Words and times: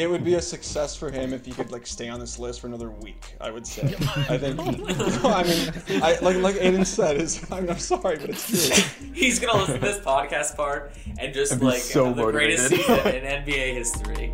it 0.00 0.08
would 0.08 0.24
be 0.24 0.34
a 0.34 0.40
success 0.40 0.96
for 0.96 1.10
him 1.10 1.34
if 1.34 1.44
he 1.44 1.52
could 1.52 1.70
like 1.70 1.86
stay 1.86 2.08
on 2.08 2.18
this 2.18 2.38
list 2.38 2.62
for 2.62 2.68
another 2.68 2.88
week. 2.88 3.36
I 3.38 3.50
would 3.50 3.66
say. 3.66 3.82
I 4.30 4.38
think. 4.38 4.58
I 5.24 5.42
mean, 5.42 6.02
I, 6.02 6.18
like 6.22 6.36
like 6.38 6.54
Aiden 6.54 6.86
said, 6.86 7.18
is 7.18 7.44
I 7.52 7.60
mean, 7.60 7.68
I'm 7.68 7.78
sorry, 7.78 8.16
but 8.16 8.30
it's 8.30 8.46
true. 8.48 9.10
He's 9.14 9.38
gonna 9.38 9.58
listen 9.58 9.74
to 9.74 9.80
this 9.80 9.98
podcast 9.98 10.56
part 10.56 10.92
and 11.18 11.34
just 11.34 11.52
And 11.52 11.60
be 11.60 11.66
like 11.66 11.80
so 11.80 12.06
have 12.06 12.16
the 12.16 12.30
greatest 12.30 12.70
season 12.70 13.08
in 13.08 13.44
NBA 13.44 13.74
history. 13.74 14.32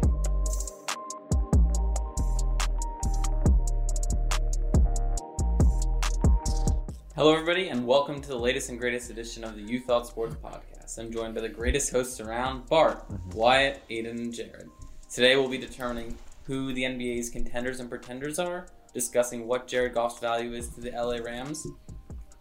Hello, 7.17 7.33
everybody, 7.33 7.71
and 7.71 7.85
welcome 7.85 8.21
to 8.21 8.29
the 8.29 8.39
latest 8.39 8.69
and 8.69 8.79
greatest 8.79 9.11
edition 9.11 9.43
of 9.43 9.57
the 9.57 9.63
You 9.63 9.81
Thought 9.81 10.07
Sports 10.07 10.37
Podcast. 10.37 10.99
I'm 10.99 11.11
joined 11.11 11.35
by 11.35 11.41
the 11.41 11.49
greatest 11.49 11.91
hosts 11.91 12.21
around 12.21 12.69
Bart, 12.69 13.05
Wyatt, 13.33 13.81
Aiden, 13.91 14.11
and 14.11 14.33
Jared. 14.33 14.69
Today, 15.17 15.35
we'll 15.35 15.49
be 15.49 15.57
determining 15.57 16.15
who 16.43 16.75
the 16.75 16.83
NBA's 16.83 17.31
contenders 17.31 17.81
and 17.81 17.89
pretenders 17.89 18.39
are, 18.39 18.67
discussing 18.93 19.47
what 19.47 19.67
Jared 19.67 19.95
Goff's 19.95 20.19
value 20.19 20.53
is 20.53 20.69
to 20.75 20.83
the 20.83 20.91
LA 20.91 21.17
Rams, 21.25 21.67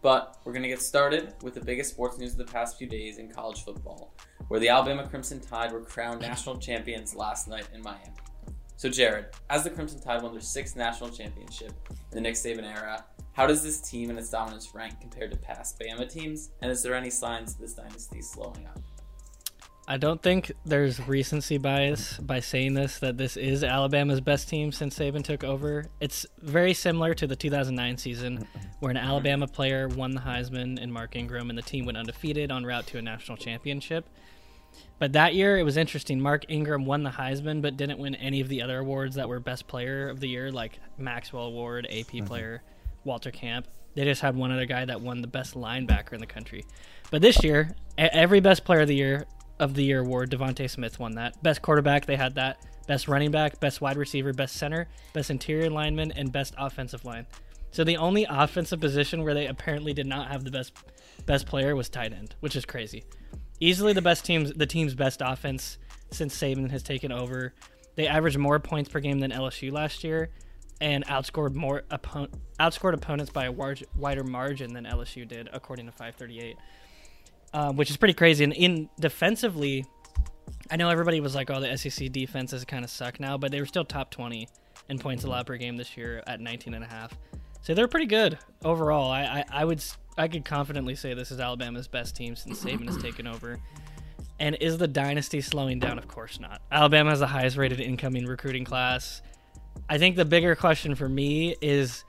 but 0.02 0.40
we're 0.44 0.52
going 0.52 0.62
to 0.64 0.68
get 0.68 0.82
started 0.82 1.36
with 1.42 1.54
the 1.54 1.62
biggest 1.62 1.92
sports 1.92 2.18
news 2.18 2.34
of 2.34 2.38
the 2.38 2.52
past 2.52 2.78
few 2.78 2.86
days 2.86 3.18
in 3.18 3.32
college 3.32 3.64
football, 3.64 4.14
where 4.50 4.60
the 4.60 4.68
Alabama 4.68 5.08
Crimson 5.08 5.40
Tide 5.40 5.72
were 5.72 5.80
crowned 5.80 6.20
national 6.20 6.58
champions 6.58 7.16
last 7.16 7.48
night 7.48 7.66
in 7.74 7.82
Miami. 7.82 8.12
So, 8.76 8.90
Jared, 8.90 9.28
as 9.50 9.64
the 9.64 9.70
Crimson 9.70 10.02
Tide 10.02 10.22
won 10.22 10.34
their 10.34 10.42
sixth 10.42 10.76
national 10.76 11.12
championship 11.12 11.72
in 12.12 12.16
the 12.16 12.20
Nick 12.20 12.34
Saban 12.34 12.70
era, 12.70 13.06
how 13.32 13.48
does 13.48 13.64
this 13.64 13.80
team 13.80 14.10
and 14.10 14.20
its 14.20 14.30
dominance 14.30 14.76
rank 14.76 15.00
compared 15.00 15.32
to 15.32 15.38
past 15.38 15.80
Bama 15.80 16.12
teams? 16.12 16.50
And 16.62 16.70
is 16.70 16.84
there 16.84 16.94
any 16.94 17.10
signs 17.10 17.56
that 17.56 17.62
this 17.62 17.74
dynasty 17.74 18.22
slowing 18.22 18.68
up? 18.68 18.82
I 19.88 19.98
don't 19.98 20.20
think 20.20 20.52
there's 20.66 21.00
recency 21.08 21.60
bias 21.60 22.18
by 22.18 22.40
saying 22.40 22.74
this 22.74 22.98
that 23.00 23.18
this 23.18 23.38
is 23.38 23.64
Alabama's 23.64 24.20
best 24.20 24.50
team 24.50 24.72
since 24.72 24.98
Saban 24.98 25.24
took 25.24 25.44
over. 25.44 25.86
It's 26.00 26.26
very 26.42 26.74
similar 26.74 27.14
to 27.14 27.28
the 27.28 27.36
2009 27.36 27.98
season 27.98 28.48
where 28.80 28.90
an 28.90 28.98
Alabama 28.98 29.48
player 29.48 29.88
won 29.88 30.16
the 30.16 30.22
Heisman 30.22 30.82
and 30.82 30.92
Mark 30.92 31.16
Ingram 31.16 31.50
and 31.50 31.58
the 31.58 31.64
team 31.64 31.86
went 31.86 32.00
undefeated 32.00 32.52
en 32.52 32.66
route 32.66 32.88
to 32.88 32.98
a 32.98 33.02
national 33.02 33.38
championship. 33.38 34.10
But 34.98 35.14
that 35.14 35.36
year 35.36 35.60
it 35.60 35.64
was 35.64 35.78
interesting. 35.78 36.20
Mark 36.20 36.46
Ingram 36.50 36.86
won 36.86 37.04
the 37.04 37.12
Heisman 37.12 37.62
but 37.62 37.78
didn't 37.78 38.00
win 38.00 38.16
any 38.16 38.42
of 38.42 38.50
the 38.50 38.64
other 38.64 38.80
awards 38.80 39.16
that 39.16 39.30
were 39.30 39.40
best 39.40 39.68
player 39.68 40.10
of 40.10 40.20
the 40.20 40.28
year 40.28 40.52
like 40.52 40.80
Maxwell 40.98 41.46
Award, 41.46 41.86
AP 41.86 42.08
mm-hmm. 42.08 42.26
player, 42.26 42.64
Walter 43.04 43.30
Camp. 43.30 43.68
They 43.94 44.04
just 44.04 44.22
had 44.22 44.36
one 44.36 44.52
other 44.52 44.66
guy 44.66 44.84
that 44.86 45.00
won 45.00 45.22
the 45.22 45.28
best 45.28 45.54
linebacker 45.54 46.14
in 46.14 46.20
the 46.20 46.26
country. 46.26 46.66
But 47.12 47.22
this 47.22 47.44
year, 47.44 47.76
every 47.98 48.40
best 48.40 48.66
player 48.66 48.82
of 48.82 48.88
the 48.88 48.96
year 48.96 49.26
of 49.60 49.74
the 49.74 49.84
year 49.84 50.02
award, 50.02 50.32
DeVonta 50.32 50.70
Smith 50.70 51.00
won 51.00 51.16
that. 51.16 51.42
Best 51.42 51.62
quarterback, 51.62 52.06
they 52.06 52.16
had 52.16 52.36
that. 52.36 52.66
Best 52.88 53.08
running 53.08 53.32
back, 53.32 53.60
best 53.60 53.82
wide 53.82 53.98
receiver, 53.98 54.34
best 54.34 54.56
center, 54.56 54.88
best 55.14 55.30
interior 55.30 55.70
lineman, 55.70 56.12
and 56.12 56.32
best 56.32 56.54
offensive 56.58 57.04
line. 57.04 57.26
So 57.72 57.84
the 57.84 57.98
only 57.98 58.26
offensive 58.30 58.80
position 58.80 59.24
where 59.24 59.34
they 59.34 59.48
apparently 59.48 59.94
did 59.94 60.08
not 60.08 60.32
have 60.32 60.44
the 60.44 60.52
best 60.52 60.74
best 61.26 61.46
player 61.46 61.76
was 61.76 61.90
tight 61.90 62.14
end, 62.14 62.36
which 62.40 62.56
is 62.56 62.66
crazy. 62.66 63.04
Easily 63.60 63.94
the 63.94 64.02
best 64.02 64.26
teams, 64.26 64.54
the 64.54 64.66
team's 64.66 64.94
best 64.94 65.22
offense 65.24 65.78
since 66.12 66.38
Saban 66.38 66.70
has 66.72 66.84
taken 66.84 67.12
over. 67.12 67.54
They 67.96 68.08
averaged 68.08 68.38
more 68.38 68.60
points 68.60 68.90
per 68.90 69.00
game 69.00 69.20
than 69.20 69.32
LSU 69.32 69.72
last 69.72 70.04
year, 70.04 70.30
and 70.80 71.06
outscored 71.08 71.54
more 71.54 71.84
oppo- 71.90 72.32
outscored 72.60 72.94
opponents 72.94 73.32
by 73.32 73.46
a 73.46 73.52
wider 73.52 74.24
margin 74.24 74.74
than 74.74 74.86
LSU 74.86 75.28
did, 75.28 75.50
according 75.52 75.86
to 75.86 75.92
538 75.92 76.58
um, 77.56 77.78
which 77.78 77.90
is 77.90 77.96
pretty 77.96 78.14
crazy. 78.14 78.44
And 78.44 78.52
in 78.52 78.90
defensively, 79.00 79.86
I 80.70 80.76
know 80.76 80.90
everybody 80.90 81.22
was 81.22 81.34
like, 81.34 81.50
"Oh, 81.50 81.62
the 81.62 81.78
SEC 81.78 82.12
defenses 82.12 82.66
kind 82.66 82.84
of 82.84 82.92
suck 82.92 83.20
now," 83.20 83.38
but 83.38 83.52
they 83.52 83.62
were 83.62 83.66
still 83.66 83.86
top 83.86 84.12
20 84.12 84.48
in 84.90 85.00
points 85.00 85.24
allowed 85.24 85.48
per 85.48 85.56
game 85.56 85.78
this 85.78 85.96
year 85.96 86.22
at 86.28 86.42
19 86.42 86.74
and 86.74 86.84
a 86.84 86.88
half. 86.88 87.18
So 87.62 87.74
they're 87.74 87.88
pretty 87.88 88.08
good 88.08 88.38
overall. 88.64 89.10
I, 89.10 89.24
I, 89.24 89.46
I 89.62 89.66
would 89.66 89.82
I 90.18 90.28
could 90.28 90.44
confidently 90.44 90.96
say 90.96 91.14
this 91.14 91.32
is 91.32 91.40
Alabama's 91.40 91.88
best 91.88 92.16
team 92.16 92.36
since 92.36 92.64
Saban 92.64 92.88
has 92.88 93.02
taken 93.02 93.26
over. 93.26 93.58
And 94.38 94.58
is 94.60 94.78
the 94.78 94.88
dynasty 94.88 95.40
slowing 95.40 95.80
down? 95.80 95.98
Of 95.98 96.10
course 96.10 96.42
not. 96.42 96.62
Alabama 96.70 97.12
has 97.12 97.20
the 97.22 97.28
highest 97.28 97.56
rated 97.56 97.80
incoming 97.80 98.26
recruiting 98.26 98.66
class. 98.66 99.22
I 99.88 99.98
think 99.98 100.18
the 100.18 100.26
bigger 100.26 100.56
question 100.58 100.94
for 100.94 101.08
me 101.08 101.56
is 101.62 102.04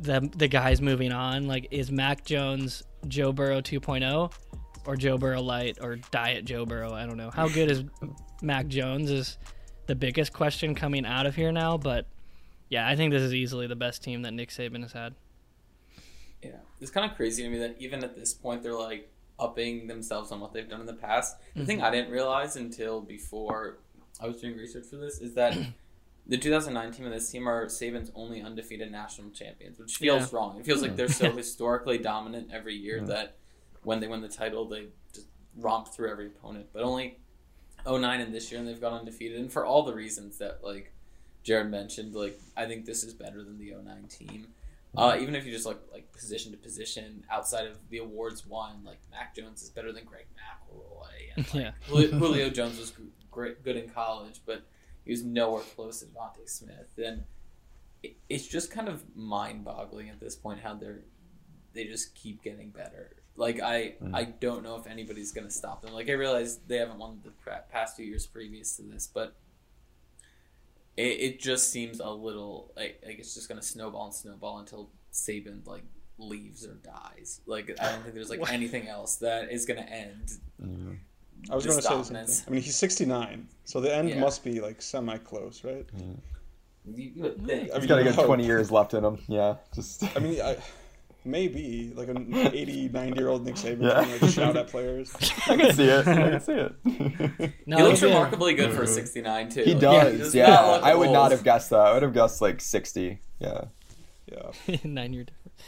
the 0.00 0.28
the 0.36 0.48
guys 0.48 0.80
moving 0.80 1.12
on. 1.12 1.46
Like, 1.46 1.68
is 1.70 1.92
Mac 1.92 2.24
Jones 2.24 2.82
Joe 3.06 3.32
Burrow 3.32 3.60
2.0 3.60 4.32
or 4.86 4.96
Joe 4.96 5.18
Burrow 5.18 5.42
light 5.42 5.78
or 5.80 5.96
diet 6.10 6.44
Joe 6.44 6.66
Burrow? 6.66 6.92
I 6.92 7.06
don't 7.06 7.16
know. 7.16 7.30
How 7.30 7.48
good 7.48 7.70
is 7.70 7.84
Mac 8.42 8.66
Jones 8.68 9.10
is 9.10 9.38
the 9.86 9.94
biggest 9.94 10.32
question 10.32 10.74
coming 10.74 11.04
out 11.06 11.26
of 11.26 11.34
here 11.34 11.52
now. 11.52 11.76
But 11.76 12.06
yeah, 12.68 12.88
I 12.88 12.96
think 12.96 13.12
this 13.12 13.22
is 13.22 13.34
easily 13.34 13.66
the 13.66 13.76
best 13.76 14.02
team 14.02 14.22
that 14.22 14.32
Nick 14.32 14.50
Saban 14.50 14.82
has 14.82 14.92
had. 14.92 15.14
Yeah, 16.42 16.56
it's 16.80 16.90
kind 16.90 17.08
of 17.08 17.16
crazy 17.16 17.42
to 17.42 17.48
me 17.48 17.58
that 17.58 17.76
even 17.78 18.02
at 18.02 18.16
this 18.16 18.34
point 18.34 18.62
they're 18.62 18.74
like 18.74 19.08
upping 19.38 19.86
themselves 19.86 20.32
on 20.32 20.40
what 20.40 20.52
they've 20.52 20.68
done 20.68 20.80
in 20.80 20.86
the 20.86 20.94
past. 20.94 21.36
The 21.54 21.64
thing 21.64 21.78
mm-hmm. 21.78 21.86
I 21.86 21.90
didn't 21.90 22.10
realize 22.10 22.56
until 22.56 23.00
before 23.00 23.78
I 24.20 24.26
was 24.26 24.40
doing 24.40 24.56
research 24.56 24.86
for 24.86 24.96
this 24.96 25.20
is 25.20 25.34
that 25.34 25.56
the 26.26 26.38
2009 26.38 26.92
team 26.92 27.06
and 27.06 27.14
this 27.14 27.30
team 27.30 27.48
are 27.48 27.66
Saban's 27.66 28.10
only 28.14 28.42
undefeated 28.42 28.90
national 28.90 29.30
champions, 29.30 29.78
which 29.78 29.96
feels 29.96 30.32
Yeah. 30.32 30.38
wrong. 30.38 30.58
It 30.58 30.66
feels 30.66 30.82
like 30.82 30.96
they're 30.96 31.08
so 31.08 31.32
historically 31.36 31.98
dominant 31.98 32.50
every 32.52 32.74
year 32.74 32.98
Yeah. 32.98 33.04
that 33.04 33.36
when 33.82 34.00
they 34.00 34.06
win 34.06 34.20
the 34.20 34.28
title, 34.28 34.66
they 34.66 34.86
just 35.12 35.26
romp 35.56 35.88
through 35.88 36.10
every 36.10 36.26
opponent. 36.26 36.66
But 36.72 36.82
only 36.82 37.18
09 37.86 38.20
and 38.20 38.34
this 38.34 38.50
year, 38.50 38.60
and 38.60 38.68
they've 38.68 38.80
gone 38.80 38.92
undefeated, 39.00 39.38
and 39.38 39.52
for 39.52 39.64
all 39.64 39.82
the 39.82 39.94
reasons 39.94 40.38
that 40.38 40.62
like 40.62 40.92
Jared 41.42 41.70
mentioned, 41.70 42.14
like 42.14 42.38
I 42.56 42.66
think 42.66 42.84
this 42.84 43.04
is 43.04 43.14
better 43.14 43.42
than 43.42 43.58
the 43.58 43.74
09 43.84 44.04
team. 44.08 44.48
Uh, 44.94 45.16
even 45.18 45.34
if 45.34 45.46
you 45.46 45.52
just 45.52 45.64
look 45.64 45.82
like 45.90 46.12
position 46.12 46.52
to 46.52 46.58
position 46.58 47.24
outside 47.30 47.66
of 47.66 47.78
the 47.88 47.96
awards 47.96 48.46
won, 48.46 48.84
like 48.84 48.98
Mac 49.10 49.34
Jones 49.34 49.62
is 49.62 49.70
better 49.70 49.90
than 49.90 50.04
Greg 50.04 50.26
McElroy, 50.36 51.34
and 51.34 51.54
like, 51.54 51.64
Yeah. 51.90 52.08
Julio, 52.10 52.50
Jones 52.50 52.78
was 52.78 52.92
great, 53.30 53.64
good 53.64 53.76
in 53.76 53.88
college, 53.88 54.42
but 54.44 54.62
he 55.06 55.10
was 55.10 55.22
nowhere 55.22 55.62
close 55.74 56.00
to 56.00 56.06
DeVonta 56.06 56.46
Smith, 56.46 56.92
and 57.02 57.24
it, 58.02 58.16
it's 58.28 58.46
just 58.46 58.70
kind 58.70 58.86
of 58.86 59.02
mind-boggling 59.16 60.10
at 60.10 60.20
this 60.20 60.36
point 60.36 60.60
how 60.60 60.74
they're 60.74 61.00
they 61.72 61.84
just 61.84 62.14
keep 62.14 62.42
getting 62.42 62.68
better. 62.68 63.16
Like 63.36 63.60
I, 63.60 63.94
Mm. 64.02 64.14
I 64.14 64.24
don't 64.24 64.62
know 64.62 64.76
if 64.76 64.86
anybody's 64.86 65.32
gonna 65.32 65.50
stop 65.50 65.82
them. 65.82 65.92
Like 65.94 66.08
I 66.08 66.12
realize 66.12 66.58
they 66.66 66.76
haven't 66.76 66.98
won 66.98 67.20
the 67.24 67.30
past 67.72 67.96
two 67.96 68.04
years 68.04 68.26
previous 68.26 68.76
to 68.76 68.82
this, 68.82 69.06
but 69.12 69.34
it, 70.96 71.02
it 71.02 71.40
just 71.40 71.70
seems 71.70 72.00
a 72.00 72.10
little 72.10 72.72
like, 72.76 73.02
like 73.06 73.18
it's 73.18 73.34
just 73.34 73.48
gonna 73.48 73.62
snowball 73.62 74.06
and 74.06 74.14
snowball 74.14 74.58
until 74.58 74.90
Saban 75.12 75.66
like 75.66 75.84
leaves 76.18 76.66
or 76.66 76.74
dies. 76.74 77.40
Like 77.46 77.74
I 77.80 77.92
don't 77.92 78.02
think 78.02 78.14
there's 78.14 78.30
like 78.30 78.50
anything 78.52 78.88
else 78.88 79.16
that 79.16 79.50
is 79.50 79.64
gonna 79.64 79.80
end. 79.82 80.32
Yeah. 80.58 80.92
I 81.50 81.56
was 81.56 81.66
going 81.66 81.76
to 81.76 81.82
say 81.82 81.88
the 81.88 82.02
same 82.04 82.12
dominance. 82.14 82.40
thing. 82.42 82.44
I 82.46 82.50
mean, 82.52 82.62
he's 82.62 82.76
69, 82.76 83.48
so 83.64 83.80
the 83.80 83.92
end 83.92 84.10
Yeah. 84.10 84.20
must 84.20 84.44
be 84.44 84.60
like 84.60 84.80
semi 84.80 85.16
close, 85.18 85.64
right? 85.64 85.84
You, 86.86 87.10
you 87.16 87.22
would 87.24 87.44
think. 87.44 87.72
I 87.72 87.74
He's 87.74 87.80
mean, 87.80 87.88
got 87.88 87.98
a 87.98 88.02
you 88.02 88.08
good 88.10 88.14
hope. 88.14 88.26
20 88.26 88.46
years 88.46 88.70
left 88.70 88.94
in 88.94 89.04
him. 89.04 89.18
Yeah, 89.26 89.56
just. 89.74 90.04
I 90.16 90.20
mean, 90.20 90.40
I, 90.40 90.56
maybe 91.24 91.92
like 91.94 92.08
an 92.08 92.34
80, 92.52 92.88
90 92.88 93.18
year 93.18 93.28
old 93.28 93.44
Nick 93.44 93.54
Saban 93.56 93.82
Yeah. 93.82 94.04
can 94.04 94.20
like 94.20 94.30
shout 94.30 94.56
at 94.56 94.68
players. 94.68 95.14
I 95.46 95.56
can 95.56 95.72
see 95.74 95.84
it. 95.84 96.06
I 96.06 96.30
can 96.30 96.40
see 96.40 96.52
it. 96.52 97.52
No, 97.66 97.76
he 97.78 97.82
looks 97.84 98.02
yeah. 98.02 98.08
remarkably 98.08 98.54
good 98.54 98.72
for 98.72 98.82
a 98.82 98.86
69 98.86 99.48
too. 99.50 99.62
he 99.62 99.72
Like, 99.72 99.80
does. 99.80 100.18
does 100.18 100.34
yeah, 100.34 100.46
not 100.48 100.82
I 100.82 100.94
would 100.94 101.10
not 101.10 101.30
have 101.30 101.44
guessed 101.44 101.70
that. 101.70 101.80
I 101.80 101.92
would 101.94 102.02
have 102.02 102.12
guessed 102.12 102.40
like 102.42 102.60
60. 102.60 103.20
Yeah. 103.38 103.64
Yeah. 104.30 104.76
nine 104.84 105.12
year 105.12 105.24
difference. 105.24 105.62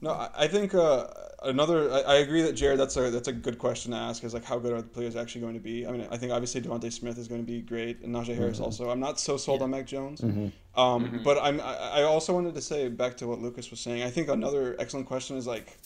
No, 0.00 0.10
I, 0.10 0.30
I 0.36 0.48
think 0.48 0.74
uh, 0.74 1.06
another. 1.42 1.90
I, 1.92 2.00
I 2.00 2.14
agree 2.16 2.42
that 2.42 2.52
Jared. 2.54 2.78
That's 2.78 2.96
a 2.96 3.10
that's 3.10 3.28
a 3.28 3.32
good 3.32 3.58
question 3.58 3.92
to 3.92 3.98
ask. 3.98 4.24
Is 4.24 4.34
like 4.34 4.44
how 4.44 4.58
good 4.58 4.72
are 4.72 4.82
the 4.82 4.88
players 4.88 5.16
actually 5.16 5.40
going 5.42 5.54
to 5.54 5.60
be? 5.60 5.86
I 5.86 5.92
mean, 5.92 6.06
I 6.10 6.16
think 6.16 6.32
obviously 6.32 6.60
DeVonta 6.60 6.92
Smith 6.92 7.18
is 7.18 7.28
going 7.28 7.40
to 7.40 7.46
be 7.46 7.60
great, 7.60 8.00
and 8.02 8.14
Najee 8.14 8.34
Harris 8.36 8.60
also. 8.60 8.90
I'm 8.90 9.00
not 9.00 9.18
so 9.20 9.36
sold 9.36 9.60
Yeah. 9.60 9.64
on 9.64 9.70
Mac 9.70 9.86
Jones. 9.86 10.20
Mhm. 10.20 10.52
Um, 10.74 11.06
Mhm. 11.10 11.24
But 11.24 11.38
I'm. 11.42 11.60
I, 11.60 11.74
I 11.74 12.02
also 12.02 12.32
wanted 12.34 12.54
to 12.54 12.60
say 12.60 12.88
back 12.88 13.16
to 13.18 13.26
what 13.26 13.40
Lucas 13.40 13.70
was 13.70 13.80
saying. 13.80 14.02
I 14.02 14.10
think 14.10 14.28
another 14.28 14.76
excellent 14.78 15.06
question 15.06 15.36
is 15.36 15.46
like, 15.46 15.76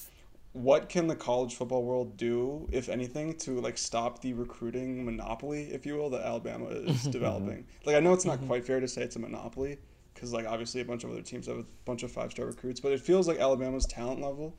what 0.52 0.88
can 0.90 1.06
the 1.06 1.16
college 1.16 1.54
football 1.54 1.82
world 1.82 2.16
do, 2.16 2.68
if 2.70 2.88
anything, 2.88 3.36
to 3.38 3.60
like 3.60 3.78
stop 3.78 4.20
the 4.20 4.34
recruiting 4.34 5.04
monopoly, 5.04 5.64
if 5.72 5.86
you 5.86 5.96
will, 5.96 6.10
that 6.10 6.22
Alabama 6.26 6.66
is 6.66 7.02
developing? 7.18 7.64
Like, 7.86 7.96
I 7.96 8.00
know 8.00 8.12
it's 8.12 8.24
not 8.26 8.44
quite 8.46 8.64
fair 8.66 8.80
to 8.80 8.86
say 8.88 9.02
it's 9.02 9.16
a 9.16 9.18
monopoly, 9.18 9.78
because 10.14 10.32
like 10.32 10.46
obviously 10.46 10.82
a 10.82 10.84
bunch 10.84 11.04
of 11.04 11.10
other 11.10 11.22
teams 11.22 11.46
have 11.46 11.56
a 11.58 11.64
bunch 11.86 12.02
of 12.02 12.12
five 12.12 12.30
star 12.32 12.44
recruits, 12.46 12.80
but 12.80 12.92
it 12.92 13.00
feels 13.00 13.26
like 13.26 13.38
Alabama's 13.38 13.86
talent 13.86 14.20
level 14.20 14.54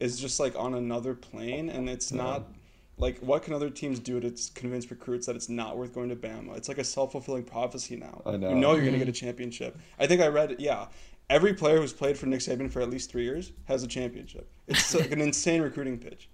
is 0.00 0.18
just 0.18 0.38
like 0.40 0.54
on 0.56 0.74
another 0.74 1.14
plane, 1.14 1.68
and 1.68 1.88
it's 1.88 2.12
Yeah. 2.12 2.22
not. 2.22 2.52
Like, 3.00 3.20
what 3.20 3.44
can 3.44 3.54
other 3.54 3.70
teams 3.70 4.00
do 4.00 4.18
to 4.18 4.34
convince 4.54 4.90
recruits 4.90 5.26
that 5.26 5.36
it's 5.36 5.48
not 5.48 5.78
worth 5.78 5.94
going 5.94 6.08
to 6.08 6.16
Bama? 6.16 6.56
It's 6.56 6.66
like 6.66 6.78
a 6.78 6.84
self 6.84 7.12
fulfilling 7.12 7.44
prophecy 7.44 7.94
now. 7.94 8.22
I 8.26 8.36
know. 8.36 8.48
You 8.48 8.56
know 8.56 8.72
you're 8.72 8.80
going 8.80 8.86
to 8.86 8.98
mm-hmm. 8.98 8.98
get 8.98 9.08
a 9.08 9.12
championship. 9.12 9.78
I 10.00 10.08
think 10.08 10.20
I 10.20 10.26
read, 10.26 10.56
yeah, 10.58 10.88
every 11.30 11.54
player 11.54 11.78
who's 11.78 11.92
played 11.92 12.18
for 12.18 12.26
Nick 12.26 12.40
Saban 12.40 12.70
for 12.70 12.80
at 12.80 12.90
least 12.90 13.10
three 13.10 13.22
years 13.22 13.52
has 13.66 13.84
a 13.84 13.86
championship. 13.86 14.50
It's 14.66 14.92
like 14.96 15.12
an 15.12 15.20
insane 15.20 15.62
recruiting 15.62 15.96
pitch. 15.98 16.28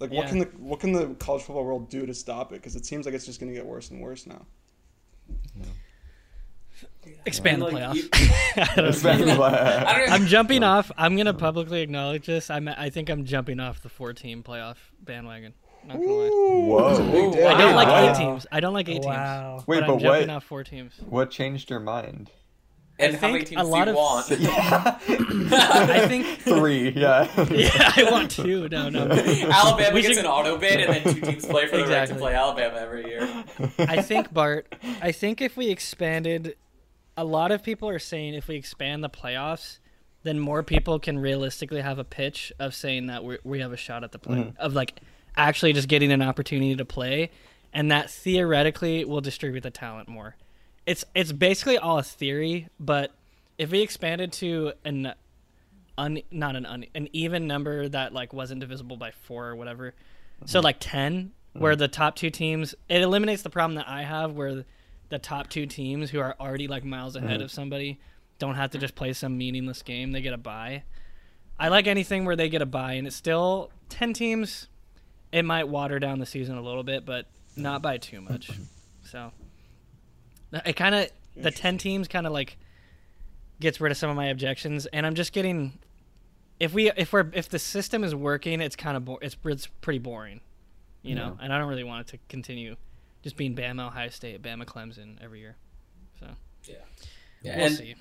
Like, 0.00 0.10
what 0.12 0.28
can 0.28 0.38
the 0.38 0.46
what 0.58 0.80
can 0.80 0.92
the 0.92 1.14
college 1.14 1.42
football 1.42 1.64
world 1.64 1.88
do 1.88 2.04
to 2.04 2.14
stop 2.14 2.52
it? 2.52 2.56
Because 2.56 2.76
it 2.76 2.84
seems 2.84 3.06
like 3.06 3.14
it's 3.14 3.26
just 3.26 3.40
going 3.40 3.50
to 3.50 3.56
get 3.56 3.66
worse 3.66 3.90
and 3.90 4.00
worse 4.00 4.26
now. 4.26 4.44
Expand 7.26 7.62
the 7.62 7.66
Like, 7.66 7.74
playoff. 7.74 7.94
you- 7.94 8.08
I 8.62 8.74
don't 8.76 8.88
Expand 8.88 9.20
the 9.22 9.26
know. 9.26 9.38
playoff. 9.38 9.84
I 9.86 9.98
don't 9.98 10.10
I'm 10.12 10.26
jumping 10.26 10.62
off. 10.62 10.90
I'm 10.98 11.16
gonna 11.16 11.34
publicly 11.34 11.80
acknowledge 11.82 12.26
this. 12.26 12.50
I'm. 12.50 12.68
I 12.68 12.90
think 12.90 13.08
I'm 13.08 13.24
jumping 13.24 13.60
off 13.60 13.82
the 13.82 13.88
four 13.88 14.12
team 14.12 14.42
playoff 14.42 14.76
bandwagon. 15.00 15.54
Not 15.86 15.96
gonna 15.96 16.06
lie. 16.08 16.28
Whoa. 16.28 17.16
Ooh, 17.16 17.46
I 17.46 17.58
don't 17.58 17.74
like 17.74 17.88
Wow. 17.88 18.10
eight 18.10 18.16
teams. 18.16 18.46
I 18.52 18.60
don't 18.60 18.74
like 18.74 18.88
eight 18.88 19.02
teams. 19.02 19.66
Wait, 19.66 19.80
but, 19.80 19.86
but 19.86 19.92
I'm 19.94 19.98
jumping 19.98 20.28
what? 20.28 20.30
off 20.30 20.44
four 20.44 20.64
teams. 20.64 20.94
What 21.08 21.30
changed 21.30 21.70
your 21.70 21.80
mind? 21.80 22.30
and 23.00 23.16
I 23.16 23.18
how 23.18 23.26
many 23.26 23.38
think 23.44 23.48
teams 23.58 23.68
a 23.68 23.72
do 23.72 23.76
you 23.76 23.82
of- 23.90 23.96
want? 23.96 24.30
Yeah. 24.40 24.98
I 25.52 26.06
think. 26.08 26.26
Three. 26.42 26.90
Yeah. 26.90 27.28
Yeah, 27.50 27.92
I 27.96 28.08
want 28.10 28.30
two. 28.30 28.68
No, 28.68 28.88
no. 28.88 29.08
Alabama 29.08 29.90
We 29.94 30.02
gets 30.02 30.14
should- 30.14 30.24
an 30.24 30.26
auto 30.30 30.56
bid, 30.58 30.80
and 30.80 30.94
then 31.04 31.14
two 31.14 31.20
teams 31.20 31.44
play 31.46 31.66
for 31.66 31.76
the 31.78 31.86
right 31.86 32.08
to 32.08 32.14
play 32.14 32.34
Alabama 32.34 32.76
every 32.78 33.06
year. 33.06 33.44
I 33.78 34.00
think 34.02 34.32
Bart. 34.32 34.72
I 35.02 35.10
think 35.12 35.40
if 35.40 35.56
we 35.56 35.68
expanded, 35.70 36.54
a 37.16 37.24
lot 37.24 37.52
of 37.52 37.62
people 37.62 37.88
are 37.88 37.98
saying 37.98 38.34
if 38.34 38.48
we 38.48 38.56
expand 38.56 39.04
the 39.04 39.10
playoffs, 39.10 39.78
then 40.22 40.38
more 40.38 40.62
people 40.62 40.98
can 40.98 41.18
realistically 41.18 41.80
have 41.80 41.98
a 41.98 42.04
pitch 42.04 42.52
of 42.58 42.74
saying 42.74 43.06
that 43.06 43.24
we 43.24 43.38
we 43.44 43.60
have 43.60 43.72
a 43.72 43.76
shot 43.76 44.04
at 44.04 44.12
the 44.12 44.18
play 44.18 44.38
Mm-hmm. 44.38 44.56
of 44.60 44.74
like 44.74 45.00
actually 45.36 45.72
just 45.72 45.88
getting 45.88 46.12
an 46.12 46.22
opportunity 46.22 46.76
to 46.76 46.84
play, 46.84 47.30
and 47.72 47.90
that 47.90 48.10
theoretically 48.10 49.04
will 49.04 49.20
distribute 49.20 49.62
the 49.62 49.70
talent 49.70 50.08
more. 50.08 50.36
It's 50.86 51.04
it's 51.14 51.32
basically 51.32 51.78
all 51.78 51.98
a 51.98 52.02
theory, 52.02 52.68
but 52.80 53.12
if 53.58 53.70
we 53.70 53.80
expanded 53.82 54.32
to 54.34 54.72
an 54.84 55.12
un 55.96 56.20
not 56.30 56.56
an 56.56 56.66
un, 56.66 56.84
an 56.94 57.08
even 57.12 57.46
number 57.46 57.88
that 57.88 58.12
like 58.12 58.32
wasn't 58.32 58.60
divisible 58.60 58.96
by 58.96 59.10
four 59.12 59.46
or 59.46 59.56
whatever. 59.56 59.94
So 60.46 60.60
like 60.60 60.76
10 60.80 61.32
where 61.52 61.76
the 61.76 61.86
top 61.86 62.16
two 62.16 62.30
teams 62.30 62.74
it 62.88 63.00
eliminates 63.00 63.42
the 63.42 63.50
problem 63.50 63.76
that 63.76 63.88
I 63.88 64.02
have 64.02 64.32
where 64.32 64.64
the 65.08 65.18
top 65.18 65.48
two 65.48 65.66
teams 65.66 66.10
who 66.10 66.20
are 66.20 66.34
already 66.40 66.68
like 66.68 66.84
miles 66.84 67.16
ahead 67.16 67.30
mm-hmm. 67.30 67.42
of 67.42 67.50
somebody 67.50 68.00
don't 68.38 68.56
have 68.56 68.70
to 68.70 68.78
just 68.78 68.94
play 68.94 69.12
some 69.12 69.38
meaningless 69.38 69.82
game. 69.82 70.12
They 70.12 70.20
get 70.20 70.32
a 70.32 70.38
bye. 70.38 70.84
I 71.58 71.68
like 71.68 71.86
anything 71.86 72.24
where 72.24 72.36
they 72.36 72.48
get 72.48 72.62
a 72.62 72.66
bye 72.66 72.94
and 72.94 73.06
it's 73.06 73.16
still 73.16 73.70
10 73.90 74.12
teams 74.12 74.68
it 75.30 75.44
might 75.44 75.68
water 75.68 75.98
down 75.98 76.18
the 76.18 76.26
season 76.26 76.56
a 76.56 76.62
little 76.62 76.82
bit 76.82 77.06
but 77.06 77.26
not 77.56 77.82
by 77.82 77.98
too 77.98 78.20
much. 78.20 78.50
So 79.06 79.32
it 80.64 80.76
kind 80.76 80.94
of 80.94 81.10
the 81.36 81.50
10 81.50 81.78
teams 81.78 82.08
kind 82.08 82.26
of 82.26 82.32
like 82.32 82.56
gets 83.60 83.80
rid 83.80 83.90
of 83.92 83.98
some 83.98 84.10
of 84.10 84.16
my 84.16 84.26
objections 84.26 84.86
and 84.86 85.06
i'm 85.06 85.14
just 85.14 85.32
getting 85.32 85.78
if 86.60 86.72
we 86.74 86.90
if 86.92 87.12
we're 87.12 87.28
if 87.32 87.48
the 87.48 87.58
system 87.58 88.04
is 88.04 88.14
working 88.14 88.60
it's 88.60 88.76
kind 88.76 88.96
of 88.96 89.04
bo- 89.04 89.18
it's 89.22 89.36
it's 89.44 89.66
pretty 89.80 89.98
boring 89.98 90.40
you 91.02 91.14
know 91.14 91.36
and 91.40 91.52
i 91.52 91.58
don't 91.58 91.68
really 91.68 91.84
want 91.84 92.06
it 92.06 92.10
to 92.10 92.18
continue 92.28 92.76
just 93.24 93.36
being 93.36 93.56
bama 93.56 93.88
ohio 93.88 94.08
state 94.10 94.40
bama 94.40 94.64
clemson 94.64 95.16
every 95.20 95.40
year 95.40 95.56
so 96.20 96.26
Yeah, 96.68 96.76
we'll 97.56 97.66
and 97.66 97.74
see 97.74 97.94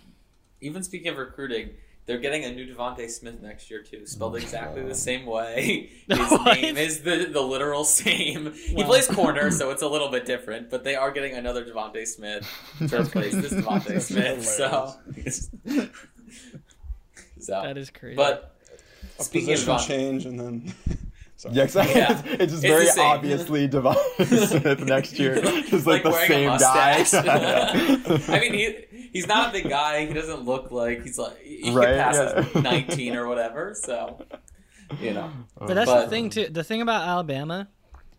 even 0.62 0.82
speaking 0.84 1.08
of 1.10 1.18
recruiting, 1.18 1.72
they're 2.06 2.20
getting 2.20 2.46
a 2.46 2.52
new 2.54 2.66
Devonte 2.74 3.10
Smith 3.10 3.42
next 3.42 3.70
year 3.70 3.82
too, 3.84 4.06
spelled 4.06 4.38
exactly 4.38 4.82
the 4.82 4.96
same 4.96 5.26
way. 5.26 5.90
His 6.08 6.18
What? 6.32 6.62
name 6.62 6.78
is 6.78 7.02
the 7.02 7.26
the 7.32 7.42
literal 7.42 7.84
same. 7.84 8.54
He 8.54 8.82
plays 8.82 9.06
corner, 9.08 9.52
so 9.60 9.72
it's 9.72 9.82
a 9.82 9.88
little 9.90 10.08
bit 10.10 10.26
different. 10.26 10.70
But 10.70 10.86
they 10.86 10.96
are 10.96 11.12
getting 11.12 11.34
another 11.34 11.66
Devonte 11.66 12.08
Smith 12.08 12.48
to 12.88 13.02
replace 13.02 13.34
this 13.36 13.52
Devonte 13.52 14.02
Smith. 14.10 14.46
So, 14.46 14.96
so 17.40 17.62
that 17.62 17.78
is 17.78 17.90
crazy 17.90 18.16
but 18.16 18.56
A 19.20 19.24
speaking 19.24 19.54
of 19.54 19.60
position 19.60 19.74
Devontae- 19.76 19.88
change 19.88 20.26
and 20.26 20.40
then. 20.40 20.74
Sorry. 21.44 21.56
Yeah, 21.56 21.64
exactly. 21.64 22.00
Yeah. 22.00 22.12
It's, 22.12 22.28
it's 22.28 22.52
just 22.54 22.64
It's 22.64 22.96
very 22.96 23.06
obviously 23.06 23.68
Devontae 23.68 24.48
Smith 24.62 24.80
next 24.86 25.20
year. 25.20 25.42
Just 25.42 25.86
like, 25.86 26.06
Like 26.06 26.14
the 26.14 26.28
same 26.28 26.58
guy. 26.58 28.34
I 28.34 28.40
mean, 28.40 28.54
he 28.54 29.10
he's 29.12 29.28
not 29.28 29.50
a 29.50 29.52
big 29.52 29.68
guy. 29.68 30.06
He 30.06 30.14
doesn't 30.14 30.46
look 30.46 30.72
like 30.72 31.04
he's 31.04 31.18
like 31.18 31.38
he 31.42 31.70
Right, 31.72 31.88
can 31.88 31.98
pass 31.98 32.16
yeah. 32.16 32.46
as 32.56 32.56
nineteen 32.64 33.18
or 33.18 33.28
whatever. 33.28 33.76
So, 33.76 34.26
you 35.02 35.14
know, 35.14 35.32
but 35.58 35.74
that's 35.74 35.92
but- 35.92 36.06
the 36.06 36.10
thing 36.10 36.30
too 36.30 36.48
the 36.48 36.64
thing 36.64 36.82
about 36.82 37.06
alabama 37.06 37.68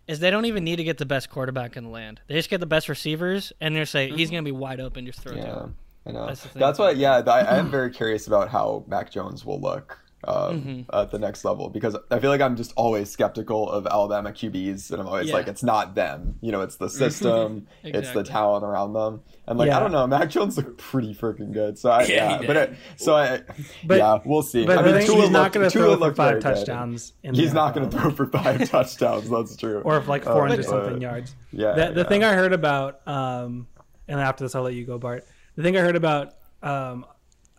is 0.07 0.21
they 0.21 0.31
don't 0.31 0.45
even 0.45 0.63
need 0.63 0.77
to 0.77 0.85
get 0.85 0.99
the 0.99 1.07
best 1.07 1.31
quarterback 1.31 1.79
in 1.79 1.85
the 1.85 1.89
land 1.89 2.21
they 2.27 2.35
just 2.35 2.51
get 2.51 2.61
the 2.61 2.67
best 2.67 2.91
receivers 2.91 3.55
and 3.59 3.75
they're 3.75 3.87
say 3.87 4.11
he's 4.11 4.29
mm-hmm. 4.29 4.35
gonna 4.35 4.43
be 4.43 4.53
wide 4.53 4.81
open 4.81 5.07
just 5.07 5.21
throw 5.21 5.33
it 5.33 5.37
to 5.37 5.41
yeah, 5.41 5.61
him 5.61 5.75
I 6.07 6.13
know. 6.13 6.27
That's. 6.27 6.43
That's 6.53 6.79
why. 6.79 6.91
Yeah, 6.91 7.23
I, 7.27 7.41
I 7.41 7.57
am 7.57 7.71
very 7.71 7.91
curious 7.91 8.27
about 8.27 8.51
how 8.51 8.85
Mac 8.87 9.11
Jones 9.11 9.47
will 9.47 9.59
look. 9.59 9.99
Um, 10.27 10.61
Mm-hmm. 10.61 10.81
At 10.97 11.11
the 11.11 11.19
next 11.19 11.45
level, 11.45 11.69
because 11.69 11.97
I 12.11 12.19
feel 12.19 12.31
like 12.31 12.41
I'm 12.41 12.57
just 12.57 12.73
always 12.77 13.11
skeptical 13.11 13.69
of 13.71 13.87
Alabama 13.87 14.31
QBs, 14.31 14.91
and 14.91 15.01
I'm 15.01 15.07
always 15.07 15.29
Yeah. 15.29 15.35
like, 15.35 15.49
it's 15.49 15.63
not 15.63 15.95
them, 15.95 16.37
you 16.41 16.51
know, 16.53 16.63
it's 16.63 16.77
the 16.77 16.89
system, 17.03 17.67
it's 17.83 17.93
the 17.93 17.99
Exactly. 17.99 18.23
talent 18.25 18.65
around 18.65 18.93
them, 18.95 19.21
and 19.47 19.59
like 19.59 19.71
I 19.71 19.81
don't 19.81 19.93
know, 19.93 20.07
Mac 20.07 20.31
Jones 20.31 20.57
looked 20.57 20.79
pretty 20.79 21.15
freaking 21.15 21.53
good, 21.53 21.79
so 21.79 21.91
I, 21.91 22.03
Yeah, 22.07 22.41
yeah, 22.41 22.47
but 22.47 22.57
it, 22.57 22.77
so 22.97 23.15
I, 23.17 23.43
But- 23.85 23.99
yeah, 23.99 24.19
we'll 24.25 24.43
see. 24.43 24.65
But 24.65 24.79
I 24.79 24.83
I 24.83 24.85
mean, 24.85 24.95
think 24.95 25.07
Tua 25.11 25.23
he's 25.23 25.31
not 25.31 25.53
going 25.53 25.69
to 25.69 25.73
Tua 25.73 25.97
throw 25.97 26.09
for 26.11 26.15
five 26.15 26.41
touchdowns. 26.41 27.13
In 27.23 27.35
He's 27.35 27.53
not 27.53 27.75
going 27.75 27.89
to 27.91 27.97
throw 27.99 28.11
for 28.11 28.27
five 28.27 28.69
touchdowns. 28.71 29.29
That's 29.29 29.57
true. 29.57 29.83
or 29.85 29.97
of 29.97 30.09
like 30.09 30.27
Uh, 30.27 30.33
400 30.33 30.57
but- 30.57 30.65
something 30.65 31.01
yards. 31.03 31.35
Yeah. 31.53 31.73
The, 31.73 31.93
the 31.93 32.01
yeah. 32.03 32.09
thing 32.09 32.25
I 32.25 32.33
heard 32.35 32.53
about, 32.53 33.07
um, 33.07 33.67
and 34.09 34.21
after 34.21 34.45
this 34.45 34.55
I'll 34.55 34.63
let 34.63 34.75
you 34.75 34.87
go, 34.87 34.99
Bart. 34.99 35.27
The 35.57 35.63
thing 35.63 35.77
I 35.77 35.81
heard 35.81 35.97
about 35.97 36.35
um, 36.63 37.05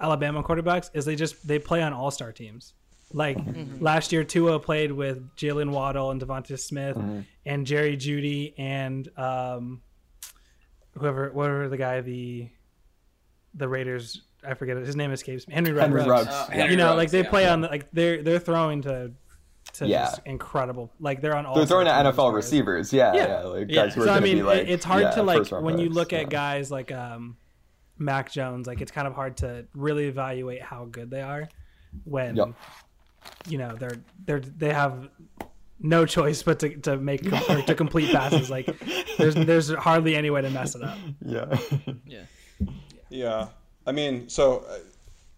Alabama 0.06 0.44
quarterbacks 0.44 0.90
is 0.94 1.04
they 1.06 1.16
just 1.16 1.48
they 1.48 1.58
play 1.58 1.82
on 1.82 1.94
all 1.94 2.12
star 2.12 2.32
teams. 2.32 2.74
Like 3.12 3.38
last 3.80 4.12
year, 4.12 4.24
Tua 4.24 4.60
played 4.60 4.92
with 4.92 5.36
Jaylen 5.36 5.72
Waddle 5.72 6.12
and 6.12 6.22
Devonta 6.22 6.60
Smith 6.60 6.98
and 7.46 7.66
Jerry 7.66 7.98
Jeudy 7.98 8.54
and 8.58 9.10
um, 9.18 9.82
whoever 10.98 11.32
whatever 11.32 11.70
the 11.70 11.78
guy 11.78 12.02
the 12.02 12.50
the 13.54 13.68
Raiders 13.68 14.22
I 14.48 14.54
forget 14.54 14.78
it 14.78 14.86
his 14.86 14.96
name 14.96 15.12
escapes 15.12 15.48
me 15.48 15.54
Henry 15.54 15.72
Ruggs. 15.72 15.88
Henry 15.96 16.10
Ruggs. 16.10 16.28
Uh, 16.28 16.50
yeah. 16.54 16.66
You 16.66 16.78
know, 16.78 16.88
Ruggs, 16.90 16.98
like 16.98 17.12
they 17.12 17.24
yeah. 17.24 17.30
play 17.30 17.48
on 17.48 17.62
the, 17.62 17.68
like 17.68 17.88
they're 17.92 18.22
they're 18.22 18.40
throwing 18.40 18.82
to 18.84 19.12
to 19.74 19.88
Yeah. 19.88 20.06
just 20.06 20.22
incredible. 20.26 20.92
Like 21.00 21.22
they're 21.22 21.36
on 21.36 21.46
all. 21.46 21.56
They're 21.56 21.66
throwing 21.66 21.86
teams 21.86 21.96
at 21.98 22.06
NFL 22.06 22.16
far 22.16 22.30
as- 22.38 22.46
receivers. 22.46 22.94
Yeah, 22.94 23.14
Yeah. 23.14 23.28
yeah, 23.28 23.40
like 23.44 23.66
Yeah. 23.70 23.86
guys 23.86 23.96
who 23.96 24.02
are 24.04 24.06
so 24.08 24.14
I 24.14 24.20
mean, 24.20 24.38
be 24.38 24.44
like, 24.44 24.68
it's 24.68 24.86
hard 24.86 25.04
yeah, 25.04 25.12
to 25.12 25.24
like 25.24 25.52
when 25.52 25.78
you 25.80 25.90
look 25.90 26.12
yeah. 26.12 26.20
at 26.20 26.30
guys 26.30 26.70
like 26.70 26.92
um, 26.92 27.38
Mac 27.98 28.32
Jones. 28.32 28.68
Like 28.68 28.82
it's 28.82 28.92
kind 28.92 29.08
of 29.08 29.14
hard 29.14 29.38
to 29.38 29.66
really 29.74 30.06
evaluate 30.08 30.62
how 30.62 30.86
good 30.86 31.10
they 31.10 31.22
are 31.22 31.48
when 32.04 32.36
Yep. 32.36 32.50
you 33.48 33.58
know 33.58 33.76
they're 33.76 33.98
they're 34.26 34.40
they 34.42 34.74
have 34.74 35.10
no 35.80 36.06
choice 36.06 36.42
but 36.44 36.60
to, 36.60 36.76
to 36.78 36.98
make 36.98 37.26
or 37.50 37.62
to 37.62 37.76
complete 37.76 38.12
passes. 38.12 38.50
Like 38.50 38.68
there's 39.18 39.36
there's 39.36 39.74
hardly 39.74 40.16
any 40.16 40.30
way 40.30 40.42
to 40.42 40.50
mess 40.50 40.76
it 40.76 40.84
up. 40.84 40.98
Yeah. 41.26 41.58
Yeah, 42.06 42.24
Yeah. 43.10 43.48
I 43.88 43.92
mean, 43.92 44.30
so 44.30 44.66
uh, 44.70 44.78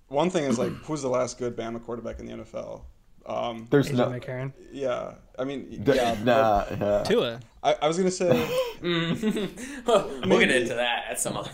one 0.08 0.30
thing 0.30 0.46
is 0.46 0.58
like, 0.58 0.72
who's 0.86 1.02
the 1.02 1.10
last 1.10 1.38
good 1.38 1.56
Bama 1.58 1.84
quarterback 1.84 2.20
in 2.20 2.26
the 2.28 2.34
NFL? 2.34 2.84
Um, 3.26 3.68
There's 3.70 3.90
AJ 3.90 3.94
no. 3.96 4.06
McCarron. 4.08 4.54
yeah, 4.72 5.16
I 5.38 5.44
mean, 5.44 5.84
the- 5.84 5.96
yeah. 5.96 6.16
but 6.16 6.24
nah, 6.24 6.66
yeah. 6.80 7.04
Tua. 7.04 7.40
I, 7.62 7.76
I 7.82 7.88
was 7.90 7.98
gonna 7.98 8.10
say, 8.10 8.30
we'll 8.82 10.40
get 10.40 10.50
into 10.52 10.76
that 10.76 11.06
at 11.10 11.20
some 11.20 11.36
other. 11.38 11.52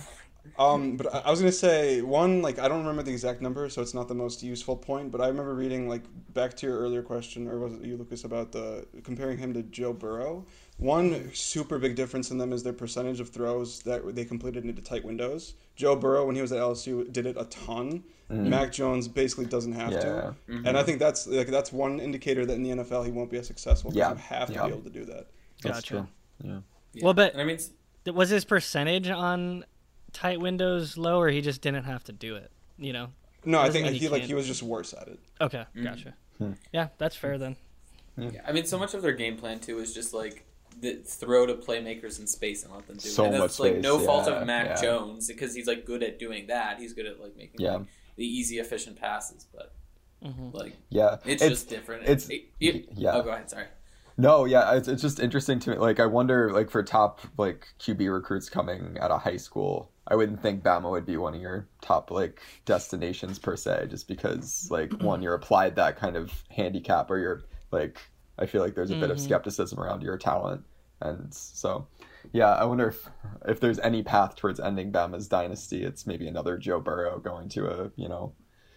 Um, 0.59 0.97
but 0.97 1.13
I, 1.13 1.19
I 1.19 1.31
was 1.31 1.39
gonna 1.39 1.51
say 1.51 2.01
one 2.01 2.41
like 2.41 2.59
I 2.59 2.67
don't 2.67 2.79
remember 2.79 3.03
the 3.03 3.11
exact 3.11 3.41
number, 3.41 3.69
so 3.69 3.81
it's 3.81 3.93
not 3.93 4.07
the 4.07 4.15
most 4.15 4.43
useful 4.43 4.75
point. 4.77 5.11
But 5.11 5.21
I 5.21 5.27
remember 5.27 5.53
reading 5.55 5.87
like 5.89 6.03
back 6.33 6.53
to 6.57 6.67
your 6.67 6.79
earlier 6.79 7.01
question, 7.01 7.47
or 7.47 7.59
was 7.59 7.73
it 7.73 7.81
you, 7.83 7.97
Lucas, 7.97 8.23
about 8.23 8.51
the 8.51 8.85
comparing 9.03 9.37
him 9.37 9.53
to 9.53 9.63
Joe 9.63 9.93
Burrow. 9.93 10.45
One 10.77 11.29
super 11.33 11.77
big 11.77 11.95
difference 11.95 12.31
in 12.31 12.37
them 12.39 12.51
is 12.51 12.63
their 12.63 12.73
percentage 12.73 13.19
of 13.19 13.29
throws 13.29 13.81
that 13.83 14.15
they 14.15 14.25
completed 14.25 14.65
into 14.65 14.81
tight 14.81 15.05
windows. 15.05 15.53
Joe 15.75 15.95
Burrow, 15.95 16.25
when 16.25 16.35
he 16.35 16.41
was 16.41 16.51
at 16.51 16.59
LSU, 16.59 17.11
did 17.13 17.25
it 17.27 17.37
a 17.39 17.45
ton. 17.45 18.03
Mac 18.29 18.71
Jones 18.71 19.07
basically 19.07 19.45
doesn't 19.45 19.73
have 19.73 19.91
to, 19.91 20.35
Yeah. 20.47 20.61
and 20.65 20.75
I 20.75 20.81
think 20.81 20.97
that's 20.97 21.27
like 21.27 21.47
that's 21.47 21.71
one 21.71 21.99
indicator 21.99 22.45
that 22.47 22.53
in 22.53 22.63
the 22.63 22.71
NFL 22.71 23.05
he 23.05 23.11
won't 23.11 23.29
be 23.29 23.37
as 23.37 23.45
successful. 23.45 23.91
because 23.91 23.97
Yeah. 23.99 24.09
you 24.11 24.17
have 24.17 24.47
to 24.47 24.53
Yeah. 24.55 24.65
be 24.65 24.71
able 24.71 24.81
to 24.81 24.89
do 24.89 25.05
that. 25.05 25.27
That's 25.61 25.75
Gotcha. 25.81 25.87
true. 25.87 26.07
Yeah. 26.43 26.59
Well, 27.03 27.13
but 27.13 27.37
I 27.37 27.43
mean, 27.43 27.59
was 28.11 28.29
his 28.29 28.43
percentage 28.43 29.09
on 29.09 29.65
tight 30.13 30.39
windows 30.39 30.97
low, 30.97 31.19
or 31.19 31.29
he 31.29 31.41
just 31.41 31.61
didn't 31.61 31.83
have 31.83 32.03
to 32.05 32.11
do 32.11 32.35
it? 32.35 32.51
You 32.77 32.93
know. 32.93 33.07
No, 33.45 33.59
I 33.59 33.69
think 33.69 33.85
mean 33.85 33.93
he 33.93 33.99
he 33.99 34.09
like 34.09 34.23
he 34.23 34.33
was 34.33 34.47
just 34.47 34.63
worse 34.63 34.93
at 34.93 35.07
it. 35.07 35.19
Okay, 35.41 35.65
mm. 35.75 35.83
gotcha. 35.83 36.13
Hmm. 36.37 36.53
Yeah, 36.71 36.87
that's 36.97 37.15
fair 37.15 37.37
then. 37.37 37.55
yeah, 38.17 38.41
I 38.47 38.51
mean, 38.51 38.65
so 38.65 38.77
much 38.79 38.93
of 38.93 39.01
their 39.01 39.13
game 39.13 39.37
plan 39.37 39.59
too 39.59 39.79
is 39.79 39.93
just 39.93 40.13
like 40.13 40.45
the 40.79 40.95
throw 40.95 41.45
to 41.45 41.55
playmakers 41.55 42.19
in 42.19 42.27
space 42.27 42.63
and 42.63 42.73
let 42.73 42.87
them 42.87 42.97
do 42.97 43.09
So 43.09 43.23
it. 43.23 43.27
And 43.27 43.35
that's 43.35 43.59
much 43.59 43.71
like 43.71 43.81
no 43.81 43.97
space, 43.97 44.07
fault 44.07 44.27
of 44.27 44.45
Mac 44.45 44.65
yeah. 44.67 44.81
Jones 44.81 45.27
because 45.27 45.53
he's 45.53 45.67
like 45.67 45.85
good 45.85 46.03
at 46.03 46.19
doing 46.19 46.47
that. 46.47 46.79
He's 46.79 46.93
good 46.93 47.05
at 47.05 47.19
like 47.19 47.35
making 47.35 47.59
Yeah. 47.59 47.75
like, 47.75 47.87
the 48.15 48.25
easy, 48.25 48.59
efficient 48.59 48.99
passes, 48.99 49.45
but 49.53 49.73
mm-hmm. 50.23 50.49
like 50.55 50.75
Yeah. 50.89 51.17
it's, 51.25 51.43
just 51.43 51.69
different. 51.69 52.03
it's- 52.03 52.29
It- 52.29 52.45
it- 52.59 52.89
yeah. 52.93 53.11
Oh, 53.15 53.21
go 53.21 53.31
ahead. 53.31 53.49
Sorry. 53.49 53.65
No, 54.17 54.45
yeah, 54.45 54.75
it's, 54.75 54.87
it's 54.87 55.01
just 55.01 55.19
interesting 55.19 55.59
to 55.59 55.71
me. 55.71 55.77
Like, 55.77 55.99
I 55.99 56.05
wonder, 56.05 56.51
like, 56.51 56.69
for 56.69 56.83
top 56.83 57.21
like 57.37 57.67
QB 57.79 58.13
recruits 58.13 58.49
coming 58.49 58.97
out 58.99 59.11
of 59.11 59.21
high 59.23 59.37
school, 59.37 59.91
I 60.07 60.15
wouldn't 60.15 60.41
think 60.41 60.63
Bama 60.63 60.91
would 60.91 61.05
be 61.05 61.17
one 61.17 61.33
of 61.33 61.41
your 61.41 61.67
top 61.81 62.11
like 62.11 62.41
destinations 62.65 63.39
per 63.39 63.55
se, 63.55 63.87
just 63.89 64.07
because 64.07 64.67
like 64.69 64.89
mm-hmm. 64.89 65.05
one, 65.05 65.21
you're 65.21 65.33
applied 65.33 65.75
that 65.75 65.97
kind 65.97 66.15
of 66.15 66.43
handicap, 66.49 67.09
or 67.09 67.17
you're 67.17 67.43
like, 67.71 67.99
I 68.37 68.45
feel 68.45 68.61
like 68.61 68.75
there's 68.75 68.91
a 68.91 68.95
bit 68.95 69.11
of 69.11 69.17
mm-hmm. 69.17 69.25
skepticism 69.25 69.79
around 69.79 70.03
your 70.03 70.17
talent, 70.17 70.65
and 71.01 71.33
so 71.33 71.87
Yeah, 72.31 72.53
I 72.53 72.65
wonder 72.65 72.89
if 72.89 73.09
if 73.47 73.59
there's 73.59 73.79
any 73.79 74.03
path 74.03 74.35
towards 74.35 74.59
ending 74.59 74.91
Bama's 74.91 75.27
dynasty. 75.27 75.83
It's 75.83 76.05
maybe 76.05 76.27
another 76.27 76.57
Joe 76.57 76.79
Burrow 76.81 77.19
going 77.19 77.47
to 77.49 77.67
a 77.67 77.91
you 77.95 78.09
know 78.09 78.33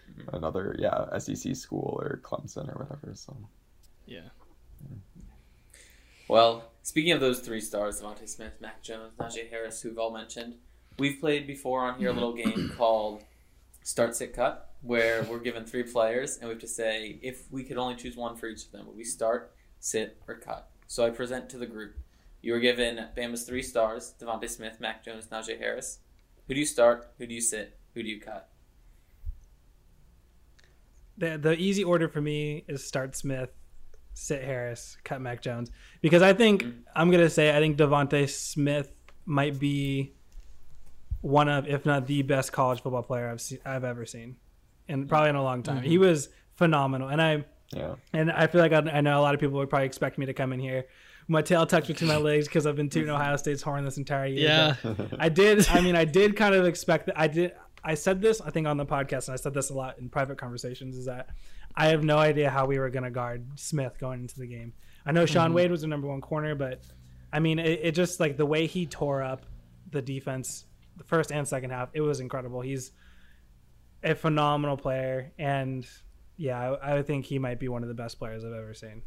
mm-hmm. 0.09 0.35
another 0.35 0.75
yeah 0.79 1.17
SEC 1.17 1.55
school 1.55 1.99
or 2.01 2.21
Clemson 2.23 2.69
or 2.69 2.83
whatever. 2.83 3.13
So 3.15 3.35
Yeah. 4.05 4.29
Well, 6.27 6.71
speaking 6.83 7.13
of 7.13 7.19
those 7.19 7.39
three 7.39 7.61
stars, 7.61 8.01
DeVonta 8.01 8.27
Smith, 8.27 8.53
Mac 8.59 8.83
Jones, 8.83 9.13
Najee 9.19 9.49
Harris, 9.49 9.81
who 9.81 9.89
we've 9.89 9.97
all 9.97 10.11
mentioned, 10.11 10.55
we've 10.99 11.19
played 11.19 11.47
before 11.47 11.81
on 11.81 11.97
here 11.97 12.09
a 12.09 12.13
little 12.13 12.33
game 12.33 12.51
mm-hmm. 12.51 12.75
called 12.75 13.23
Start 13.83 14.15
Sit 14.15 14.33
Cut, 14.33 14.73
where 14.81 15.23
we're 15.23 15.39
given 15.39 15.63
three 15.63 15.83
players 15.83 16.37
and 16.37 16.45
we 16.45 16.49
have 16.49 16.61
to 16.61 16.67
say 16.67 17.19
if 17.21 17.49
we 17.51 17.63
could 17.63 17.77
only 17.77 17.95
choose 17.95 18.17
one 18.17 18.35
for 18.35 18.47
each 18.47 18.65
of 18.65 18.71
them, 18.71 18.87
would 18.87 18.97
we 18.97 19.03
start, 19.03 19.53
sit, 19.79 20.17
or 20.27 20.35
cut? 20.35 20.69
So 20.87 21.05
I 21.05 21.09
present 21.11 21.49
to 21.49 21.57
the 21.57 21.65
group. 21.65 21.95
You 22.41 22.53
were 22.53 22.59
given 22.59 23.07
Bama's 23.17 23.43
three 23.43 23.63
stars: 23.63 24.13
DeVonta 24.19 24.49
Smith, 24.49 24.79
Mac 24.79 25.03
Jones, 25.03 25.27
Najee 25.27 25.57
Harris. 25.57 25.99
Who 26.47 26.53
do 26.53 26.59
you 26.59 26.65
start? 26.65 27.11
Who 27.17 27.25
do 27.25 27.33
you 27.33 27.41
sit? 27.41 27.77
Who 27.93 28.03
do 28.03 28.09
you 28.09 28.21
cut? 28.21 28.49
the 31.17 31.37
the 31.37 31.55
easy 31.55 31.83
order 31.83 32.07
for 32.07 32.21
me 32.21 32.63
is 32.67 32.85
start 32.85 33.15
Smith, 33.15 33.49
sit 34.17 34.43
Harris, 34.43 34.97
cut 35.03 35.21
Mac 35.21 35.41
Jones 35.41 35.69
because 36.01 36.23
I 36.23 36.33
think 36.33 36.63
mm-hmm. 36.63 36.79
I'm 36.95 37.11
gonna 37.11 37.29
say 37.29 37.55
I 37.55 37.59
think 37.59 37.77
DeVonta 37.77 38.27
Smith 38.27 38.91
might 39.25 39.59
be 39.59 40.13
one 41.21 41.47
of, 41.47 41.67
if 41.67 41.85
not 41.85 42.07
the 42.07 42.23
best 42.23 42.51
college 42.51 42.81
football 42.81 43.03
player 43.03 43.29
I've 43.29 43.41
seen, 43.41 43.59
I've 43.63 43.83
ever 43.83 44.05
seen, 44.05 44.37
and 44.87 45.07
probably 45.07 45.29
in 45.29 45.35
a 45.35 45.43
long 45.43 45.61
time. 45.61 45.83
He 45.83 45.95
mm-hmm. 45.95 46.05
was 46.05 46.29
phenomenal, 46.55 47.09
and 47.09 47.21
I 47.21 47.45
yeah, 47.71 47.95
and 48.11 48.31
I 48.31 48.47
feel 48.47 48.61
like 48.61 48.73
I, 48.73 48.79
I 48.79 49.01
know 49.01 49.19
a 49.19 49.21
lot 49.21 49.35
of 49.35 49.39
people 49.39 49.59
would 49.59 49.69
probably 49.69 49.85
expect 49.85 50.17
me 50.17 50.25
to 50.25 50.33
come 50.33 50.51
in 50.51 50.59
here. 50.59 50.87
My 51.27 51.41
tail 51.41 51.65
tucked 51.67 51.87
between 51.87 52.07
my 52.07 52.17
legs 52.17 52.47
because 52.47 52.65
I've 52.65 52.75
been 52.75 52.89
tooting 52.89 53.09
Ohio 53.13 53.35
State's 53.35 53.61
horn 53.61 53.83
this 53.85 53.97
entire 53.97 54.27
year. 54.27 54.77
Yeah. 54.83 54.95
I 55.19 55.29
did. 55.29 55.67
I 55.69 55.81
mean, 55.81 55.95
I 55.95 56.05
did 56.19 56.35
kind 56.37 56.55
of 56.55 56.65
expect 56.65 57.07
that. 57.07 57.19
I 57.19 57.27
did. 57.27 57.53
I 57.83 57.93
said 57.93 58.21
this, 58.21 58.41
I 58.41 58.49
think, 58.49 58.65
on 58.65 58.77
the 58.77 58.85
podcast, 58.85 59.27
and 59.27 59.33
I 59.33 59.35
said 59.35 59.53
this 59.53 59.69
a 59.69 59.73
lot 59.73 59.99
in 59.99 60.09
private 60.09 60.37
conversations. 60.37 60.97
Is 60.97 61.05
that 61.05 61.29
I 61.79 61.89
have 61.89 62.03
no 62.03 62.17
idea 62.17 62.49
how 62.49 62.65
we 62.65 62.79
were 62.79 62.89
going 62.89 63.03
to 63.03 63.11
guard 63.11 63.45
Smith 63.55 63.99
going 63.99 64.21
into 64.21 64.39
the 64.39 64.47
game. 64.47 64.73
I 65.05 65.11
know 65.11 65.27
Shaun 65.27 65.51
mhm. 65.51 65.55
Wade 65.55 65.71
was 65.71 65.81
the 65.81 65.87
number 65.87 66.07
one 66.07 66.21
corner, 66.21 66.55
but 66.55 66.81
I 67.31 67.39
mean, 67.39 67.59
it, 67.59 67.79
it 67.83 67.91
just 67.91 68.19
like 68.19 68.35
the 68.35 68.47
way 68.47 68.65
he 68.65 68.87
tore 68.87 69.21
up 69.21 69.45
the 69.91 70.01
defense, 70.01 70.65
the 70.97 71.03
first 71.03 71.31
and 71.31 71.47
second 71.47 71.69
half, 71.69 71.89
it 71.93 72.01
was 72.01 72.19
incredible. 72.19 72.61
He's 72.61 72.91
a 74.03 74.15
phenomenal 74.15 74.75
player, 74.75 75.31
and 75.37 75.87
yeah, 76.35 76.71
I, 76.81 76.97
I 76.97 77.03
think 77.03 77.25
he 77.25 77.37
might 77.37 77.59
be 77.59 77.67
one 77.67 77.83
of 77.83 77.89
the 77.89 77.95
best 77.95 78.17
players 78.17 78.43
I've 78.43 78.53
ever 78.53 78.73
seen. 78.73 79.03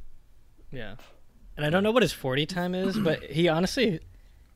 Yeah. 0.70 0.94
And 1.56 1.66
I 1.66 1.70
don't 1.70 1.82
know 1.82 1.90
what 1.90 2.02
his 2.02 2.12
40 2.12 2.46
time 2.46 2.76
is, 2.76 2.96
but 2.96 3.22
he 3.30 3.48
honestly, 3.48 3.98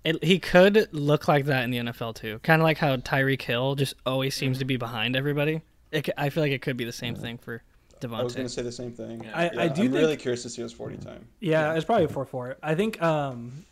it, 0.04 0.22
he 0.22 0.38
could 0.38 0.88
look 0.92 1.26
like 1.26 1.46
that 1.46 1.64
in 1.64 1.70
the 1.70 1.78
NFL 1.78 2.14
too. 2.14 2.38
Kind 2.44 2.62
of 2.62 2.64
like 2.64 2.78
how 2.78 2.96
Tyreek 2.96 3.42
Hill 3.42 3.74
just 3.74 3.94
always 4.06 4.36
seems 4.36 4.56
mm. 4.56 4.60
to 4.60 4.64
be 4.64 4.76
behind 4.76 5.16
everybody. 5.16 5.62
It, 5.90 6.08
I 6.16 6.30
feel 6.30 6.44
like 6.44 6.52
it 6.52 6.62
could 6.62 6.76
be 6.76 6.84
the 6.84 6.92
same 6.92 7.16
mm. 7.16 7.20
thing 7.20 7.38
for 7.38 7.62
I 8.02 8.22
was 8.22 8.34
going 8.34 8.46
to 8.46 8.52
say 8.52 8.62
the 8.62 8.72
same 8.72 8.92
thing. 8.92 9.24
Yeah. 9.24 9.30
I- 9.38 9.44
I 9.44 9.48
do 9.50 9.60
I'm 9.62 9.74
think- 9.74 9.94
really 9.94 10.16
curious 10.16 10.42
to 10.42 10.50
see 10.50 10.62
his 10.62 10.72
40 10.72 10.96
time. 10.98 11.26
Yeah, 11.40 11.74
it's 11.74 11.84
probably 11.84 12.04
a 12.04 12.08
four 12.08 12.24
four. 12.26 12.56
I 12.62 12.74
think 12.74 13.00
um 13.02 13.64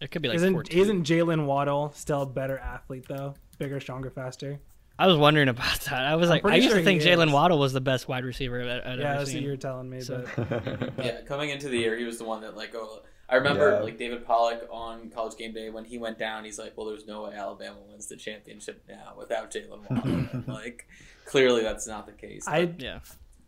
It 0.00 0.10
could 0.10 0.22
be 0.22 0.28
like 0.28 0.36
isn't 0.36 0.52
14. 0.52 0.78
isn't 0.80 1.02
Jaylen 1.04 1.46
Waddle 1.46 1.92
still 1.94 2.22
a 2.22 2.26
better 2.26 2.58
athlete 2.58 3.06
though? 3.08 3.34
Bigger, 3.58 3.78
stronger, 3.80 4.10
faster. 4.10 4.58
I 4.98 5.06
was 5.06 5.16
wondering 5.16 5.48
about 5.48 5.80
that. 5.82 6.04
I 6.06 6.14
was 6.16 6.28
I'm 6.28 6.40
like, 6.42 6.44
I 6.44 6.56
used 6.56 6.68
sure 6.68 6.78
to 6.78 6.84
think 6.84 7.00
Jaylen. 7.02 7.32
Waddle 7.32 7.58
was 7.58 7.72
the 7.72 7.80
best 7.80 8.06
wide 8.08 8.24
receiver 8.24 8.60
I'd, 8.62 8.68
I'd 8.68 8.74
yeah, 8.74 8.90
ever 8.90 9.02
that's 9.02 9.18
what 9.20 9.28
seen. 9.28 9.42
you 9.44 9.50
were 9.50 9.56
telling 9.56 9.88
me. 9.88 10.00
So- 10.02 10.24
But 10.36 10.92
Yeah, 11.04 11.20
coming 11.22 11.50
into 11.50 11.68
the 11.68 11.78
year, 11.78 11.96
he 11.96 12.04
was 12.04 12.18
the 12.18 12.24
one 12.24 12.40
that 12.42 12.56
like 12.56 12.74
oh, 12.74 13.02
I 13.28 13.36
remember 13.36 13.70
Yeah. 13.70 13.80
like 13.80 13.96
David 13.96 14.26
Pollack 14.26 14.66
on 14.70 15.08
College 15.10 15.36
Game 15.38 15.52
Day 15.52 15.70
when 15.70 15.84
he 15.84 15.98
went 15.98 16.18
down. 16.18 16.44
He's 16.44 16.58
like, 16.58 16.76
"Well, 16.76 16.86
there's 16.88 17.06
no 17.06 17.22
way 17.22 17.34
Alabama 17.34 17.76
wins 17.88 18.06
the 18.08 18.16
championship 18.16 18.82
now 18.88 19.14
without 19.16 19.52
Jaylen 19.52 19.88
Waddle." 19.88 20.42
like, 20.54 20.86
clearly 21.26 21.62
that's 21.62 21.86
not 21.86 22.06
the 22.06 22.12
case. 22.12 22.46
I 22.48 22.72
Yeah. 22.76 22.98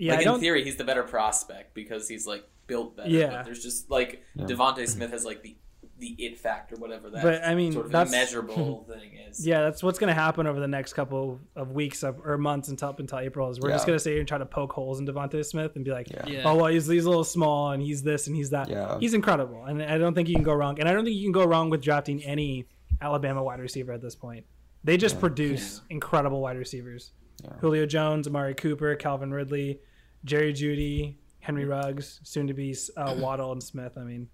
Yeah, 0.03 0.13
like 0.13 0.19
I 0.27 0.33
in 0.35 0.41
don't. 0.41 0.65
he's 0.65 0.77
the 0.77 0.85
better 0.85 1.03
prospect 1.05 1.75
because 1.75 2.09
he's 2.09 2.27
like 2.27 2.45
built 2.67 2.97
better. 2.97 3.09
Yeah. 3.09 3.31
but 3.31 3.45
there's 3.45 3.63
just 3.63 3.91
like 3.91 4.23
Yeah. 4.35 4.47
DeVonta 4.47 4.89
Smith 4.89 5.11
has 5.13 5.25
like 5.25 5.43
the 5.43 5.57
the 5.99 6.17
it 6.19 6.37
factor, 6.41 6.75
whatever 6.75 7.11
that. 7.11 7.23
But, 7.23 7.45
I 7.45 7.55
mean, 7.55 7.71
sort 7.73 7.87
of 7.87 7.93
that's- 7.93 8.11
measurable 8.21 8.85
thing 8.89 9.13
is. 9.29 9.47
Yeah, 9.47 9.61
that's 9.63 9.85
what's 9.85 10.01
going 10.01 10.09
to 10.09 10.21
happen 10.21 10.49
over 10.49 10.59
the 10.59 10.67
next 10.67 10.95
couple 10.95 11.39
of 11.55 11.71
weeks 11.71 12.03
of, 12.03 12.19
or 12.27 12.37
months 12.39 12.69
until 12.71 12.93
until 12.99 13.21
April. 13.21 13.49
Is 13.51 13.61
we're 13.61 13.71
just 13.71 13.87
going 13.87 13.97
to 13.97 14.03
sit 14.03 14.11
here 14.11 14.19
and 14.19 14.27
try 14.27 14.39
to 14.39 14.47
poke 14.47 14.73
holes 14.73 14.99
in 14.99 15.07
DeVonta 15.07 15.45
Smith 15.45 15.77
and 15.77 15.85
be 15.85 15.93
like, 15.93 16.11
Yeah. 16.11 16.27
Yeah. 16.27 16.43
oh 16.45 16.57
well, 16.57 16.67
he's 16.67 16.89
he's 16.89 17.05
a 17.05 17.09
little 17.09 17.23
small 17.23 17.71
and 17.71 17.81
he's 17.81 18.03
this 18.03 18.27
and 18.27 18.35
he's 18.35 18.51
that. 18.51 18.69
Yeah. 18.69 18.99
He's 18.99 19.15
incredible, 19.15 19.65
and 19.67 19.81
I 19.81 19.97
don't 19.99 20.15
think 20.15 20.29
you 20.29 20.35
can 20.35 20.43
go 20.43 20.55
wrong. 20.55 20.81
And 20.81 20.89
I 20.89 20.93
don't 20.93 21.05
think 21.05 21.17
you 21.17 21.23
can 21.23 21.31
go 21.33 21.45
wrong 21.45 21.71
with 21.71 21.81
drafting 21.83 22.21
any 22.25 22.67
Alabama 23.01 23.43
wide 23.45 23.61
receiver 23.61 23.93
at 23.93 24.03
this 24.03 24.17
point. 24.17 24.45
They 24.83 24.97
just 24.97 25.21
produce 25.21 25.83
incredible 25.91 26.41
wide 26.41 26.57
receivers. 26.57 27.13
Yeah. 27.45 27.51
Julio 27.61 27.87
Jones, 27.87 28.27
Amari 28.27 28.55
Cooper, 28.55 28.97
Calvin 28.97 29.33
Ridley, 29.33 29.79
Jerry 30.25 30.52
Jeudy, 30.52 31.17
Henry 31.41 31.64
Ruggs, 31.64 32.21
soon 32.23 32.47
to 32.47 32.55
be 32.55 32.76
uh, 32.97 33.14
Waddle 33.19 33.52
and 33.52 33.62
Smith. 33.62 33.97
I 33.99 34.02
mean, 34.05 34.29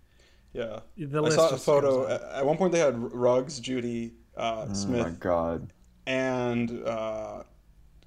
Yeah. 0.53 0.81
the 0.97 1.19
I 1.19 1.21
list. 1.21 1.37
saw 1.37 1.49
a 1.51 1.57
photo. 1.57 2.09
At, 2.09 2.23
at 2.23 2.47
one 2.47 2.57
point, 2.57 2.73
they 2.73 2.79
had 2.81 2.97
Ruggs, 3.13 3.61
Jeudy, 3.61 4.13
uh, 4.37 4.67
Oh 4.69 4.87
my 4.89 5.11
god. 5.11 5.73
and 6.07 6.71
uh, 6.87 7.43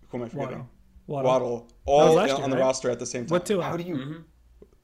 who 0.09 0.17
am 0.17 0.23
I 0.25 0.29
forgetting? 0.29 0.67
Waddle. 1.07 1.29
Waddle. 1.31 1.51
was 1.63 1.71
All 1.85 2.13
last 2.13 2.31
on 2.31 2.39
year, 2.41 2.49
the 2.49 2.55
right? 2.55 2.61
roster 2.61 2.89
at 2.89 2.99
the 2.99 3.05
same 3.05 3.25
time. 3.25 3.31
What 3.35 3.45
two? 3.45 3.59
How 3.61 3.75
do 3.75 3.83
you? 3.83 3.95
Mhm. 3.95 4.23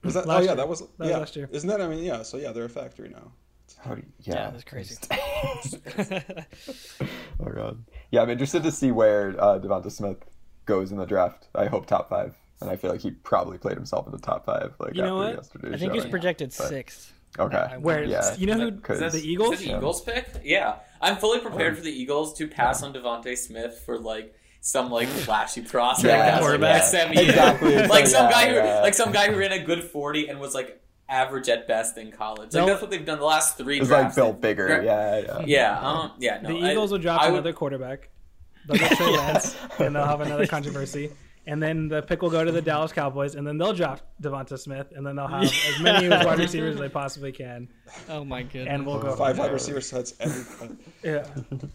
Was 0.03 0.13
that? 0.15 0.25
Last 0.27 0.37
oh 0.37 0.39
yeah, 0.41 0.45
year. 0.47 0.55
that 0.57 0.67
was. 0.67 0.81
was 0.97 1.09
yeah. 1.09 1.17
last 1.17 1.35
year. 1.35 1.47
Isn't 1.51 1.69
that? 1.69 1.81
I 1.81 1.87
mean, 1.87 2.03
yeah. 2.03 2.21
So 2.23 2.37
yeah, 2.37 2.51
they're 2.51 2.65
a 2.65 2.69
factory 2.69 3.09
now. 3.09 3.31
How 3.79 3.95
do 3.95 4.01
you? 4.01 4.07
Yeah, 4.21 4.33
Yeah, 4.33 4.49
that's 4.51 4.63
crazy. 4.63 4.95
oh 7.39 7.49
god. 7.53 7.83
Yeah, 8.11 8.21
I'm 8.21 8.29
interested 8.29 8.63
to 8.63 8.71
see 8.71 8.91
where 8.91 9.35
uh, 9.41 9.59
Devonta 9.59 9.91
Smith 9.91 10.17
goes 10.65 10.91
in 10.91 10.97
the 10.97 11.05
draft. 11.05 11.47
I 11.55 11.65
hope 11.67 11.85
top 11.85 12.09
five, 12.09 12.35
and 12.61 12.69
I 12.69 12.75
feel 12.75 12.91
like 12.91 13.01
he 13.01 13.11
probably 13.11 13.57
played 13.57 13.75
himself 13.75 14.05
in 14.07 14.11
the 14.11 14.17
top 14.19 14.45
five. 14.45 14.73
Like 14.79 14.95
You 14.95 15.01
know 15.03 15.21
after 15.21 15.35
what? 15.35 15.43
yesterday's 15.43 15.73
I 15.73 15.77
think 15.77 15.93
he's 15.93 16.05
projected 16.05 16.53
But- 16.57 16.67
sixth. 16.69 17.13
Okay. 17.39 17.75
Where 17.79 18.03
Yeah. 18.03 18.35
you 18.35 18.47
know 18.47 18.53
who 18.71 18.93
Is 18.93 18.99
that 18.99 19.11
the 19.11 19.19
Eagles? 19.19 19.53
Is 19.55 19.59
that 19.59 19.65
the 19.67 19.77
Eagles 19.77 20.01
pick? 20.01 20.27
Yeah, 20.43 20.75
I'm 21.01 21.17
fully 21.17 21.39
prepared 21.39 21.73
Oh. 21.73 21.75
for 21.77 21.81
the 21.83 21.91
Eagles 21.91 22.33
to 22.37 22.47
pass 22.47 22.81
on 22.81 22.93
DeVonta 22.93 23.37
Smith 23.37 23.81
for 23.85 23.99
like 23.99 24.33
some 24.61 24.89
like 24.89 25.07
flashy 25.25 25.61
prospect, 25.61 26.07
Yeah, 26.07 26.17
that's, 26.17 26.33
like, 26.33 26.41
quarterback. 26.41 26.83
SMU. 26.83 27.19
Exactly. 27.21 27.73
It's 27.75 27.89
like 27.89 27.99
like 28.01 28.07
some 28.07 28.25
that, 28.25 28.31
guy 28.31 28.49
who 28.49 28.55
yeah. 28.55 28.79
like 28.81 28.93
some 28.95 29.11
guy 29.11 29.31
who 29.31 29.37
ran 29.37 29.51
a 29.51 29.59
good 29.63 29.83
forty 29.83 30.27
and 30.29 30.39
was 30.39 30.55
like 30.55 30.81
average 31.09 31.47
at 31.47 31.67
best 31.67 31.97
in 31.97 32.11
college. 32.11 32.53
Like 32.53 32.61
No. 32.61 32.65
that's 32.65 32.81
what 32.81 32.89
they've 32.91 33.05
done 33.05 33.19
the 33.19 33.25
last 33.25 33.55
three. 33.57 33.79
It's 33.79 33.89
like 33.89 34.15
built 34.15 34.41
bigger. 34.41 34.65
Gra- 34.67 34.83
Yeah, 34.83 35.17
yeah. 35.19 35.43
Yeah, 35.45 35.79
um, 35.79 36.11
yeah. 36.19 36.41
No, 36.41 36.49
the 36.49 36.65
I- 36.65 36.71
Eagles 36.71 36.91
will 36.91 36.97
drop 36.97 37.21
I 37.21 37.25
would- 37.27 37.33
another 37.35 37.53
quarterback. 37.53 38.09
They'll 38.67 38.77
get 38.79 38.91
Trey 38.97 39.15
Lance, 39.15 39.55
and 39.79 39.95
they'll 39.95 40.03
have 40.05 40.21
another 40.21 40.47
controversy. 40.47 41.11
And 41.47 41.63
then 41.63 41.87
the 41.87 42.01
pick 42.01 42.21
will 42.21 42.29
go 42.29 42.43
to 42.43 42.51
the 42.51 42.61
Dallas 42.61 42.91
Cowboys, 42.91 43.35
and 43.35 43.47
then 43.47 43.57
they'll 43.57 43.71
draft 43.73 44.03
Devonta 44.21 44.59
Smith, 44.59 44.87
and 44.93 45.07
then 45.07 45.15
they'll 45.15 45.27
have 45.27 45.43
as 45.43 45.79
many 45.81 46.09
wide 46.09 46.37
receivers 46.39 46.75
as 46.75 46.79
they 46.81 46.89
possibly 46.89 47.31
can, 47.31 47.69
Oh 48.09 48.25
my 48.25 48.43
goodness. 48.43 48.67
and 48.69 48.85
we'll 48.85 48.99
go 48.99 49.15
Five 49.15 49.37
wide 49.39 49.45
there. 49.47 49.53
receiver 49.53 49.79
sets 49.79 50.13
every. 50.19 50.75
Yeah, 51.03 51.25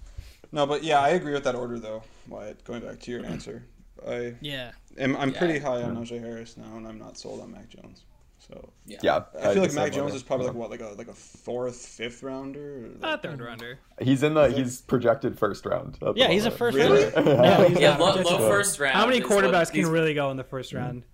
no, 0.52 0.66
but 0.66 0.84
yeah, 0.84 1.00
I 1.00 1.10
agree 1.10 1.32
with 1.32 1.44
that 1.44 1.54
order 1.54 1.78
though. 1.78 2.02
Wyatt, 2.28 2.62
going 2.64 2.80
back 2.82 3.00
to 3.00 3.10
your 3.10 3.24
answer, 3.24 3.64
I 4.06 4.34
yeah. 4.42 4.72
am. 4.98 5.16
I'm 5.16 5.30
Yeah. 5.32 5.38
pretty 5.38 5.58
high 5.58 5.80
on 5.82 5.96
Najee 5.96 6.20
Harris 6.20 6.56
now, 6.58 6.76
and 6.76 6.86
I'm 6.86 6.98
not 6.98 7.16
sold 7.16 7.40
on 7.40 7.50
Mac 7.52 7.68
Jones. 7.70 8.04
So 8.52 8.70
yeah. 8.86 8.98
Yeah. 9.02 9.20
I 9.38 9.42
had 9.46 9.52
feel 9.54 9.62
like 9.62 9.72
Mac 9.74 9.92
Jones 9.92 10.14
is 10.14 10.22
probably 10.22 10.46
like 10.46 10.56
what, 10.56 10.70
like 10.70 10.80
a 10.80 10.88
like 10.98 11.08
a 11.08 11.14
fourth, 11.14 11.76
fifth 11.76 12.22
rounder. 12.22 12.90
or, 13.02 13.08
a 13.14 13.18
third 13.18 13.40
rounder. 13.40 13.78
He's 14.00 14.22
in 14.22 14.34
the. 14.34 14.48
He's 14.48 14.80
projected 14.82 15.38
first 15.38 15.64
round. 15.64 15.98
Yeah, 16.14 16.28
he's 16.28 16.44
a 16.44 16.50
first 16.50 16.76
Really? 16.76 17.04
round. 17.04 17.26
Yeah. 17.26 17.68
he's 17.68 17.78
Yeah, 17.80 17.96
low, 17.96 18.14
low 18.16 18.38
first 18.48 18.78
round. 18.78 18.94
How 18.94 19.06
many 19.06 19.18
is 19.18 19.28
what 19.28 19.44
quarterbacks 19.44 19.70
can 19.70 19.80
these- 19.82 19.88
really 19.90 20.14
go 20.14 20.30
in 20.30 20.36
the 20.36 20.44
first 20.44 20.72
round? 20.72 21.04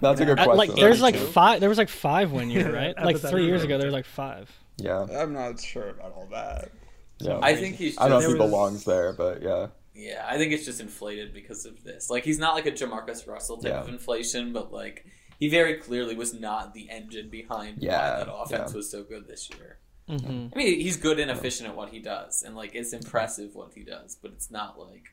That's 0.00 0.20
a 0.20 0.24
good 0.26 0.38
Uh, 0.38 0.44
question. 0.44 0.56
like 0.58 0.74
there's 0.74 1.00
like 1.00 1.16
five. 1.16 1.60
There 1.60 1.68
was 1.68 1.78
like 1.78 1.88
five 1.88 2.30
one 2.32 2.50
year, 2.50 2.72
right? 2.74 2.94
Like 2.96 3.18
three 3.18 3.46
years 3.46 3.62
ago, 3.64 3.78
there 3.78 3.86
was 3.86 3.94
like 3.94 4.06
five. 4.06 4.50
yeah. 4.76 5.06
I'm 5.10 5.32
not 5.32 5.60
sure 5.60 5.90
about 5.90 6.12
all 6.14 6.28
that. 6.32 6.70
Yeah. 7.18 7.38
I 7.42 7.56
think 7.56 7.76
he's. 7.76 7.92
Just, 7.94 8.00
I 8.02 8.08
don't 8.08 8.20
know 8.20 8.28
if 8.30 8.34
he 8.34 8.38
was- 8.40 8.50
belongs 8.50 8.84
there, 8.84 9.12
but 9.12 9.42
yeah. 9.42 9.68
Yeah, 9.98 10.26
I 10.28 10.36
think 10.36 10.52
it's 10.52 10.66
just 10.66 10.80
inflated 10.80 11.32
because 11.32 11.64
of 11.64 11.82
this. 11.82 12.10
Like 12.10 12.22
he's 12.24 12.38
not 12.38 12.54
like 12.54 12.66
a 12.66 12.72
Jamarcus 12.72 13.26
Russell 13.26 13.56
type 13.56 13.72
Yeah. 13.72 13.80
of 13.80 13.88
inflation, 13.88 14.52
but 14.52 14.70
like 14.70 15.06
he 15.38 15.48
very 15.48 15.74
clearly 15.74 16.14
was 16.16 16.32
not 16.34 16.74
the 16.74 16.88
engine 16.90 17.28
behind 17.30 17.82
Yeah, 17.82 18.18
why 18.18 18.24
that 18.24 18.32
offense 18.32 18.70
yeah. 18.72 18.76
was 18.76 18.90
so 18.90 19.02
good 19.02 19.26
this 19.28 19.48
year. 19.50 19.78
hmm 20.08 20.46
I 20.54 20.56
mean, 20.58 20.80
he's 20.80 20.96
good 20.96 21.18
and 21.18 21.30
efficient 21.30 21.68
at 21.68 21.76
what 21.76 21.90
he 21.90 21.98
does, 22.00 22.42
and 22.42 22.54
like 22.56 22.74
it's 22.74 22.92
impressive 22.92 23.54
what 23.54 23.72
he 23.74 23.82
does, 23.82 24.16
but 24.20 24.32
it's 24.32 24.50
not 24.50 24.78
like 24.78 25.04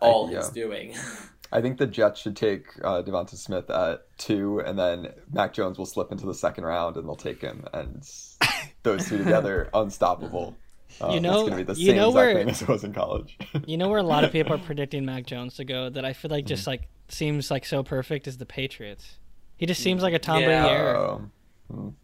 all 0.00 0.26
I- 0.26 0.34
he's 0.34 0.48
yeah. 0.56 0.62
doing. 0.62 0.94
I 1.54 1.60
think 1.60 1.76
the 1.76 1.86
Jets 1.86 2.18
should 2.18 2.34
take 2.34 2.64
uh, 2.82 3.02
Devonta 3.02 3.36
Smith 3.36 3.68
at 3.68 4.06
two, 4.16 4.60
and 4.60 4.78
then 4.78 5.08
Mac 5.30 5.52
Jones 5.52 5.76
will 5.76 5.84
slip 5.84 6.10
into 6.10 6.24
the 6.24 6.32
second 6.32 6.64
round, 6.64 6.96
and 6.96 7.06
they'll 7.06 7.14
take 7.14 7.42
him, 7.42 7.66
and 7.74 8.02
those 8.84 9.06
two 9.06 9.18
together, 9.18 9.68
unstoppable. 9.74 10.56
Uh, 10.98 11.10
You 11.12 11.20
know- 11.20 11.40
it's 11.40 11.50
gonna 11.50 11.56
be 11.62 11.72
the 11.74 11.78
you 11.78 11.88
same 11.88 11.96
know 11.96 12.08
exact 12.08 12.14
where- 12.26 12.34
thing 12.36 12.48
as 12.48 12.62
it 12.62 12.68
was 12.68 12.84
in 12.84 12.94
college. 12.94 13.36
You 13.66 13.76
know 13.76 13.88
where 13.90 13.98
a 13.98 14.02
lot 14.02 14.24
of 14.24 14.32
people 14.38 14.54
are 14.54 14.58
predicting 14.58 15.04
Mac 15.04 15.26
Jones 15.26 15.56
to 15.56 15.64
go 15.64 15.90
that 15.90 16.04
I 16.06 16.14
feel 16.14 16.30
like 16.30 16.44
Mm-hmm. 16.44 16.48
just 16.48 16.66
like 16.66 16.88
seems 17.12 17.50
like 17.50 17.64
so 17.64 17.82
perfect 17.82 18.26
is 18.26 18.38
the 18.38 18.46
Patriots. 18.46 19.18
He 19.56 19.66
just 19.66 19.82
seems 19.82 20.02
like 20.02 20.14
a 20.14 20.18
Tom 20.18 20.40
Yeah. 20.40 20.62
Brady 20.62 20.74
era. 20.76 21.28
Um, 21.70 21.96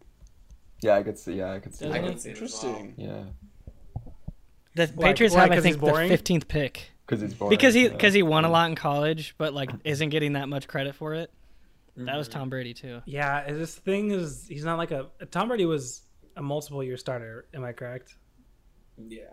Yeah, 0.81 0.95
I 0.95 1.03
could 1.03 1.17
see. 1.19 1.33
Yeah, 1.33 1.51
I 1.51 1.59
could 1.59 1.75
see. 1.75 1.85
Doesn't 1.85 1.97
I 1.97 2.01
that. 2.05 2.09
can 2.11 2.19
see 2.19 2.29
it. 2.29 2.33
Interesting. 2.33 2.93
Yeah, 2.97 3.23
The 4.75 4.87
Why- 4.95 5.09
Patriots 5.09 5.35
why, 5.35 5.41
have, 5.41 5.51
I 5.51 5.59
think, 5.59 5.79
the 5.79 5.85
15th 5.87 6.47
pick 6.47 6.91
because 7.05 7.21
he's 7.21 7.33
boring. 7.33 7.49
because 7.49 7.73
he 7.73 7.83
yeah. 7.83 7.89
because 7.89 8.13
he 8.13 8.23
won 8.23 8.45
a 8.45 8.49
lot 8.49 8.69
in 8.69 8.75
college, 8.75 9.35
but 9.37 9.53
like 9.53 9.71
isn't 9.83 10.09
getting 10.09 10.33
that 10.33 10.47
much 10.47 10.67
credit 10.67 10.95
for 10.95 11.15
it. 11.15 11.31
That 11.97 12.15
was 12.15 12.29
Mm-hmm. 12.29 12.39
Tom 12.39 12.49
Brady 12.49 12.73
too. 12.73 13.01
Yeah, 13.05 13.51
this 13.51 13.75
thing 13.75 14.11
is 14.11 14.47
he's 14.47 14.63
not 14.63 14.77
like 14.77 14.91
a 14.91 15.07
Tom 15.31 15.49
Brady 15.49 15.65
was 15.65 16.03
a 16.37 16.41
multiple 16.41 16.81
year 16.83 16.95
starter. 16.95 17.45
Am 17.53 17.63
I 17.65 17.73
correct? 17.73 18.15
Yeah. 18.97 19.23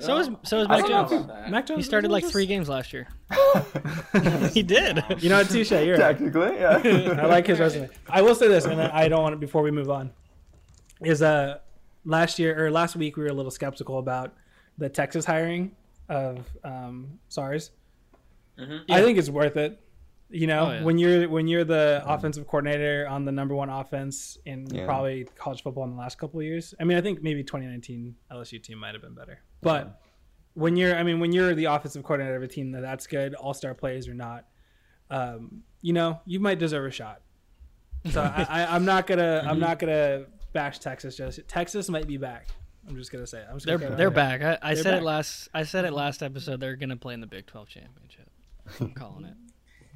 So 0.00 0.16
is 0.18 0.28
so 0.42 0.60
is 0.60 0.66
I 0.68 0.80
Mac 0.80 0.86
don't 0.88 1.08
Jones. 1.10 1.26
Mac 1.50 1.66
Jones. 1.66 1.78
He 1.78 1.82
started 1.84 2.10
like 2.10 2.24
was- 2.24 2.32
three 2.32 2.46
games 2.46 2.68
last 2.68 2.92
year. 2.92 3.06
he 4.52 4.62
did. 4.62 5.02
You 5.18 5.28
know 5.28 5.38
what, 5.38 5.48
Touche, 5.48 5.70
you're 5.70 5.96
right. 5.96 6.18
technically, 6.18 6.56
yeah. 6.58 6.78
I 7.22 7.26
like 7.26 7.46
his 7.46 7.60
resume. 7.60 7.88
I 8.08 8.22
will 8.22 8.34
say 8.34 8.48
this, 8.48 8.64
and 8.64 8.80
I 8.80 9.08
don't 9.08 9.22
want 9.22 9.32
to 9.34 9.36
before 9.38 9.62
we 9.62 9.70
move 9.70 9.88
on. 9.90 10.10
Is 11.02 11.22
uh 11.22 11.58
last 12.04 12.38
year 12.38 12.64
or 12.66 12.70
last 12.70 12.96
week 12.96 13.16
we 13.16 13.22
were 13.22 13.28
a 13.28 13.32
little 13.34 13.50
skeptical 13.50 13.98
about 13.98 14.34
the 14.78 14.88
Texas 14.88 15.24
hiring 15.24 15.72
of 16.08 16.46
um, 16.64 17.18
Sark. 17.28 17.60
Mhm. 18.58 18.82
I 18.90 19.02
think 19.02 19.18
it's 19.18 19.30
worth 19.30 19.56
it. 19.56 19.80
You 20.28 20.46
know, 20.48 20.66
Oh, 20.66 20.72
yeah. 20.72 20.82
when 20.82 20.98
you're 20.98 21.28
when 21.28 21.46
you're 21.46 21.64
the 21.64 22.02
offensive 22.04 22.46
coordinator 22.46 23.06
on 23.08 23.24
the 23.24 23.30
number 23.32 23.54
one 23.54 23.68
offense 23.70 24.36
in 24.44 24.66
Yeah. 24.74 24.84
probably 24.84 25.24
college 25.36 25.62
football 25.62 25.84
in 25.84 25.90
the 25.90 25.96
last 25.96 26.18
couple 26.18 26.40
of 26.40 26.44
years. 26.46 26.74
I 26.80 26.84
mean, 26.84 26.98
I 26.98 27.00
think 27.00 27.22
maybe 27.22 27.44
2019 27.44 28.16
LSU 28.32 28.58
team 28.62 28.78
might 28.78 28.94
have 28.94 29.02
been 29.02 29.14
better, 29.14 29.40
but 29.60 30.00
when 30.54 30.74
you're, 30.76 30.96
I 30.96 31.02
mean, 31.02 31.20
when 31.20 31.32
you're 31.32 31.54
the 31.54 31.66
offensive 31.66 32.02
coordinator 32.02 32.34
of 32.36 32.42
a 32.42 32.48
team 32.48 32.72
that 32.72 32.80
that's 32.80 33.06
good, 33.06 33.34
all 33.34 33.52
star 33.54 33.74
players 33.74 34.08
or 34.08 34.14
not, 34.14 34.46
um, 35.10 35.62
you 35.82 35.92
know, 35.92 36.20
you 36.26 36.40
might 36.40 36.58
deserve 36.58 36.86
a 36.86 36.90
shot. 36.90 37.20
So 38.10 38.22
I, 38.22 38.46
I, 38.48 38.74
I'm 38.74 38.84
not 38.84 39.06
gonna, 39.06 39.44
I'm 39.46 39.60
not 39.60 39.78
gonna 39.78 40.24
bash 40.52 40.78
Texas. 40.78 41.16
Just 41.16 41.40
Texas 41.46 41.88
might 41.88 42.06
be 42.06 42.16
back. 42.16 42.48
I'm 42.88 42.96
just 42.96 43.12
gonna 43.12 43.26
say 43.26 43.40
it. 43.40 43.46
I'm 43.48 43.56
just 43.56 43.66
They're 43.66 43.78
gonna 43.78 43.96
they're 43.96 44.10
back. 44.10 44.42
I, 44.42 44.58
I 44.62 44.74
They're 44.74 44.82
said 44.82 44.90
back. 44.92 45.00
it 45.02 45.04
last. 45.04 45.48
I 45.54 45.62
said 45.64 45.84
it 45.84 45.92
last 45.92 46.22
episode. 46.22 46.58
They're 46.60 46.76
gonna 46.76 46.96
play 46.96 47.14
in 47.14 47.20
the 47.20 47.26
Big 47.26 47.46
12 47.46 47.68
championship. 47.68 48.28
I'm 48.80 48.92
calling 48.92 49.24
it. 49.26 49.34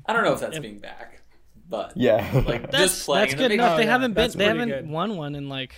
I 0.07 0.13
don't 0.13 0.25
know 0.25 0.33
if 0.33 0.41
that's 0.41 0.57
If- 0.57 0.63
being 0.63 0.79
back, 0.79 1.23
but 1.69 1.93
yeah. 1.97 2.43
like 2.47 2.63
That's 2.71 2.95
just 2.95 3.07
playing 3.07 3.29
that's 3.29 3.35
good 3.41 3.53
enough. 3.53 3.77
They 3.77 3.87
haven't 3.87 4.15
been. 4.15 4.31
They 4.33 4.45
haven't 4.45 4.69
good. 4.69 4.89
won 4.89 5.17
one 5.17 5.35
in 5.35 5.49
like 5.49 5.75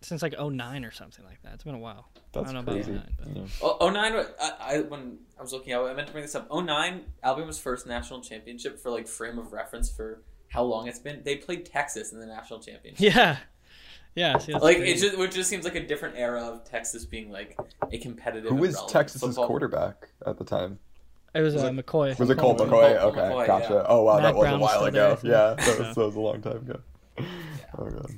since 0.00 0.20
like 0.22 0.34
09 0.38 0.84
or 0.84 0.90
something 0.90 1.24
like 1.24 1.40
that. 1.42 1.54
It's 1.54 1.64
been 1.64 1.74
a 1.76 1.78
while. 1.78 2.08
That's 2.32 2.50
I 2.50 2.52
don't 2.54 2.64
know 2.66 2.72
crazy. 2.72 2.90
about 2.92 3.06
09, 3.06 3.16
but 3.18 3.36
Yeah. 3.36 3.46
Oh, 3.62 3.76
oh 3.80 3.90
09, 3.90 4.12
I, 4.40 4.52
I 4.60 4.80
when 4.80 5.18
I 5.38 5.42
was 5.42 5.52
looking, 5.52 5.74
I 5.74 5.92
meant 5.94 6.06
to 6.08 6.12
bring 6.12 6.22
this 6.24 6.34
up. 6.34 6.48
09, 6.52 7.02
Alabama's 7.22 7.58
first 7.58 7.86
national 7.86 8.20
championship 8.22 8.80
for 8.80 8.90
like 8.90 9.06
frame 9.06 9.38
of 9.38 9.52
reference 9.52 9.90
for 9.90 10.22
how 10.48 10.64
long 10.64 10.88
it's 10.88 10.98
been. 10.98 11.22
They 11.24 11.36
played 11.36 11.66
Texas 11.66 12.12
in 12.12 12.18
the 12.20 12.26
national 12.26 12.58
championship. 12.60 13.00
yeah, 13.14 13.36
yeah. 14.16 14.38
See, 14.38 14.52
that's 14.52 14.64
Like 14.64 14.78
it 14.78 14.96
just, 14.98 15.14
it 15.16 15.30
just 15.30 15.48
seems 15.48 15.64
like 15.64 15.76
a 15.76 15.86
different 15.86 16.16
era 16.16 16.42
of 16.42 16.64
Texas 16.64 17.04
being 17.04 17.30
like 17.30 17.56
a 17.92 17.98
competitive. 17.98 18.50
Who 18.50 18.56
was 18.56 18.82
Texas's 18.86 19.20
football- 19.22 19.46
quarterback 19.46 20.08
at 20.26 20.36
the 20.36 20.44
time? 20.44 20.78
It 21.34 21.40
was, 21.40 21.54
Was 21.54 21.64
uh, 21.64 21.66
it- 21.68 21.76
McCoy. 21.86 22.18
Was 22.18 22.28
it 22.30 22.38
Colt 22.38 22.58
Colt 22.58 22.68
McCoy? 22.70 22.98
Colt 23.00 23.12
Okay, 23.16 23.20
McCoy, 23.20 23.46
gotcha. 23.46 23.72
yeah. 23.74 23.84
Oh 23.88 24.02
wow, 24.02 24.14
Mack 24.16 24.22
that 24.24 24.34
was 24.34 24.42
Brown 24.42 24.54
a 24.54 24.62
while 24.62 24.84
ago. 24.84 25.18
there. 25.22 25.30
Yeah, 25.32 25.54
that 25.64 25.78
was, 25.78 25.94
that 25.94 26.04
was 26.06 26.14
a 26.16 26.20
long 26.20 26.42
time 26.42 26.56
ago. 26.58 26.80
Oh 27.78 27.90
god. 27.90 28.10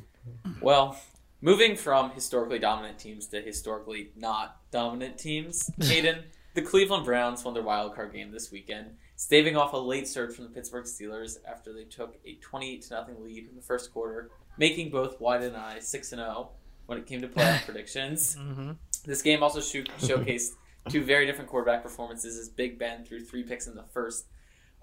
Well, 0.60 0.98
moving 1.40 1.76
from 1.76 2.10
historically 2.10 2.58
dominant 2.58 2.98
teams 2.98 3.26
to 3.28 3.40
historically 3.40 4.10
not 4.16 4.56
dominant 4.70 5.18
teams, 5.18 5.70
Aiden, 5.80 6.22
the 6.54 6.62
Cleveland 6.62 7.04
Browns 7.04 7.44
won 7.44 7.54
their 7.54 7.62
wild 7.62 7.94
card 7.94 8.12
game 8.12 8.30
this 8.32 8.50
weekend, 8.50 8.96
staving 9.16 9.56
off 9.56 9.72
a 9.72 9.76
late 9.78 10.08
surge 10.08 10.34
from 10.34 10.44
the 10.44 10.50
Pittsburgh 10.50 10.84
Steelers 10.84 11.36
after 11.48 11.72
they 11.72 11.84
took 11.84 12.16
a 12.26 12.34
28 12.36 12.82
to 12.82 12.94
nothing 12.94 13.22
lead 13.24 13.48
in 13.48 13.54
the 13.56 13.62
first 13.62 13.92
quarter, 13.92 14.30
making 14.58 14.90
both 14.90 15.20
Wyatt 15.20 15.42
and 15.44 15.56
I 15.56 15.78
6 15.80 16.12
and 16.12 16.20
0 16.20 16.50
when 16.86 16.98
it 16.98 17.06
came 17.06 17.20
to 17.22 17.28
playoff 17.28 17.62
predictions. 17.64 18.34
hmm 18.34 18.72
This 19.04 19.22
game 19.22 19.42
also 19.42 19.60
sho- 19.60 19.82
showcased 20.00 20.50
two 20.88 21.04
very 21.04 21.26
different 21.26 21.50
quarterback 21.50 21.82
performances 21.82 22.38
as 22.38 22.48
Big 22.48 22.78
Ben 22.78 23.04
threw 23.04 23.20
three 23.20 23.42
picks 23.42 23.66
in 23.66 23.74
the 23.74 23.84
first 23.84 24.26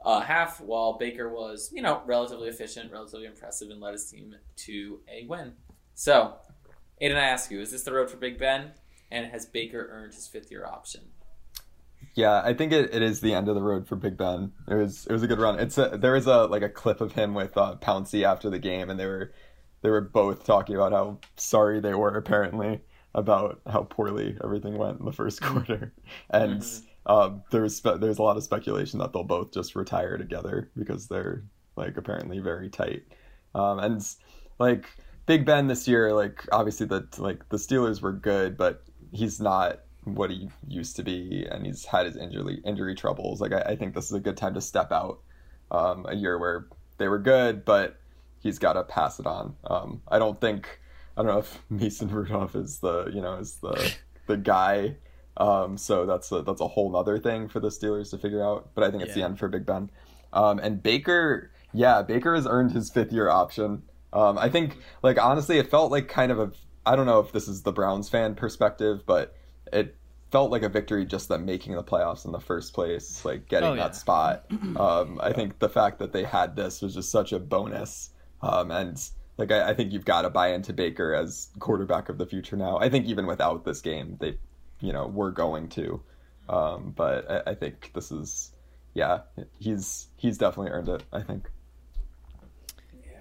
uh, 0.03 0.21
half, 0.21 0.59
while 0.59 0.97
Baker 0.97 1.29
was, 1.29 1.69
you 1.73 1.81
know, 1.81 2.01
relatively 2.05 2.49
efficient, 2.49 2.91
relatively 2.91 3.27
impressive, 3.27 3.69
and 3.69 3.79
led 3.79 3.93
his 3.93 4.09
team 4.09 4.35
to 4.55 4.99
a 5.11 5.27
win. 5.27 5.53
So, 5.93 6.35
Aiden, 7.01 7.17
I 7.17 7.27
ask 7.27 7.51
you, 7.51 7.61
is 7.61 7.71
this 7.71 7.83
the 7.83 7.93
road 7.93 8.09
for 8.09 8.17
Big 8.17 8.39
Ben? 8.39 8.71
And 9.11 9.27
has 9.27 9.45
Baker 9.45 9.89
earned 9.91 10.13
his 10.13 10.27
fifth 10.27 10.49
year 10.49 10.65
option? 10.65 11.01
Yeah, 12.15 12.41
I 12.43 12.53
think 12.53 12.71
it, 12.71 12.93
it 12.93 13.01
is 13.01 13.21
the 13.21 13.33
end 13.33 13.47
of 13.47 13.55
the 13.55 13.61
road 13.61 13.87
for 13.87 13.95
Big 13.95 14.17
Ben. 14.17 14.53
It 14.67 14.75
was 14.75 15.05
it 15.05 15.13
was 15.13 15.21
a 15.21 15.27
good 15.27 15.39
run. 15.39 15.59
It's 15.59 15.77
a, 15.77 15.97
there 15.97 16.13
was 16.13 16.27
a 16.27 16.45
like 16.45 16.61
a 16.61 16.69
clip 16.69 17.01
of 17.01 17.11
him 17.13 17.33
with 17.33 17.57
uh, 17.57 17.75
after 17.85 18.49
the 18.49 18.59
game, 18.59 18.89
and 18.89 18.99
they 18.99 19.05
were 19.05 19.33
they 19.81 19.89
were 19.89 20.01
both 20.01 20.45
talking 20.45 20.75
about 20.75 20.91
how 20.91 21.19
sorry 21.35 21.79
they 21.79 21.93
were 21.93 22.15
apparently 22.17 22.81
about 23.13 23.59
how 23.67 23.83
poorly 23.83 24.37
everything 24.43 24.77
went 24.77 24.99
in 24.99 25.05
the 25.05 25.11
first 25.11 25.41
quarter, 25.41 25.93
and 26.29 26.61
Mhm. 26.61 26.83
um, 27.05 27.43
there's 27.51 27.75
spe- 27.75 27.99
there's 27.99 28.19
a 28.19 28.23
lot 28.23 28.37
of 28.37 28.43
speculation 28.43 28.99
that 28.99 29.11
they'll 29.13 29.23
both 29.23 29.51
just 29.51 29.75
retire 29.75 30.17
together 30.17 30.69
because 30.77 31.07
they're 31.07 31.43
like 31.75 31.97
apparently 31.97 32.39
very 32.39 32.69
tight, 32.69 33.03
um, 33.55 33.79
and 33.79 34.15
like 34.59 34.85
Big 35.25 35.45
Ben 35.45 35.67
this 35.67 35.87
year, 35.87 36.13
like 36.13 36.47
obviously 36.51 36.85
the 36.85 37.07
like 37.17 37.47
the 37.49 37.57
Steelers 37.57 38.01
were 38.01 38.13
good, 38.13 38.57
but 38.57 38.83
he's 39.11 39.39
not 39.39 39.81
what 40.05 40.31
he 40.31 40.49
used 40.67 40.95
to 40.95 41.03
be, 41.03 41.45
and 41.51 41.65
he's 41.65 41.85
had 41.85 42.05
his 42.05 42.15
injury 42.17 42.61
injury 42.65 42.95
troubles. 42.95 43.39
Like 43.41 43.53
I, 43.53 43.61
I 43.61 43.75
think 43.75 43.93
this 43.93 44.05
is 44.05 44.13
a 44.13 44.19
good 44.19 44.37
time 44.37 44.53
to 44.55 44.61
step 44.61 44.91
out. 44.91 45.19
Um, 45.69 46.05
a 46.09 46.15
year 46.15 46.37
where 46.37 46.67
they 46.97 47.07
were 47.07 47.17
good, 47.19 47.63
but 47.63 47.97
he's 48.39 48.59
got 48.59 48.73
to 48.73 48.83
pass 48.83 49.19
it 49.21 49.25
on. 49.25 49.55
Um, 49.63 50.01
I 50.09 50.19
don't 50.19 50.41
think 50.41 50.80
I 51.17 51.23
don't 51.23 51.31
know 51.31 51.39
if 51.39 51.59
Mason 51.69 52.09
Rudolph 52.09 52.55
is 52.55 52.79
the 52.79 53.11
you 53.13 53.21
know 53.21 53.35
is 53.35 53.55
the 53.55 53.93
the 54.27 54.37
guy. 54.37 54.95
Um, 55.37 55.77
so 55.77 56.05
that's 56.05 56.31
a, 56.31 56.41
that's 56.41 56.59
a 56.61 56.67
whole 56.67 56.95
other 56.95 57.17
thing 57.17 57.47
for 57.47 57.59
the 57.61 57.69
Steelers 57.69 58.09
to 58.11 58.17
figure 58.17 58.43
out. 58.43 58.71
But 58.75 58.83
I 58.83 58.91
think 58.91 59.03
it's 59.03 59.13
the 59.15 59.23
end 59.23 59.39
for 59.39 59.47
Big 59.47 59.65
Ben. 59.65 59.89
Um, 60.33 60.59
and 60.59 60.83
Baker, 60.83 61.51
yeah, 61.73 62.01
Baker 62.01 62.35
has 62.35 62.45
earned 62.45 62.71
his 62.73 62.89
fifth 62.89 63.11
year 63.13 63.29
option. 63.29 63.83
Um, 64.13 64.37
I 64.37 64.49
think 64.49 64.77
like 65.03 65.21
honestly, 65.21 65.57
it 65.57 65.71
felt 65.71 65.91
like 65.91 66.07
kind 66.09 66.31
of 66.31 66.39
a 66.39 66.51
I 66.85 66.95
don't 66.95 67.05
know 67.05 67.19
if 67.19 67.31
this 67.31 67.47
is 67.47 67.63
the 67.63 67.71
Browns 67.71 68.09
fan 68.09 68.35
perspective, 68.35 69.03
but 69.05 69.35
it 69.71 69.95
felt 70.31 70.51
like 70.51 70.63
a 70.63 70.69
victory 70.69 71.05
just 71.05 71.27
them 71.29 71.45
making 71.45 71.75
the 71.75 71.83
playoffs 71.83 72.25
in 72.25 72.31
the 72.31 72.39
first 72.39 72.73
place, 72.73 73.23
like 73.25 73.47
getting 73.47 73.69
Oh, 73.69 73.73
yeah. 73.73 73.83
that 73.83 73.95
spot. 73.95 74.45
Um, 74.77 75.19
I 75.21 75.31
think 75.33 75.59
the 75.59 75.69
fact 75.69 75.99
that 75.99 76.11
they 76.13 76.23
had 76.23 76.55
this 76.55 76.81
was 76.81 76.93
just 76.93 77.09
such 77.11 77.31
a 77.33 77.39
bonus. 77.39 78.09
Um, 78.41 78.71
and 78.71 78.97
like 79.41 79.51
I, 79.51 79.71
I 79.71 79.73
think 79.73 79.91
you've 79.91 80.05
got 80.05 80.21
to 80.21 80.29
buy 80.29 80.53
into 80.53 80.71
Baker 80.71 81.15
as 81.15 81.49
quarterback 81.57 82.09
of 82.09 82.19
the 82.19 82.27
future 82.27 82.55
now. 82.55 82.77
I 82.77 82.89
think 82.89 83.07
even 83.07 83.25
without 83.25 83.65
this 83.65 83.81
game, 83.81 84.17
they, 84.19 84.37
you 84.79 84.93
know, 84.93 85.07
were 85.07 85.31
going 85.31 85.67
to. 85.69 85.99
Um, 86.47 86.93
but 86.95 87.29
I, 87.29 87.51
I 87.51 87.55
think 87.55 87.91
this 87.95 88.11
is, 88.11 88.51
yeah, 88.93 89.21
he's 89.57 90.07
he's 90.17 90.37
definitely 90.37 90.71
earned 90.71 90.89
it. 90.89 91.03
I 91.11 91.21
think. 91.21 91.49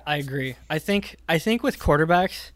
I 0.06 0.16
agree. 0.16 0.56
I 0.68 0.78
think 0.78 1.16
I 1.26 1.38
think 1.38 1.62
with 1.62 1.78
quarterbacks 1.78 2.50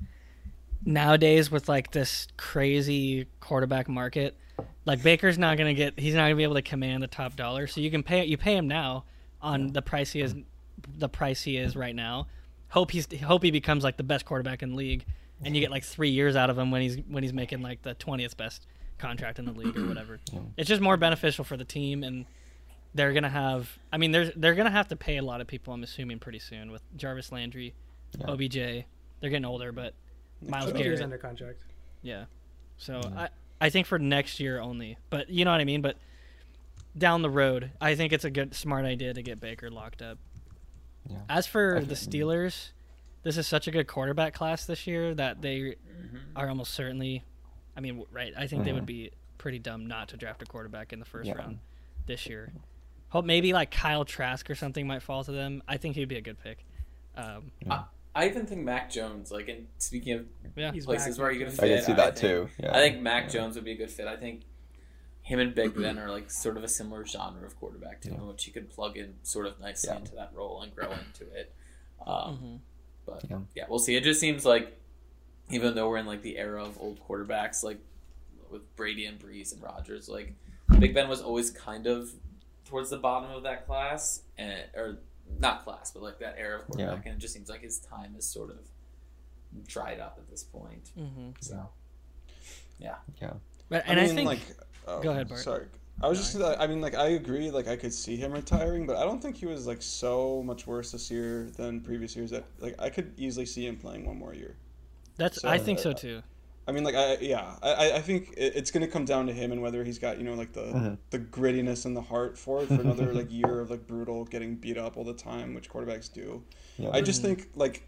nowadays 0.84 1.50
with 1.50 1.66
like 1.66 1.90
this 1.92 2.28
crazy 2.36 3.28
quarterback 3.40 3.88
market, 3.88 4.36
like 4.84 5.02
Baker's 5.02 5.38
not 5.38 5.56
gonna 5.56 5.72
get 5.72 5.98
he's 5.98 6.14
not 6.14 6.24
gonna 6.24 6.36
be 6.36 6.42
able 6.42 6.56
to 6.56 6.62
command 6.62 7.02
the 7.02 7.06
top 7.06 7.34
dollar. 7.34 7.66
So 7.66 7.80
you 7.80 7.90
can 7.90 8.02
pay 8.02 8.26
you 8.26 8.36
pay 8.36 8.56
him 8.56 8.68
now 8.68 9.04
on 9.40 9.72
the 9.72 9.80
price 9.80 10.12
he 10.12 10.20
is 10.20 10.34
the 10.98 11.08
price 11.08 11.42
he 11.42 11.56
is 11.56 11.76
right 11.76 11.96
now. 11.96 12.26
Hope 12.70 12.90
he's 12.90 13.06
hope 13.22 13.42
he 13.42 13.50
becomes 13.50 13.84
like 13.84 13.96
the 13.96 14.02
best 14.02 14.24
quarterback 14.24 14.62
in 14.62 14.70
the 14.70 14.76
league, 14.76 15.04
and 15.44 15.54
you 15.54 15.60
get 15.60 15.70
like 15.70 15.84
three 15.84 16.10
years 16.10 16.34
out 16.36 16.50
of 16.50 16.58
him 16.58 16.70
when 16.70 16.82
he's 16.82 16.96
when 17.08 17.22
he's 17.22 17.32
making 17.32 17.62
like 17.62 17.82
the 17.82 17.94
twentieth 17.94 18.36
best 18.36 18.66
contract 18.98 19.38
in 19.38 19.44
the 19.44 19.52
league 19.52 19.76
or 19.76 19.86
whatever. 19.86 20.18
It's 20.56 20.68
just 20.68 20.80
more 20.80 20.96
beneficial 20.96 21.44
for 21.44 21.56
the 21.56 21.64
team 21.64 22.02
and 22.04 22.26
they're 22.94 23.12
gonna 23.12 23.28
have. 23.28 23.78
I 23.92 23.96
mean, 23.98 24.10
they're 24.12 24.32
they're 24.36 24.54
gonna 24.54 24.70
have 24.70 24.88
to 24.88 24.96
pay 24.96 25.16
a 25.18 25.22
lot 25.22 25.40
of 25.40 25.46
people. 25.46 25.72
I'm 25.72 25.82
assuming 25.82 26.18
pretty 26.18 26.38
soon 26.40 26.70
with 26.72 26.82
Jarvis 26.96 27.30
Landry, 27.32 27.74
Yeah. 28.18 28.30
OBJ. 28.30 28.54
They're 29.20 29.30
getting 29.30 29.44
older, 29.44 29.72
but 29.72 29.94
Myles 30.42 30.70
OBJ 30.70 30.76
is 30.80 30.82
Garrett. 30.82 31.00
under 31.02 31.18
contract. 31.18 31.62
Yeah. 32.02 32.24
So 32.76 33.00
I 33.16 33.28
I 33.60 33.70
think 33.70 33.86
for 33.86 33.98
next 33.98 34.40
year 34.40 34.60
only, 34.60 34.98
but 35.10 35.28
you 35.30 35.44
know 35.44 35.50
what 35.52 35.60
I 35.60 35.64
mean. 35.64 35.80
But 35.80 35.96
down 36.96 37.22
the 37.22 37.30
road, 37.30 37.70
I 37.80 37.94
think 37.96 38.12
it's 38.12 38.24
a 38.24 38.30
good 38.30 38.54
smart 38.54 38.84
idea 38.84 39.12
to 39.14 39.22
get 39.22 39.40
Baker 39.40 39.70
locked 39.70 40.02
up. 40.02 40.18
Yeah. 41.08 41.16
As 41.28 41.46
for 41.46 41.76
I 41.76 41.80
the 41.80 41.94
think- 41.96 42.12
Steelers, 42.14 42.70
this 43.22 43.36
is 43.36 43.46
such 43.46 43.66
a 43.68 43.70
good 43.70 43.86
quarterback 43.86 44.34
class 44.34 44.64
this 44.66 44.86
year 44.86 45.14
that 45.14 45.42
they 45.42 45.76
are 46.36 46.48
almost 46.48 46.72
certainly. 46.74 47.22
I 47.76 47.80
mean, 47.80 48.04
right? 48.12 48.32
I 48.36 48.46
think 48.46 48.64
they 48.64 48.72
would 48.72 48.84
Mhm. 48.84 48.86
be 48.86 49.10
pretty 49.38 49.58
dumb 49.58 49.86
not 49.86 50.08
to 50.10 50.16
draft 50.16 50.42
a 50.42 50.46
quarterback 50.46 50.92
in 50.92 51.00
the 51.00 51.04
first 51.04 51.26
Yeah. 51.28 51.34
round 51.34 51.58
this 52.06 52.26
year. 52.26 52.52
Hope 53.08 53.24
maybe 53.24 53.52
like 53.52 53.70
Kyle 53.70 54.04
Trask 54.04 54.48
or 54.48 54.54
something 54.54 54.86
might 54.86 55.02
fall 55.02 55.24
to 55.24 55.32
them. 55.32 55.62
I 55.68 55.76
think 55.76 55.96
he'd 55.96 56.08
be 56.08 56.16
a 56.16 56.20
good 56.20 56.38
pick. 56.38 56.64
Um, 57.16 57.50
I 58.14 58.26
even 58.28 58.46
think 58.46 58.62
Mac 58.62 58.90
Jones, 58.90 59.30
like, 59.32 59.48
in 59.48 59.66
speaking 59.78 60.12
of 60.14 60.26
yeah, 60.56 60.70
places 60.70 61.16
back. 61.16 61.22
where 61.22 61.32
you 61.32 61.40
can 61.40 61.48
I 61.48 61.50
fit, 61.56 61.68
can 61.76 61.84
see 61.84 61.92
that 61.94 62.16
think- 62.18 62.48
too. 62.50 62.62
Yeah. 62.62 62.70
I 62.76 62.80
think 62.80 63.00
Mac 63.02 63.28
Jones 63.28 63.56
would 63.56 63.64
be 63.64 63.72
a 63.72 63.76
good 63.76 63.90
fit. 63.90 64.06
I 64.06 64.16
think 64.16 64.42
him 65.24 65.38
and 65.40 65.54
Big 65.54 65.74
Ben 65.74 65.98
are 65.98 66.10
like 66.10 66.30
sort 66.30 66.56
of 66.56 66.62
a 66.64 66.68
similar 66.68 67.04
genre 67.06 67.44
of 67.46 67.58
quarterback 67.58 68.00
to 68.02 68.10
him, 68.10 68.26
which 68.28 68.44
he 68.44 68.50
could 68.50 68.68
plug 68.70 68.96
in 68.96 69.14
sort 69.22 69.46
of 69.46 69.58
nicely 69.58 69.88
Yeah. 69.90 69.96
into 69.98 70.14
that 70.14 70.30
role 70.34 70.60
and 70.62 70.74
grow 70.74 70.90
into 70.92 71.24
it. 71.34 71.52
Um, 72.06 72.38
Mhm. 72.38 72.60
But 73.06 73.24
Yeah. 73.30 73.40
yeah. 73.54 73.64
we'll 73.68 73.78
see. 73.78 73.96
It 73.96 74.04
just 74.04 74.20
seems 74.20 74.44
like 74.44 74.78
even 75.50 75.74
though 75.74 75.88
we're 75.88 75.96
in 75.98 76.06
like 76.06 76.22
the 76.22 76.36
era 76.38 76.62
of 76.64 76.78
old 76.80 77.00
quarterbacks, 77.06 77.62
like 77.64 77.78
with 78.50 78.62
Brady 78.76 79.06
and 79.06 79.18
Brees 79.18 79.52
and 79.52 79.62
Rodgers, 79.62 80.08
like 80.08 80.34
Big 80.78 80.94
Ben 80.94 81.08
was 81.08 81.20
always 81.22 81.50
kind 81.50 81.86
of 81.86 82.10
towards 82.66 82.90
the 82.90 82.96
bottom 82.98 83.30
of 83.30 83.42
that 83.44 83.66
class, 83.66 84.22
and 84.38 84.64
or 84.74 84.98
not 85.38 85.64
class, 85.64 85.90
but 85.90 86.02
like 86.02 86.18
that 86.18 86.36
era 86.38 86.60
of 86.60 86.66
quarterback, 86.66 87.06
and 87.06 87.16
it 87.16 87.18
just 87.18 87.32
seems 87.34 87.48
like 87.48 87.62
his 87.62 87.78
time 87.78 88.14
is 88.16 88.26
sort 88.26 88.50
of 88.50 88.58
dried 89.66 90.00
up 90.00 90.16
at 90.18 90.28
this 90.30 90.42
point. 90.44 90.90
hmm 90.94 91.30
So 91.40 91.68
yeah. 92.78 92.96
Yeah. 93.20 93.34
But 93.70 93.84
and 93.86 93.98
I, 93.98 94.06
mean, 94.06 94.14
think 94.16 94.26
like, 94.28 94.40
oh, 94.86 95.00
Go 95.02 95.10
ahead, 95.10 95.28
Bart. 95.28 95.40
Sorry, 95.40 95.66
I 96.02 96.08
was 96.08 96.18
just. 96.18 96.40
I 96.60 96.66
mean, 96.66 96.80
like, 96.80 96.94
I 96.94 97.08
agree. 97.08 97.50
Like, 97.50 97.68
I 97.68 97.76
could 97.76 97.92
see 97.92 98.16
him 98.16 98.32
retiring, 98.32 98.86
but 98.86 98.96
I 98.96 99.02
don't 99.04 99.20
think 99.22 99.36
he 99.36 99.46
was 99.46 99.66
like 99.66 99.82
so 99.82 100.42
much 100.44 100.66
worse 100.66 100.92
this 100.92 101.10
year 101.10 101.50
than 101.56 101.80
previous 101.80 102.16
years. 102.16 102.30
That 102.30 102.44
like, 102.60 102.74
I 102.78 102.90
could 102.90 103.12
easily 103.16 103.46
see 103.46 103.66
him 103.66 103.76
playing 103.76 104.06
one 104.06 104.18
more 104.18 104.34
year. 104.34 104.56
that's 105.16 105.40
so, 105.42 105.48
I 105.48 105.58
think 105.58 105.78
so 105.78 105.90
uh, 105.90 105.94
too. 105.94 106.22
I 106.66 106.72
mean, 106.72 106.82
like, 106.82 106.94
I 106.94 107.18
yeah, 107.20 107.56
I 107.62 107.72
I- 107.74 107.96
I 107.96 108.00
think 108.00 108.32
it's 108.38 108.70
gonna 108.70 108.88
come 108.88 109.04
down 109.04 109.26
to 109.26 109.32
him 109.34 109.52
and 109.52 109.60
whether 109.60 109.84
he's 109.84 109.98
got 109.98 110.16
you 110.18 110.24
know 110.24 110.34
like 110.34 110.52
the 110.54 110.62
Mhm. 110.62 110.98
the 111.10 111.18
grittiness 111.18 111.84
and 111.84 111.94
the 111.96 112.00
heart 112.00 112.38
for 112.38 112.62
it 112.62 112.68
for 112.68 112.80
another 112.80 113.12
like 113.20 113.30
year 113.30 113.60
of 113.60 113.70
like 113.70 113.86
brutal 113.86 114.24
getting 114.24 114.56
beat 114.56 114.78
up 114.78 114.96
all 114.96 115.04
the 115.04 115.12
time, 115.14 115.52
which 115.54 115.68
quarterbacks 115.70 116.10
do. 116.12 116.42
Yeah. 116.78 116.90
I 116.92 117.02
just 117.02 117.20
think 117.22 117.48
like 117.54 117.86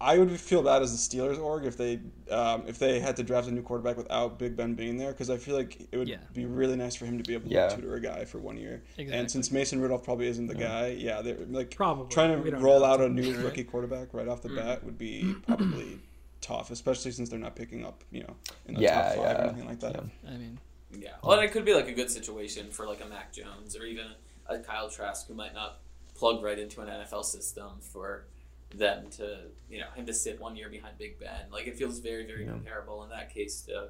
I 0.00 0.16
would 0.18 0.30
feel 0.38 0.62
bad 0.62 0.80
as 0.82 0.92
the 0.92 1.16
Steelers 1.18 1.40
org 1.42 1.64
if 1.64 1.76
they 1.76 1.98
um, 2.30 2.62
if 2.68 2.78
they 2.78 3.00
had 3.00 3.16
to 3.16 3.24
draft 3.24 3.48
a 3.48 3.50
new 3.50 3.62
quarterback 3.62 3.96
without 3.96 4.38
Big 4.38 4.56
Ben 4.56 4.74
being 4.74 4.96
there 4.96 5.10
because 5.10 5.28
I 5.28 5.36
feel 5.38 5.56
like 5.56 5.88
it 5.90 5.96
would 5.98 6.08
Yeah. 6.08 6.18
be 6.32 6.44
really 6.46 6.76
nice 6.76 6.94
for 6.94 7.04
him 7.04 7.18
to 7.18 7.24
be 7.24 7.34
able 7.34 7.50
to 7.50 7.74
tutor 7.74 7.94
a 7.96 8.00
guy 8.00 8.24
for 8.24 8.38
one 8.38 8.56
year. 8.56 8.82
Exactly. 8.96 9.18
And 9.18 9.28
since 9.30 9.50
Mason 9.50 9.80
Rudolph 9.80 10.04
probably 10.04 10.28
isn't 10.28 10.46
the 10.46 10.54
guy, 10.54 10.88
yeah, 10.88 11.20
they're 11.20 11.36
like 11.50 11.74
Probably. 11.74 12.08
trying 12.14 12.42
to 12.44 12.56
roll 12.58 12.84
out 12.84 13.00
a 13.00 13.06
It's 13.06 13.14
new 13.14 13.34
right. 13.34 13.44
rookie 13.44 13.64
quarterback 13.64 14.14
right 14.14 14.28
off 14.28 14.40
the 14.42 14.50
Mm. 14.50 14.56
bat 14.56 14.84
would 14.84 14.98
be 14.98 15.34
probably 15.46 15.98
tough, 16.40 16.70
especially 16.70 17.10
since 17.10 17.28
they're 17.28 17.38
not 17.40 17.56
picking 17.56 17.84
up 17.84 18.04
you 18.12 18.22
know 18.22 18.36
in 18.66 18.74
the 18.74 18.82
Yeah, 18.82 18.94
top 18.94 19.04
five 19.16 19.18
yeah, 19.18 19.32
or 19.44 19.48
anything 19.48 19.66
like 19.66 19.80
that. 19.80 19.94
yeah. 19.96 20.30
I 20.30 20.36
mean, 20.36 20.58
Yeah, 20.96 21.10
well, 21.24 21.38
and 21.40 21.44
it 21.44 21.50
could 21.52 21.64
be 21.64 21.74
like 21.74 21.88
a 21.88 21.92
good 21.92 22.10
situation 22.10 22.70
for 22.70 22.86
like 22.86 23.00
a 23.04 23.08
Mac 23.08 23.32
Jones 23.32 23.74
or 23.76 23.84
even 23.84 24.06
a 24.46 24.58
Kyle 24.60 24.88
Trask 24.88 25.26
who 25.26 25.34
might 25.34 25.54
not 25.54 25.80
plug 26.14 26.40
right 26.42 26.58
into 26.58 26.80
an 26.82 26.88
NFL 26.88 27.24
system 27.24 27.72
for 27.80 28.26
them 28.74 29.08
to, 29.10 29.38
you 29.70 29.78
know, 29.80 29.86
him 29.94 30.04
to 30.06 30.12
sit 30.14 30.40
one 30.40 30.54
year 30.56 30.68
behind 30.68 30.98
Big 30.98 31.18
Ben. 31.18 31.46
Like 31.50 31.66
it 31.66 31.76
feels 31.76 31.98
very, 32.00 32.26
very 32.26 32.44
Yeah. 32.44 32.50
comparable 32.52 33.02
in 33.04 33.10
that 33.10 33.32
case 33.32 33.62
to. 33.62 33.88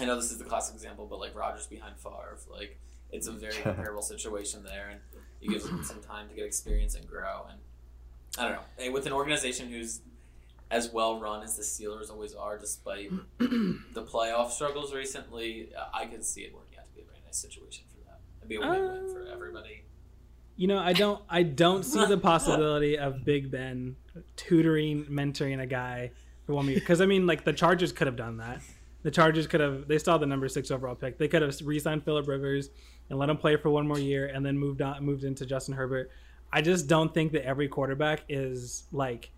I 0.00 0.04
know 0.04 0.16
this 0.16 0.30
is 0.30 0.38
the 0.38 0.44
classic 0.44 0.74
example, 0.74 1.06
but 1.06 1.18
like 1.18 1.34
Rodgers 1.34 1.66
behind 1.66 1.96
Favre, 1.98 2.38
like 2.50 2.78
it's 3.10 3.26
a 3.26 3.32
very 3.32 3.54
comparable 3.62 4.02
situation 4.02 4.62
there, 4.62 4.88
and 4.90 5.00
you 5.40 5.50
give 5.50 5.64
him 5.64 5.82
some 5.84 6.00
time 6.00 6.28
to 6.28 6.34
get 6.34 6.44
experience 6.46 6.94
and 6.94 7.06
grow. 7.06 7.46
And 7.50 7.58
I 8.38 8.42
don't 8.44 8.52
know, 8.52 8.62
Hey, 8.78 8.88
with 8.90 9.06
an 9.06 9.12
organization 9.12 9.68
who's 9.68 10.00
as 10.70 10.90
well 10.90 11.18
run 11.18 11.42
as 11.42 11.56
the 11.56 11.62
Steelers 11.62 12.10
always 12.10 12.34
are, 12.34 12.56
despite 12.56 13.10
the 13.38 14.04
playoff 14.06 14.52
struggles 14.52 14.94
recently, 14.94 15.70
uh, 15.76 15.86
I 15.92 16.06
could 16.06 16.24
see 16.24 16.42
it 16.42 16.54
working 16.54 16.78
out 16.78 16.86
to 16.86 16.94
be 16.94 17.00
a 17.00 17.04
very 17.04 17.18
nice 17.26 17.36
situation 17.38 17.84
for 17.92 18.04
them. 18.04 18.16
It'd 18.38 18.48
be 18.48 18.54
a 18.56 18.60
win-win 18.60 19.12
for 19.12 19.26
everybody. 19.26 19.82
You 20.56 20.66
know, 20.66 20.78
I 20.78 20.92
don't 20.92 21.22
I 21.28 21.42
don't 21.42 21.84
see 21.84 22.04
the 22.04 22.18
possibility 22.18 22.98
of 22.98 23.24
Big 23.24 23.50
Ben 23.50 23.96
tutoring, 24.36 25.04
mentoring 25.06 25.60
a 25.60 25.66
guy 25.66 26.10
for 26.46 26.54
one 26.54 26.66
year. 26.66 26.74
Because 26.74 27.00
I 27.00 27.06
mean, 27.06 27.26
like 27.26 27.44
the 27.44 27.52
Chargers 27.52 27.92
could 27.92 28.06
have 28.06 28.16
done 28.16 28.36
that. 28.38 28.60
The 29.02 29.10
Chargers 29.10 29.46
could 29.46 29.60
have. 29.60 29.88
They 29.88 29.94
had 29.94 30.04
the 30.04 30.26
number 30.26 30.48
six 30.48 30.70
overall 30.70 30.94
pick. 30.94 31.16
They 31.16 31.28
could 31.28 31.40
have 31.40 31.56
re-signed 31.64 32.04
Philip 32.04 32.28
Rivers 32.28 32.68
and 33.08 33.18
let 33.18 33.30
him 33.30 33.38
play 33.38 33.56
for 33.56 33.70
one 33.70 33.88
more 33.88 33.98
year, 33.98 34.26
and 34.26 34.44
then 34.44 34.58
moved 34.58 34.82
on, 34.82 35.02
moved 35.04 35.24
into 35.24 35.46
Justin 35.46 35.74
Herbert. 35.74 36.10
I 36.52 36.62
just 36.62 36.86
don't 36.86 37.12
think 37.14 37.32
that 37.32 37.44
every 37.46 37.68
quarterback 37.68 38.24
is 38.28 38.84
like, 38.92 39.30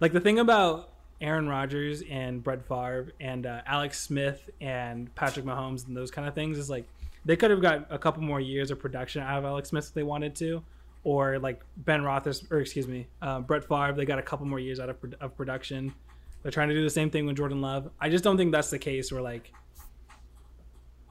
like 0.00 0.12
the 0.12 0.20
thing 0.20 0.38
about 0.38 0.90
Aaron 1.20 1.48
Rodgers 1.48 2.02
and 2.10 2.42
Brett 2.42 2.66
Favre 2.68 3.12
and 3.20 3.46
uh, 3.46 3.62
Alex 3.66 4.00
Smith 4.00 4.50
and 4.60 5.14
Patrick 5.14 5.44
Mahomes 5.44 5.86
and 5.86 5.96
those 5.96 6.10
kind 6.10 6.28
of 6.28 6.34
things 6.34 6.58
is 6.58 6.68
like 6.68 6.86
they 7.24 7.36
could 7.36 7.50
have 7.50 7.62
got 7.62 7.86
a 7.90 7.98
couple 7.98 8.22
more 8.22 8.40
years 8.40 8.70
of 8.70 8.78
production 8.78 9.22
out 9.22 9.38
of 9.38 9.44
Alex 9.44 9.70
Smith 9.70 9.86
if 9.88 9.94
they 9.94 10.02
wanted 10.02 10.34
to, 10.36 10.62
or 11.02 11.38
like 11.38 11.62
Ben 11.76 12.02
Roethlis 12.02 12.50
or 12.50 12.60
excuse 12.60 12.86
me, 12.86 13.06
uh, 13.22 13.40
Brett 13.40 13.64
Favre. 13.64 13.94
They 13.94 14.04
got 14.04 14.18
a 14.18 14.22
couple 14.22 14.46
more 14.46 14.60
years 14.60 14.80
out 14.80 14.90
of, 14.90 14.96
of 15.20 15.36
production. 15.36 15.94
They're 16.42 16.52
trying 16.52 16.68
to 16.68 16.74
do 16.74 16.82
the 16.82 16.90
same 16.90 17.10
thing 17.10 17.26
with 17.26 17.36
Jordan 17.36 17.62
Love. 17.62 17.90
I 18.00 18.10
just 18.10 18.22
don't 18.22 18.36
think 18.36 18.52
that's 18.52 18.70
the 18.70 18.78
case. 18.78 19.10
Where 19.10 19.22
like, 19.22 19.52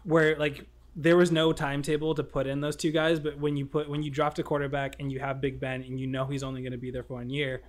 where 0.04 0.38
like 0.38 0.68
there 0.96 1.18
was 1.18 1.32
no 1.32 1.52
timetable 1.52 2.14
to 2.16 2.24
put 2.24 2.46
in 2.46 2.62
those 2.62 2.76
two 2.76 2.92
guys, 2.92 3.20
but 3.20 3.40
when 3.40 3.58
you 3.58 3.66
put 3.66 3.90
when 3.90 4.04
you 4.04 4.12
draft 4.12 4.38
a 4.40 4.44
quarterback 4.44 4.96
and 5.00 5.12
you 5.12 5.20
have 5.20 5.42
Big 5.42 5.60
Ben 5.60 5.82
and 5.82 6.00
you 6.00 6.08
know 6.08 6.26
he's 6.26 6.44
only 6.44 6.62
going 6.62 6.72
to 6.72 6.78
be 6.78 6.92
there 6.92 7.04
for 7.04 7.16
one 7.16 7.30
year, 7.30 7.64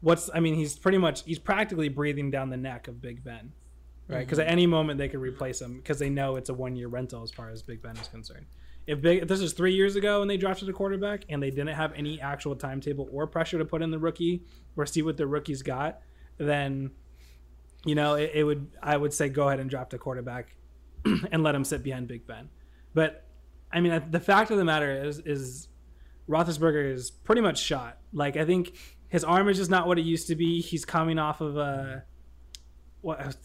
what's 0.00 0.28
I 0.34 0.40
mean 0.40 0.54
he's 0.54 0.78
pretty 0.78 0.98
much 0.98 1.24
he's 1.24 1.38
practically 1.38 1.88
breathing 1.88 2.30
down 2.30 2.50
the 2.50 2.56
neck 2.56 2.88
of 2.88 3.00
Big 3.00 3.24
Ben, 3.24 3.52
right? 4.08 4.16
Mm-hmm. 4.16 4.24
Because 4.24 4.38
at 4.38 4.48
any 4.48 4.66
moment 4.66 4.98
they 4.98 5.08
could 5.08 5.20
replace 5.20 5.60
him 5.60 5.78
because 5.78 5.98
they 5.98 6.10
know 6.10 6.36
it's 6.36 6.48
a 6.48 6.54
one 6.54 6.76
year 6.76 6.88
rental 6.88 7.22
as 7.22 7.30
far 7.30 7.50
as 7.50 7.62
Big 7.62 7.82
Ben 7.82 7.96
is 7.96 8.08
concerned. 8.08 8.46
If, 8.86 9.00
Big, 9.00 9.22
if 9.22 9.28
this 9.28 9.40
is 9.40 9.52
three 9.52 9.74
years 9.74 9.96
ago 9.96 10.20
and 10.20 10.30
they 10.30 10.36
drafted 10.36 10.68
a 10.68 10.72
quarterback 10.72 11.24
and 11.28 11.42
they 11.42 11.50
didn't 11.50 11.68
have 11.68 11.92
any 11.94 12.20
actual 12.20 12.54
timetable 12.54 13.08
or 13.10 13.26
pressure 13.26 13.58
to 13.58 13.64
put 13.64 13.80
in 13.80 13.90
the 13.90 13.98
rookie 13.98 14.42
or 14.76 14.84
see 14.84 15.02
what 15.02 15.16
the 15.16 15.26
rookies 15.26 15.62
got, 15.62 16.00
then 16.36 16.90
you 17.84 17.94
know 17.94 18.14
it, 18.14 18.32
it 18.34 18.44
would 18.44 18.68
I 18.82 18.96
would 18.96 19.12
say 19.12 19.28
go 19.28 19.48
ahead 19.48 19.60
and 19.60 19.70
draft 19.70 19.94
a 19.94 19.98
quarterback 19.98 20.56
and 21.32 21.42
let 21.42 21.54
him 21.54 21.64
sit 21.64 21.82
behind 21.82 22.08
Big 22.08 22.26
Ben. 22.26 22.50
But 22.92 23.24
I 23.72 23.80
mean 23.80 24.04
the 24.10 24.20
fact 24.20 24.50
of 24.50 24.58
the 24.58 24.64
matter 24.64 25.04
is 25.04 25.18
is 25.20 25.68
Roethlisberger 26.28 26.92
is 26.92 27.10
pretty 27.10 27.40
much 27.40 27.58
shot. 27.58 27.98
Like 28.12 28.36
I 28.36 28.44
think 28.44 28.76
his 29.08 29.24
arm 29.24 29.48
is 29.48 29.56
just 29.56 29.70
not 29.70 29.86
what 29.86 29.98
it 29.98 30.04
used 30.04 30.26
to 30.28 30.34
be. 30.34 30.60
He's 30.60 30.84
coming 30.84 31.18
off 31.18 31.40
of 31.40 31.56
a 31.56 32.04
what 33.00 33.36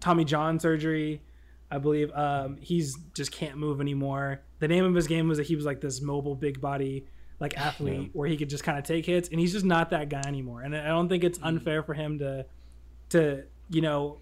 Tommy 0.00 0.24
John 0.24 0.58
surgery, 0.60 1.22
I 1.70 1.78
believe. 1.78 2.10
Um, 2.14 2.58
he's 2.60 2.96
just 3.14 3.32
can't 3.32 3.56
move 3.56 3.80
anymore. 3.80 4.42
The 4.58 4.68
name 4.68 4.84
of 4.84 4.94
his 4.94 5.06
game 5.06 5.28
was 5.28 5.38
that 5.38 5.46
he 5.46 5.56
was 5.56 5.64
like 5.64 5.80
this 5.80 6.00
mobile, 6.00 6.34
big 6.34 6.60
body 6.60 7.06
like 7.38 7.56
athlete 7.58 8.10
where 8.14 8.26
he 8.26 8.36
could 8.36 8.48
just 8.48 8.64
kind 8.64 8.78
of 8.78 8.84
take 8.84 9.04
hits, 9.04 9.28
and 9.28 9.38
he's 9.38 9.52
just 9.52 9.64
not 9.64 9.90
that 9.90 10.08
guy 10.08 10.22
anymore. 10.26 10.62
And 10.62 10.74
I 10.76 10.88
don't 10.88 11.08
think 11.08 11.22
it's 11.24 11.38
unfair 11.42 11.82
for 11.82 11.92
him 11.94 12.18
to 12.20 12.46
to 13.10 13.44
you 13.70 13.80
know, 13.82 14.18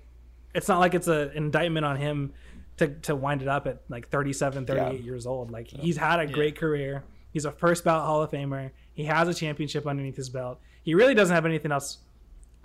it's 0.54 0.68
not 0.68 0.80
like 0.80 0.94
it's 0.94 1.06
a 1.08 1.28
an 1.28 1.36
indictment 1.44 1.84
on 1.86 1.96
him 1.96 2.32
to 2.78 2.88
to 2.88 3.14
wind 3.14 3.42
it 3.42 3.48
up 3.48 3.66
at 3.68 3.82
like 3.88 4.08
37, 4.10 4.66
38 4.66 4.82
Yeah. 4.84 4.90
years 5.04 5.26
old. 5.26 5.50
Like 5.52 5.68
he's 5.68 5.96
had 5.96 6.18
a 6.20 6.26
great 6.26 6.56
career. 6.56 7.04
He's 7.32 7.44
a 7.44 7.52
first 7.52 7.84
ballot 7.84 8.04
Hall 8.06 8.22
of 8.22 8.30
Famer. 8.30 8.70
He 8.94 9.04
has 9.04 9.28
a 9.28 9.34
championship 9.34 9.86
underneath 9.86 10.16
his 10.16 10.28
belt. 10.28 10.60
He 10.82 10.94
really 10.94 11.14
doesn't 11.14 11.34
have 11.34 11.46
anything 11.46 11.70
else 11.72 11.98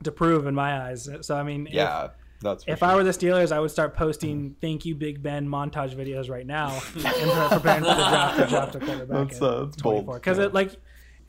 to 0.04 0.12
prove 0.12 0.48
in 0.48 0.56
my 0.56 0.88
eyes. 0.89 1.08
So 1.22 1.36
I 1.36 1.43
mean, 1.43 1.67
if- 1.67 1.74
Yeah, 1.74 2.10
that's 2.41 2.63
if 2.67 2.80
sure. 2.80 2.88
I 2.88 2.95
were 2.95 3.04
the 3.04 3.12
Steelers, 3.12 3.52
I 3.52 3.60
would 3.60 3.71
start 3.71 3.95
posting 3.95 4.56
"Thank 4.62 4.86
you, 4.86 4.95
Big 4.95 5.21
Ben" 5.21 5.47
montage 5.47 5.95
videos 5.95 6.30
right 6.30 6.45
now 6.47 6.73
and 6.93 7.04
preparing 7.52 7.84
for 7.84 7.89
the 7.89 7.95
draft 8.10 8.38
to 8.39 8.45
draft 8.47 8.75
a 8.75 8.80
quarterback. 8.80 9.30
That's, 9.30 9.41
uh, 9.41 9.65
that's 9.65 9.82
bold. 9.82 10.06
Because 10.13 10.38
Yeah. 10.38 10.45
it 10.45 10.54
like, 10.54 10.71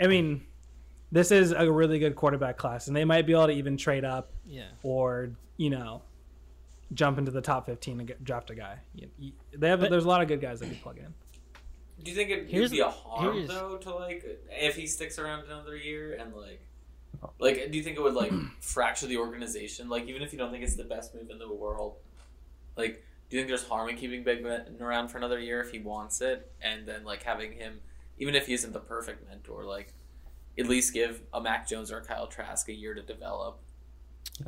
I 0.00 0.06
mean, 0.06 0.46
this 1.12 1.30
is 1.32 1.52
a 1.52 1.70
really 1.70 1.98
good 1.98 2.14
quarterback 2.16 2.56
class, 2.56 2.86
and 2.86 2.96
they 2.96 3.04
might 3.04 3.26
be 3.26 3.32
able 3.32 3.46
to 3.48 3.52
even 3.52 3.76
trade 3.76 4.04
up 4.04 4.30
yeah. 4.46 4.68
or 4.82 5.30
you 5.56 5.68
know, 5.70 6.02
jump 6.94 7.18
into 7.18 7.30
the 7.30 7.40
top 7.42 7.66
fifteen 7.66 7.98
and 7.98 8.08
get, 8.08 8.24
draft 8.24 8.50
a 8.50 8.54
guy. 8.54 8.78
You, 8.94 9.08
you, 9.18 9.32
they 9.56 9.68
have 9.68 9.80
But- 9.80 9.90
there's 9.90 10.04
a 10.04 10.08
lot 10.08 10.22
of 10.22 10.28
good 10.28 10.40
guys 10.40 10.60
that 10.60 10.68
could 10.68 10.80
plug 10.82 10.98
in. 10.98 11.12
Do 12.02 12.10
you 12.10 12.16
think 12.16 12.30
it 12.30 12.38
would 12.44 12.50
Here's- 12.50 12.70
be 12.70 12.80
a 12.80 12.88
harm 12.88 13.46
though 13.46 13.76
to 13.76 13.94
like 13.94 14.24
if 14.50 14.74
he 14.76 14.86
sticks 14.86 15.18
around 15.18 15.44
another 15.44 15.76
year 15.76 16.14
and 16.18 16.34
like 16.34 16.62
like 17.38 17.70
do 17.70 17.76
you 17.76 17.84
think 17.84 17.96
it 17.96 18.02
would 18.02 18.14
like 18.14 18.32
fracture 18.60 19.06
the 19.06 19.18
organization? 19.18 19.88
Like 19.88 20.08
even 20.08 20.22
if 20.22 20.32
you 20.32 20.38
don't 20.38 20.50
think 20.50 20.64
it's 20.64 20.76
the 20.76 20.84
best 20.84 21.14
move 21.14 21.30
in 21.30 21.38
the 21.38 21.52
world, 21.52 21.96
like 22.76 23.04
do 23.28 23.36
you 23.36 23.42
think 23.42 23.48
there's 23.48 23.66
harm 23.66 23.88
in 23.88 23.96
keeping 23.96 24.24
Big 24.24 24.42
Ben 24.42 24.76
around 24.80 25.08
for 25.08 25.18
another 25.18 25.38
year 25.38 25.60
if 25.60 25.70
he 25.70 25.78
wants 25.78 26.20
it, 26.20 26.50
and 26.60 26.86
then 26.86 27.04
like 27.04 27.22
having 27.22 27.52
him, 27.52 27.80
even 28.18 28.34
if 28.34 28.46
he 28.46 28.54
isn't 28.54 28.72
the 28.72 28.80
perfect 28.80 29.28
mentor, 29.28 29.64
like 29.64 29.94
at 30.58 30.66
least 30.66 30.92
give 30.92 31.22
a 31.32 31.40
Mac 31.40 31.68
Jones 31.68 31.92
or 31.92 31.98
a 31.98 32.04
Kyle 32.04 32.26
Trask 32.26 32.68
a 32.68 32.74
year 32.74 32.94
to 32.94 33.02
develop? 33.02 33.58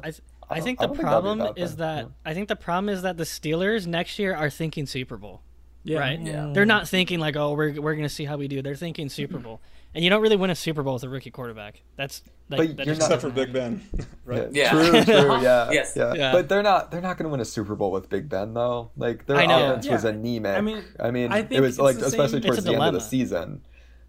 I, 0.01 0.11
th- 0.11 0.22
I 0.51 0.57
I 0.57 0.61
think 0.61 0.81
the 0.81 0.87
don't 0.87 0.96
think 0.96 1.05
that'd 1.05 1.12
problem 1.12 1.38
that 1.38 1.59
is 1.59 1.77
bad, 1.77 2.07
that 2.07 2.12
I 2.25 2.35
think 2.35 2.48
the 2.48 2.57
problem 2.57 2.88
is 2.88 3.03
that 3.03 3.16
the 3.16 3.25
Steelers 3.25 3.87
next 3.87 4.18
year 4.18 4.35
are 4.35 4.51
thinking 4.51 4.87
Super 4.87 5.16
Bowl. 5.16 5.42
Yeah, 5.85 5.98
Right. 5.98 6.20
Yeah. 6.20 6.51
They're 6.53 6.64
not 6.64 6.88
thinking 6.88 7.18
like, 7.18 7.37
oh, 7.37 7.55
we're 7.55 7.81
we're 7.81 7.94
gonna 7.94 8.09
see 8.09 8.25
how 8.25 8.37
we 8.37 8.48
do. 8.48 8.62
They're 8.62 8.75
thinking 8.75 9.09
Super 9.09 9.35
mm-hmm. 9.35 9.44
Bowl, 9.44 9.61
and 9.95 10.03
you 10.05 10.11
don't 10.11 10.23
really 10.23 10.37
win 10.37 10.51
a 10.51 10.55
Super 10.55 10.83
Bowl 10.83 10.95
with 10.95 11.03
a 11.05 11.09
rookie 11.09 11.31
quarterback. 11.31 11.83
That's 11.97 12.23
like, 12.49 12.59
But 12.59 12.77
that 12.79 12.87
you're 12.87 12.95
not- 12.97 13.05
Except 13.05 13.23
for 13.23 13.31
Big. 13.31 13.53
Ben, 13.53 13.81
right? 14.25 14.49
Yeah. 14.53 14.71
True, 14.71 15.05
true, 15.05 15.15
yeah. 15.43 15.71
Yes. 15.71 15.95
yeah. 15.97 16.15
Yeah. 16.15 16.33
But 16.33 16.49
they're 16.49 16.63
not 16.63 16.91
they're 16.91 17.01
not 17.01 17.17
going 17.19 17.25
to 17.25 17.31
win 17.31 17.41
a 17.41 17.45
Super 17.45 17.75
Bowl 17.75 17.91
with 17.93 18.09
Big 18.09 18.29
Ben 18.29 18.55
though. 18.55 18.91
Like 18.97 19.27
their 19.27 19.37
I 19.37 19.47
know. 19.47 19.71
offense 19.73 19.89
was 19.89 20.05
Yeah. 20.05 20.11
anemic. 20.11 20.57
I 20.57 20.61
mean, 20.61 20.85
I 21.01 21.11
mean, 21.11 21.33
I 21.33 21.47
it 21.51 21.61
was 21.61 21.79
like 21.79 21.97
especially 21.97 22.29
same- 22.29 22.43
towards 22.43 22.59
It's 22.59 22.67
a 22.67 22.71
the 22.71 22.77
end 22.77 22.85
of 22.87 22.95
the 22.95 23.01
season. 23.01 23.63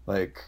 Like 0.06 0.38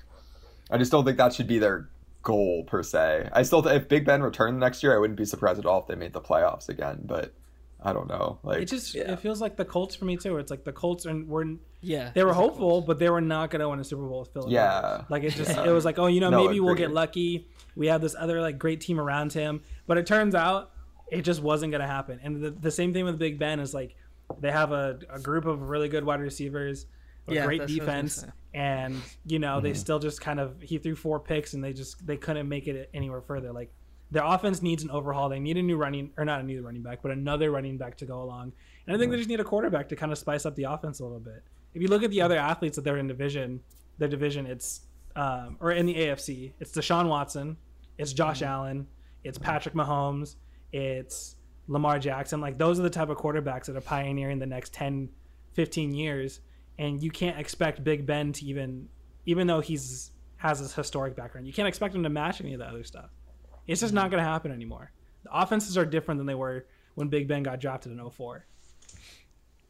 I 0.71 0.79
just 0.79 0.91
don't 0.93 1.05
think 1.05 1.17
that 1.19 1.33
should 1.33 1.47
be 1.47 1.59
their 1.59 1.89
goal 2.23 2.65
per 2.65 2.83
se. 2.83 3.29
I 3.33 3.43
still 3.43 3.63
th- 3.63 3.75
if 3.83 3.89
Big 3.89 4.05
Ben 4.05 4.21
returned 4.23 4.59
next 4.59 4.83
year, 4.83 4.95
I 4.95 4.99
wouldn't 4.99 5.17
be 5.19 5.25
surprised 5.25 5.59
at 5.61 5.67
all 5.67 5.81
if 5.81 5.87
they 5.87 5.95
made 5.95 6.13
the 6.13 6.21
playoffs 6.21 6.69
again, 6.69 7.01
but 7.05 7.33
I 7.83 7.93
don't 7.93 8.09
know. 8.09 8.39
Like 8.43 8.63
It 8.63 8.65
just 8.67 8.95
Yeah. 8.95 9.13
it 9.13 9.21
feels 9.21 9.41
like 9.41 9.57
the 9.57 9.65
Colts 9.65 9.95
for 9.95 10.07
me 10.07 10.17
too. 10.17 10.39
It's 10.39 10.51
like 10.51 10.65
the 10.65 10.73
Colts 10.73 11.07
are 11.07 11.15
were 11.25 11.45
Yeah, 11.81 12.11
they 12.15 12.25
were 12.25 12.31
it's 12.31 12.39
like- 12.39 12.49
hopeful, 12.49 12.81
but 12.81 12.99
they 12.99 13.11
were 13.11 13.21
not 13.21 13.51
going 13.51 13.61
to 13.61 13.69
win 13.69 13.79
a 13.79 13.85
Super 13.85 14.03
Bowl 14.07 14.21
with 14.21 14.33
Philadelphia. 14.33 14.61
Yeah. 14.61 15.05
like 15.09 15.23
it 15.23 15.35
just 15.35 15.57
Yeah. 15.57 15.67
it 15.69 15.71
was 15.71 15.85
like, 15.85 15.99
oh, 15.99 16.07
you 16.07 16.21
know, 16.21 16.31
No, 16.31 16.45
maybe 16.45 16.61
we'll 16.61 16.75
get 16.75 16.91
lucky. 16.93 17.49
We 17.77 17.89
have 17.89 18.01
this 18.01 18.15
other 18.19 18.41
like 18.41 18.59
great 18.59 18.81
team 18.81 18.99
around 18.99 19.33
him, 19.33 19.63
but 19.87 19.99
it 19.99 20.07
turns 20.07 20.35
out 20.35 20.73
it 21.11 21.23
just 21.23 21.43
wasn't 21.43 21.71
going 21.71 21.83
to 21.83 21.87
happen. 21.87 22.19
And 22.23 22.43
the, 22.43 22.51
the 22.51 22.71
same 22.71 22.93
thing 22.93 23.05
with 23.05 23.19
Big 23.19 23.39
Ben 23.39 23.61
is 23.61 23.73
like 23.75 23.95
they 24.41 24.51
have 24.51 24.73
a, 24.73 24.99
a 25.11 25.21
group 25.21 25.45
of 25.45 25.63
really 25.69 25.89
good 25.89 26.05
wide 26.05 26.21
receivers, 26.21 26.87
a 27.29 27.35
Yeah, 27.35 27.45
great 27.47 27.61
that's 27.61 27.73
what 27.73 27.81
I 27.81 27.83
was 27.83 27.87
gonna 27.87 28.03
defense, 28.03 28.27
and 28.55 29.03
you 29.25 29.39
know 29.39 29.61
they 29.61 29.71
mm-hmm. 29.71 29.79
still 29.79 29.99
just 29.99 30.21
kind 30.21 30.41
of 30.41 30.61
he 30.61 30.79
threw 30.79 30.97
four 30.97 31.21
picks 31.21 31.55
and 31.55 31.63
they 31.63 31.73
just 31.73 32.05
they 32.05 32.17
couldn't 32.17 32.49
make 32.49 32.67
it 32.67 32.91
anywhere 32.95 33.21
further. 33.21 33.53
Like 33.53 33.73
their 34.11 34.25
offense 34.25 34.63
needs 34.63 34.83
an 34.83 34.91
overhaul. 34.91 35.29
They 35.29 35.41
need 35.41 35.57
a 35.57 35.63
new 35.63 35.77
running 35.77 36.13
or 36.17 36.25
not 36.25 36.41
a 36.41 36.43
new 36.43 36.63
running 36.63 36.83
back, 36.83 37.01
but 37.03 37.11
another 37.11 37.51
running 37.51 37.77
back 37.77 37.97
to 37.99 38.07
go 38.07 38.23
along. 38.23 38.53
And 38.87 38.95
I 38.95 38.99
think 38.99 39.11
they 39.11 39.19
just 39.19 39.29
need 39.29 39.41
a 39.41 39.45
quarterback 39.45 39.89
to 39.89 39.97
kind 39.97 40.13
of 40.13 40.19
spice 40.19 40.47
up 40.47 40.55
the 40.55 40.65
offense 40.65 41.01
a 41.01 41.05
little 41.05 41.19
bit. 41.19 41.43
If 41.75 41.83
you 41.83 41.89
look 41.89 42.03
at 42.03 42.11
the 42.11 42.23
other 42.23 42.39
athletes 42.39 42.77
that 42.77 42.83
they're 42.83 42.99
in 42.99 43.09
division, 43.09 43.61
their 43.99 44.09
division, 44.09 44.47
it's 44.47 44.83
um, 45.17 45.57
or 45.61 45.73
in 45.73 45.87
the 45.87 45.95
AFC, 45.95 46.53
it's 46.61 46.73
Deshaun 46.73 47.09
Watson, 47.09 47.57
it's 47.99 48.13
Josh 48.13 48.43
Allen, 48.43 48.87
it's 49.25 49.39
Patrick 49.39 49.75
Mahomes, 49.75 50.37
it's 50.73 51.37
Lamar 51.69 51.99
Jackson. 51.99 52.41
Like 52.41 52.59
those 52.59 52.79
are 52.79 52.83
the 52.83 52.91
type 52.91 53.09
of 53.09 53.17
quarterbacks 53.17 53.65
that 53.67 53.77
are 53.77 53.81
pioneering 53.81 54.39
the 54.39 54.47
next 54.47 54.73
10, 54.73 55.09
15 55.55 55.95
years. 55.95 56.41
And 56.79 57.03
you 57.03 57.11
can't 57.11 57.39
expect 57.41 57.83
Big 57.83 58.07
Ben 58.07 58.33
to 58.35 58.45
even, 58.45 58.89
even 59.25 59.47
though 59.47 59.61
he's 59.61 60.13
has 60.37 60.61
this 60.61 60.75
historic 60.75 61.17
background, 61.17 61.47
you 61.47 61.53
can't 61.53 61.67
expect 61.67 61.95
him 61.95 62.03
to 62.03 62.11
match 62.11 62.41
any 62.41 62.53
of 62.53 62.61
the 62.61 62.69
other 62.69 62.85
stuff. 62.85 63.11
It's 63.67 63.81
just 63.81 63.95
not 63.95 64.11
going 64.11 64.23
to 64.23 64.29
happen 64.29 64.53
anymore. 64.53 64.93
The 65.25 65.37
offenses 65.37 65.77
are 65.77 65.85
different 65.85 66.19
than 66.19 66.27
they 66.27 66.35
were 66.35 66.67
when 66.95 67.09
Big 67.09 67.29
Ben 67.29 67.43
got 67.43 67.61
drafted 67.61 67.93
in 67.93 68.11
04. 68.11 68.47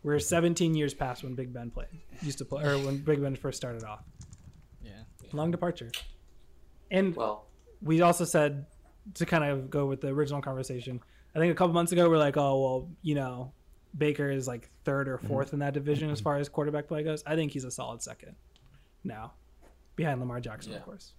We're 0.03 0.19
17 0.19 0.75
years 0.75 0.95
past 0.95 1.25
when 1.25 1.35
Big 1.35 1.53
Ben 1.53 1.71
played, 1.71 1.89
used 2.23 2.39
to 2.39 2.45
play, 2.45 2.65
or 2.65 2.79
when 2.79 2.99
Big 2.99 3.21
Ben 3.21 3.35
first 3.35 3.57
started 3.57 3.83
off. 3.83 4.05
Yeah. 4.83 4.93
Long 5.33 5.51
departure. 5.51 5.91
And 6.91 7.17
Well, 7.17 7.47
we 7.83 8.01
also 8.03 8.25
said 8.25 8.67
to 9.15 9.27
kind 9.27 9.45
of 9.45 9.71
go 9.71 9.87
with 9.87 10.01
the 10.01 10.09
original 10.09 10.41
conversation. 10.41 11.01
I 11.35 11.39
think 11.39 11.53
a 11.53 11.55
couple 11.55 11.75
months 11.75 11.93
ago 11.93 12.09
we 12.09 12.15
are 12.15 12.19
like, 12.19 12.37
oh 12.37 12.61
well, 12.61 12.91
you 13.03 13.15
know, 13.15 13.53
Baker 13.97 14.31
is 14.31 14.47
like 14.47 14.71
third 14.85 15.09
or 15.09 15.19
mm-hmm. 15.19 15.33
4th 15.33 15.53
in 15.53 15.59
that 15.61 15.75
division 15.75 16.11
as 16.11 16.19
mm-hmm. 16.19 16.25
far 16.25 16.37
as 16.37 16.49
quarterback 16.49 16.87
play 16.87 17.03
goes. 17.03 17.23
I 17.27 17.35
think 17.35 17.53
he's 17.53 17.65
a 17.65 17.71
solid 17.71 18.03
second 18.03 18.37
now, 19.05 19.33
behind 19.97 20.21
Lamar 20.21 20.41
Jackson, 20.41 20.73
Yeah. 20.73 20.79
of 20.79 20.85
course. 20.85 21.13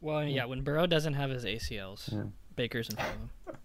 Well, 0.00 0.24
yeah, 0.24 0.44
when 0.44 0.62
Burrow 0.62 0.86
doesn't 0.86 1.14
have 1.14 1.30
his 1.30 1.44
ACLs, 1.44 2.30
Baker's 2.56 2.88
in 2.90 2.96
front 2.96 3.10
of 3.10 3.20
him. 3.20 3.58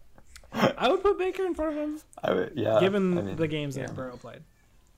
I 0.78 0.88
would 0.89 1.02
put 1.02 1.17
Baker 1.17 1.46
in 1.46 1.54
front 1.56 1.78
of 1.78 1.84
him, 1.84 2.00
I 2.24 2.34
would, 2.34 2.54
yeah. 2.56 2.80
given 2.80 3.17
I 3.17 3.22
mean, 3.22 3.36
the 3.36 3.48
games 3.48 3.76
yeah. 3.76 3.88
that 3.88 3.96
Burrow 3.96 4.17
played. 4.17 4.41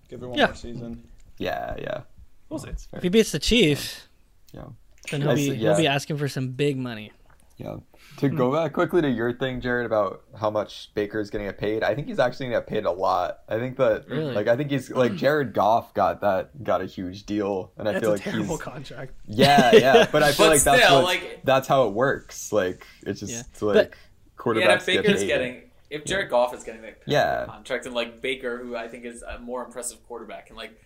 Give 0.10 0.22
it 0.22 0.28
one 0.28 0.38
Yeah. 0.38 0.48
more 0.48 0.56
season. 0.56 1.08
yeah, 1.38 1.76
yeah. 1.78 2.02
We'll 2.50 2.60
see. 2.60 2.70
If 2.94 3.02
he 3.04 3.10
beats 3.10 3.32
the 3.32 3.40
Chiefs, 3.40 4.08
Yeah. 4.54 4.66
then 5.12 5.22
he'll 5.22 5.36
be 5.36 5.50
see- 5.50 5.56
he'll 5.56 5.78
be 5.78 5.88
asking 5.88 6.18
for 6.18 6.28
some 6.28 6.50
big 6.52 6.78
money. 6.78 7.12
Yeah. 7.58 7.78
To 8.18 8.28
go 8.30 8.52
back 8.52 8.74
quickly 8.74 9.02
to 9.02 9.10
your 9.10 9.32
thing, 9.32 9.62
Jared, 9.62 9.86
about 9.86 10.24
how 10.38 10.50
much 10.50 10.94
Baker 10.94 11.22
is 11.22 11.30
going 11.30 11.46
to 11.46 11.52
get 11.52 11.58
paid. 11.60 11.84
I 11.84 11.96
think 11.96 12.08
he's 12.08 12.20
actually 12.20 12.48
going 12.48 12.56
to 12.56 12.60
get 12.62 12.68
paid 12.68 12.86
a 12.86 12.92
lot. 12.92 13.40
I 13.48 13.58
think 13.60 13.78
that, 13.78 14.10
Really? 14.10 14.34
like, 14.34 14.48
I 14.50 14.58
think 14.58 14.72
he's 14.72 14.92
like 14.92 15.16
Jared 15.18 15.54
Goff 15.54 15.94
got 15.94 16.20
that 16.22 16.64
got 16.66 16.82
a 16.82 16.86
huge 16.86 17.26
deal, 17.26 17.72
and 17.78 17.88
I 17.88 17.94
That's 17.94 18.04
feel 18.04 18.12
a 18.12 18.16
like 18.16 18.24
terrible 18.24 18.56
he's 18.56 18.62
contract. 18.62 19.14
yeah, 19.26 19.74
yeah. 19.74 20.06
But 20.12 20.22
I 20.24 20.34
feel 20.34 20.48
But 20.48 20.52
like 20.52 20.64
that's 20.64 20.84
still, 20.84 21.04
like- 21.04 21.42
that's 21.46 21.68
how 21.70 21.88
it 21.88 21.94
works. 21.94 22.52
Like 22.52 22.86
it's 23.06 23.22
just 23.22 23.32
Yeah. 23.62 23.68
like 23.68 23.98
quarterbacks 24.38 24.60
yeah, 24.60 24.74
if 24.76 24.86
get 24.86 25.04
Baker's 25.04 25.22
paid. 25.22 25.28
getting, 25.28 25.62
if 25.90 26.04
Jared 26.04 26.30
Goff 26.30 26.54
is 26.54 26.64
getting 26.66 26.82
that 26.82 27.00
Yeah. 27.06 27.46
contract, 27.46 27.86
and 27.86 27.96
like 27.96 28.22
Baker, 28.22 28.58
who 28.58 28.76
I 28.76 28.90
think 28.90 29.06
is 29.06 29.22
a 29.22 29.40
more 29.40 29.64
impressive 29.64 30.06
quarterback, 30.08 30.50
and 30.50 30.58
like 30.58 30.78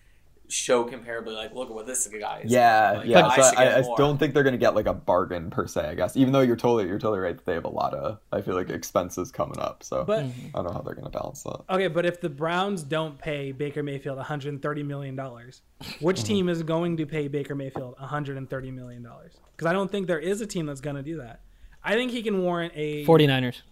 show 0.50 0.84
comparably, 0.84 1.34
like, 1.34 1.54
look 1.54 1.68
at 1.68 1.74
what 1.74 1.86
this 1.86 2.06
guy 2.08 2.42
is. 2.44 2.52
Yeah, 2.52 2.92
like, 2.98 3.06
yeah. 3.06 3.26
I 3.26 3.36
so 3.36 3.42
should 3.50 3.58
I, 3.58 3.78
I 3.78 3.96
don't 3.96 4.18
think 4.18 4.34
they're 4.34 4.42
gonna 4.42 4.56
get 4.56 4.74
like 4.74 4.86
a 4.86 4.94
bargain 4.94 5.50
per 5.50 5.66
se. 5.66 5.88
I 5.88 5.94
guess, 5.94 6.16
even 6.16 6.32
though 6.32 6.40
you're 6.40 6.56
totally 6.56 6.86
you're 6.86 6.98
totally 6.98 7.20
right 7.20 7.36
that 7.36 7.44
they 7.46 7.54
have 7.54 7.64
a 7.64 7.70
lot 7.70 7.94
of 7.94 8.18
I 8.32 8.40
feel 8.42 8.54
like 8.54 8.70
expenses 8.70 9.30
coming 9.30 9.58
up. 9.58 9.82
So 9.82 10.04
But 10.04 10.24
I 10.24 10.30
don't 10.54 10.64
know 10.64 10.72
how 10.72 10.80
they're 10.80 10.94
gonna 10.94 11.10
balance 11.10 11.42
that. 11.44 11.60
okay, 11.70 11.88
but 11.88 12.04
if 12.04 12.20
the 12.20 12.28
Browns 12.28 12.82
don't 12.82 13.18
pay 13.18 13.52
Baker 13.52 13.82
Mayfield 13.82 14.16
130 14.16 14.82
million 14.82 15.16
dollars, 15.16 15.62
which 16.00 16.24
team 16.24 16.48
is 16.48 16.62
going 16.62 16.96
to 16.96 17.06
pay 17.06 17.28
Baker 17.28 17.54
Mayfield 17.54 17.94
130 17.98 18.70
million 18.70 19.02
dollars? 19.02 19.32
Because 19.56 19.66
I 19.66 19.72
don't 19.72 19.90
think 19.90 20.06
there 20.06 20.18
is 20.18 20.40
a 20.40 20.46
team 20.46 20.66
that's 20.66 20.80
going 20.80 20.96
to 20.96 21.02
do 21.02 21.18
that. 21.18 21.40
I 21.82 21.94
think 21.94 22.10
he 22.10 22.22
can 22.22 22.42
warrant 22.42 22.72
a 22.76 23.04
49ers. 23.06 23.62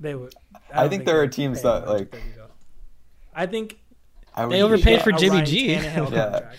They 0.00 0.14
would. 0.14 0.34
I 0.72 0.80
don't 0.80 0.90
think 0.90 1.04
there 1.04 1.20
are 1.20 1.26
teams 1.28 1.62
that, 1.62 1.88
like- 1.88 2.20
I 3.34 3.46
think 3.46 3.78
I 4.34 4.46
They 4.46 4.62
would- 4.62 4.72
overpaid 4.72 5.02
for 5.02 5.12
Jimmy 5.12 5.42
G. 5.42 5.74
Yeah. 5.74 6.50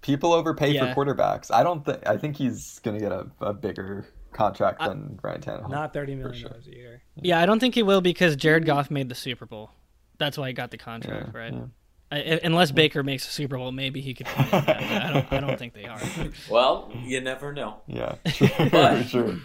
People 0.00 0.32
overpay 0.34 0.72
Yeah. 0.72 0.92
for 0.92 1.04
quarterbacks. 1.04 1.50
I 1.52 1.62
don't 1.62 1.84
think. 1.84 2.06
I 2.06 2.18
think 2.18 2.36
he's 2.36 2.78
gonna 2.82 3.00
get 3.00 3.10
a, 3.12 3.26
a 3.40 3.54
bigger 3.54 4.06
contract 4.32 4.80
than 4.80 5.18
Ryan 5.22 5.40
Tannehill. 5.40 5.70
Not 5.70 5.92
30 5.94 6.16
million 6.16 6.34
sure. 6.38 6.48
dollars 6.50 6.66
a 6.66 6.74
year. 6.76 7.02
Yeah, 7.16 7.40
I 7.40 7.46
don't 7.46 7.58
think 7.58 7.74
he 7.74 7.82
will 7.82 8.00
because 8.02 8.36
Jared 8.36 8.66
Goff 8.66 8.90
made 8.90 9.08
the 9.08 9.14
Super 9.14 9.46
Bowl. 9.46 9.70
That's 10.18 10.36
why 10.36 10.48
he 10.48 10.52
got 10.52 10.70
the 10.70 10.76
contract, 10.78 11.30
Yeah, 11.32 11.38
right? 11.40 11.52
yeah. 11.54 11.64
I, 12.12 12.16
I- 12.18 12.40
unless 12.44 12.70
Baker 12.70 13.02
makes 13.02 13.26
a 13.26 13.30
Super 13.30 13.56
Bowl, 13.56 13.72
maybe 13.72 14.02
he 14.02 14.12
could. 14.12 14.26
That, 14.26 14.68
I 14.68 15.12
don't. 15.12 15.32
I 15.32 15.40
don't 15.40 15.58
think 15.58 15.72
they 15.72 15.86
are. 15.86 16.00
Well, 16.50 16.92
you 17.04 17.20
never 17.22 17.52
know. 17.54 17.80
Yeah, 17.86 18.16
But- 18.70 19.04
sure. 19.04 19.36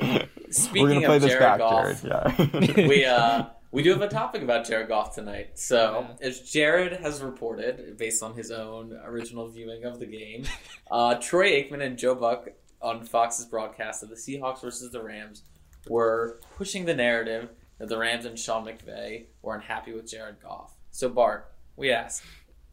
Speaking 0.52 0.84
We're 0.84 0.94
gonna 0.96 1.06
play 1.06 1.16
of 1.18 1.22
this 1.22 1.32
Jared 1.32 1.40
back, 1.42 1.60
Goff, 1.60 2.02
Jared. 2.02 2.78
Yeah. 2.78 2.88
we 2.88 3.06
uh 3.06 3.46
we 3.72 3.84
do 3.84 3.92
have 3.92 4.02
a 4.02 4.08
topic 4.08 4.42
about 4.42 4.66
Jared 4.66 4.88
Goff 4.88 5.14
tonight. 5.14 5.60
So, 5.60 6.08
as 6.22 6.42
Jared 6.42 6.94
has 7.02 7.22
reported, 7.22 7.98
based 7.98 8.24
on 8.24 8.34
his 8.34 8.52
own 8.52 8.94
original 9.06 9.48
viewing 9.48 9.84
of 9.84 10.00
the 10.00 10.08
game, 10.08 10.46
uh, 10.92 11.16
Troy 11.16 11.52
Aikman 11.52 11.84
and 11.84 11.98
Joe 11.98 12.16
Buck 12.16 12.50
on 12.82 13.06
Fox's 13.06 13.46
broadcast 13.46 14.02
of 14.02 14.10
the 14.10 14.16
Seahawks 14.16 14.62
versus 14.62 14.92
the 14.92 15.04
Rams 15.04 15.44
were 15.88 16.40
pushing 16.58 16.86
the 16.86 16.96
narrative 16.96 17.50
that 17.78 17.90
the 17.90 17.98
Rams 17.98 18.26
and 18.26 18.38
Sean 18.38 18.66
McVay 18.66 19.26
were 19.42 19.56
unhappy 19.56 19.94
with 19.94 20.10
Jared 20.10 20.42
Goff. 20.42 20.76
So, 20.92 21.08
Bart, 21.08 21.52
we 21.76 21.92
ask, 21.92 22.24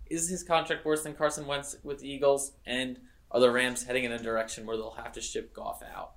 is 0.07 0.29
his 0.29 0.43
contract 0.43 0.85
worse 0.85 1.03
than 1.03 1.15
Carson 1.15 1.47
Wentz 1.47 1.77
with 1.83 1.99
the 1.99 2.11
Eagles? 2.11 2.53
And 2.65 2.99
are 3.31 3.41
the 3.41 3.51
Rams 3.51 3.85
heading 3.85 4.05
in 4.05 4.13
a 4.13 4.19
direction 4.19 4.65
where 4.65 4.77
they'll 4.77 4.93
have 4.93 5.13
to 5.13 5.21
ship 5.21 5.53
Goff 5.53 5.83
out? 5.83 6.13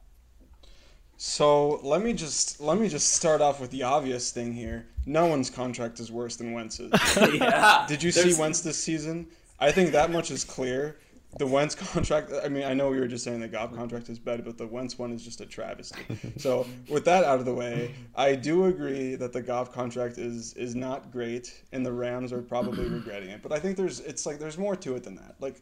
So 1.21 1.81
let 1.83 2.01
me 2.01 2.13
just 2.13 2.61
let 2.61 2.79
me 2.79 2.87
just 2.87 3.11
start 3.11 3.41
off 3.41 3.59
with 3.59 3.71
the 3.71 3.83
obvious 3.83 4.31
thing 4.31 4.53
here. 4.53 4.87
No 5.05 5.25
one's 5.25 5.49
contract 5.49 5.99
is 5.99 6.09
worse 6.09 6.37
than 6.37 6.53
Wentz's. 6.53 6.93
yeah. 7.33 7.85
Did 7.89 8.01
you 8.01 8.09
see 8.09 8.39
Wentz 8.39 8.61
this 8.61 8.81
season? 8.81 9.27
I 9.59 9.69
think 9.69 9.91
that 9.91 10.11
much 10.11 10.31
is 10.31 10.45
clear. 10.45 10.97
The 11.37 11.45
Wentz 11.45 11.75
contract. 11.75 12.31
I 12.41 12.47
mean, 12.47 12.63
I 12.63 12.73
know 12.73 12.89
we 12.89 13.01
were 13.01 13.07
just 13.07 13.25
saying 13.25 13.41
the 13.41 13.49
Goff 13.49 13.75
contract 13.75 14.07
is 14.07 14.17
bad, 14.17 14.45
but 14.45 14.57
the 14.57 14.65
Wentz 14.65 14.97
one 14.97 15.11
is 15.11 15.21
just 15.21 15.41
a 15.41 15.45
travesty. 15.45 15.99
So 16.37 16.65
with 16.87 17.03
that 17.03 17.25
out 17.25 17.39
of 17.39 17.45
the 17.45 17.53
way, 17.53 17.93
I 18.15 18.35
do 18.35 18.65
agree 18.65 19.15
that 19.15 19.33
the 19.33 19.41
Goff 19.41 19.73
contract 19.73 20.19
is 20.19 20.53
is 20.53 20.73
not 20.73 21.11
great, 21.11 21.63
and 21.73 21.85
the 21.85 21.91
Rams 21.91 22.31
are 22.31 22.41
probably 22.41 22.87
regretting 22.97 23.31
it. 23.31 23.43
But 23.43 23.51
I 23.51 23.59
think 23.59 23.75
there's 23.75 23.99
it's 23.99 24.25
like 24.25 24.39
there's 24.39 24.57
more 24.57 24.77
to 24.77 24.95
it 24.95 25.03
than 25.03 25.15
that. 25.15 25.35
Like 25.41 25.61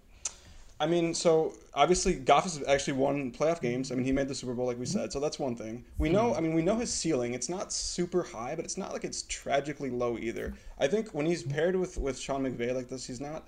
I 0.80 0.86
mean, 0.86 1.13
so 1.16 1.54
obviously 1.74 2.13
Goff 2.13 2.44
has 2.44 2.63
actually 2.68 2.94
won 2.94 3.32
playoff 3.32 3.62
games. 3.62 3.92
I 3.92 3.96
mean, 3.96 4.06
he 4.06 4.12
made 4.12 4.28
the 4.28 4.36
Super 4.36 4.54
Bowl, 4.54 4.68
like 4.68 4.78
we 4.78 4.86
said, 4.86 5.12
so 5.12 5.20
that's 5.20 5.40
one 5.40 5.56
thing. 5.56 5.84
We 5.98 6.10
know, 6.10 6.36
I 6.36 6.40
mean, 6.40 6.54
we 6.54 6.62
know 6.62 6.76
his 6.76 6.94
ceiling. 6.94 7.34
It's 7.34 7.50
not 7.50 7.74
super 7.74 8.22
high, 8.22 8.56
but 8.56 8.63
it's 8.63 8.78
not 8.78 8.94
like 8.94 9.04
it's 9.04 9.24
tragically 9.24 9.90
low 9.90 10.20
either. 10.20 10.54
I 10.78 10.88
think 10.88 11.10
when 11.10 11.26
he's 11.26 11.42
paired 11.42 11.76
with 11.76 11.98
with 11.98 12.20
Sean 12.20 12.44
McVay 12.44 12.76
like 12.76 12.90
this, 12.90 13.08
he's 13.08 13.20
not. 13.20 13.48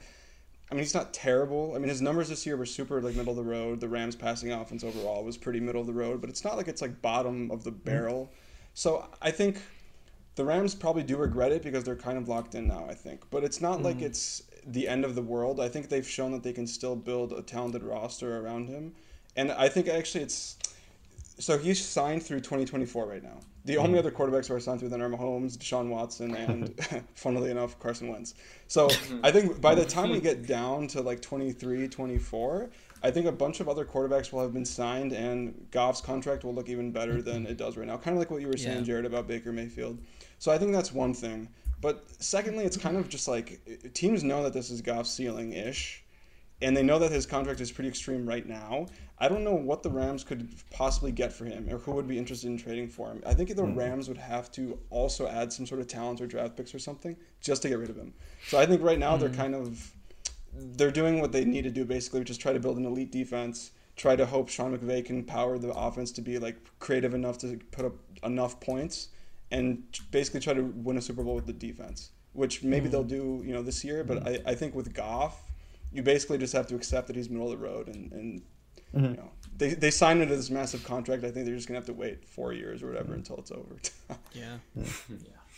I 0.72 0.76
mean, 0.76 0.84
he's 0.84 0.94
not 0.94 1.14
terrible. 1.14 1.74
I 1.76 1.80
mean, 1.80 1.90
his 1.90 2.02
numbers 2.02 2.30
this 2.30 2.46
year 2.46 2.56
were 2.56 2.66
super 2.66 3.02
like 3.02 3.16
middle 3.16 3.32
of 3.32 3.44
the 3.44 3.50
road. 3.50 3.80
The 3.80 3.88
Rams' 3.88 4.16
passing 4.16 4.52
offense 4.52 4.84
overall 4.84 5.24
was 5.24 5.38
pretty 5.38 5.60
middle 5.60 5.82
of 5.82 5.88
the 5.88 5.94
road, 5.94 6.22
but 6.22 6.30
it's 6.30 6.44
not 6.44 6.58
like 6.58 6.68
it's 6.68 6.82
like 6.82 7.02
bottom 7.02 7.52
of 7.52 7.64
the 7.64 7.72
barrel. 7.72 8.32
So 8.74 9.08
I 9.22 9.30
think 9.32 9.62
the 10.36 10.46
Rams 10.46 10.74
probably 10.74 11.04
do 11.04 11.18
regret 11.18 11.52
it 11.52 11.64
because 11.64 11.84
they're 11.84 11.96
kind 11.96 12.18
of 12.18 12.28
locked 12.28 12.56
in 12.56 12.68
now, 12.68 12.86
I 12.90 12.94
think. 12.94 13.30
But 13.30 13.44
it's 13.44 13.62
not 13.62 13.84
like 13.84 13.98
mm. 13.98 14.04
it's 14.04 14.44
the 14.72 14.88
end 14.88 15.06
of 15.06 15.16
the 15.16 15.22
world. 15.22 15.60
I 15.60 15.70
think 15.70 15.90
they've 15.90 16.08
shown 16.08 16.32
that 16.32 16.44
they 16.44 16.54
can 16.54 16.68
still 16.68 16.96
build 16.96 17.34
a 17.34 17.42
talented 17.42 17.84
roster 17.84 18.38
around 18.38 18.68
him. 18.68 18.94
And 19.36 19.52
I 19.52 19.70
think 19.70 19.88
actually 19.88 20.24
it's 20.24 20.58
so 21.40 21.58
he's 21.58 21.84
signed 21.84 22.24
through 22.24 22.40
2024 22.40 23.06
right 23.06 23.24
now. 23.24 23.40
The 23.66 23.78
only 23.78 23.92
mm-hmm. 23.92 24.00
other 24.00 24.12
quarterbacks 24.12 24.48
who 24.48 24.56
are 24.56 24.60
signed 24.60 24.80
through 24.80 24.90
then 24.90 25.02
are 25.02 25.10
Mahomes, 25.10 25.58
Deshaun 25.58 25.90
Watson, 25.90 26.36
and 26.36 26.74
funnily 27.16 27.52
enough, 27.52 27.80
Carson 27.80 28.10
Wentz. 28.10 28.36
So 28.68 28.88
mm-hmm. 28.88 29.26
I 29.26 29.32
think 29.32 29.62
by 29.62 29.76
the 29.76 29.86
time 29.86 30.12
we 30.12 30.20
get 30.22 30.46
down 30.46 30.88
to 30.90 31.02
like 31.02 31.22
23, 31.22 31.88
24, 31.88 32.70
I 33.02 33.12
think 33.12 33.26
a 33.28 33.32
bunch 33.32 33.62
of 33.62 33.70
other 33.70 33.86
quarterbacks 33.86 34.34
will 34.34 34.42
have 34.42 34.54
been 34.54 34.66
signed, 34.66 35.14
and 35.14 35.68
Goff's 35.72 36.02
contract 36.02 36.44
will 36.44 36.54
look 36.54 36.68
even 36.68 36.92
better 36.92 37.22
than 37.22 37.48
it 37.48 37.56
does 37.56 37.78
right 37.78 37.88
now. 37.88 37.98
Kind 37.98 38.16
of 38.16 38.20
like 38.20 38.32
what 38.32 38.42
you 38.42 38.48
were 38.48 38.58
saying, 38.58 38.80
Yeah. 38.80 38.84
Jared, 38.84 39.06
about 39.06 39.28
Baker 39.28 39.54
Mayfield. 39.54 39.98
So 40.40 40.52
I 40.52 40.58
think 40.58 40.74
that's 40.74 40.92
one 40.92 41.14
thing. 41.14 41.48
But 41.82 42.06
secondly, 42.22 42.66
it's 42.66 42.78
kind 42.78 42.98
of 42.98 43.10
just 43.10 43.28
like 43.28 43.62
teams 43.94 44.24
know 44.24 44.44
that 44.44 44.54
this 44.54 44.70
is 44.70 44.82
Goff's 44.82 45.12
ceiling 45.12 45.54
ish, 45.54 46.04
and 46.62 46.76
they 46.76 46.84
know 46.84 47.00
that 47.00 47.12
his 47.12 47.26
contract 47.26 47.62
is 47.62 47.72
pretty 47.72 47.88
extreme 47.88 48.28
right 48.28 48.46
now. 48.46 48.88
I 49.18 49.28
don't 49.30 49.44
know 49.44 49.54
what 49.54 49.84
the 49.84 49.90
Rams 49.90 50.24
could 50.24 50.50
possibly 50.72 51.12
get 51.12 51.32
for 51.32 51.46
him 51.46 51.68
or 51.70 51.78
who 51.78 51.92
would 51.92 52.08
be 52.08 52.18
interested 52.18 52.48
in 52.48 52.58
trading 52.58 52.88
for 52.88 53.10
him. 53.10 53.22
I 53.26 53.34
think 53.34 53.54
the 53.56 53.66
hmm. 53.66 53.78
Rams 53.78 54.08
would 54.08 54.18
have 54.18 54.52
to 54.54 54.78
also 54.90 55.28
add 55.28 55.52
some 55.54 55.66
sort 55.66 55.82
of 55.82 55.88
talent 55.88 56.22
or 56.22 56.28
draft 56.28 56.56
picks 56.56 56.74
or 56.74 56.80
something 56.80 57.16
just 57.42 57.62
to 57.62 57.70
get 57.70 57.80
rid 57.80 57.90
of 57.90 57.98
him. 57.98 58.14
So 58.48 58.60
I 58.60 58.66
think 58.66 58.82
right 58.82 59.00
now 59.00 59.18
they're 59.18 59.30
hmm. 59.30 59.36
kind 59.36 59.56
of 59.56 59.94
they're 60.54 60.92
doing 60.92 61.22
what 61.22 61.32
they 61.32 61.46
need 61.46 61.64
to 61.64 61.70
do 61.70 61.86
basically, 61.86 62.20
which 62.20 62.30
is 62.30 62.38
try 62.38 62.54
to 62.54 62.60
build 62.60 62.78
an 62.78 62.86
elite 62.86 63.12
defense, 63.12 63.72
try 63.96 64.16
to 64.16 64.26
hope 64.26 64.50
Sean 64.50 64.78
McVay 64.78 65.06
can 65.06 65.24
power 65.24 65.58
the 65.58 65.72
offense 65.72 66.12
to 66.14 66.22
be 66.22 66.40
like 66.40 66.58
creative 66.80 67.14
enough 67.14 67.38
to 67.40 67.60
put 67.72 67.86
up 67.86 67.94
enough 68.24 68.60
points 68.60 69.10
and 69.52 69.84
basically 70.12 70.40
try 70.40 70.54
to 70.54 70.64
win 70.64 70.98
a 70.98 71.02
Super 71.02 71.24
Bowl 71.24 71.36
with 71.36 71.46
the 71.46 71.54
defense, 71.54 72.12
which 72.34 72.64
maybe 72.64 72.88
they'll 72.88 73.04
mm. 73.04 73.10
do, 73.10 73.44
you 73.46 73.54
know, 73.54 73.62
this 73.62 73.84
year. 73.84 74.04
But 74.04 74.24
mm. 74.24 74.42
I, 74.46 74.52
I 74.52 74.56
think 74.56 74.76
with 74.76 74.94
Goff, 74.94 75.44
you 75.92 76.04
basically 76.04 76.38
just 76.38 76.54
have 76.54 76.68
to 76.68 76.76
accept 76.76 77.08
that 77.08 77.16
he's 77.16 77.30
middle 77.30 77.52
of 77.52 77.60
the 77.60 77.66
road, 77.66 77.88
and, 77.88 78.12
and 78.12 78.42
you 78.94 79.00
mm-hmm. 79.00 79.14
know, 79.14 79.32
they 79.58 79.74
they 79.74 79.92
signed 79.92 80.22
into 80.22 80.36
this 80.36 80.50
massive 80.50 80.84
contract. 80.84 81.24
I 81.24 81.32
think 81.32 81.46
they're 81.46 81.56
just 81.56 81.68
gonna 81.68 81.80
have 81.80 81.88
to 81.88 81.94
wait 81.94 82.28
four 82.28 82.54
years 82.54 82.84
or 82.84 82.88
whatever 82.88 83.14
mm. 83.14 83.18
until 83.18 83.38
it's 83.38 83.52
over. 83.52 83.76
Yeah. 84.34 84.58
yeah. 84.76 84.86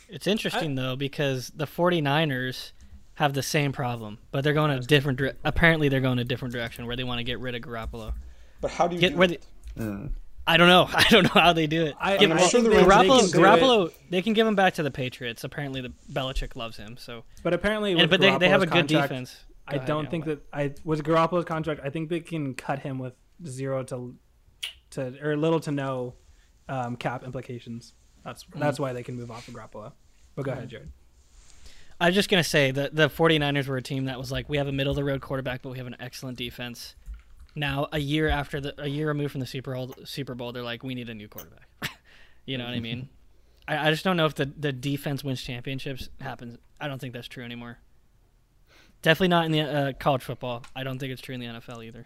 It's 0.09 0.27
interesting 0.27 0.75
though 0.75 0.97
because 0.97 1.51
the 1.55 1.65
49ers 1.65 2.71
have 3.15 3.33
the 3.33 3.43
same 3.43 3.71
problem, 3.71 4.17
but 4.31 4.43
they're 4.43 4.53
going 4.53 4.71
a 4.71 4.79
different. 4.79 5.19
Dire- 5.19 5.35
apparently, 5.43 5.87
they're 5.87 6.01
going 6.01 6.19
a 6.19 6.23
different 6.23 6.53
direction 6.53 6.85
where 6.85 6.95
they 6.95 7.03
want 7.03 7.19
to 7.19 7.23
get 7.23 7.39
rid 7.39 7.55
of 7.55 7.61
Garoppolo. 7.61 8.13
but 8.59 8.71
how 8.71 8.87
do 8.87 8.95
you 8.95 9.01
Get 9.01 9.11
do 9.11 9.17
where 9.17 9.31
it? 9.31 9.45
they- 9.75 10.09
I 10.47 10.57
don't 10.57 10.67
know. 10.67 10.87
I 10.93 11.03
don't 11.09 11.23
know 11.23 11.41
how 11.41 11.53
they 11.53 11.67
do 11.67 11.85
it. 11.85 11.95
I- 11.99 12.17
Give- 12.17 12.31
I'm 12.31 12.37
I 12.37 12.47
sure 12.47 12.61
the 12.61 12.69
they- 12.69 12.83
Rams 12.83 13.31
they 13.31 13.39
Garoppolo, 13.39 13.87
it, 13.87 13.93
they 14.09 14.21
can 14.21 14.33
give 14.33 14.47
him 14.47 14.55
back 14.55 14.73
to 14.75 14.83
the 14.83 14.91
Patriots. 14.91 15.43
Apparently, 15.43 15.81
the 15.81 15.93
Belichick 16.11 16.55
loves 16.55 16.77
him. 16.77 16.97
So, 16.97 17.23
but 17.43 17.53
apparently, 17.53 17.93
and, 17.93 18.09
but 18.09 18.19
they, 18.19 18.37
they 18.37 18.49
have 18.49 18.61
a 18.63 18.65
good 18.65 18.87
contract, 18.87 19.09
defense. 19.09 19.43
I 19.67 19.75
ahead, 19.75 19.87
don't 19.87 20.05
yeah, 20.05 20.09
think 20.09 20.25
that 20.25 20.39
I 20.51 20.73
with 20.83 21.03
Garoppolo's 21.03 21.45
contract. 21.45 21.81
I 21.83 21.89
think 21.89 22.09
they 22.09 22.19
can 22.19 22.53
cut 22.55 22.79
him 22.79 22.97
with 22.99 23.13
zero 23.45 23.83
to 23.83 24.15
to 24.91 25.13
or 25.23 25.37
little 25.37 25.59
to 25.61 25.71
no 25.71 26.15
um, 26.67 26.95
cap 26.95 27.23
implications. 27.23 27.93
That's 28.25 28.43
Mm-hmm. 28.43 28.59
that's 28.59 28.79
why 28.79 28.93
they 28.93 29.03
can 29.03 29.15
move 29.15 29.31
off 29.31 29.47
of 29.47 29.53
Garoppolo. 29.53 29.93
But 30.35 30.45
go 30.45 30.51
ahead, 30.51 30.69
Jared. 30.69 30.91
I 31.99 32.07
was 32.07 32.15
just 32.15 32.29
gonna 32.29 32.43
say 32.43 32.71
that 32.71 32.95
the 32.95 33.09
49ers 33.09 33.67
were 33.67 33.77
a 33.77 33.81
team 33.81 34.05
that 34.05 34.17
was 34.17 34.31
like, 34.31 34.49
we 34.49 34.57
have 34.57 34.67
a 34.67 34.71
middle 34.71 34.89
of 34.91 34.95
the 34.95 35.03
road 35.03 35.21
quarterback, 35.21 35.61
but 35.61 35.69
we 35.71 35.77
have 35.77 35.87
an 35.87 35.95
excellent 35.99 36.37
defense. 36.37 36.95
Now, 37.55 37.87
a 37.91 37.99
year 37.99 38.29
after 38.29 38.61
the 38.61 38.81
a 38.81 38.87
year 38.87 39.07
removed 39.07 39.31
from 39.31 39.41
the 39.41 39.47
Super 39.47 39.73
Bowl, 39.73 39.93
Super 40.05 40.35
Bowl, 40.35 40.51
they're 40.51 40.63
like, 40.63 40.83
we 40.83 40.95
need 40.95 41.09
a 41.09 41.13
new 41.13 41.27
quarterback. 41.27 41.67
you 42.45 42.57
know 42.57 42.65
what 42.65 42.73
I 42.73 42.79
mean? 42.79 43.09
I, 43.67 43.87
I 43.87 43.91
just 43.91 44.03
don't 44.03 44.17
know 44.17 44.25
if 44.25 44.35
the 44.35 44.45
the 44.45 44.71
defense 44.71 45.23
wins 45.23 45.41
championships 45.41 46.09
happens. 46.19 46.57
I 46.79 46.87
don't 46.87 46.99
think 46.99 47.13
that's 47.13 47.27
true 47.27 47.43
anymore. 47.43 47.77
Definitely 49.01 49.29
not 49.29 49.45
in 49.45 49.51
the 49.51 49.61
uh, 49.61 49.93
college 49.93 50.23
football. 50.23 50.63
I 50.75 50.83
don't 50.83 50.99
think 50.99 51.11
it's 51.11 51.21
true 51.21 51.33
in 51.35 51.41
the 51.41 51.47
NFL 51.47 51.85
either. 51.85 52.05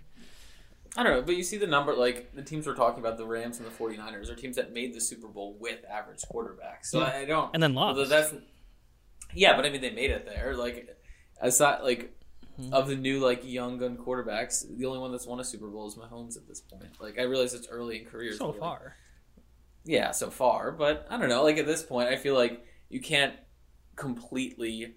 I 0.98 1.04
don't 1.04 1.12
know, 1.12 1.22
but 1.22 1.36
you 1.36 1.44
see 1.44 1.58
the 1.58 1.68
number, 1.68 1.94
like 1.94 2.34
the 2.34 2.42
teams 2.42 2.66
we're 2.66 2.76
talking 2.76 3.00
about, 3.00 3.18
the 3.18 3.26
Rams 3.26 3.60
and 3.60 3.68
the 3.68 3.72
49ers, 3.72 4.30
are 4.30 4.36
teams 4.36 4.56
that 4.56 4.72
made 4.72 4.94
the 4.94 5.02
Super 5.02 5.28
Bowl 5.28 5.58
with 5.60 5.80
average 5.90 6.22
quarterbacks. 6.22 6.86
So 6.86 7.02
Yeah. 7.02 7.12
I 7.14 7.26
don't. 7.26 7.52
And 7.54 7.62
then 7.62 7.78
although 7.78 8.02
lost. 8.02 8.10
That's, 8.10 8.34
yeah, 9.34 9.58
but 9.58 9.66
I 9.66 9.72
mean, 9.72 9.82
they 9.82 9.92
made 9.92 10.12
it 10.12 10.26
there. 10.26 10.56
Like, 10.56 10.98
aside, 11.42 11.82
like, 11.84 12.15
Mm-hmm. 12.60 12.74
of 12.74 12.88
the 12.88 12.96
new, 12.96 13.20
like, 13.20 13.42
young 13.44 13.78
gun 13.78 13.98
quarterbacks, 13.98 14.66
the 14.78 14.86
only 14.86 15.00
one 15.00 15.12
that's 15.12 15.26
won 15.26 15.42
a 15.42 15.44
Super 15.44 15.68
Bowl 15.68 15.88
is 15.88 15.96
Mahomes 15.96 16.38
at 16.38 16.48
this 16.48 16.62
point. 16.62 17.02
Like, 17.02 17.20
I 17.20 17.24
realize 17.24 17.54
it's 17.54 17.68
early 17.68 18.00
in 18.00 18.06
careers. 18.06 18.38
So 18.38 18.52
like, 18.52 18.60
far, 18.60 18.96
yeah, 19.86 20.12
so 20.12 20.30
far. 20.30 20.72
But 20.72 21.06
I 21.10 21.18
don't 21.18 21.30
know. 21.30 21.44
Like 21.44 21.58
at 21.58 21.66
this 21.66 21.84
point, 21.84 22.10
I 22.10 22.16
feel 22.16 22.36
like 22.36 22.66
you 22.90 23.00
can't 23.00 23.36
completely 23.96 24.96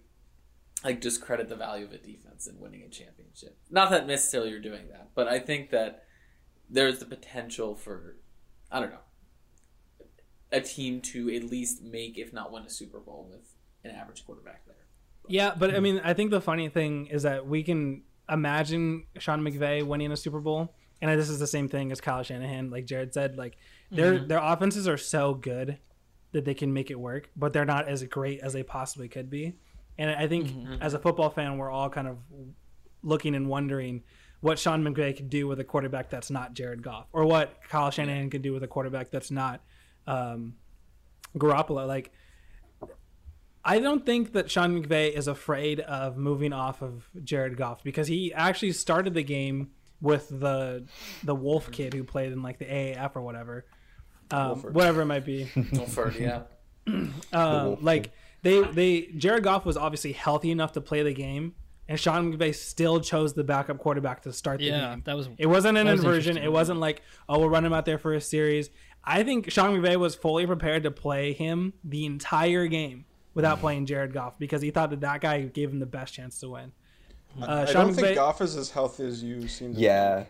like 0.84 1.00
discredit 1.00 1.48
the 1.48 1.56
value 1.56 1.84
of 1.84 1.92
a 1.92 1.98
defense 1.98 2.46
in 2.46 2.58
winning 2.58 2.82
a 2.82 2.88
championship. 2.88 3.56
Not 3.70 3.90
that 3.90 4.06
necessarily 4.06 4.50
you're 4.50 4.60
doing 4.60 4.88
that, 4.90 5.10
but 5.14 5.28
I 5.28 5.38
think 5.38 5.70
that 5.70 6.04
there's 6.70 6.98
the 6.98 7.04
potential 7.04 7.74
for 7.74 8.16
I 8.70 8.80
don't 8.80 8.90
know 8.90 8.98
a 10.50 10.60
team 10.60 11.00
to 11.02 11.34
at 11.34 11.44
least 11.44 11.82
make, 11.82 12.16
if 12.16 12.32
not 12.32 12.50
win, 12.50 12.64
a 12.64 12.70
Super 12.70 13.00
Bowl 13.00 13.28
with 13.30 13.54
an 13.84 13.94
average 13.94 14.24
quarterback 14.24 14.64
there. 14.66 14.76
Yeah, 15.28 15.54
but 15.56 15.70
I 15.70 15.76
hmm. 15.76 15.82
mean, 15.82 16.00
I 16.04 16.14
think 16.14 16.30
the 16.30 16.40
funny 16.40 16.68
thing 16.68 17.06
is 17.06 17.22
that 17.22 17.46
we 17.46 17.62
can 17.62 18.02
imagine 18.28 19.06
Sean 19.18 19.40
McVay 19.42 19.84
winning 19.84 20.12
a 20.12 20.16
Super 20.16 20.40
Bowl, 20.40 20.74
and 21.00 21.18
this 21.18 21.28
is 21.28 21.38
the 21.38 21.46
same 21.46 21.68
thing 21.68 21.92
as 21.92 22.00
Kyle 22.00 22.22
Shanahan. 22.22 22.70
Like 22.70 22.86
Jared 22.86 23.14
said, 23.14 23.36
like 23.36 23.56
their 23.90 24.14
mm-hmm. 24.14 24.26
their 24.26 24.40
offenses 24.42 24.88
are 24.88 24.96
so 24.96 25.34
good 25.34 25.78
that 26.32 26.44
they 26.44 26.54
can 26.54 26.72
make 26.72 26.90
it 26.90 26.98
work, 26.98 27.30
but 27.36 27.52
they're 27.52 27.64
not 27.64 27.88
as 27.88 28.02
great 28.04 28.40
as 28.40 28.52
they 28.52 28.62
possibly 28.62 29.08
could 29.08 29.30
be. 29.30 29.54
And 29.96 30.10
I 30.10 30.28
think 30.28 30.48
mm-hmm. 30.48 30.82
as 30.82 30.94
a 30.94 30.98
football 30.98 31.30
fan, 31.30 31.58
we're 31.58 31.70
all 31.70 31.90
kind 31.90 32.06
of 32.06 32.18
looking 33.02 33.34
and 33.34 33.48
wondering 33.48 34.02
what 34.40 34.58
Sean 34.58 34.84
McVay 34.84 35.16
could 35.16 35.30
do 35.30 35.48
with 35.48 35.58
a 35.58 35.64
quarterback 35.64 36.10
that's 36.10 36.30
not 36.30 36.54
Jared 36.54 36.82
Goff, 36.82 37.06
or 37.12 37.24
what 37.24 37.60
Kyle 37.68 37.90
Shanahan 37.90 38.30
could 38.30 38.42
do 38.42 38.52
with 38.52 38.62
a 38.62 38.68
quarterback 38.68 39.10
that's 39.10 39.30
not 39.30 39.62
um, 40.06 40.54
Garoppolo. 41.36 41.86
Like 41.86 42.12
I 43.68 43.80
don't 43.80 44.06
think 44.06 44.32
that 44.32 44.50
Sean 44.50 44.82
McVay 44.82 45.12
is 45.12 45.28
afraid 45.28 45.80
of 45.80 46.16
moving 46.16 46.54
off 46.54 46.80
of 46.80 47.06
Jared 47.22 47.58
Goff 47.58 47.84
because 47.84 48.08
he 48.08 48.32
actually 48.32 48.72
started 48.72 49.12
the 49.12 49.22
game 49.22 49.72
with 50.00 50.26
the 50.30 50.86
the 51.22 51.34
Wolf 51.34 51.70
kid 51.70 51.92
who 51.92 52.02
played 52.02 52.32
in 52.32 52.42
like 52.42 52.58
the 52.58 52.64
AAF 52.64 53.14
or 53.14 53.20
whatever, 53.20 53.66
um, 54.30 54.62
whatever 54.62 55.02
it 55.02 55.04
might 55.04 55.26
be. 55.26 55.50
Wolford, 55.74 56.16
yeah. 56.16 56.42
Um, 57.34 57.66
Wolf 57.66 57.82
like 57.82 58.12
they 58.40 58.62
they 58.62 59.02
Jared 59.18 59.44
Goff 59.44 59.66
was 59.66 59.76
obviously 59.76 60.12
healthy 60.12 60.50
enough 60.50 60.72
to 60.72 60.80
play 60.80 61.02
the 61.02 61.12
game, 61.12 61.54
and 61.88 62.00
Sean 62.00 62.32
McVay 62.32 62.54
still 62.54 63.00
chose 63.00 63.34
the 63.34 63.44
backup 63.44 63.76
quarterback 63.76 64.22
to 64.22 64.32
start 64.32 64.60
the 64.60 64.64
yeah, 64.64 64.92
game. 64.92 65.02
that 65.04 65.14
was 65.14 65.28
It 65.36 65.44
wasn't 65.44 65.76
an 65.76 65.84
That 65.84 65.92
was 65.92 66.00
inversion. 66.00 66.38
It 66.38 66.50
wasn't 66.50 66.80
like, 66.80 67.02
oh, 67.28 67.40
we'll 67.40 67.50
run 67.50 67.66
him 67.66 67.74
out 67.74 67.84
there 67.84 67.98
for 67.98 68.14
a 68.14 68.20
series. 68.22 68.70
I 69.04 69.24
think 69.24 69.50
Sean 69.50 69.76
McVay 69.76 69.96
was 69.96 70.14
fully 70.14 70.46
prepared 70.46 70.84
to 70.84 70.90
play 70.90 71.34
him 71.34 71.74
the 71.84 72.06
entire 72.06 72.66
game 72.66 73.04
without 73.38 73.60
playing 73.60 73.86
Jared 73.86 74.12
Goff 74.12 74.36
because 74.38 74.60
he 74.60 74.70
thought 74.72 74.90
that 74.90 75.00
that 75.02 75.20
guy 75.20 75.42
gave 75.42 75.70
him 75.70 75.78
the 75.78 75.86
best 75.86 76.12
chance 76.12 76.40
to 76.40 76.48
win. 76.50 76.72
Uh, 77.40 77.64
I 77.68 77.72
Sean 77.72 77.86
don't 77.86 77.94
think 77.94 78.16
Goff 78.16 78.40
is 78.40 78.56
as 78.56 78.68
healthy 78.70 79.06
as 79.06 79.22
you 79.22 79.46
seem 79.46 79.74
to 79.74 79.80
Yeah. 79.80 80.24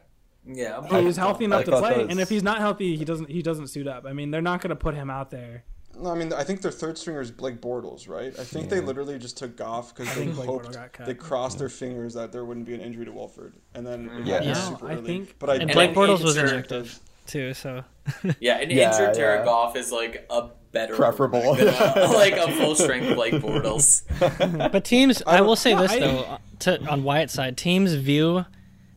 Yeah. 0.46 0.86
he 1.00 1.04
was 1.06 1.16
healthy 1.16 1.44
enough 1.46 1.64
to 1.64 1.70
play, 1.78 2.02
was- 2.02 2.10
and 2.10 2.20
if 2.20 2.28
he's 2.28 2.42
not 2.42 2.58
healthy, 2.58 2.96
he 2.96 3.04
doesn't 3.06 3.30
he 3.30 3.40
doesn't 3.42 3.68
suit 3.68 3.86
up. 3.88 4.04
I 4.06 4.12
mean, 4.12 4.30
they're 4.30 4.42
not 4.42 4.60
going 4.60 4.70
to 4.70 4.76
put 4.76 4.94
him 4.94 5.08
out 5.10 5.30
there. 5.30 5.64
No, 5.98 6.10
I 6.10 6.14
mean, 6.14 6.32
I 6.32 6.44
think 6.44 6.60
their 6.60 6.70
third 6.70 6.96
stringer 6.98 7.20
is 7.20 7.30
Blake 7.30 7.60
Bortles, 7.60 8.08
right? 8.08 8.38
I 8.38 8.44
think 8.44 8.68
they 8.68 8.80
literally 8.80 9.18
just 9.18 9.36
took 9.38 9.56
Goff 9.56 9.94
because 9.94 10.14
they 10.14 10.20
think 10.26 10.34
Blake 10.36 10.48
Bortles 10.48 10.76
hoped 10.76 11.06
they 11.06 11.14
crossed 11.14 11.58
their 11.58 11.68
fingers 11.70 12.14
that 12.14 12.30
there 12.30 12.44
wouldn't 12.44 12.66
be 12.66 12.74
an 12.74 12.80
injury 12.80 13.04
to 13.06 13.10
Wolford, 13.12 13.54
and 13.74 13.84
then 13.86 14.08
it 14.10 14.26
Yeah. 14.26 14.34
happened 14.34 14.48
No, 14.54 14.54
super 14.70 14.88
I 14.88 14.92
early. 14.94 15.06
think- 15.06 15.38
but 15.40 15.50
I 15.50 15.54
and 15.54 15.62
And 15.62 15.72
Blake 15.72 15.94
Bortles 15.94 16.22
was 16.22 16.36
injured- 16.36 16.52
inactive 16.52 17.00
too. 17.26 17.52
So 17.54 17.82
Yeah, 18.40 18.58
an 18.58 18.70
Yeah, 18.70 18.92
injured 18.92 19.14
Jared 19.16 19.40
yeah. 19.40 19.44
Goff 19.44 19.76
is 19.76 19.90
like 19.90 20.24
a 20.30 20.50
better 20.72 20.94
Preferable. 20.94 21.54
than 21.56 21.68
a- 21.68 22.06
like 22.12 22.34
a 22.34 22.50
full 22.56 22.74
strength 22.74 23.14
Blake 23.14 23.34
Bortles. 23.34 24.02
But 24.72 24.84
teams, 24.84 25.22
I, 25.26 25.38
don't- 25.38 25.46
will 25.46 25.56
say 25.56 25.74
no, 25.74 25.82
this 25.82 25.92
I- 25.92 26.00
though, 26.00 26.18
uh, 26.20 26.38
to 26.60 26.86
on 26.86 27.04
Wyatt's 27.04 27.32
side, 27.34 27.56
teams 27.56 27.94
view 27.94 28.44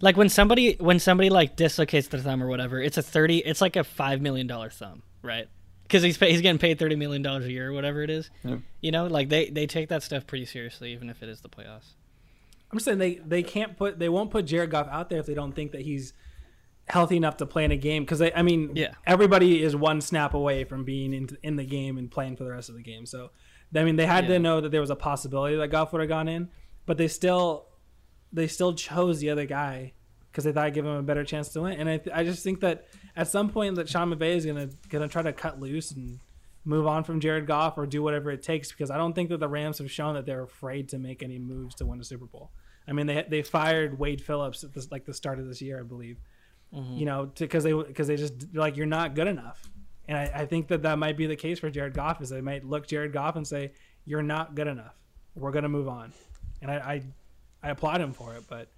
like 0.01 0.17
when 0.17 0.29
somebody 0.29 0.75
when 0.79 0.99
somebody 0.99 1.29
like 1.29 1.55
dislocates 1.55 2.07
their 2.07 2.19
thumb 2.19 2.41
or 2.41 2.47
whatever, 2.47 2.81
it's 2.81 2.97
a 2.97 3.01
thirty, 3.03 3.37
it's 3.37 3.61
like 3.61 3.75
a 3.75 3.83
five 3.83 4.19
million 4.21 4.47
dollar 4.47 4.69
thumb, 4.69 5.03
right? 5.21 5.47
Because 5.83 6.01
he's 6.03 6.17
pay, 6.17 6.31
he's 6.31 6.41
getting 6.41 6.57
paid 6.59 6.79
thirty 6.79 6.95
million 6.95 7.21
dollars 7.21 7.45
a 7.45 7.51
year 7.51 7.69
or 7.69 7.73
whatever 7.73 8.01
it 8.01 8.09
is. 8.09 8.29
You 8.81 8.91
know, 8.91 9.05
like 9.07 9.29
they 9.29 9.49
they 9.49 9.67
take 9.67 9.89
that 9.89 10.01
stuff 10.03 10.25
pretty 10.25 10.45
seriously, 10.45 10.91
even 10.93 11.09
if 11.09 11.21
it 11.21 11.29
is 11.29 11.41
the 11.41 11.49
playoffs. 11.49 11.93
I'm 12.71 12.77
just 12.77 12.85
saying 12.85 12.97
they 12.97 13.15
they 13.15 13.43
can't 13.43 13.77
put 13.77 13.99
they 13.99 14.09
won't 14.09 14.31
put 14.31 14.45
Jared 14.45 14.71
Goff 14.71 14.87
out 14.89 15.09
there 15.09 15.19
if 15.19 15.25
they 15.25 15.33
don't 15.33 15.51
think 15.51 15.73
that 15.73 15.81
he's 15.81 16.13
healthy 16.91 17.15
enough 17.17 17.37
to 17.37 17.45
play 17.45 17.63
in 17.63 17.71
a 17.71 17.77
game 17.77 18.03
because 18.03 18.21
I 18.21 18.41
mean 18.41 18.71
Yeah. 18.75 18.93
everybody 19.07 19.63
is 19.63 19.75
one 19.75 20.01
snap 20.01 20.33
away 20.33 20.63
from 20.65 20.83
being 20.83 21.13
in 21.13 21.29
in 21.41 21.55
the 21.55 21.63
game 21.65 21.97
and 21.97 22.11
playing 22.11 22.35
for 22.35 22.43
the 22.43 22.51
rest 22.51 22.69
of 22.69 22.75
the 22.75 22.81
game. 22.81 23.05
So 23.05 23.31
I 23.75 23.83
mean 23.83 23.95
they 23.95 24.05
had 24.05 24.25
Yeah. 24.25 24.31
to 24.31 24.39
know 24.39 24.61
that 24.61 24.69
there 24.71 24.81
was 24.81 24.89
a 24.89 24.95
possibility 24.95 25.55
that 25.55 25.69
Goff 25.69 25.93
would 25.93 26.01
have 26.01 26.09
gone 26.09 26.27
in, 26.27 26.49
but 26.85 26.97
they 26.97 27.07
still 27.07 27.67
they 28.33 28.47
still 28.47 28.73
chose 28.73 29.19
the 29.19 29.29
other 29.29 29.45
guy 29.45 29.93
because 30.31 30.43
they 30.43 30.51
thought 30.51 30.65
it'd 30.65 30.73
give 30.73 30.85
him 30.85 30.91
a 30.95 31.03
better 31.03 31.23
chance 31.25 31.49
to 31.49 31.61
win. 31.61 31.73
And 31.79 31.89
I, 31.89 31.97
th- 31.97 32.15
I 32.15 32.23
just 32.23 32.43
think 32.43 32.61
that 32.61 32.87
at 33.15 33.27
some 33.27 33.49
point 33.49 33.75
that 33.75 33.89
Sean 33.89 34.13
McVay 34.13 34.35
is 34.35 34.45
gonna 34.45 34.69
gonna 34.89 35.07
try 35.07 35.21
to 35.21 35.33
cut 35.33 35.59
loose 35.59 35.91
and 35.91 36.19
move 36.65 36.87
on 36.87 37.03
from 37.03 37.19
Jared 37.19 37.47
Goff 37.47 37.77
or 37.77 37.85
do 37.87 38.03
whatever 38.03 38.31
it 38.31 38.43
takes 38.43 38.71
because 38.71 38.91
I 38.91 38.97
don't 38.97 39.13
think 39.13 39.29
that 39.29 39.39
the 39.39 39.47
Rams 39.49 39.79
have 39.79 39.89
shown 39.89 40.13
that 40.15 40.25
they're 40.25 40.43
afraid 40.43 40.89
to 40.89 40.99
make 40.99 41.23
any 41.23 41.39
moves 41.39 41.73
to 41.75 41.85
win 41.85 41.99
a 41.99 42.03
Super 42.03 42.25
Bowl. 42.25 42.51
I 42.87 42.91
mean, 42.93 43.07
they 43.07 43.25
they 43.29 43.41
fired 43.43 43.97
Wade 43.99 44.21
Phillips 44.21 44.63
at 44.63 44.73
this, 44.73 44.91
like 44.91 45.05
the 45.05 45.13
start 45.13 45.39
of 45.39 45.47
this 45.47 45.61
year, 45.61 45.79
I 45.79 45.83
believe. 45.83 46.17
You 46.73 47.05
know, 47.05 47.29
because 47.37 47.63
they 47.65 47.73
because 47.73 48.07
they 48.07 48.15
just 48.15 48.53
like 48.53 48.77
you're 48.77 48.85
not 48.85 49.13
good 49.13 49.27
enough, 49.27 49.61
and 50.07 50.17
I, 50.17 50.31
I 50.33 50.45
think 50.45 50.69
that 50.69 50.83
that 50.83 50.97
might 50.97 51.17
be 51.17 51.25
the 51.27 51.35
case 51.35 51.59
for 51.59 51.69
Jared 51.69 51.93
Goff 51.93 52.21
is 52.21 52.29
they 52.29 52.39
might 52.39 52.63
look 52.63 52.87
Jared 52.87 53.11
Goff 53.11 53.35
and 53.35 53.45
say 53.45 53.73
you're 54.05 54.23
not 54.23 54.55
good 54.55 54.67
enough. 54.67 54.95
We're 55.35 55.51
gonna 55.51 55.67
move 55.67 55.89
on, 55.89 56.13
and 56.61 56.71
I 56.71 56.75
I, 56.75 57.03
I 57.61 57.69
applaud 57.71 57.99
him 57.99 58.13
for 58.13 58.35
it, 58.35 58.43
but 58.47 58.69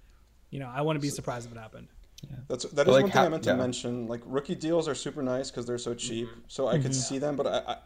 you 0.50 0.58
know 0.58 0.68
I 0.74 0.82
wouldn't 0.82 1.02
be 1.02 1.08
surprised 1.08 1.46
if 1.46 1.52
it 1.56 1.58
happened. 1.58 1.86
Yeah. 2.28 2.36
That's 2.48 2.64
that 2.64 2.88
is 2.88 2.92
Like 2.92 3.02
one 3.04 3.10
thing 3.12 3.20
ha- 3.20 3.26
I 3.26 3.28
meant 3.28 3.46
yeah. 3.46 3.52
to 3.52 3.58
mention. 3.58 4.08
Like 4.08 4.22
rookie 4.26 4.56
deals 4.56 4.88
are 4.88 4.94
super 4.96 5.22
nice 5.22 5.52
because 5.52 5.64
they're 5.64 5.78
so 5.78 5.94
cheap, 5.94 6.26
Mm-hmm. 6.28 6.40
so 6.48 6.66
I 6.66 6.78
could 6.78 6.94
see 6.96 7.18
them. 7.18 7.36
But 7.36 7.46
I, 7.46 7.58
I, 7.58 7.76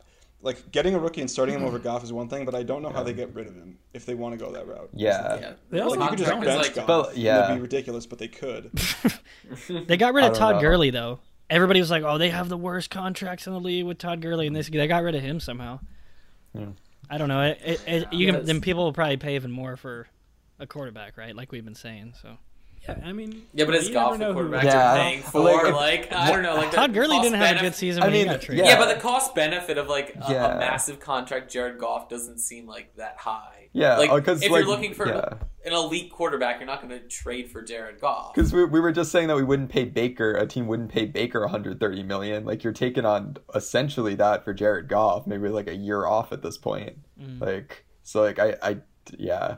like 0.41 0.71
getting 0.71 0.95
a 0.95 0.99
rookie 0.99 1.21
and 1.21 1.31
starting 1.31 1.55
him 1.57 1.65
over 1.65 1.79
mm-hmm. 1.79 1.85
Goff 1.85 2.05
is 2.05 2.13
one 2.13 2.29
thing, 2.29 2.45
but 2.45 2.55
I 2.55 2.63
don't 2.63 2.83
know 2.83 2.91
how 2.91 3.03
they 3.03 3.13
get 3.13 3.35
rid 3.35 3.47
of 3.47 3.55
him 3.55 3.79
if 3.93 4.07
they 4.07 4.15
want 4.15 4.39
to 4.39 4.45
go 4.45 4.53
that 4.53 4.67
route. 4.69 4.91
Yeah. 4.93 5.39
Yeah. 5.41 5.53
They 5.71 5.81
also 5.81 5.99
Like 5.99 6.11
you 6.11 6.17
could 6.17 6.27
just 6.27 6.41
bench 6.41 6.63
like- 6.63 6.75
Goff. 6.75 6.87
But, 6.87 7.17
yeah. 7.17 7.47
it'd 7.47 7.57
be 7.57 7.63
ridiculous, 7.63 8.07
but 8.07 8.19
they 8.19 8.29
could. 8.29 8.71
They 9.69 9.97
got 9.97 10.13
rid 10.13 10.25
of 10.25 10.35
Todd 10.37 10.57
know. 10.57 10.61
Gurley 10.61 10.91
though. 10.91 11.21
Everybody 11.49 11.81
was 11.81 11.91
like, 11.91 12.03
"Oh, 12.03 12.19
they 12.19 12.29
have 12.29 12.51
the 12.51 12.57
worst 12.59 12.91
contracts 12.91 13.47
in 13.47 13.55
the 13.55 13.61
league 13.61 13.87
with 13.87 13.97
Todd 13.97 14.21
Gurley," 14.21 14.47
and 14.47 14.55
this 14.55 14.69
they 14.69 14.87
got 14.87 15.03
rid 15.03 15.15
of 15.15 15.23
him 15.23 15.41
somehow. 15.41 15.81
I 17.11 17.19
don't 17.19 17.29
know. 17.29 17.43
It, 17.43 17.61
it, 17.65 17.81
it, 17.87 18.13
you 18.13 18.31
can, 18.31 18.45
then 18.45 18.61
people 18.61 18.85
will 18.85 18.93
probably 18.93 19.17
pay 19.17 19.37
even 19.37 19.51
more 19.51 19.77
for 19.77 20.07
a 20.59 20.67
quarterback, 20.67 21.17
right? 21.17 21.35
Like 21.35 21.51
we've 21.53 21.65
been 21.65 21.75
saying. 21.75 22.15
So 22.21 22.37
Yeah, 22.83 22.99
I 23.05 23.13
mean, 23.13 23.47
Yeah, 23.53 23.65
but 23.65 23.75
is 23.75 23.89
you 23.89 23.95
Goff 23.95 24.13
never 24.13 24.19
the 24.19 24.25
know 24.29 24.33
quarterback 24.35 24.65
Yeah. 24.65 24.95
you're 24.95 25.03
paying 25.05 25.23
for? 25.23 25.41
Like, 25.41 25.73
Like, 25.73 26.13
I 26.13 26.31
don't 26.31 26.43
know. 26.43 26.55
Like 26.57 26.71
Todd 26.71 26.95
Gurley 26.95 27.19
didn't 27.21 27.39
have 27.39 27.57
a 27.57 27.61
good 27.61 27.75
season 27.75 28.03
I 28.03 28.07
when 28.07 28.15
he 28.15 28.21
mean, 28.25 28.29
got 28.33 28.49
yeah. 28.49 28.65
Yeah, 28.65 28.79
but 28.79 28.95
the 28.95 29.01
cost 29.01 29.35
benefit 29.35 29.79
of 29.79 29.89
like 29.89 30.15
a, 30.17 30.33
Yeah. 30.33 30.55
a 30.57 30.59
massive 30.59 31.01
contract 31.01 31.51
Jared 31.51 31.79
Goff 31.79 32.09
doesn't 32.09 32.39
seem 32.39 32.67
like 32.67 32.95
that 32.97 33.17
high. 33.19 33.69
Yeah, 33.73 33.99
like 33.99 34.25
'cause, 34.25 34.43
if 34.43 34.51
like, 34.51 34.61
you're 34.61 34.69
looking 34.69 34.95
for 34.95 35.07
yeah. 35.07 35.35
an 35.65 35.73
elite 35.75 36.11
quarterback, 36.11 36.59
you're 36.59 36.67
not 36.67 36.81
going 36.81 36.99
to 36.99 37.07
trade 37.07 37.51
for 37.51 37.61
Jared 37.61 38.01
Goff. 38.01 38.35
Because 38.35 38.53
we, 38.53 38.65
we 38.65 38.81
were 38.81 38.93
just 38.93 39.13
saying 39.13 39.29
that 39.29 39.37
we 39.37 39.45
wouldn't 39.45 39.69
pay 39.69 39.85
Baker, 39.85 40.33
a 40.33 40.47
team 40.47 40.67
wouldn't 40.67 40.91
pay 40.91 41.05
Baker 41.05 41.41
130 41.43 42.03
million. 42.03 42.45
Like 42.47 42.65
you're 42.65 42.73
taking 42.73 43.05
on 43.05 43.37
essentially 43.55 44.15
that 44.15 44.45
for 44.45 44.55
Jared 44.55 44.89
Goff, 44.89 45.27
maybe 45.27 45.49
like 45.51 45.69
a 45.69 45.75
year 45.77 46.07
off 46.07 46.33
at 46.33 46.43
this 46.43 46.57
point. 46.57 46.97
Mm. 47.21 47.41
Like 47.43 47.85
so, 48.03 48.23
like 48.23 48.39
I, 48.39 48.57
I, 48.63 48.77
yeah, 49.19 49.57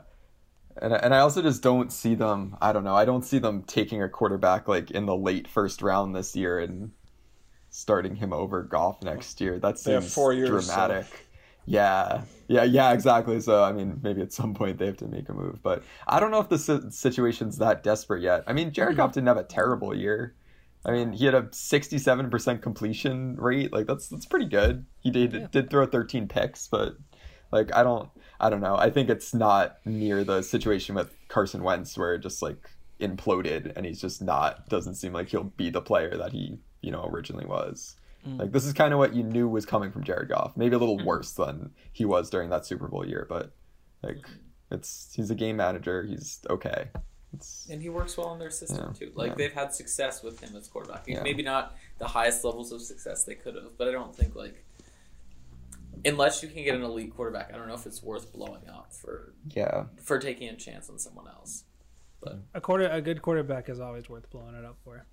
and 0.81 0.93
I- 0.93 0.97
and 0.97 1.13
I 1.15 1.19
also 1.19 1.41
just 1.41 1.61
don't 1.63 1.91
see 1.91 2.15
them. 2.15 2.57
I 2.61 2.71
don't 2.73 2.83
know. 2.83 2.95
I 2.95 3.05
don't 3.05 3.23
see 3.23 3.39
them 3.39 3.63
taking 3.63 4.01
a 4.01 4.09
quarterback 4.09 4.67
like 4.67 4.91
in 4.91 5.05
the 5.05 5.15
late 5.15 5.47
first 5.47 5.81
round 5.81 6.15
this 6.15 6.35
year 6.35 6.59
and 6.59 6.91
starting 7.69 8.15
him 8.15 8.33
over 8.33 8.63
Goff 8.63 9.01
next 9.03 9.39
year. 9.41 9.59
That 9.59 9.77
They 9.83 9.93
have 9.93 10.03
seems 10.03 10.13
four 10.13 10.33
years, 10.33 10.49
so- 10.67 10.73
dramatic. 10.73 11.05
Yeah, 11.65 12.23
yeah, 12.47 12.63
yeah, 12.63 12.91
exactly. 12.91 13.39
So, 13.39 13.63
I 13.63 13.71
mean, 13.71 13.99
maybe 14.01 14.21
at 14.21 14.33
some 14.33 14.55
point 14.55 14.79
they 14.79 14.87
have 14.87 14.97
to 14.97 15.07
make 15.07 15.29
a 15.29 15.33
move, 15.33 15.59
but 15.61 15.83
I 16.07 16.19
don't 16.19 16.31
know 16.31 16.39
if 16.39 16.49
the 16.49 16.57
si- 16.57 16.89
situation's 16.89 17.59
that 17.59 17.83
desperate 17.83 18.23
yet. 18.23 18.43
I 18.47 18.53
mean, 18.53 18.71
Jared 18.71 18.97
Goff 18.97 19.13
didn't 19.13 19.27
have 19.27 19.37
a 19.37 19.43
terrible 19.43 19.95
year. 19.95 20.33
I 20.83 20.89
mean, 20.91 21.13
he 21.13 21.25
had 21.25 21.35
a 21.35 21.43
67% 21.43 22.63
completion 22.63 23.35
rate. 23.35 23.71
Like 23.71 23.85
that's 23.85 24.07
that's 24.07 24.25
pretty 24.25 24.47
good. 24.47 24.85
He 25.01 25.11
did 25.11 25.51
did 25.51 25.69
throw 25.69 25.85
13 25.85 26.27
picks, 26.27 26.67
but 26.67 26.95
like 27.51 27.73
I 27.75 27.83
don't 27.83 28.09
I 28.41 28.49
don't 28.49 28.59
know. 28.59 28.75
I 28.75 28.89
think 28.89 29.09
it's 29.09 29.35
not 29.35 29.77
near 29.85 30.23
the 30.23 30.41
situation 30.41 30.95
with 30.95 31.15
Carson 31.27 31.61
Wentz 31.63 31.95
where 31.95 32.15
it 32.15 32.19
just 32.19 32.41
like 32.41 32.71
imploded 32.99 33.71
and 33.75 33.85
he's 33.85 34.01
just 34.01 34.21
not 34.21 34.67
doesn't 34.67 34.95
seem 34.95 35.13
like 35.13 35.29
he'll 35.29 35.43
be 35.43 35.69
the 35.69 35.81
player 35.81 36.17
that 36.17 36.31
he, 36.31 36.57
you 36.81 36.91
know, 36.91 37.05
originally 37.05 37.45
was. 37.45 37.95
Mm. 38.27 38.39
Like 38.39 38.51
this 38.51 38.65
is 38.65 38.73
kind 38.73 38.93
of 38.93 38.99
what 38.99 39.13
you 39.13 39.21
knew 39.21 39.47
was 39.47 39.67
coming 39.67 39.91
from 39.91 40.03
Jared 40.03 40.29
Goff. 40.29 40.57
Maybe 40.57 40.75
a 40.75 40.79
little 40.79 40.97
mm. 40.97 41.05
worse 41.05 41.33
than 41.33 41.69
he 41.93 42.03
was 42.03 42.31
during 42.31 42.49
that 42.49 42.65
Super 42.65 42.87
Bowl 42.87 43.07
year, 43.07 43.27
but 43.29 43.51
like 44.01 44.25
it's 44.71 45.13
he's 45.15 45.29
a 45.29 45.35
game 45.35 45.57
manager. 45.57 46.03
He's 46.03 46.39
okay. 46.49 46.87
It's 47.33 47.67
And 47.69 47.79
he 47.79 47.89
works 47.89 48.17
well 48.17 48.33
in 48.33 48.39
their 48.39 48.49
system 48.49 48.93
Yeah, 48.93 49.07
too. 49.07 49.11
Like 49.15 49.29
yeah. 49.29 49.35
they've 49.37 49.53
had 49.53 49.73
success 49.73 50.23
with 50.23 50.39
him 50.41 50.55
as 50.55 50.67
quarterback. 50.67 51.03
Yeah. 51.07 51.21
Maybe 51.21 51.43
not 51.43 51.75
the 51.99 52.07
highest 52.07 52.43
levels 52.43 52.71
of 52.71 52.81
success 52.81 53.23
they 53.23 53.35
could 53.35 53.55
have, 53.55 53.77
but 53.77 53.87
I 53.87 53.91
don't 53.91 54.15
think 54.15 54.35
like 54.35 54.65
unless 56.05 56.41
you 56.43 56.49
can 56.49 56.63
get 56.63 56.75
an 56.75 56.83
elite 56.83 57.13
quarterback, 57.15 57.51
I 57.53 57.57
don't 57.57 57.67
know 57.67 57.73
if 57.75 57.85
it's 57.85 58.01
worth 58.03 58.31
blowing 58.33 58.67
up 58.69 58.93
for 58.93 59.33
yeah. 59.49 59.85
for 60.03 60.19
taking 60.19 60.49
a 60.49 60.55
chance 60.55 60.89
on 60.89 60.97
someone 60.99 61.27
else. 61.27 61.63
But 62.21 62.39
A 62.53 62.61
quarter, 62.61 62.87
a 62.87 63.01
good 63.01 63.21
quarterback 63.21 63.67
is 63.69 63.79
always 63.79 64.07
worth 64.09 64.29
blowing 64.29 64.53
it 64.55 64.63
up 64.65 64.77
for. 64.83 65.05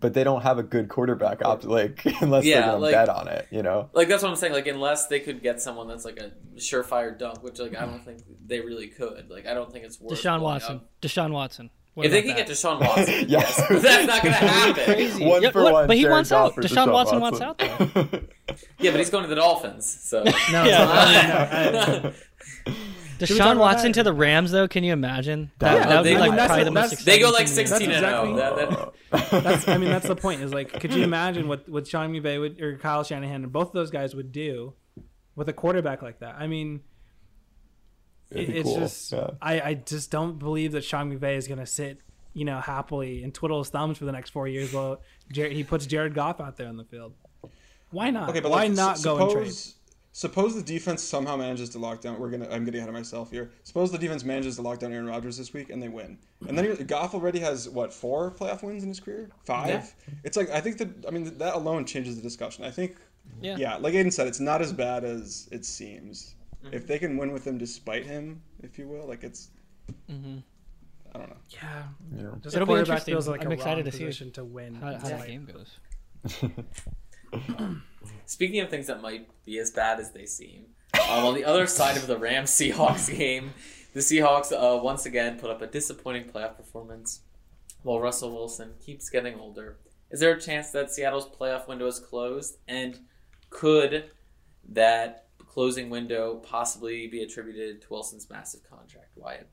But 0.00 0.14
they 0.14 0.22
don't 0.22 0.42
have 0.42 0.58
a 0.58 0.62
good 0.62 0.88
quarterback 0.88 1.44
op- 1.44 1.64
like 1.64 2.02
unless 2.20 2.44
Yeah, 2.44 2.60
they're 2.60 2.66
gonna 2.70 2.78
like- 2.78 2.94
bet 2.94 3.08
on 3.08 3.26
it, 3.26 3.48
you 3.50 3.62
know. 3.62 3.90
Like 3.92 4.06
that's 4.08 4.22
what 4.22 4.28
I'm 4.30 4.36
saying. 4.36 4.52
Like 4.52 4.68
unless 4.68 5.08
they 5.08 5.18
could 5.18 5.42
get 5.42 5.60
someone 5.60 5.88
that's 5.88 6.04
like 6.04 6.18
a 6.18 6.30
surefire 6.56 7.18
dunk, 7.18 7.42
which 7.42 7.58
like 7.58 7.76
I 7.76 7.84
don't 7.84 8.04
think 8.04 8.20
they 8.46 8.60
really 8.60 8.86
could. 8.88 9.28
Like 9.28 9.46
I 9.46 9.54
don't 9.54 9.72
think 9.72 9.84
it's 9.84 10.00
worth 10.00 10.16
Deshaun 10.20 10.40
Watson. 10.40 10.76
up. 10.76 10.90
Deshaun 11.02 11.32
Watson. 11.32 11.70
What 11.94 12.06
If 12.06 12.12
they 12.12 12.20
about 12.20 12.36
can 12.36 12.46
get? 12.46 12.48
Deshaun 12.48 12.78
Watson, 12.80 13.14
Yeah. 13.28 13.40
yes, 13.40 13.56
that's 13.68 14.06
not 14.06 14.22
going 14.22 14.34
to 14.34 14.38
happen. 14.38 14.84
Crazy. 14.84 15.26
One 15.26 15.42
Yeah, 15.42 15.50
for 15.50 15.62
look, 15.64 15.72
one. 15.72 15.86
but 15.88 15.96
he 15.96 16.02
Jared 16.02 16.12
wants 16.14 16.30
Goff 16.30 16.50
out. 16.50 16.54
for 16.54 16.62
Deshaun 16.62 16.92
Watson 16.92 17.18
wants 17.20 17.40
out, 17.40 17.60
Yeah, 18.78 18.90
but 18.92 19.00
he's 19.00 19.10
going 19.10 19.24
to 19.24 19.28
the 19.28 19.34
Dolphins. 19.36 19.86
So 19.86 20.22
No, 20.24 20.32
Yeah. 20.52 21.70
no, 21.72 22.00
no, 22.02 22.08
I- 22.10 22.14
Deshaun 23.18 23.58
Watson 23.58 23.90
that? 23.90 23.94
to 23.98 24.02
the 24.04 24.12
Rams, 24.12 24.52
though, 24.52 24.68
can 24.68 24.84
you 24.84 24.92
imagine? 24.92 25.50
That- 25.58 25.74
That, 25.80 25.88
that 25.88 25.96
would 25.98 26.06
they- 26.06 26.10
be 26.12 26.16
I 26.16 26.20
like 26.20 26.30
mean, 26.30 26.38
probably 26.46 26.58
the- 26.58 26.64
the 26.66 26.70
most 26.70 26.90
that's- 26.90 27.04
they 27.04 27.18
go 27.18 27.30
like 27.30 27.42
exciting 27.42 27.66
thing. 27.66 27.78
16 27.78 27.90
and 27.90 28.04
exactly- 28.04 28.34
0. 28.34 28.92
That, 29.10 29.30
that, 29.30 29.42
That's, 29.42 29.68
I 29.68 29.78
mean, 29.78 29.88
that's 29.88 30.06
the 30.06 30.14
point. 30.14 30.42
Is 30.42 30.52
like, 30.54 30.78
could 30.80 30.92
you 30.92 31.02
imagine 31.02 31.48
what 31.48 31.66
what 31.68 31.86
Sean 31.88 32.12
McVay 32.12 32.38
would, 32.38 32.60
or 32.60 32.76
Kyle 32.76 33.02
Shanahan 33.02 33.42
and 33.42 33.50
both 33.52 33.68
of 33.68 33.72
those 33.72 33.90
guys 33.90 34.14
would 34.14 34.30
do 34.32 34.74
with 35.34 35.48
a 35.48 35.52
quarterback 35.52 36.02
like 36.02 36.20
that? 36.20 36.36
I 36.38 36.46
mean, 36.46 36.82
It'd 38.30 38.50
it- 38.50 38.52
be 38.52 38.58
it's 38.60 38.68
cool, 38.68 38.78
just 38.78 39.12
yeah. 39.12 39.30
I, 39.40 39.60
I 39.60 39.74
just 39.74 40.10
don't 40.10 40.38
believe 40.38 40.72
that 40.72 40.84
Sean 40.84 41.10
McVay 41.10 41.36
is 41.38 41.48
going 41.48 41.58
to 41.58 41.66
sit, 41.66 42.00
you 42.34 42.44
know, 42.44 42.60
happily 42.60 43.22
and 43.24 43.32
twiddle 43.34 43.58
his 43.60 43.70
thumbs 43.70 43.96
for 43.98 44.04
the 44.04 44.12
next 44.12 44.30
four 44.30 44.46
years 44.46 44.72
while 44.72 45.00
Jared, 45.32 45.52
he 45.52 45.64
puts 45.64 45.86
Jared 45.86 46.14
Goff 46.14 46.38
out 46.40 46.56
there 46.58 46.68
on 46.68 46.76
the 46.76 46.84
field. 46.84 47.14
Why 47.90 48.10
not? 48.10 48.28
Okay, 48.30 48.40
but 48.40 48.50
why 48.50 48.64
like, 48.64 48.72
not 48.72 48.96
s- 48.96 49.04
go 49.04 49.18
and 49.18 49.30
trade? 49.30 49.52
suppose, 49.52 49.74
Suppose 50.12 50.54
the 50.56 50.62
defense 50.62 51.00
somehow 51.02 51.36
manages 51.36 51.68
to 51.70 51.78
lock 51.78 52.00
down. 52.00 52.18
We're 52.18 52.30
gonna. 52.30 52.48
I'm 52.50 52.64
getting 52.64 52.78
ahead 52.80 52.88
of 52.88 52.94
myself 52.94 53.30
here. 53.30 53.50
Suppose 53.62 53.92
the 53.92 53.98
defense 53.98 54.24
manages 54.24 54.56
to 54.56 54.62
lock 54.62 54.80
down 54.80 54.92
Aaron 54.92 55.06
Rodgers 55.06 55.36
this 55.36 55.52
week 55.52 55.70
and 55.70 55.80
they 55.80 55.88
win. 55.88 56.18
And 56.48 56.58
then 56.58 56.64
you're- 56.64 56.82
Goff 56.84 57.14
already 57.14 57.38
has 57.38 57.68
what 57.68 57.92
four 57.94 58.32
playoff 58.32 58.62
wins 58.64 58.82
in 58.82 58.88
his 58.88 58.98
career? 58.98 59.30
Five. 59.44 59.68
Yeah. 59.68 60.14
It's 60.24 60.36
like 60.36 60.50
I 60.50 60.60
think 60.60 60.78
that. 60.78 60.88
I 61.06 61.12
mean 61.12 61.38
that 61.38 61.54
alone 61.54 61.84
changes 61.84 62.16
the 62.16 62.22
discussion. 62.22 62.64
I 62.64 62.70
think. 62.72 62.96
Yeah. 63.40 63.56
Yeah, 63.58 63.76
like 63.76 63.94
Aiden 63.94 64.12
said, 64.12 64.26
it's 64.26 64.40
not 64.40 64.60
as 64.60 64.72
bad 64.72 65.04
as 65.04 65.48
it 65.52 65.64
seems. 65.64 66.34
Mm-hmm. 66.64 66.74
If 66.74 66.86
they 66.88 66.98
can 66.98 67.16
win 67.16 67.30
with 67.32 67.46
him 67.46 67.56
despite 67.58 68.04
him, 68.04 68.42
if 68.62 68.76
you 68.78 68.88
will, 68.88 69.06
like 69.06 69.22
it's. 69.22 69.50
Mhm. 70.10 70.42
I 71.14 71.18
don't 71.18 71.30
know. 71.30 71.36
Yeah, 71.50 71.82
Yeah. 72.16 72.22
just 72.42 72.56
It'll 72.56 72.64
a 72.64 72.66
be 72.66 72.70
quarterback 72.70 72.78
interesting. 72.88 73.14
feels 73.14 73.28
like 73.28 73.44
I'm 73.44 73.50
a 73.52 73.54
excited 73.54 73.84
to 73.84 73.92
see 73.92 73.98
position 74.04 74.32
to 74.32 74.44
win. 74.44 74.74
How, 74.74 74.86
how 74.86 74.92
despite- 74.94 75.18
that 75.20 75.26
game 75.28 75.44
goes. 75.46 75.78
Speaking 78.26 78.60
of 78.60 78.68
things 78.68 78.86
that 78.86 79.00
might 79.00 79.28
be 79.44 79.58
as 79.58 79.70
bad 79.70 80.00
as 80.00 80.12
they 80.12 80.26
seem, 80.26 80.66
um, 80.94 81.24
on 81.24 81.34
the 81.34 81.44
other 81.44 81.66
side 81.66 81.96
of 81.96 82.06
the 82.06 82.18
Rams 82.18 82.50
Seahawks 82.50 83.14
game, 83.16 83.52
the 83.94 84.00
Seahawks 84.00 84.52
uh, 84.52 84.82
once 84.82 85.06
again 85.06 85.38
put 85.38 85.50
up 85.50 85.62
a 85.62 85.66
disappointing 85.66 86.24
playoff 86.24 86.56
performance 86.56 87.20
while 87.82 88.00
Russell 88.00 88.32
Wilson 88.32 88.72
keeps 88.84 89.08
getting 89.08 89.38
older. 89.38 89.78
Is 90.10 90.20
there 90.20 90.32
a 90.32 90.40
chance 90.40 90.70
that 90.70 90.90
Seattle's 90.90 91.28
playoff 91.28 91.68
window 91.68 91.86
is 91.86 91.98
closed? 91.98 92.58
And 92.66 92.98
could 93.50 94.10
that 94.70 95.26
closing 95.38 95.90
window 95.90 96.36
possibly 96.36 97.06
be 97.08 97.22
attributed 97.22 97.82
to 97.82 97.88
Wilson's 97.90 98.28
massive 98.30 98.60
contract? 98.68 99.10
Wyatt? 99.16 99.48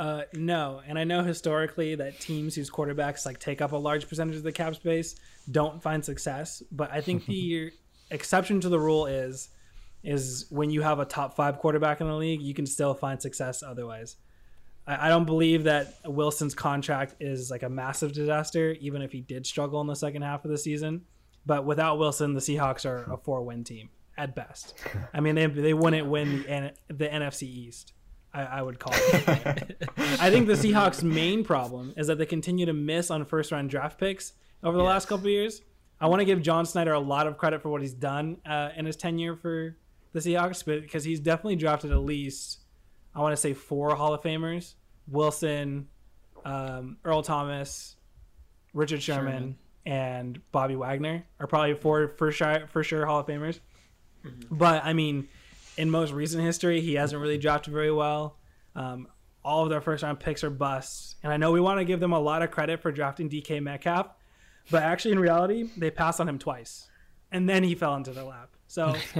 Uh, 0.00 0.22
no, 0.32 0.80
and 0.88 0.98
I 0.98 1.04
know 1.04 1.22
historically 1.22 1.94
that 1.96 2.18
teams 2.20 2.54
whose 2.54 2.70
quarterbacks 2.70 3.26
like 3.26 3.38
take 3.38 3.60
up 3.60 3.72
a 3.72 3.76
large 3.76 4.08
percentage 4.08 4.36
of 4.36 4.42
the 4.42 4.50
cap 4.50 4.74
space 4.74 5.14
don't 5.50 5.82
find 5.82 6.02
success. 6.02 6.62
But 6.72 6.90
I 6.90 7.02
think 7.02 7.26
the 7.26 7.70
exception 8.10 8.62
to 8.62 8.70
the 8.70 8.80
rule 8.80 9.04
is 9.04 9.50
is 10.02 10.46
when 10.48 10.70
you 10.70 10.80
have 10.80 11.00
a 11.00 11.04
top 11.04 11.36
five 11.36 11.58
quarterback 11.58 12.00
in 12.00 12.06
the 12.06 12.16
league, 12.16 12.40
you 12.40 12.54
can 12.54 12.64
still 12.64 12.94
find 12.94 13.20
success 13.20 13.62
otherwise. 13.62 14.16
I, 14.86 15.06
I 15.06 15.08
don't 15.10 15.26
believe 15.26 15.64
that 15.64 15.92
Wilson's 16.06 16.54
contract 16.54 17.16
is 17.20 17.50
like 17.50 17.62
a 17.62 17.68
massive 17.68 18.12
disaster, 18.12 18.74
even 18.80 19.02
if 19.02 19.12
he 19.12 19.20
did 19.20 19.46
struggle 19.46 19.82
in 19.82 19.86
the 19.86 19.94
second 19.94 20.22
half 20.22 20.46
of 20.46 20.50
the 20.50 20.56
season. 20.56 21.02
But 21.44 21.66
without 21.66 21.98
Wilson, 21.98 22.32
the 22.32 22.40
Seahawks 22.40 22.86
are 22.86 23.12
a 23.12 23.18
four 23.18 23.42
win 23.42 23.64
team 23.64 23.90
at 24.16 24.34
best. 24.34 24.78
I 25.12 25.20
mean, 25.20 25.34
they, 25.34 25.44
they 25.44 25.74
wouldn't 25.74 26.08
win 26.08 26.40
the, 26.40 26.48
N- 26.48 26.72
the 26.88 27.06
NFC 27.06 27.42
East. 27.42 27.92
I, 28.32 28.42
I 28.42 28.62
would 28.62 28.78
call 28.78 28.92
it. 28.94 29.88
I 29.96 30.30
think 30.30 30.46
the 30.46 30.54
Seahawks' 30.54 31.02
main 31.02 31.44
problem 31.44 31.94
is 31.96 32.06
that 32.06 32.18
they 32.18 32.26
continue 32.26 32.66
to 32.66 32.72
miss 32.72 33.10
on 33.10 33.24
first 33.24 33.50
round 33.52 33.70
draft 33.70 33.98
picks 33.98 34.32
over 34.62 34.76
the 34.76 34.84
last 34.84 35.08
couple 35.08 35.26
of 35.26 35.32
years. 35.32 35.62
I 36.00 36.06
want 36.06 36.20
to 36.20 36.24
give 36.24 36.40
John 36.40 36.64
Schneider 36.64 36.92
a 36.92 37.00
lot 37.00 37.26
of 37.26 37.36
credit 37.36 37.60
for 37.62 37.68
what 37.68 37.80
he's 37.82 37.92
done 37.92 38.38
uh, 38.46 38.70
in 38.76 38.86
his 38.86 38.96
tenure 38.96 39.36
for 39.36 39.76
the 40.12 40.20
Seahawks, 40.20 40.64
but 40.64 40.80
because 40.82 41.04
he's 41.04 41.20
definitely 41.20 41.56
drafted 41.56 41.90
at 41.90 41.98
least, 41.98 42.60
I 43.14 43.20
want 43.20 43.32
to 43.32 43.36
say 43.36 43.52
four 43.52 43.94
Hall 43.96 44.14
of 44.14 44.22
Famers: 44.22 44.74
Wilson, 45.08 45.88
um, 46.44 46.96
Earl 47.04 47.22
Thomas, 47.22 47.96
Richard 48.72 49.02
Sherman, 49.02 49.32
Sherman. 49.32 49.56
and 49.86 50.40
Bobby 50.52 50.76
Wagner 50.76 51.26
are 51.38 51.46
probably 51.46 51.74
four 51.74 52.14
for 52.16 52.32
sure, 52.32 52.66
for 52.68 52.82
sure 52.82 53.04
Hall 53.06 53.20
of 53.20 53.26
Famers. 53.26 53.60
But 54.50 54.84
I 54.84 54.92
mean, 54.92 55.28
in 55.80 55.90
most 55.90 56.12
recent 56.12 56.42
history, 56.42 56.80
he 56.80 56.94
hasn't 56.94 57.20
really 57.20 57.38
drafted 57.38 57.72
very 57.72 57.90
well. 57.92 58.36
Um, 58.74 59.08
all 59.44 59.64
of 59.64 59.70
their 59.70 59.80
first 59.80 60.02
round 60.02 60.20
picks 60.20 60.44
are 60.44 60.50
busts. 60.50 61.16
And 61.22 61.32
I 61.32 61.36
know 61.38 61.50
we 61.52 61.60
want 61.60 61.78
to 61.80 61.84
give 61.84 62.00
them 62.00 62.12
a 62.12 62.18
lot 62.20 62.42
of 62.42 62.50
credit 62.50 62.80
for 62.80 62.92
drafting 62.92 63.28
DK 63.30 63.62
Metcalf, 63.62 64.08
but 64.70 64.82
actually, 64.82 65.12
in 65.12 65.18
reality, 65.18 65.68
they 65.76 65.90
passed 65.90 66.20
on 66.20 66.28
him 66.28 66.38
twice. 66.38 66.88
And 67.32 67.48
then 67.48 67.62
he 67.64 67.74
fell 67.74 67.94
into 67.96 68.10
their 68.12 68.24
lap. 68.24 68.50
So 68.66 68.94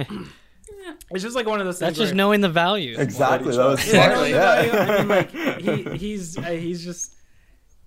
it's 1.11 1.23
just 1.23 1.35
like 1.35 1.47
one 1.47 1.59
of 1.59 1.65
those 1.65 1.79
things. 1.79 1.89
That's 1.97 1.99
just 1.99 2.13
knowing 2.13 2.41
the 2.41 2.49
value. 2.49 2.95
Exactly. 2.97 3.55
That 3.55 3.65
was 3.65 3.79
Exactly. 3.83 4.31
smart. 4.31 4.45
I 4.45 4.65
Yeah. 4.65 4.97
mean, 4.99 5.07
like 5.07 5.31
he, 5.31 5.97
he's 5.97 6.37
uh, 6.37 6.41
he's 6.43 6.83
just 6.83 7.15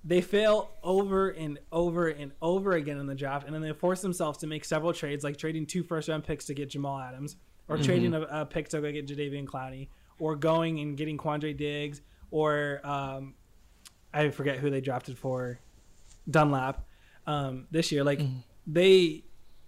they 0.04 0.20
fail 0.20 0.70
over 0.82 1.30
and 1.30 1.58
over 1.72 2.08
and 2.08 2.32
over 2.42 2.72
again 2.72 2.98
in 2.98 3.06
the 3.06 3.14
draft, 3.14 3.46
and 3.46 3.54
then 3.54 3.62
they 3.62 3.72
force 3.72 4.02
themselves 4.02 4.38
to 4.38 4.46
make 4.46 4.64
several 4.64 4.92
trades, 4.92 5.24
like 5.24 5.36
trading 5.38 5.64
two 5.66 5.82
first 5.82 6.08
round 6.08 6.24
picks 6.24 6.46
to 6.46 6.54
get 6.54 6.68
Jamal 6.70 6.98
Adams, 6.98 7.36
or 7.68 7.78
trading 7.78 8.14
a, 8.14 8.22
a 8.22 8.46
pick 8.46 8.68
to 8.68 8.80
go 8.80 8.92
get 8.92 9.06
Jadeveon 9.06 9.46
Clowney, 9.46 9.88
or 10.18 10.36
going 10.36 10.80
and 10.80 10.96
getting 10.96 11.18
Quandre 11.18 11.56
Diggs, 11.56 12.00
or 12.30 12.80
um, 12.84 13.34
I 14.12 14.30
forget 14.30 14.58
who 14.58 14.70
they 14.70 14.80
drafted 14.80 15.18
for 15.18 15.58
Dunlap 16.30 16.86
um, 17.26 17.66
this 17.70 17.90
year. 17.92 18.04
Like 18.04 18.20
they 18.66 19.24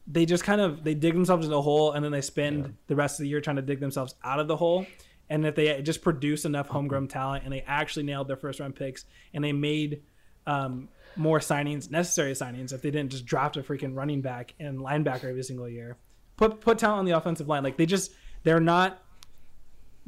they 0.07 0.25
just 0.25 0.45
kind 0.45 0.61
of 0.61 0.85
they 0.85 0.95
dig 0.95 1.15
themselves 1.15 1.47
into 1.47 1.57
a 1.57 1.63
hole 1.63 1.93
and 1.93 2.05
then 2.05 2.13
they 2.13 2.21
spend 2.21 2.77
the 2.87 2.95
rest 2.95 3.19
of 3.19 3.25
the 3.25 3.29
year 3.29 3.41
trying 3.41 3.57
to 3.57 3.63
dig 3.63 3.81
themselves 3.81 4.15
out 4.23 4.39
of 4.39 4.49
the 4.49 4.57
hole. 4.57 4.87
And 5.29 5.45
if 5.45 5.57
they 5.57 5.83
just 5.83 6.03
produce 6.03 6.45
enough 6.45 6.69
homegrown 6.69 7.09
talent 7.09 7.43
and 7.45 7.53
they 7.53 7.63
actually 7.67 8.05
nailed 8.05 8.29
their 8.29 8.37
first 8.37 8.61
round 8.61 8.77
picks 8.77 9.05
and 9.35 9.43
they 9.43 9.53
made 9.53 10.03
um, 10.47 10.89
more 11.17 11.41
signings, 11.41 11.91
necessary 11.91 12.33
signings, 12.33 12.73
if 12.73 12.83
they 12.83 12.93
didn't 12.93 13.11
just 13.11 13.27
draft 13.27 13.57
a 13.57 13.63
freaking 13.63 13.97
running 13.97 14.21
back 14.21 14.55
and 14.61 14.79
linebacker 14.79 15.25
every 15.25 15.43
single 15.43 15.69
year, 15.69 15.97
put 16.37 16.61
put 16.61 16.79
talent 16.79 17.01
on 17.01 17.05
the 17.05 17.13
offensive 17.13 17.49
line. 17.49 17.63
Like 17.63 17.77
they 17.77 17.87
just 17.87 18.13
they're 18.43 18.61
not 18.61 19.03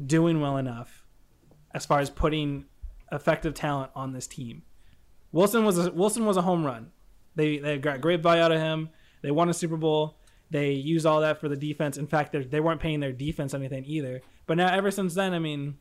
doing 0.04 0.40
well 0.40 0.56
enough 0.56 1.04
as 1.74 1.84
far 1.84 2.00
as 2.00 2.10
putting 2.10 2.64
effective 3.12 3.54
talent 3.54 3.90
on 3.94 4.12
this 4.12 4.26
team. 4.26 4.62
Wilson 5.32 5.64
was 5.64 5.78
a, 5.78 5.90
Wilson 5.90 6.24
was 6.24 6.36
a 6.36 6.42
home 6.42 6.64
run. 6.64 6.90
They 7.34 7.58
they 7.58 7.78
got 7.78 8.00
great 8.00 8.20
value 8.20 8.42
out 8.42 8.52
of 8.52 8.60
him. 8.60 8.90
They 9.22 9.30
won 9.30 9.48
a 9.48 9.54
Super 9.54 9.76
Bowl. 9.76 10.18
They 10.50 10.72
used 10.72 11.04
all 11.04 11.20
that 11.20 11.40
for 11.40 11.48
the 11.48 11.56
defense. 11.56 11.98
In 11.98 12.06
fact, 12.06 12.32
they 12.32 12.42
they 12.42 12.60
weren't 12.60 12.80
paying 12.80 13.00
their 13.00 13.12
defense 13.12 13.54
anything 13.54 13.84
either. 13.84 14.22
But 14.46 14.56
now, 14.56 14.72
ever 14.72 14.90
since 14.90 15.14
then, 15.14 15.34
I 15.34 15.38
mean, 15.38 15.76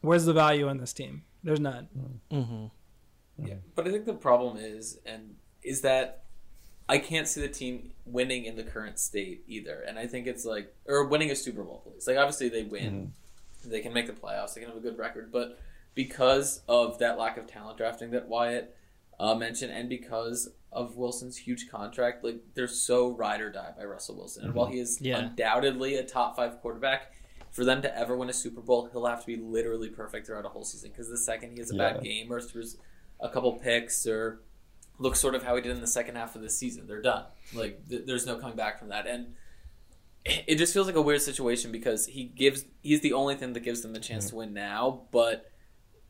where's 0.00 0.24
the 0.24 0.32
value 0.32 0.68
in 0.68 0.78
this 0.78 0.92
team? 0.92 1.22
There's 1.44 1.60
none. 1.60 1.88
Mm-hmm. 2.32 3.46
Yeah, 3.46 3.54
but 3.74 3.86
I 3.86 3.90
think 3.90 4.06
the 4.06 4.14
problem 4.14 4.56
is, 4.56 4.98
and 5.06 5.36
is 5.62 5.82
that 5.82 6.23
I 6.88 6.98
can't 6.98 7.26
see 7.26 7.40
the 7.40 7.48
team 7.48 7.92
winning 8.04 8.44
in 8.44 8.56
the 8.56 8.62
current 8.62 8.98
state 8.98 9.42
either. 9.48 9.80
And 9.86 9.98
I 9.98 10.06
think 10.06 10.26
it's 10.26 10.44
like, 10.44 10.74
or 10.86 11.04
winning 11.04 11.30
a 11.30 11.36
Super 11.36 11.62
Bowl, 11.62 11.82
please. 11.84 12.06
Like, 12.06 12.18
obviously 12.18 12.48
they 12.50 12.62
win, 12.64 13.12
they 13.64 13.80
can 13.80 13.92
make 13.94 14.06
the 14.06 14.12
playoffs, 14.12 14.54
they 14.54 14.60
can 14.60 14.68
have 14.68 14.76
a 14.78 14.82
good 14.82 14.98
record, 14.98 15.32
but 15.32 15.58
because 15.94 16.60
of 16.68 16.98
that 16.98 17.18
lack 17.18 17.36
of 17.38 17.46
talent 17.46 17.78
drafting 17.78 18.10
that 18.10 18.28
Wyatt 18.28 18.76
uh, 19.18 19.34
mentioned, 19.34 19.72
and 19.72 19.88
because 19.88 20.50
of 20.72 20.96
Wilson's 20.96 21.36
huge 21.36 21.70
contract, 21.70 22.24
like 22.24 22.40
they're 22.54 22.66
so 22.68 23.10
ride 23.10 23.40
or 23.40 23.50
die 23.50 23.72
by 23.78 23.84
Russell 23.84 24.16
Wilson. 24.16 24.44
And 24.44 24.54
while 24.54 24.66
he 24.66 24.80
is 24.80 25.00
Yeah. 25.00 25.18
undoubtedly 25.18 25.94
a 25.94 26.02
top 26.02 26.36
five 26.36 26.60
quarterback. 26.60 27.12
For 27.52 27.64
them 27.64 27.82
to 27.82 27.96
ever 27.96 28.16
win 28.16 28.28
a 28.28 28.32
Super 28.32 28.60
Bowl, 28.60 28.88
he'll 28.90 29.06
have 29.06 29.20
to 29.20 29.26
be 29.28 29.36
literally 29.36 29.88
perfect 29.88 30.26
throughout 30.26 30.44
a 30.44 30.48
whole 30.48 30.64
season. 30.64 30.90
Because 30.90 31.08
the 31.08 31.16
second 31.16 31.52
he 31.52 31.60
has 31.60 31.70
a 31.70 31.76
Yeah. 31.76 31.92
bad 31.92 32.02
game 32.02 32.32
or 32.32 32.40
throws 32.40 32.76
a 33.20 33.28
couple 33.28 33.52
picks 33.52 34.04
or 34.08 34.40
looks 34.98 35.20
sort 35.20 35.34
of 35.34 35.42
how 35.42 35.56
he 35.56 35.62
did 35.62 35.72
in 35.72 35.80
the 35.80 35.86
second 35.86 36.16
half 36.16 36.36
of 36.36 36.42
the 36.42 36.50
season. 36.50 36.86
They're 36.86 37.02
done. 37.02 37.24
Like 37.52 37.88
th- 37.88 38.02
there's 38.06 38.26
no 38.26 38.36
coming 38.36 38.56
back 38.56 38.78
from 38.78 38.88
that, 38.88 39.06
and 39.06 39.34
it 40.24 40.56
just 40.56 40.72
feels 40.72 40.86
like 40.86 40.96
a 40.96 41.02
weird 41.02 41.22
situation 41.22 41.72
because 41.72 42.06
he 42.06 42.24
gives 42.24 42.64
he's 42.82 43.00
the 43.00 43.12
only 43.12 43.34
thing 43.34 43.52
that 43.52 43.60
gives 43.60 43.82
them 43.82 43.94
a 43.94 44.00
chance 44.00 44.30
to 44.30 44.36
win 44.36 44.54
now, 44.54 45.02
but 45.10 45.50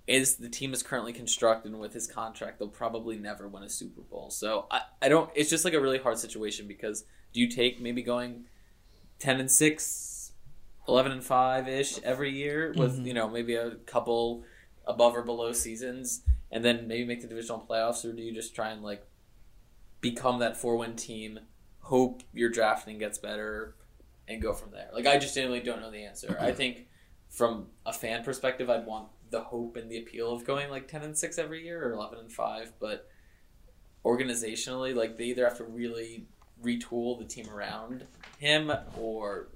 as 0.07 0.37
the 0.37 0.49
team 0.49 0.75
is 0.75 0.83
currently 0.83 1.13
constructed 1.13 1.73
and 1.73 1.81
with 1.81 1.95
his 1.95 2.07
contract, 2.07 2.59
they'll 2.59 2.69
probably 2.69 3.17
never 3.17 3.49
win 3.49 3.63
a 3.63 3.71
Super 3.71 4.03
Bowl. 4.03 4.31
So 4.31 4.67
I, 4.71 4.83
I 5.01 5.09
don't. 5.09 5.31
It's 5.35 5.51
just 5.51 5.65
like 5.65 5.75
a 5.75 5.81
really 5.81 5.99
hard 5.99 6.19
situation 6.19 6.69
because 6.69 7.05
do 7.33 7.41
you 7.41 7.49
take 7.49 7.81
maybe 7.81 8.03
going 8.03 8.45
ten 9.19 9.41
and 9.41 9.51
six, 9.51 10.33
11 10.89 11.13
and 11.13 11.25
five 11.25 11.69
ish 11.69 12.01
every 12.03 12.31
year 12.31 12.75
with 12.77 12.97
mm-hmm. 12.97 13.07
you 13.07 13.15
know 13.15 13.29
maybe 13.29 13.55
a 13.55 13.71
couple 13.87 14.45
above 14.87 15.17
or 15.17 15.23
below 15.23 15.53
seasons 15.53 16.23
and 16.51 16.65
then 16.65 16.87
maybe 16.87 17.05
make 17.05 17.21
the 17.21 17.27
divisional 17.27 17.65
playoffs, 17.69 18.05
or 18.05 18.13
do 18.13 18.23
you 18.23 18.33
just 18.33 18.55
try 18.55 18.71
and 18.71 18.83
like 18.83 19.07
become 20.01 20.39
that 20.41 20.57
four 20.57 20.77
win 20.77 20.97
team, 20.97 21.41
hope 21.81 22.23
your 22.33 22.51
drafting 22.51 22.99
gets 22.99 23.19
better, 23.19 23.75
and 24.29 24.41
go 24.41 24.53
from 24.53 24.71
there? 24.71 24.89
Like 24.93 25.07
I 25.07 25.19
just 25.19 25.35
genuinely 25.35 25.65
don't 25.65 25.81
know 25.81 25.91
the 25.91 26.05
answer. 26.05 26.37
I 26.41 26.53
think 26.53 26.87
from 27.31 27.67
a 27.85 27.93
fan 27.93 28.23
perspective, 28.23 28.71
I'd 28.71 28.87
want 28.87 29.09
the 29.31 29.41
hope 29.41 29.77
and 29.77 29.91
the 29.91 29.99
appeal 29.99 30.33
of 30.33 30.45
going 30.45 30.71
like 30.71 30.87
ten 30.87 31.03
and 31.03 31.19
six 31.19 31.39
every 31.39 31.65
year 31.65 31.89
or 31.89 31.93
eleven 31.93 32.19
and 32.21 32.33
five, 32.33 32.73
but 32.79 33.09
organizationally, 34.05 34.95
like 34.95 35.17
they 35.17 35.25
either 35.25 35.45
have 35.45 35.57
to 35.57 35.65
really 35.65 36.27
retool 36.63 37.19
the 37.19 37.25
team 37.25 37.49
around 37.49 38.07
him, 38.39 38.73
or 38.97 39.49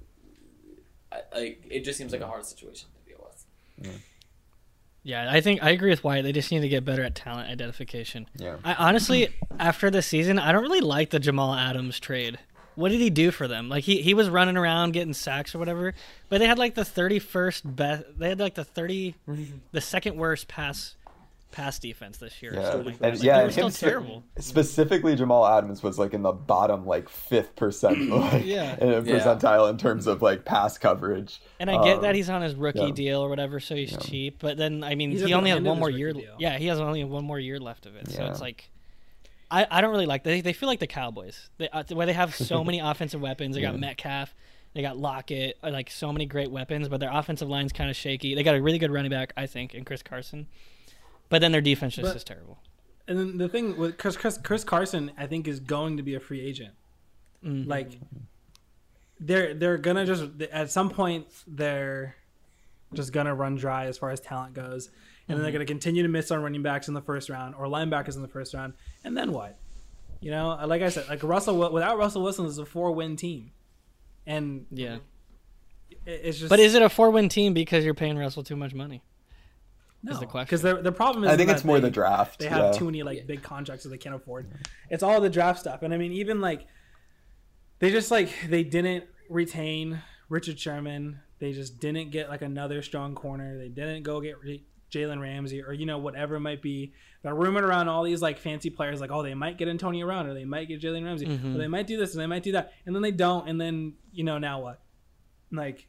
like 1.33 1.65
it 1.69 1.85
just 1.85 1.97
seems 1.97 2.11
like 2.11 2.21
a 2.21 2.27
hard 2.27 2.45
situation 2.45 2.89
to 2.93 3.09
deal 3.09 3.23
with. 3.23 3.45
Yeah, 3.77 3.99
I 5.31 5.41
think 5.41 5.63
I 5.63 5.71
agree 5.71 5.89
with 5.89 6.03
Wyatt. 6.03 6.23
They 6.23 6.31
just 6.31 6.51
need 6.51 6.61
to 6.61 6.69
get 6.69 6.85
better 6.85 7.03
at 7.03 7.15
talent 7.15 7.49
identification. 7.49 8.27
Yeah. 8.35 8.57
I 8.63 8.73
honestly, 8.75 9.29
after 9.59 9.89
the 9.89 10.01
season, 10.01 10.39
I 10.39 10.51
don't 10.51 10.63
really 10.63 10.81
like 10.81 11.09
the 11.09 11.19
Jamal 11.19 11.55
Adams 11.55 11.99
trade. 11.99 12.39
What 12.75 12.89
did 12.89 13.01
he 13.01 13.09
do 13.09 13.31
for 13.31 13.47
them? 13.47 13.67
Like 13.67 13.83
he, 13.83 14.01
he 14.01 14.13
was 14.13 14.29
running 14.29 14.55
around 14.55 14.91
getting 14.91 15.13
sacks 15.13 15.53
or 15.53 15.59
whatever, 15.59 15.93
but 16.29 16.39
they 16.39 16.47
had 16.47 16.57
like 16.57 16.75
the 16.75 16.85
thirty 16.85 17.19
first 17.19 17.75
best. 17.75 18.03
They 18.17 18.29
had 18.29 18.39
like 18.39 18.55
the 18.55 18.63
thirty, 18.63 19.15
the 19.71 19.81
second 19.81 20.15
worst 20.15 20.47
pass 20.47 20.95
pass 21.51 21.79
defense 21.79 22.17
this 22.17 22.41
year. 22.41 22.53
or 22.53 22.55
Yeah, 22.61 22.71
something. 22.71 22.97
and 23.01 23.13
Like, 23.15 23.23
yeah, 23.23 23.39
and 23.39 23.51
still 23.51 23.65
him 23.67 23.71
spe- 23.71 23.79
terrible. 23.79 24.23
Specifically, 24.37 25.15
Jamal 25.15 25.45
Adams 25.47 25.81
was 25.81 25.97
like 25.97 26.13
in 26.13 26.21
the 26.21 26.31
bottom 26.31 26.85
like 26.85 27.09
fifth 27.09 27.55
percent 27.55 28.09
like, 28.09 28.45
Yeah. 28.45 28.75
in 28.79 28.89
Yeah. 29.05 29.19
percentile 29.19 29.69
in 29.69 29.77
terms 29.77 30.07
of 30.07 30.21
like 30.21 30.45
pass 30.45 30.77
coverage. 30.77 31.41
And 31.59 31.69
I 31.69 31.83
get 31.83 31.97
Um, 31.97 32.01
that 32.03 32.15
he's 32.15 32.29
on 32.29 32.41
his 32.41 32.55
rookie 32.55 32.79
yeah. 32.79 32.91
deal 32.91 33.21
or 33.21 33.29
whatever, 33.29 33.59
so 33.59 33.75
he's 33.75 33.95
cheap. 33.97 34.37
But 34.39 34.57
then, 34.57 34.83
I 34.83 34.95
mean, 34.95 35.11
He's 35.11 35.21
he 35.21 35.33
only 35.33 35.49
has 35.49 35.61
one 35.61 35.79
more 35.79 35.89
year. 35.89 36.13
deal. 36.13 36.35
Yeah, 36.39 36.57
he 36.57 36.67
has 36.67 36.79
only 36.79 37.03
one 37.03 37.23
more 37.25 37.39
year 37.39 37.59
left 37.59 37.85
of 37.85 37.95
it. 37.95 38.09
So 38.09 38.25
it's 38.25 38.41
like, 38.41 38.69
I, 39.51 39.65
I 39.71 39.81
don't 39.81 39.89
really 39.89 40.05
like 40.05 40.23
they 40.23 40.41
they 40.41 40.53
feel 40.53 40.69
like 40.69 40.79
the 40.79 40.85
Cowboys. 40.87 41.49
They 41.57 41.67
uh, 41.69 41.83
where 41.93 42.05
they 42.05 42.13
have 42.13 42.35
so 42.35 42.63
many 42.69 42.79
offensive 42.79 43.19
weapons. 43.21 43.55
They 43.55 43.61
got 43.61 43.79
Metcalf, 43.79 44.35
they 44.75 44.83
got 44.83 44.97
Lockett, 44.99 45.57
like 45.63 45.89
so 45.89 46.13
many 46.13 46.27
great 46.27 46.51
weapons, 46.51 46.87
but 46.87 46.99
their 46.99 47.09
offensive 47.11 47.49
line's 47.49 47.73
kind 47.73 47.89
of 47.89 47.95
shaky. 47.95 48.35
They 48.35 48.43
got 48.43 48.53
a 48.53 48.61
really 48.61 48.77
good 48.77 48.91
running 48.91 49.09
back, 49.09 49.33
I 49.35 49.47
think, 49.47 49.73
in 49.73 49.85
Chris 49.85 50.03
Carson. 50.03 50.45
But 51.29 51.41
then 51.41 51.51
their 51.51 51.61
defense 51.61 51.95
just 51.95 52.07
But- 52.09 52.15
is 52.15 52.23
terrible. 52.23 52.59
And 53.07 53.17
then 53.17 53.37
the 53.37 53.49
thing 53.49 53.75
with 53.77 53.97
Chris, 53.97 54.15
Chris, 54.17 54.37
Chris 54.37 54.63
Carson, 54.63 55.11
I 55.17 55.25
think, 55.25 55.47
is 55.47 55.59
going 55.59 55.97
to 55.97 56.03
be 56.03 56.13
a 56.13 56.19
free 56.19 56.41
agent. 56.41 56.75
Mhm. 57.43 57.65
Like, 57.67 57.99
they're 59.19 59.53
they're 59.53 59.77
gonna 59.77 60.05
just 60.05 60.23
at 60.51 60.69
some 60.69 60.89
point 60.89 61.27
they're 61.47 62.15
just 62.93 63.11
gonna 63.11 63.33
run 63.35 63.55
dry 63.55 63.85
as 63.85 63.97
far 63.97 64.11
as 64.11 64.19
talent 64.19 64.53
goes, 64.53 64.87
and 64.87 64.93
Mm-hmm. 64.93 65.33
then 65.33 65.41
they're 65.43 65.51
gonna 65.51 65.65
continue 65.65 66.03
to 66.03 66.09
miss 66.09 66.31
on 66.31 66.41
running 66.41 66.61
backs 66.63 66.87
in 66.87 66.93
the 66.93 67.01
first 67.01 67.29
round 67.29 67.55
or 67.55 67.65
linebackers 67.65 68.15
in 68.15 68.21
the 68.21 68.27
first 68.27 68.53
round, 68.53 68.73
and 69.03 69.17
then 69.17 69.31
what? 69.31 69.57
You 70.21 70.31
know, 70.31 70.49
like 70.67 70.81
I 70.81 70.89
said, 70.89 71.07
like 71.09 71.23
Russell 71.23 71.71
without 71.71 71.97
Russell 71.97 72.21
Wilson 72.23 72.45
is 72.45 72.57
a 72.57 72.65
four 72.65 72.91
win 72.91 73.15
team, 73.15 73.51
and 74.25 74.65
yeah. 74.71 74.97
it's 76.05 76.37
just. 76.39 76.49
But 76.49 76.59
is 76.59 76.75
it 76.75 76.81
a 76.81 76.89
four 76.89 77.09
win 77.09 77.27
team 77.29 77.53
because 77.53 77.83
you're 77.85 77.93
paying 77.93 78.17
Russell 78.17 78.43
too 78.43 78.55
much 78.55 78.73
money? 78.73 79.01
No, 80.03 80.17
the 80.19 80.25
question. 80.25 80.45
Because 80.45 80.61
the 80.61 80.81
the 80.81 80.91
problem 80.91 81.23
is 81.25 81.29
I 81.31 81.35
think 81.37 81.49
it's 81.49 81.63
more 81.65 81.77
they- 81.79 81.87
the 81.87 81.91
draft. 81.91 82.39
They 82.39 82.47
have 82.47 82.73
yeah. 82.73 82.79
too 82.79 82.85
many 82.85 83.03
like 83.03 83.25
big 83.27 83.41
contracts 83.43 83.83
that 83.83 83.89
they 83.89 83.97
can't 83.97 84.15
afford. 84.15 84.49
It's 84.89 85.03
all 85.03 85.19
the 85.21 85.29
draft 85.29 85.59
stuff, 85.59 85.81
and 85.83 85.93
I 85.93 85.97
mean, 85.97 86.13
even 86.13 86.39
like 86.41 86.67
they 87.79 87.91
just 87.91 88.11
like 88.11 88.29
they 88.47 88.63
didn't 88.63 89.05
retain 89.29 90.01
Richard 90.29 90.59
Sherman. 90.59 91.19
They 91.39 91.53
just 91.53 91.79
didn't 91.79 92.11
get 92.11 92.29
like 92.29 92.41
another 92.41 92.81
strong 92.81 93.15
corner. 93.15 93.57
They 93.57 93.69
didn't 93.69 94.03
go 94.03 94.19
get 94.19 94.39
Re- 94.41 94.65
Jalen 94.91 95.21
Ramsey 95.21 95.61
or 95.61 95.71
you 95.73 95.85
know 95.85 95.97
whatever 95.97 96.35
it 96.35 96.41
might 96.41 96.61
be. 96.61 96.93
They're 97.21 97.35
rumored 97.35 97.63
around 97.63 97.89
all 97.89 98.03
these 98.03 98.21
like 98.21 98.39
fancy 98.39 98.69
players, 98.69 98.99
like 99.01 99.11
oh 99.11 99.23
they 99.23 99.33
might 99.33 99.57
get 99.57 99.67
Antonio 99.67 100.05
Brown 100.05 100.27
or 100.27 100.33
they 100.33 100.45
might 100.45 100.67
get 100.67 100.81
Jalen 100.81 101.05
Ramsey 101.05 101.25
Mhm. 101.27 101.55
or 101.55 101.57
they 101.57 101.67
might 101.67 101.87
do 101.87 101.97
this 101.97 102.13
and 102.13 102.21
they 102.21 102.27
might 102.27 102.43
do 102.43 102.53
that, 102.53 102.73
and 102.85 102.95
then 102.95 103.01
they 103.01 103.11
don't, 103.11 103.47
and 103.47 103.59
then 103.59 103.93
you 104.11 104.23
know 104.23 104.37
now 104.37 104.61
what? 104.61 104.81
Like 105.51 105.87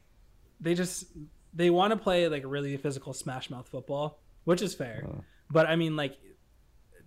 they 0.59 0.73
just 0.75 1.05
they 1.53 1.69
want 1.69 1.91
to 1.91 1.97
play 1.97 2.27
like 2.27 2.43
really 2.45 2.77
physical 2.77 3.13
smash 3.13 3.49
mouth 3.49 3.67
football, 3.67 4.19
which 4.43 4.61
is 4.61 4.73
fair. 4.73 5.03
Uh-huh. 5.07 5.21
But 5.49 5.67
I 5.67 5.75
mean, 5.75 5.95
like, 5.95 6.17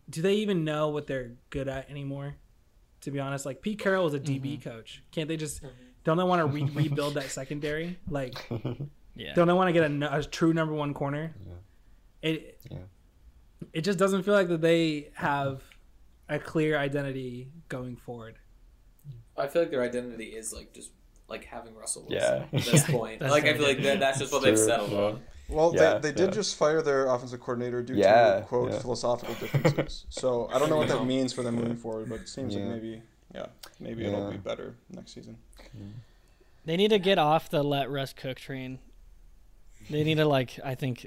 do 0.08 0.22
they 0.22 0.34
even 0.34 0.64
know 0.64 0.88
what 0.88 1.06
they're 1.06 1.32
good 1.50 1.68
at 1.68 1.90
anymore? 1.90 2.36
To 3.02 3.10
be 3.10 3.20
honest, 3.20 3.46
like 3.46 3.62
Pete 3.62 3.78
Carroll 3.78 4.06
is 4.06 4.14
a 4.14 4.20
DB 4.20 4.58
mm-hmm. 4.58 4.68
coach. 4.68 5.02
Can't 5.12 5.28
they 5.28 5.36
just 5.36 5.62
don't 6.04 6.16
they 6.16 6.24
want 6.24 6.40
to 6.40 6.46
re- 6.46 6.70
rebuild 6.74 7.14
that 7.14 7.30
secondary? 7.30 7.98
Like, 8.08 8.34
Yeah. 9.16 9.32
don't 9.34 9.46
they 9.46 9.54
want 9.54 9.68
to 9.68 9.72
get 9.72 10.12
a 10.12 10.22
true 10.24 10.52
number 10.52 10.74
one 10.74 10.94
corner? 10.94 11.34
It 12.22 12.60
Yeah. 12.70 12.78
it 13.72 13.82
just 13.82 13.98
doesn't 13.98 14.22
feel 14.22 14.34
like 14.34 14.48
that 14.48 14.60
they 14.60 15.10
have 15.14 15.62
a 16.28 16.38
clear 16.38 16.78
identity 16.78 17.48
going 17.68 17.96
forward. 17.96 18.36
I 19.36 19.46
feel 19.48 19.62
like 19.62 19.70
their 19.70 19.82
identity 19.82 20.26
is 20.26 20.52
like 20.52 20.72
just 20.72 20.92
like 21.28 21.44
having 21.44 21.74
Russell 21.74 22.06
Wilson 22.08 22.46
Yeah. 22.52 22.58
at 22.58 22.64
this 22.64 22.84
point. 22.90 23.20
That's 23.20 23.32
like 23.32 23.44
I 23.44 23.54
feel 23.54 23.66
like 23.66 23.82
that, 23.82 24.00
that's 24.00 24.18
just 24.18 24.32
what 24.32 24.42
they've 24.42 24.54
True, 24.54 24.64
settled 24.66 24.90
yeah. 24.92 24.98
on. 24.98 25.22
Well, 25.48 25.72
Yeah, 25.74 25.94
they, 25.98 26.10
they 26.10 26.14
did 26.16 26.28
yeah. 26.28 26.34
just 26.34 26.56
fire 26.56 26.80
their 26.82 27.06
offensive 27.06 27.40
coordinator 27.40 27.82
due 27.82 27.94
Yeah, 27.94 28.36
to 28.36 28.42
quote 28.42 28.72
yeah. 28.72 28.78
philosophical 28.78 29.34
differences. 29.34 30.06
so 30.10 30.48
I 30.52 30.58
don't 30.58 30.70
know 30.70 30.76
what 30.76 30.88
that 30.88 31.04
means 31.04 31.32
for 31.32 31.42
them 31.42 31.56
moving 31.56 31.76
forward, 31.76 32.08
but 32.08 32.20
it 32.20 32.28
seems 32.28 32.54
Yeah. 32.54 32.62
like 32.62 32.70
maybe 32.74 33.02
yeah, 33.34 33.46
maybe 33.80 34.04
it'll 34.04 34.30
be 34.30 34.36
better 34.38 34.74
next 34.90 35.12
season. 35.14 35.36
They 36.64 36.76
need 36.76 36.88
to 36.90 36.98
get 36.98 37.18
off 37.18 37.50
the 37.50 37.62
let 37.62 37.90
Russ 37.90 38.12
cook 38.12 38.38
train. 38.38 38.78
They 39.90 40.02
need 40.04 40.16
to 40.16 40.24
like 40.24 40.58
I 40.64 40.74
think 40.76 41.06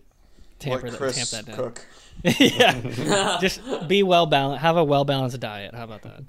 tamper 0.59 0.89
Like 0.91 0.99
that, 0.99 1.13
tamp 1.15 1.29
that 1.29 1.45
down. 1.45 1.55
Cook. 1.55 1.85
yeah, 2.39 3.37
just 3.41 3.61
be 3.87 4.03
well 4.03 4.25
balanced. 4.27 4.61
Have 4.61 4.77
a 4.77 4.83
well 4.83 5.05
balanced 5.05 5.39
diet. 5.39 5.73
How 5.73 5.83
about 5.85 6.01
that? 6.03 6.23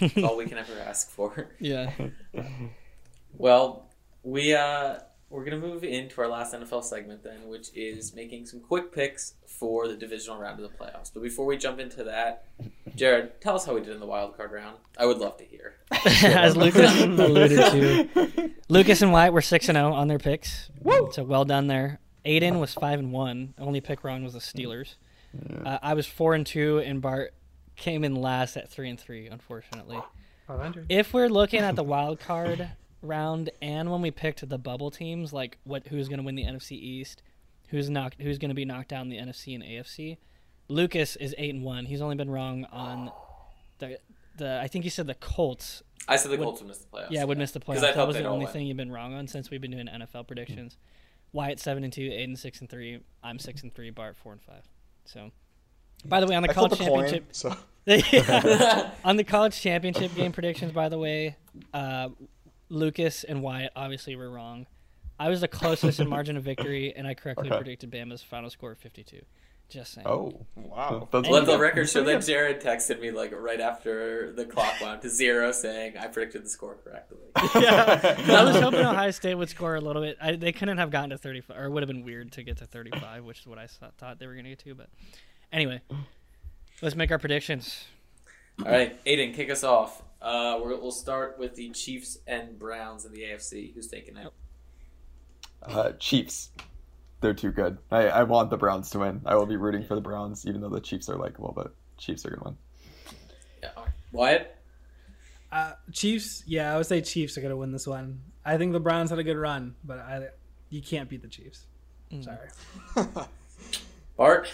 That's 0.00 0.18
all 0.18 0.36
we 0.36 0.46
can 0.46 0.58
ever 0.58 0.72
ask 0.86 1.10
for. 1.10 1.48
Yeah, 1.58 1.90
Well, 3.42 3.88
we 4.22 4.54
uh 4.54 5.00
we're 5.28 5.42
gonna 5.42 5.58
move 5.58 5.82
into 5.82 6.20
our 6.20 6.28
last 6.28 6.54
NFL 6.54 6.84
segment 6.84 7.24
then, 7.24 7.48
which 7.48 7.70
is 7.74 8.14
making 8.14 8.46
some 8.46 8.60
quick 8.60 8.92
picks 8.92 9.34
for 9.48 9.88
the 9.88 9.96
divisional 9.96 10.38
round 10.38 10.60
of 10.60 10.70
the 10.70 10.78
playoffs. 10.78 11.10
But 11.12 11.24
before 11.24 11.44
we 11.44 11.56
jump 11.56 11.80
into 11.80 12.04
that, 12.04 12.44
Jared, 12.94 13.40
tell 13.40 13.56
us 13.56 13.66
how 13.66 13.74
we 13.74 13.80
did 13.80 13.94
in 13.94 13.98
the 13.98 14.06
wild 14.06 14.36
card 14.36 14.52
round. 14.52 14.76
I 14.96 15.06
would 15.06 15.18
love 15.18 15.38
to 15.38 15.44
hear. 15.44 15.74
As 16.22 16.56
Lucas 16.56 17.02
alluded 17.02 17.58
to, 17.58 18.50
Lucas 18.68 19.02
and 19.02 19.10
Wyatt 19.10 19.32
were 19.32 19.42
six 19.42 19.68
and 19.68 19.74
zero 19.74 19.92
on 19.92 20.06
their 20.06 20.20
picks. 20.20 20.70
Woo! 20.80 21.10
So 21.10 21.24
well 21.24 21.44
done 21.44 21.66
there. 21.66 21.98
Aiden 22.24 22.60
was 22.60 22.72
five 22.72 23.00
and 23.00 23.10
one. 23.10 23.54
Only 23.58 23.80
pick 23.80 24.04
wrong 24.04 24.22
was 24.22 24.34
the 24.34 24.38
Steelers. 24.38 24.94
Uh, 25.64 25.78
I 25.82 25.94
was 25.94 26.06
four 26.06 26.34
and 26.34 26.46
two, 26.46 26.78
and 26.78 27.02
Bart 27.02 27.34
came 27.74 28.04
in 28.04 28.14
last 28.14 28.56
at 28.56 28.70
three 28.70 28.88
and 28.88 29.00
three. 29.00 29.26
Unfortunately, 29.26 29.98
500. 30.46 30.86
if 30.88 31.12
we're 31.12 31.28
looking 31.28 31.60
at 31.60 31.74
the 31.74 31.82
wild 31.82 32.20
card 32.20 32.70
round 33.02 33.50
and 33.60 33.90
when 33.90 34.00
we 34.02 34.10
picked 34.10 34.48
the 34.48 34.58
bubble 34.58 34.90
teams, 34.90 35.32
like 35.32 35.58
what 35.64 35.86
who's 35.88 36.08
going 36.08 36.18
to 36.18 36.24
win 36.24 36.34
the 36.36 36.44
NFC 36.44 36.72
East, 36.72 37.22
who's 37.68 37.90
knocked, 37.90 38.20
who's 38.22 38.38
going 38.38 38.50
to 38.50 38.54
be 38.54 38.64
knocked 38.64 38.88
down 38.88 39.08
the 39.08 39.16
NFC 39.18 39.54
and 39.54 39.62
AFC, 39.64 40.18
Lucas 40.68 41.16
is 41.16 41.34
eight 41.38 41.54
and 41.54 41.62
one. 41.64 41.86
He's 41.86 42.00
only 42.00 42.16
been 42.16 42.30
wrong 42.30 42.64
on 42.72 43.10
the 43.78 43.98
the. 44.36 44.60
I 44.62 44.68
think 44.68 44.84
he 44.84 44.90
said 44.90 45.06
the 45.06 45.14
Colts 45.14 45.82
I 46.08 46.16
said 46.16 46.30
the 46.32 46.36
Would- 46.38 46.44
Colts 46.44 46.60
would 46.60 46.68
miss 46.68 46.78
the 46.78 46.86
playoffs. 46.86 47.06
yeah, 47.10 47.24
would 47.24 47.38
miss 47.38 47.52
the 47.52 47.60
'Cause 47.60 47.78
playoffs. 47.78 47.88
I 47.90 47.92
That 47.92 48.06
was 48.06 48.16
the 48.16 48.24
only 48.24 48.44
win. 48.46 48.52
thing 48.52 48.66
you've 48.66 48.76
been 48.76 48.90
wrong 48.92 49.14
on 49.14 49.26
since 49.28 49.50
we've 49.50 49.60
been 49.60 49.70
doing 49.70 49.86
NFL 49.88 50.24
predictions. 50.26 50.76
Wyatt 51.32 51.58
seven 51.60 51.84
and 51.84 51.92
two, 51.92 52.10
Aiden 52.10 52.36
six 52.36 52.60
and 52.60 52.68
three. 52.68 53.00
I'm 53.22 53.38
six 53.38 53.62
and 53.62 53.74
three. 53.74 53.90
Bart 53.90 54.16
four 54.16 54.32
and 54.32 54.42
five. 54.42 54.62
So, 55.04 55.30
by 56.04 56.20
the 56.20 56.26
way, 56.26 56.34
on 56.36 56.42
the 56.42 56.50
I 56.50 56.52
flip 56.52 56.72
college 56.72 56.80
a 56.80 56.84
coin, 56.84 57.10
championship, 57.10 57.34
so 57.34 57.56
on 59.04 59.16
the 59.16 59.24
college 59.24 59.60
championship 59.60 60.14
game 60.14 60.32
predictions, 60.32 60.72
by 60.72 60.88
the 60.88 60.98
way, 60.98 61.36
uh, 61.72 62.08
Lucas 62.72 63.22
and 63.24 63.42
Wyatt 63.42 63.72
obviously 63.76 64.16
were 64.16 64.30
wrong. 64.30 64.66
I 65.20 65.28
was 65.28 65.40
the 65.42 65.48
closest 65.48 66.00
in 66.00 66.08
margin 66.16 66.36
of 66.36 66.42
victory, 66.42 66.92
and 66.96 67.06
I 67.06 67.14
correctly 67.14 67.48
Okay. 67.48 67.56
predicted 67.56 67.90
Bama's 67.90 68.22
final 68.22 68.50
score 68.50 68.72
of 68.72 68.78
52. 68.78 69.20
Just 69.68 69.92
saying. 69.94 70.06
Oh, 70.06 70.44
wow. 70.56 71.08
That's 71.12 71.28
Let 71.28 71.40
the 71.46 71.52
pretty 71.52 71.62
record 71.62 71.82
good. 71.82 71.90
show 71.90 72.04
that 72.04 72.22
Jared 72.26 72.60
texted 72.60 73.00
me 73.00 73.10
like 73.10 73.32
right 73.34 73.60
after 73.60 74.32
the 74.32 74.44
clock 74.44 74.74
went 74.82 75.00
to 75.02 75.08
zero, 75.08 75.50
saying 75.52 75.96
I 75.96 76.08
predicted 76.08 76.44
the 76.44 76.48
score 76.50 76.76
correctly. 76.84 77.18
yeah. 77.62 78.16
I 78.28 78.44
was 78.44 78.56
hoping 78.56 78.80
Ohio 78.80 79.10
State 79.12 79.34
would 79.34 79.48
score 79.48 79.76
a 79.76 79.80
little 79.80 80.02
bit. 80.02 80.18
I, 80.20 80.36
they 80.36 80.52
couldn't 80.52 80.76
have 80.78 80.90
gotten 80.90 81.10
to 81.10 81.18
35, 81.18 81.56
or 81.56 81.64
it 81.66 81.70
would 81.70 81.82
have 81.82 81.88
been 81.88 82.04
weird 82.04 82.32
to 82.32 82.42
get 82.42 82.58
to 82.58 82.66
35, 82.66 83.24
which 83.24 83.40
is 83.40 83.46
what 83.46 83.58
I 83.58 83.66
thought, 83.66 83.94
thought 83.96 84.18
they 84.18 84.26
were 84.26 84.34
going 84.34 84.44
to 84.44 84.50
get 84.50 84.58
to. 84.60 84.74
But 84.74 84.88
anyway, 85.52 85.80
let's 86.82 86.96
make 86.96 87.10
our 87.10 87.18
predictions. 87.18 87.84
All 88.66 88.70
right, 88.70 89.02
Aiden, 89.06 89.32
kick 89.34 89.48
us 89.50 89.64
off. 89.64 90.02
Uh, 90.22 90.60
we're, 90.62 90.80
we'll 90.80 90.92
start 90.92 91.36
with 91.38 91.56
the 91.56 91.70
Chiefs 91.70 92.18
and 92.28 92.58
Browns 92.58 93.04
in 93.04 93.12
the 93.12 93.22
AFC. 93.22 93.74
Who's 93.74 93.88
taking 93.88 94.16
it? 94.16 94.32
Uh, 95.62 95.92
Chiefs. 95.98 96.50
They're 97.20 97.34
too 97.34 97.50
good. 97.50 97.78
I, 97.90 98.08
I 98.08 98.22
want 98.22 98.50
the 98.50 98.56
Browns 98.56 98.90
to 98.90 99.00
win. 99.00 99.22
I 99.26 99.34
will 99.34 99.46
be 99.46 99.56
rooting 99.56 99.84
for 99.84 99.94
the 99.94 100.00
Browns, 100.00 100.46
even 100.46 100.60
though 100.60 100.68
the 100.68 100.80
Chiefs 100.80 101.08
are 101.08 101.16
likable, 101.16 101.52
but 101.54 101.74
Chiefs 101.98 102.24
are 102.24 102.30
gonna 102.30 102.42
win. 102.44 102.56
Yeah. 103.62 103.70
Wyatt. 104.12 104.56
Uh, 105.50 105.72
Chiefs, 105.92 106.44
yeah, 106.46 106.72
I 106.72 106.76
would 106.76 106.86
say 106.86 107.00
Chiefs 107.00 107.36
are 107.36 107.40
gonna 107.40 107.56
win 107.56 107.72
this 107.72 107.86
one. 107.86 108.22
I 108.44 108.56
think 108.58 108.72
the 108.72 108.80
Browns 108.80 109.10
had 109.10 109.18
a 109.18 109.24
good 109.24 109.36
run, 109.36 109.74
but 109.84 109.98
I, 109.98 110.28
you 110.70 110.82
can't 110.82 111.08
beat 111.08 111.22
the 111.22 111.28
Chiefs. 111.28 111.66
Mm. 112.12 112.24
Sorry. 112.24 112.48
Bart. 114.16 114.48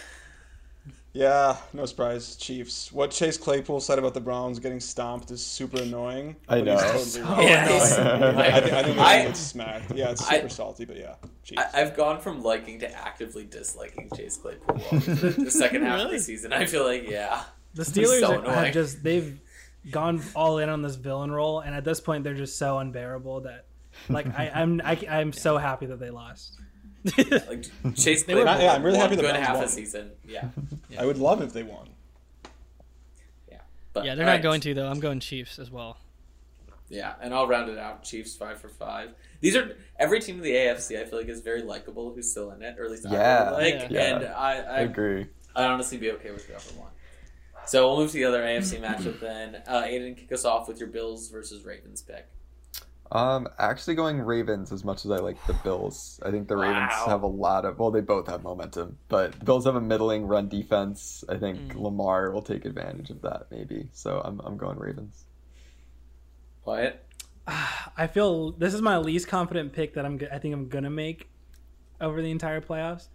Yeah, 1.14 1.56
no 1.72 1.86
surprise, 1.86 2.36
Chiefs. 2.36 2.92
What 2.92 3.10
Chase 3.10 3.36
Claypool 3.38 3.80
said 3.80 3.98
about 3.98 4.14
the 4.14 4.20
Browns 4.20 4.58
getting 4.58 4.78
stomped 4.78 5.30
is 5.30 5.44
super 5.44 5.78
annoying. 5.82 6.36
I 6.48 6.60
but 6.60 6.66
he's 6.66 6.66
know. 6.66 6.76
totally 6.92 7.04
So 7.04 7.22
right. 7.22 7.38
Oh, 7.38 7.40
yes. 7.40 7.98
I, 7.98 8.60
think, 8.60 8.72
I 8.74 8.82
think 8.82 8.98
I- 8.98 9.22
gonna 9.22 9.34
smacked. 9.34 9.94
Yeah, 9.94 10.10
it's 10.10 10.28
I- 10.30 10.36
super 10.36 10.48
salty, 10.50 10.84
but 10.84 10.96
yeah, 10.96 11.14
Chiefs. 11.42 11.62
I, 11.74 11.80
I've 11.80 11.96
gone 11.96 12.20
from 12.20 12.42
liking 12.42 12.78
to 12.80 12.92
actively 12.92 13.44
disliking 13.46 14.10
Chase 14.14 14.36
Claypool 14.36 14.80
over 14.92 15.14
the, 15.14 15.30
the 15.44 15.50
second 15.50 15.82
half 15.82 16.02
of 16.02 16.10
the 16.10 16.20
season. 16.20 16.52
I 16.52 16.66
feel 16.66 16.84
like, 16.84 17.08
yeah. 17.08 17.42
The 17.74 17.82
Steelers 17.84 18.20
so 18.20 18.40
are- 18.44 18.50
have 18.64 18.74
just 18.74 19.02
they've 19.02 19.40
gone 19.90 20.22
all 20.36 20.58
in 20.58 20.68
on 20.68 20.82
this 20.82 20.96
villain 20.96 21.32
role, 21.32 21.60
and 21.60 21.74
at 21.74 21.84
this 21.84 22.00
point, 22.00 22.22
they're 22.22 22.34
just 22.34 22.58
so 22.58 22.78
unbearable 22.78 23.40
that, 23.40 23.64
like, 24.08 24.26
I, 24.38 24.50
I'm 24.54 24.80
I, 24.84 24.98
I'm 25.08 25.32
so 25.32 25.56
happy 25.56 25.86
that 25.86 25.98
they 25.98 26.10
lost. 26.10 26.60
Like 27.04 27.64
Chase 27.96 28.24
They 28.24 28.34
were- 28.34 28.42
Claypool. 28.42 28.62
Yeah, 28.64 28.72
I'm 28.74 28.82
really 28.82 28.98
one 28.98 29.06
happy 29.06 29.16
the 29.16 29.22
good 29.22 29.30
Browns 29.32 29.46
half 29.46 29.56
won. 29.56 29.64
a 29.64 29.68
season. 29.68 30.10
Yeah. 30.28 30.48
I 30.98 31.06
would 31.06 31.18
love 31.18 31.42
if 31.42 31.52
they 31.52 31.62
won. 31.62 31.88
But, 33.94 34.04
Yeah, 34.04 34.14
they're 34.14 34.26
not 34.26 34.32
right. 34.32 34.42
going 34.42 34.60
to, 34.60 34.74
though. 34.74 34.86
I'm 34.86 35.00
going 35.00 35.18
Chiefs 35.18 35.58
as 35.58 35.70
well. 35.70 35.96
Yeah, 36.90 37.14
and 37.20 37.34
I'll 37.34 37.46
round 37.48 37.70
it 37.70 37.78
out. 37.78 38.02
Chiefs 38.04 38.36
five 38.36 38.60
for 38.60 38.68
five. 38.68 39.10
These 39.40 39.56
are 39.56 39.76
every 39.98 40.20
team 40.20 40.36
in 40.36 40.42
the 40.42 40.52
AFC. 40.52 41.00
I 41.00 41.04
feel 41.06 41.18
like 41.18 41.28
is 41.28 41.40
very 41.40 41.62
likable 41.62 42.12
who's 42.14 42.30
still 42.30 42.50
in 42.52 42.62
it, 42.62 42.78
or 42.78 42.84
at 42.84 42.90
least 42.90 43.06
Yeah. 43.10 43.44
I 43.44 43.58
really 43.58 43.78
like. 43.78 43.90
Yeah. 43.90 44.16
And 44.16 44.24
I, 44.26 44.52
I 44.58 44.76
I, 44.76 44.80
agree. 44.80 45.26
I'd 45.56 45.64
honestly 45.70 45.96
be 45.98 46.10
okay 46.12 46.30
with 46.30 46.44
whoever 46.46 46.78
won. 46.78 46.88
So 47.66 47.88
we'll 47.88 47.98
move 47.98 48.10
to 48.12 48.16
the 48.18 48.24
other 48.24 48.42
AFC 48.42 48.80
matchup 48.80 49.20
then. 49.20 49.56
Uh, 49.66 49.82
Aiden, 49.82 50.16
kick 50.16 50.32
us 50.32 50.44
off 50.44 50.68
with 50.68 50.78
your 50.78 50.88
Bills 50.88 51.28
versus 51.28 51.64
Ravens 51.64 52.00
pick. 52.02 52.26
Um, 53.10 53.48
actually 53.58 53.94
going 53.94 54.20
Ravens 54.20 54.70
as 54.70 54.84
much 54.84 55.04
as 55.04 55.10
I 55.10 55.16
like 55.16 55.44
the 55.46 55.54
Bills. 55.54 56.20
I 56.24 56.30
think 56.30 56.46
the 56.46 56.56
Ravens 56.56 56.92
have 57.06 57.22
a 57.22 57.26
lot 57.26 57.64
of 57.64 57.78
well, 57.78 57.90
they 57.90 58.02
both 58.02 58.26
have 58.28 58.42
momentum, 58.42 58.98
but 59.08 59.32
the 59.38 59.44
Bills 59.44 59.64
have 59.64 59.76
a 59.76 59.80
middling 59.80 60.26
run 60.26 60.48
defense. 60.48 61.24
I 61.28 61.36
think 61.36 61.58
Mm. 61.58 61.80
Lamar 61.80 62.30
will 62.30 62.42
take 62.42 62.64
advantage 62.64 63.10
of 63.10 63.22
that 63.22 63.46
maybe. 63.50 63.88
So 63.92 64.20
I'm 64.24 64.40
I'm 64.40 64.56
going 64.56 64.78
Ravens. 64.78 65.24
Wyatt. 66.64 67.04
I 67.46 68.06
feel 68.06 68.52
this 68.52 68.74
is 68.74 68.82
my 68.82 68.98
least 68.98 69.28
confident 69.28 69.72
pick 69.72 69.94
that 69.94 70.04
I'm. 70.04 70.20
I 70.30 70.38
think 70.38 70.52
I'm 70.54 70.68
gonna 70.68 70.90
make 70.90 71.28
over 72.00 72.20
the 72.20 72.30
entire 72.30 72.60
playoffs. 72.60 73.08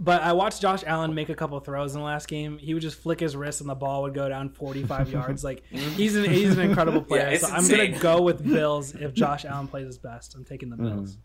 But 0.00 0.22
I 0.22 0.32
watched 0.32 0.62
Josh 0.62 0.84
Allen 0.86 1.14
make 1.14 1.28
a 1.28 1.34
couple 1.34 1.58
throws 1.60 1.94
in 1.94 2.00
the 2.00 2.04
last 2.04 2.28
game. 2.28 2.58
He 2.58 2.72
would 2.72 2.82
just 2.82 2.98
flick 2.98 3.18
his 3.18 3.34
wrist 3.34 3.60
and 3.60 3.68
the 3.68 3.74
ball 3.74 4.02
would 4.02 4.14
go 4.14 4.28
down 4.28 4.50
45 4.50 5.10
yards. 5.12 5.42
Like 5.42 5.64
he's 5.70 6.14
an 6.16 6.30
he's 6.30 6.52
an 6.52 6.60
incredible 6.60 7.02
player. 7.04 7.22
Yeah, 7.22 7.30
it's 7.30 7.46
so 7.46 7.52
I'm 7.52 7.58
insane. 7.60 7.90
gonna 7.92 8.02
go 8.02 8.22
with 8.22 8.44
Bills 8.52 8.94
if 8.94 9.12
Josh 9.12 9.44
Allen 9.44 9.66
plays 9.66 9.86
his 9.86 9.98
best. 9.98 10.34
I'm 10.34 10.44
taking 10.44 10.70
the 10.70 10.76
mm-hmm. 10.76 10.96
Bills. 10.96 11.18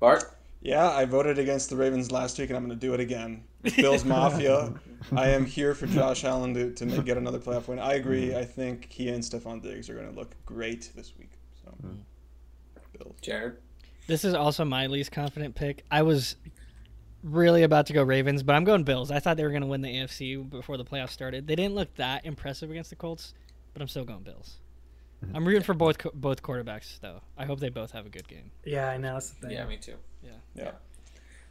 Bart. 0.00 0.36
Yeah, 0.62 0.90
I 0.90 1.06
voted 1.06 1.40
against 1.40 1.70
the 1.70 1.76
Ravens 1.76 2.12
last 2.12 2.38
week, 2.38 2.50
and 2.50 2.56
I'm 2.56 2.64
going 2.64 2.78
to 2.78 2.86
do 2.86 2.94
it 2.94 3.00
again. 3.00 3.42
Bills 3.76 4.04
Mafia. 4.04 4.72
I 5.16 5.28
am 5.28 5.44
here 5.44 5.74
for 5.74 5.88
Josh 5.88 6.22
Allen 6.22 6.54
to, 6.54 6.72
to 6.72 6.86
make, 6.86 7.04
get 7.04 7.16
another 7.16 7.40
playoff 7.40 7.66
win. 7.66 7.80
I 7.80 7.94
agree. 7.94 8.28
Mm-hmm. 8.28 8.38
I 8.38 8.44
think 8.44 8.86
he 8.88 9.08
and 9.08 9.24
Stefon 9.24 9.60
Diggs 9.60 9.90
are 9.90 9.94
going 9.94 10.08
to 10.08 10.14
look 10.14 10.36
great 10.46 10.92
this 10.94 11.14
week. 11.18 11.32
So, 11.64 11.70
mm-hmm. 11.70 11.96
Bills. 12.96 13.16
Jared. 13.20 13.56
This 14.06 14.24
is 14.24 14.34
also 14.34 14.64
my 14.64 14.86
least 14.86 15.10
confident 15.10 15.54
pick. 15.54 15.84
I 15.90 16.02
was 16.02 16.36
really 17.22 17.62
about 17.62 17.86
to 17.86 17.92
go 17.92 18.02
Ravens, 18.02 18.42
but 18.42 18.54
I'm 18.54 18.64
going 18.64 18.84
Bills. 18.84 19.10
I 19.10 19.20
thought 19.20 19.36
they 19.36 19.44
were 19.44 19.50
going 19.50 19.62
to 19.62 19.68
win 19.68 19.82
the 19.82 19.88
AFC 19.94 20.48
before 20.48 20.76
the 20.76 20.84
playoffs 20.84 21.10
started. 21.10 21.46
They 21.46 21.56
didn't 21.56 21.74
look 21.74 21.94
that 21.96 22.24
impressive 22.26 22.70
against 22.70 22.90
the 22.90 22.96
Colts, 22.96 23.34
but 23.72 23.82
I'm 23.82 23.88
still 23.88 24.04
going 24.04 24.22
Bills. 24.22 24.56
I'm 25.34 25.46
rooting 25.46 25.62
for 25.62 25.74
both 25.74 25.98
both 26.14 26.42
quarterbacks 26.42 26.98
though. 27.00 27.20
I 27.38 27.44
hope 27.44 27.60
they 27.60 27.68
both 27.68 27.92
have 27.92 28.06
a 28.06 28.08
good 28.08 28.26
game. 28.26 28.50
Yeah, 28.64 28.88
I 28.88 28.96
know 28.96 29.12
that's 29.14 29.30
the 29.30 29.46
thing. 29.46 29.56
Yeah, 29.56 29.66
me 29.66 29.76
too. 29.76 29.94
Yeah. 30.22 30.30
Yeah. 30.56 30.70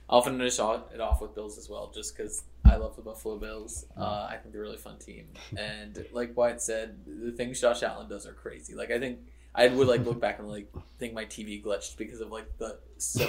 I'll 0.10 0.22
finish 0.22 0.60
off- 0.60 0.94
it 0.94 1.00
off 1.00 1.22
with 1.22 1.34
Bills 1.34 1.58
as 1.58 1.70
well, 1.70 1.90
just 1.96 2.18
because 2.18 2.44
I 2.66 2.76
love 2.76 2.98
the 2.98 3.02
Buffalo 3.02 3.38
Bills. 3.38 3.86
Uh, 3.96 4.28
I 4.30 4.36
think 4.42 4.52
they're 4.52 4.62
a 4.62 4.66
really 4.66 4.78
fun 4.78 4.98
team, 4.98 5.28
and 5.58 6.06
like 6.12 6.36
Wyatt 6.36 6.62
said, 6.62 6.98
the 7.08 7.32
things 7.32 7.62
Josh 7.62 7.82
Allen 7.82 8.10
does 8.10 8.28
are 8.28 8.34
crazy. 8.34 8.76
Like 8.76 8.92
I 8.92 9.00
think 9.00 9.20
I 9.54 9.68
would 9.68 9.88
like 9.88 10.06
look 10.06 10.20
back 10.22 10.40
and 10.40 10.48
like 10.48 10.72
think 10.98 11.14
my 11.14 11.26
TV 11.26 11.62
glitched 11.64 11.98
because 11.98 12.22
of 12.22 12.32
like 12.32 12.58
the 12.58 12.80
so 12.98 13.26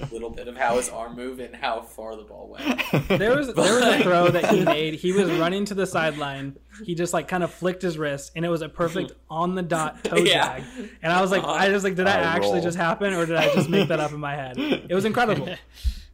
little 0.12 0.30
bit 0.30 0.48
of 0.48 0.56
how 0.56 0.76
his 0.76 0.88
arm 0.88 1.16
moved 1.16 1.40
and 1.40 1.54
how 1.54 1.82
far 1.82 2.16
the 2.16 2.22
ball 2.22 2.48
went. 2.48 2.82
There 3.18 3.36
was 3.36 3.52
there 3.52 3.74
was 3.74 3.82
a 3.84 4.02
throw 4.02 4.28
that 4.28 4.46
he 4.54 4.64
made. 4.64 4.94
He 4.94 5.12
was 5.12 5.30
running 5.32 5.64
to 5.66 5.74
the 5.74 5.86
sideline. 5.86 6.56
He 6.84 6.94
just 6.94 7.12
like 7.12 7.28
kind 7.28 7.42
of 7.42 7.52
flicked 7.52 7.82
his 7.82 7.98
wrist, 7.98 8.32
and 8.36 8.44
it 8.44 8.48
was 8.48 8.62
a 8.62 8.68
perfect 8.68 9.12
on 9.28 9.54
the 9.54 9.62
dot 9.62 10.02
toe 10.04 10.16
Yeah. 10.16 10.58
jag. 10.60 10.88
And 11.02 11.12
I 11.12 11.20
was 11.20 11.30
like, 11.30 11.44
I 11.44 11.68
was 11.70 11.84
like, 11.84 11.94
did 11.96 12.06
that 12.06 12.20
I 12.20 12.22
actually 12.22 12.54
roll. 12.54 12.62
just 12.62 12.76
happen, 12.78 13.12
or 13.12 13.26
did 13.26 13.36
I 13.36 13.52
just 13.54 13.68
make 13.68 13.88
that 13.88 14.00
up 14.00 14.12
in 14.12 14.20
my 14.20 14.34
head? 14.34 14.56
It 14.58 14.94
was 14.94 15.04
incredible. 15.04 15.48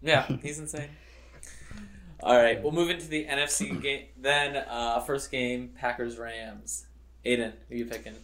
Yeah, 0.00 0.26
he's 0.42 0.58
insane. 0.58 0.88
All 2.22 2.36
right, 2.36 2.62
we'll 2.62 2.72
move 2.72 2.90
into 2.90 3.06
the 3.08 3.24
NFC 3.26 3.80
game 3.82 4.06
then. 4.16 4.56
Uh, 4.56 5.00
first 5.00 5.30
game, 5.30 5.70
Packers 5.76 6.18
Rams. 6.18 6.86
Aiden, 7.26 7.52
who 7.68 7.76
you 7.76 7.86
picking? 7.86 8.14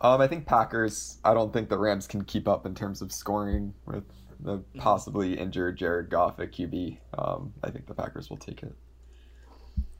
Um, 0.00 0.20
I 0.20 0.26
think 0.26 0.46
Packers. 0.46 1.18
I 1.24 1.34
don't 1.34 1.52
think 1.52 1.68
the 1.68 1.78
Rams 1.78 2.06
can 2.06 2.24
keep 2.24 2.48
up 2.48 2.66
in 2.66 2.74
terms 2.74 3.02
of 3.02 3.12
scoring 3.12 3.74
with 3.86 4.04
the 4.40 4.58
possibly 4.76 5.38
injured 5.38 5.78
Jared 5.78 6.10
Goff 6.10 6.38
at 6.40 6.52
QB. 6.52 6.98
Um, 7.16 7.54
I 7.64 7.70
think 7.70 7.86
the 7.86 7.94
Packers 7.94 8.28
will 8.28 8.36
take 8.36 8.62
it. 8.62 8.74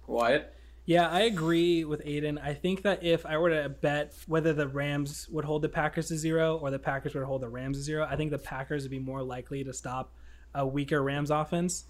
Wyatt. 0.07 0.53
Yeah, 0.85 1.09
I 1.09 1.23
agree 1.23 1.85
with 1.85 2.05
Aiden. 2.05 2.41
I 2.41 2.55
think 2.55 2.83
that 2.83 3.03
if 3.03 3.27
I 3.27 3.39
were 3.39 3.51
to 3.51 3.69
bet 3.69 4.15
whether 4.29 4.53
the 4.53 4.69
Rams 4.69 5.29
would 5.31 5.45
hold 5.45 5.63
the 5.63 5.69
Packers 5.69 6.09
to 6.09 6.17
zero 6.17 6.59
or 6.59 6.71
the 6.71 6.79
Packers 6.79 7.15
would 7.15 7.25
hold 7.25 7.43
the 7.43 7.49
Rams 7.49 7.79
to 7.79 7.83
zero, 7.83 8.07
I 8.09 8.15
think 8.15 8.31
the 8.31 8.39
Packers 8.39 8.85
would 8.85 8.93
be 8.93 9.01
more 9.01 9.23
likely 9.23 9.65
to 9.65 9.73
stop 9.73 10.13
a 10.55 10.65
weaker 10.65 11.03
Rams 11.03 11.31
offense 11.31 11.87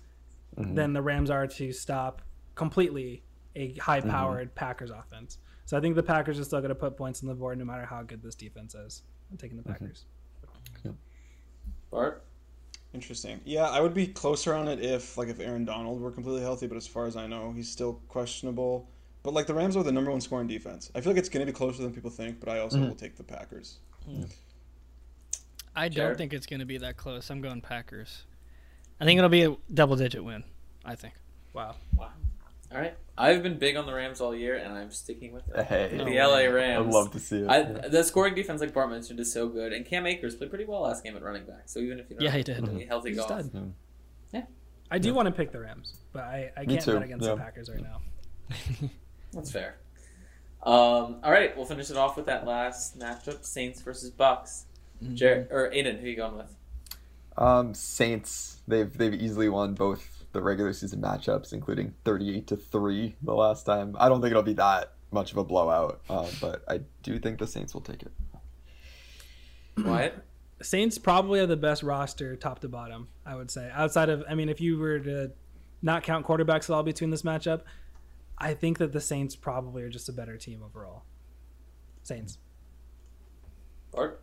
than 0.57 0.95
the 0.95 1.03
Rams 1.03 1.29
are 1.29 1.47
to 1.47 1.73
stop 1.73 2.23
completely 2.55 3.23
a 3.57 3.75
high 3.75 4.01
powered 4.01 4.49
mm-hmm. 4.49 4.59
Packers 4.59 4.91
offense. 4.91 5.39
So 5.65 5.77
I 5.77 5.81
think 5.81 5.97
the 5.97 6.03
Packers 6.03 6.39
are 6.39 6.45
still 6.45 6.61
going 6.61 6.69
to 6.69 6.77
put 6.77 6.97
points 6.97 7.23
on 7.23 7.29
the 7.29 7.35
board 7.35 7.59
no 7.59 7.65
matter 7.65 7.85
how 7.85 8.03
good 8.03 8.23
this 8.23 8.37
defense 8.37 8.75
is. 8.75 9.03
I'm 9.31 9.37
taking 9.37 9.57
the 9.57 9.65
mm-hmm. 9.65 9.73
Packers. 9.73 10.05
Bart? 11.91 12.25
Interesting. 12.95 13.41
Yeah, 13.45 13.65
I 13.65 13.81
would 13.81 13.95
be 13.95 14.07
closer 14.07 14.55
on 14.55 14.69
it 14.69 14.81
if 14.81 15.19
like 15.19 15.29
if 15.29 15.41
Aaron 15.41 15.65
Donald 15.65 16.01
were 16.01 16.11
completely 16.11 16.43
healthy, 16.43 16.67
but 16.67 16.77
as 16.77 16.87
far 16.87 17.07
as 17.07 17.17
I 17.17 17.27
know, 17.27 17.53
he's 17.53 17.69
still 17.69 18.01
questionable. 18.09 18.89
But 19.23 19.35
like 19.35 19.47
the 19.47 19.55
Rams 19.55 19.77
are 19.77 19.83
the 19.83 19.93
number 19.93 20.11
one 20.11 20.21
scoring 20.21 20.47
defense. 20.47 20.91
I 20.95 21.01
feel 21.01 21.13
like 21.13 21.19
it's 21.19 21.29
going 21.29 21.45
to 21.45 21.53
be 21.53 21.57
closer 21.57 21.83
than 21.83 21.93
people 21.93 22.11
think, 22.11 22.39
but 22.39 22.49
I 22.49 22.61
also 22.61 22.79
mm-hmm. 22.79 22.89
will 22.89 22.95
take 22.95 23.17
the 23.17 23.25
Packers. 23.25 23.79
I 25.75 25.89
don't 25.89 26.17
think 26.17 26.33
it's 26.33 26.47
going 26.47 26.61
to 26.61 26.67
be 26.67 26.79
that 26.79 26.97
close. 26.97 27.29
I'm 27.29 27.41
going 27.41 27.61
Packers. 27.61 28.25
I 29.01 29.05
think 29.05 29.19
it'll 29.19 29.29
be 29.29 29.43
a 29.43 29.57
double 29.75 29.97
digit 29.97 30.25
win. 30.25 30.45
I 30.85 30.95
think. 30.95 31.15
Wow. 31.53 31.75
Wow. 31.97 32.13
All 32.73 32.79
right. 32.79 32.95
I've 33.19 33.43
been 33.43 33.59
big 33.59 33.77
on 33.77 33.87
the 33.87 33.95
Rams 33.95 34.21
all 34.21 34.35
year, 34.35 34.57
and 34.57 34.73
I'm 34.73 34.91
sticking 34.91 35.33
with 35.33 35.45
it. 35.49 35.65
Hey, 35.65 35.89
The 35.97 36.05
No 36.05 36.31
LA. 36.31 36.41
Rams. 36.47 36.87
I'd 36.87 36.93
love 36.93 37.13
to 37.13 37.19
see 37.19 37.39
it. 37.39 37.49
I, 37.49 37.63
the 37.63 38.03
scoring 38.03 38.35
defense, 38.35 38.61
like 38.61 38.75
Bart 38.75 38.91
mentioned, 38.91 39.19
is 39.21 39.33
so 39.33 39.49
good, 39.49 39.73
and 39.73 39.87
Cam 39.87 40.07
Akers 40.07 40.35
played 40.35 40.51
pretty 40.51 40.67
well 40.67 40.83
last 40.83 41.03
game 41.03 41.17
at 41.17 41.23
running 41.23 41.45
back. 41.47 41.63
So 41.67 41.79
even 41.79 41.99
if 41.99 42.11
you 42.11 42.17
don't 42.17 42.25
Yeah, 42.25 42.33
he 42.33 42.43
did. 42.43 42.69
a 42.69 42.85
healthy 42.87 43.11
He's 43.11 43.19
Goff, 43.19 43.27
stud. 43.27 43.73
Yeah. 44.33 44.43
I 44.91 44.99
do 44.99 45.15
want 45.15 45.27
to 45.27 45.33
pick 45.33 45.51
the 45.51 45.61
Rams, 45.61 45.97
but 46.13 46.25
I, 46.25 46.53
I 46.57 46.65
can't 46.67 46.85
bet 46.85 47.03
against 47.03 47.25
yeah. 47.25 47.33
the 47.33 47.37
Packers 47.39 47.71
right 47.71 47.83
now. 47.83 48.01
that's 49.33 49.51
fair. 49.51 49.77
Um, 50.63 51.21
all 51.23 51.31
right, 51.31 51.57
we'll 51.57 51.67
finish 51.67 51.91
it 51.91 51.97
off 51.97 52.17
with 52.17 52.27
that 52.27 52.47
last 52.47 52.99
matchup: 52.99 53.45
Saints 53.45 53.81
versus 53.81 54.11
Bucks. 54.11 54.67
Jared 55.15 55.49
or 55.51 55.71
Aiden, 55.71 56.01
who 56.01 56.07
are 56.07 56.09
you 56.09 56.17
going 56.17 56.37
with? 56.37 56.55
Um, 57.37 57.75
Saints. 57.75 58.59
They've 58.67 58.97
they've 58.97 59.15
easily 59.15 59.49
won 59.49 59.75
both 59.75 60.16
the 60.37 60.43
regular 60.43 60.73
season 60.73 61.01
matchups, 61.01 61.53
including 61.53 61.95
thirty-eight 62.05 62.47
to 62.49 62.57
three 62.57 63.17
the 63.23 63.35
last 63.35 63.65
time. 63.65 63.97
I 63.99 64.09
don't 64.09 64.21
think 64.21 64.31
it'll 64.31 64.43
be 64.43 64.53
that 64.55 64.93
much 65.11 65.33
of 65.33 65.39
a 65.39 65.45
blowout, 65.45 66.03
uh, 66.11 66.29
but 66.41 66.63
I 66.69 66.81
do 67.03 67.19
think 67.19 67.39
the 67.39 67.47
Saints 67.47 67.73
will 67.73 67.81
take 67.81 68.03
it. 68.03 68.13
Wyatt. 69.79 70.23
Saints 70.63 70.99
probably 70.99 71.41
have 71.41 71.49
the 71.49 71.57
best 71.57 71.83
roster 71.83 72.37
top 72.37 72.61
to 72.61 72.69
bottom, 72.69 73.09
I 73.25 73.35
would 73.35 73.51
say. 73.51 73.71
Outside 73.73 74.09
of, 74.09 74.25
I 74.29 74.35
mean, 74.35 74.49
if 74.49 74.61
you 74.61 74.79
were 74.79 74.99
to 75.01 75.33
not 75.83 76.03
count 76.03 76.27
quarterbacks 76.27 76.65
at 76.65 76.71
all 76.71 76.83
between 76.83 77.11
this 77.11 77.23
matchup, 77.23 77.63
I 78.39 78.55
think 78.55 78.79
that 78.79 78.93
the 78.93 79.01
Saints 79.01 79.37
probably 79.37 79.83
are 79.83 79.91
just 79.91 80.09
a 80.09 80.13
better 80.13 80.37
team 80.37 80.63
overall. 80.63 81.05
Saints. 82.03 82.39
Bart. 83.93 84.23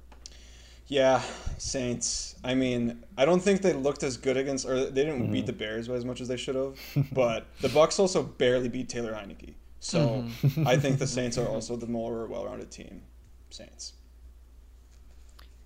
Yeah, 0.94 1.24
Saints. 1.58 2.36
I 2.44 2.54
mean, 2.54 3.04
I 3.18 3.26
don't 3.26 3.40
think 3.40 3.64
they 3.64 3.74
looked 3.74 4.04
as 4.04 4.16
good 4.16 4.38
against, 4.38 4.68
or 4.68 4.92
they 4.92 5.04
didn't 5.04 5.32
beat 5.32 5.40
mm-hmm. 5.40 5.46
the 5.48 5.54
Bears 5.54 5.88
by 5.88 5.96
as 5.96 6.06
much 6.06 6.22
as 6.22 6.28
they 6.28 6.38
should 6.38 6.54
have. 6.54 6.78
But 7.12 7.48
the 7.62 7.70
Bucks 7.70 7.98
also 7.98 8.22
barely 8.22 8.70
beat 8.70 8.90
Taylor 8.90 9.12
Heinicke. 9.12 9.56
So 9.80 10.24
mm-hmm. 10.44 10.68
I 10.68 10.78
think 10.78 11.00
the 11.00 11.08
Saints 11.18 11.40
are 11.40 11.48
also 11.48 11.76
the 11.76 11.88
more 11.88 12.28
well-rounded 12.28 12.70
team. 12.70 13.02
Saints. 13.50 13.94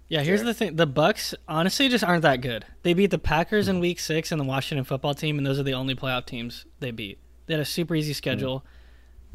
Yeah, 0.08 0.22
here's 0.22 0.40
Jared? 0.40 0.48
the 0.48 0.54
thing: 0.54 0.76
the 0.78 0.88
Bucks 0.88 1.36
honestly 1.46 1.90
just 1.90 2.06
aren't 2.06 2.22
that 2.22 2.40
good. 2.40 2.64
They 2.84 2.94
beat 2.94 3.12
the 3.12 3.20
Packers 3.20 3.68
in 3.68 3.76
mm-hmm. 3.76 3.82
Week 3.82 4.00
Six 4.00 4.32
and 4.32 4.40
the 4.40 4.46
Washington 4.46 4.86
Football 4.86 5.14
Team, 5.14 5.38
and 5.38 5.46
those 5.46 5.60
are 5.60 5.64
the 5.64 5.74
only 5.74 5.94
playoff 5.94 6.26
teams 6.26 6.66
they 6.80 6.92
beat. 6.92 7.20
They 7.48 7.56
had 7.56 7.62
a 7.62 7.66
super 7.66 7.96
easy 7.96 8.14
schedule. 8.14 8.64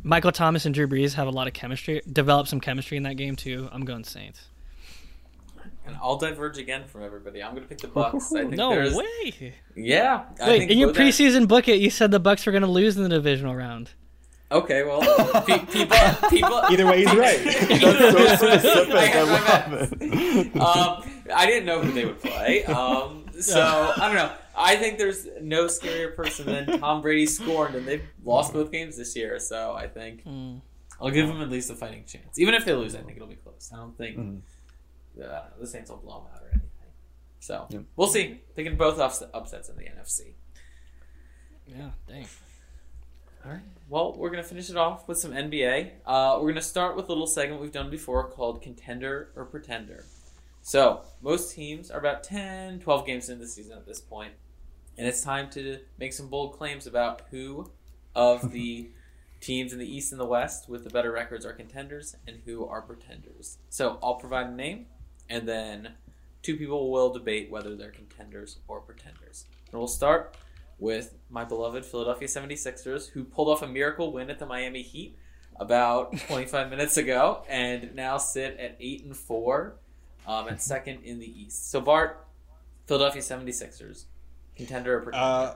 Michael 0.02 0.32
Thomas 0.32 0.64
and 0.64 0.74
Drew 0.74 0.88
Brees 0.88 1.12
have 1.14 1.28
a 1.28 1.30
lot 1.30 1.48
of 1.48 1.52
chemistry, 1.52 2.00
develop 2.10 2.48
some 2.48 2.60
chemistry 2.60 2.96
in 2.96 3.02
that 3.02 3.18
game 3.18 3.36
too. 3.36 3.68
I'm 3.70 3.84
going 3.84 4.04
Saints. 4.04 4.48
And 5.84 5.96
I'll 6.00 6.16
diverge 6.16 6.58
again 6.58 6.84
from 6.86 7.02
everybody. 7.02 7.42
I'm 7.42 7.50
going 7.52 7.62
to 7.64 7.68
pick 7.68 7.78
the 7.78 7.88
Bucks. 7.88 8.32
I 8.32 8.42
think 8.42 8.52
No 8.54 8.70
there's, 8.70 8.94
way! 8.94 9.54
Yeah. 9.74 10.24
I 10.40 10.48
Wait, 10.48 10.58
think 10.60 10.70
in 10.70 10.78
your 10.78 10.88
both 10.88 10.96
preseason 10.98 11.48
book, 11.48 11.66
it 11.68 11.80
you 11.80 11.90
said 11.90 12.10
the 12.12 12.20
Bucks 12.20 12.46
were 12.46 12.52
going 12.52 12.62
to 12.62 12.68
lose 12.68 12.96
in 12.96 13.02
the 13.02 13.08
divisional 13.08 13.54
round. 13.56 13.90
Okay, 14.52 14.84
well, 14.84 15.00
pe- 15.44 15.64
people, 15.66 15.96
people. 16.28 16.52
Either 16.70 16.86
way, 16.86 16.98
he's 16.98 17.14
right. 17.14 17.40
That's 17.44 18.40
so 18.40 18.58
specific. 18.58 18.94
I 18.94 19.18
I 19.18 19.22
love 19.22 19.92
it. 20.02 20.56
um, 20.56 21.10
I 21.34 21.46
didn't 21.46 21.64
know 21.64 21.80
who 21.80 21.90
they 21.92 22.04
would 22.04 22.20
play. 22.20 22.62
Um, 22.64 23.24
so 23.40 23.60
I 23.96 24.06
don't 24.08 24.14
know. 24.14 24.30
I 24.54 24.76
think 24.76 24.98
there's 24.98 25.26
no 25.40 25.64
scarier 25.64 26.14
person 26.14 26.44
than 26.46 26.78
Tom 26.80 27.00
Brady 27.00 27.24
scorned, 27.24 27.74
and 27.76 27.88
they've 27.88 28.04
lost 28.24 28.52
both 28.52 28.70
games 28.70 28.98
this 28.98 29.16
year. 29.16 29.38
So 29.38 29.72
I 29.72 29.88
think 29.88 30.22
Mm. 30.26 30.60
I'll 31.00 31.10
give 31.10 31.26
them 31.28 31.40
at 31.40 31.48
least 31.48 31.70
a 31.70 31.74
fighting 31.74 32.04
chance. 32.06 32.38
Even 32.38 32.52
if 32.54 32.66
they 32.66 32.74
lose, 32.74 32.94
I 32.94 32.98
think 33.00 33.16
it'll 33.16 33.26
be 33.28 33.36
close. 33.36 33.70
I 33.72 33.76
don't 33.78 33.96
think 33.96 34.18
Mhm. 34.18 34.40
Uh, 35.20 35.40
the 35.58 35.66
Saints 35.66 35.90
will 35.90 35.98
blow 35.98 36.20
them 36.20 36.28
out 36.34 36.42
or 36.42 36.48
anything. 36.50 36.68
So 37.40 37.66
Yep. 37.70 37.82
we'll 37.96 38.06
see. 38.08 38.40
Thinking 38.54 38.76
both 38.76 38.98
ups- 38.98 39.22
upsets 39.34 39.68
in 39.68 39.76
the 39.76 39.84
NFC. 39.84 40.34
Yeah, 41.66 41.90
dang. 42.08 42.26
All 43.44 43.50
right. 43.52 43.62
Well, 43.88 44.14
we're 44.16 44.30
going 44.30 44.42
to 44.42 44.48
finish 44.48 44.70
it 44.70 44.76
off 44.76 45.08
with 45.08 45.18
some 45.18 45.32
NBA. 45.32 45.90
Uh, 46.06 46.34
we're 46.36 46.42
going 46.44 46.54
to 46.54 46.62
start 46.62 46.96
with 46.96 47.06
a 47.06 47.08
little 47.08 47.26
segment 47.26 47.60
we've 47.60 47.72
done 47.72 47.90
before 47.90 48.28
called 48.30 48.62
Contender 48.62 49.30
or 49.36 49.44
Pretender. 49.44 50.04
So, 50.62 51.02
most 51.20 51.52
teams 51.54 51.90
are 51.90 51.98
about 51.98 52.22
10, 52.22 52.80
12 52.80 53.06
games 53.06 53.28
into 53.28 53.44
the 53.44 53.50
season 53.50 53.76
at 53.76 53.84
this 53.84 54.00
point, 54.00 54.32
and 54.96 55.08
it's 55.08 55.20
time 55.22 55.50
to 55.50 55.80
make 55.98 56.12
some 56.12 56.28
bold 56.28 56.52
claims 56.56 56.86
about 56.86 57.22
who 57.32 57.70
of 58.14 58.52
the 58.52 58.90
teams 59.40 59.72
in 59.72 59.80
the 59.80 59.92
East 59.92 60.12
and 60.12 60.20
the 60.20 60.24
West 60.26 60.68
with 60.68 60.84
the 60.84 60.90
better 60.90 61.10
records 61.10 61.44
are 61.44 61.52
contenders 61.52 62.14
and 62.28 62.38
who 62.44 62.64
are 62.64 62.80
pretenders. 62.80 63.58
So, 63.70 63.98
I'll 64.04 64.14
provide 64.14 64.46
a 64.46 64.52
name, 64.52 64.86
and 65.32 65.48
then 65.48 65.88
two 66.42 66.56
people 66.56 66.90
will 66.90 67.10
debate 67.10 67.50
whether 67.50 67.74
they're 67.74 67.90
contenders 67.90 68.58
or 68.68 68.80
pretenders. 68.80 69.46
And 69.70 69.80
we'll 69.80 69.88
start 69.88 70.36
with 70.78 71.14
my 71.30 71.42
beloved 71.42 71.86
Philadelphia 71.86 72.28
76ers, 72.28 73.08
who 73.08 73.24
pulled 73.24 73.48
off 73.48 73.62
a 73.62 73.66
miracle 73.66 74.12
win 74.12 74.28
at 74.28 74.38
the 74.38 74.44
Miami 74.44 74.82
Heat 74.82 75.16
about 75.56 76.14
25 76.28 76.68
minutes 76.68 76.98
ago 76.98 77.44
and 77.48 77.94
now 77.94 78.18
sit 78.18 78.58
at 78.58 78.76
8 78.78 79.04
and 79.04 79.16
4 79.16 79.74
um, 80.26 80.48
at 80.48 80.60
second 80.60 81.02
in 81.04 81.18
the 81.18 81.42
East. 81.42 81.70
So, 81.70 81.80
Bart, 81.80 82.26
Philadelphia 82.86 83.22
76ers, 83.22 84.04
contender 84.54 84.98
or 84.98 85.00
pretender? 85.00 85.24
Uh, 85.24 85.54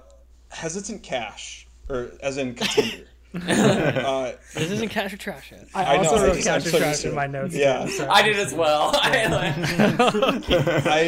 hesitant 0.49 1.03
cash, 1.03 1.69
or 1.91 2.13
as 2.23 2.39
in 2.39 2.55
contender. 2.55 3.09
uh, 3.49 4.33
This 4.55 4.71
isn't 4.71 4.89
cash 4.91 5.13
or 5.13 5.17
trash 5.17 5.53
yet. 5.53 5.67
I, 5.75 5.85
I 5.85 5.97
know, 5.97 6.03
also 6.11 6.17
I 6.17 6.27
wrote 6.29 6.35
just- 6.37 6.47
cash 6.47 6.67
or 6.67 6.71
so 6.71 6.79
trash 6.79 7.05
in 7.05 7.15
my 7.15 7.27
notes. 7.27 7.55
Yeah. 7.55 7.85
too, 7.85 7.91
so- 7.93 8.09
I 8.09 8.23
did 8.23 8.37
as 8.37 8.55
well. 8.55 8.93
I 9.01 9.13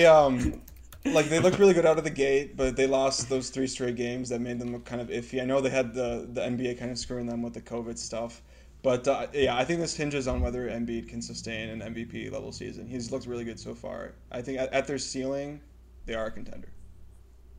um 0.04 0.60
like 1.04 1.26
they 1.26 1.38
looked 1.38 1.58
really 1.58 1.74
good 1.74 1.86
out 1.86 1.98
of 1.98 2.04
the 2.04 2.10
gate, 2.10 2.56
but 2.56 2.76
they 2.76 2.86
lost 2.86 3.28
those 3.28 3.50
three 3.50 3.66
straight 3.66 3.96
games 3.96 4.28
that 4.28 4.40
made 4.40 4.58
them 4.58 4.72
look 4.72 4.84
kind 4.84 5.00
of 5.00 5.08
iffy. 5.08 5.40
I 5.40 5.44
know 5.44 5.60
they 5.60 5.70
had 5.70 5.94
the 5.94 6.28
the 6.32 6.40
NBA 6.42 6.78
kind 6.78 6.90
of 6.90 6.98
screwing 6.98 7.26
them 7.26 7.42
with 7.42 7.54
the 7.54 7.60
COVID 7.62 7.96
stuff, 7.96 8.42
but 8.82 9.06
uh, 9.08 9.26
yeah, 9.32 9.56
I 9.56 9.64
think 9.64 9.80
this 9.80 9.96
hinges 9.96 10.28
on 10.28 10.40
whether 10.40 10.68
Embiid 10.68 11.08
can 11.08 11.22
sustain 11.22 11.70
an 11.70 11.94
MVP 11.94 12.30
level 12.32 12.52
season. 12.52 12.86
He's 12.86 13.10
looked 13.10 13.26
really 13.26 13.44
good 13.44 13.58
so 13.58 13.74
far. 13.74 14.14
I 14.30 14.42
think 14.42 14.58
at, 14.58 14.72
at 14.72 14.86
their 14.86 14.98
ceiling, 14.98 15.60
they 16.06 16.14
are 16.14 16.26
a 16.26 16.30
contender. 16.30 16.68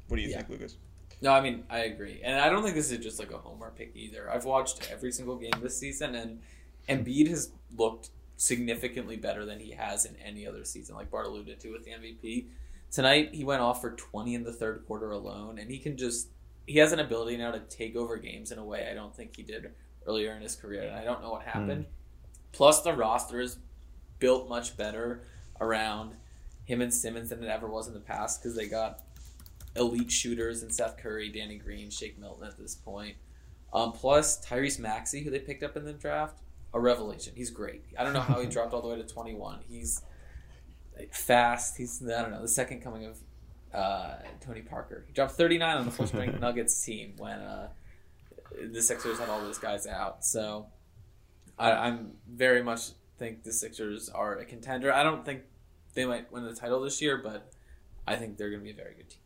What 0.10 0.18
do 0.18 0.24
you 0.24 0.30
Yeah. 0.30 0.38
think, 0.38 0.50
Lucas? 0.50 0.78
No, 1.22 1.32
I 1.32 1.42
mean 1.42 1.64
I 1.70 1.80
agree, 1.80 2.22
and 2.24 2.40
I 2.40 2.50
don't 2.50 2.64
think 2.64 2.76
this 2.76 2.92
is 2.92 3.00
just 3.00 3.20
like 3.20 3.32
a 3.32 3.38
homer 3.38 3.72
pick 3.76 3.92
either. 3.96 4.30
I've 4.32 4.46
watched 4.46 4.90
every 4.92 5.12
single 5.12 5.36
game 5.36 5.52
this 5.62 5.78
season, 5.78 6.16
and 6.16 6.40
Embiid 6.88 7.28
has 7.30 7.52
looked 7.76 8.10
significantly 8.38 9.18
better 9.18 9.46
than 9.46 9.60
he 9.60 9.72
has 9.72 10.06
in 10.06 10.16
any 10.18 10.48
other 10.48 10.64
season. 10.64 10.96
Like 10.96 11.12
Bart 11.12 11.28
alluded 11.28 11.60
to 11.60 11.72
with 11.72 11.84
the 11.84 11.92
MVP 11.92 12.46
tonight, 12.92 13.30
he 13.34 13.44
went 13.44 13.62
off 13.62 13.82
for 13.82 13.92
twenty 13.92 14.36
in 14.36 14.44
the 14.44 14.54
third 14.54 14.86
quarter 14.88 15.12
alone, 15.12 15.60
and 15.60 15.70
he 15.70 15.78
can 15.78 15.98
just 15.98 16.30
he 16.66 16.78
has 16.78 16.92
an 16.92 17.00
ability 17.00 17.36
now 17.36 17.52
to 17.52 17.60
take 17.60 17.96
over 17.96 18.18
games 18.18 18.52
in 18.52 18.60
a 18.60 18.64
way 18.64 18.88
I 18.90 18.94
don't 18.94 19.16
think 19.16 19.36
he 19.36 19.44
did 19.44 19.72
earlier 20.08 20.34
in 20.34 20.42
his 20.42 20.56
career, 20.56 20.84
and 20.84 20.96
I 20.96 21.04
don't 21.04 21.22
know 21.22 21.32
what 21.32 21.44
hmm. 21.44 21.50
happened. 21.50 21.86
Plus, 22.52 22.82
the 22.82 22.94
roster 22.94 23.40
is 23.40 23.58
built 24.20 24.50
much 24.50 24.78
better 24.78 25.24
around 25.60 26.14
him 26.66 26.82
and 26.82 26.94
Simmons 26.94 27.30
than 27.30 27.44
it 27.44 27.50
ever 27.50 27.68
was 27.68 27.88
in 27.88 27.94
the 27.94 28.00
past 28.00 28.42
because 28.42 28.56
they 28.56 28.68
got 28.68 29.02
elite 29.80 30.12
shooters 30.12 30.62
in 30.62 30.70
Seth 30.70 30.98
Curry, 30.98 31.30
Danny 31.30 31.58
Green, 31.58 31.90
Shake 31.90 32.20
Milton 32.20 32.48
at 32.48 32.58
this 32.58 32.76
point. 32.76 33.16
Um, 33.72 33.92
plus 33.92 34.44
Tyrese 34.46 34.80
Maxey, 34.80 35.24
who 35.24 35.30
they 35.30 35.40
picked 35.40 35.64
up 35.64 35.78
in 35.78 35.86
the 35.86 35.94
draft, 35.94 36.40
a 36.74 36.80
revelation. 36.80 37.34
He's 37.36 37.50
great. 37.50 37.84
I 37.98 38.04
don't 38.04 38.14
know 38.14 38.22
how 38.22 38.40
he 38.42 38.48
dropped 38.50 38.74
all 38.74 38.82
the 38.82 38.88
way 38.88 38.98
to 38.98 39.04
21. 39.04 39.60
He's 39.68 40.02
fast. 41.12 41.78
He's 41.78 42.04
I 42.04 42.22
don't 42.22 42.32
know 42.32 42.42
the 42.42 42.48
second 42.48 42.82
coming 42.82 43.06
of 43.06 43.20
uh, 43.74 44.16
Tony 44.42 44.62
Parker. 44.62 45.04
He 45.08 45.14
dropped 45.14 45.34
39 45.34 45.78
on 45.78 45.86
the 45.86 45.92
full 45.92 46.08
strength 46.08 46.40
Nuggets 46.40 46.84
team 46.84 47.14
when 47.18 47.40
uh, 47.40 47.70
the 48.72 48.82
Sixers 48.82 49.20
had 49.20 49.30
all 49.30 49.42
those 49.42 49.60
guys 49.60 49.88
out. 49.88 50.26
So 50.26 50.68
I, 51.58 51.72
I'm 51.72 52.14
very 52.28 52.64
much 52.64 52.90
think 53.18 53.44
the 53.44 53.54
Sixers 53.54 54.10
are 54.10 54.38
a 54.38 54.46
contender. 54.46 54.92
I 54.94 55.04
don't 55.04 55.26
think 55.26 55.42
they 55.94 56.06
might 56.06 56.32
win 56.32 56.46
the 56.46 56.56
title 56.56 56.82
this 56.82 57.02
year, 57.02 57.18
but 57.18 57.52
I 58.08 58.16
think 58.16 58.38
they're 58.38 58.50
going 58.50 58.62
to 58.62 58.66
be 58.66 58.72
a 58.72 58.76
very 58.76 58.96
good 58.96 59.10
team. 59.10 59.20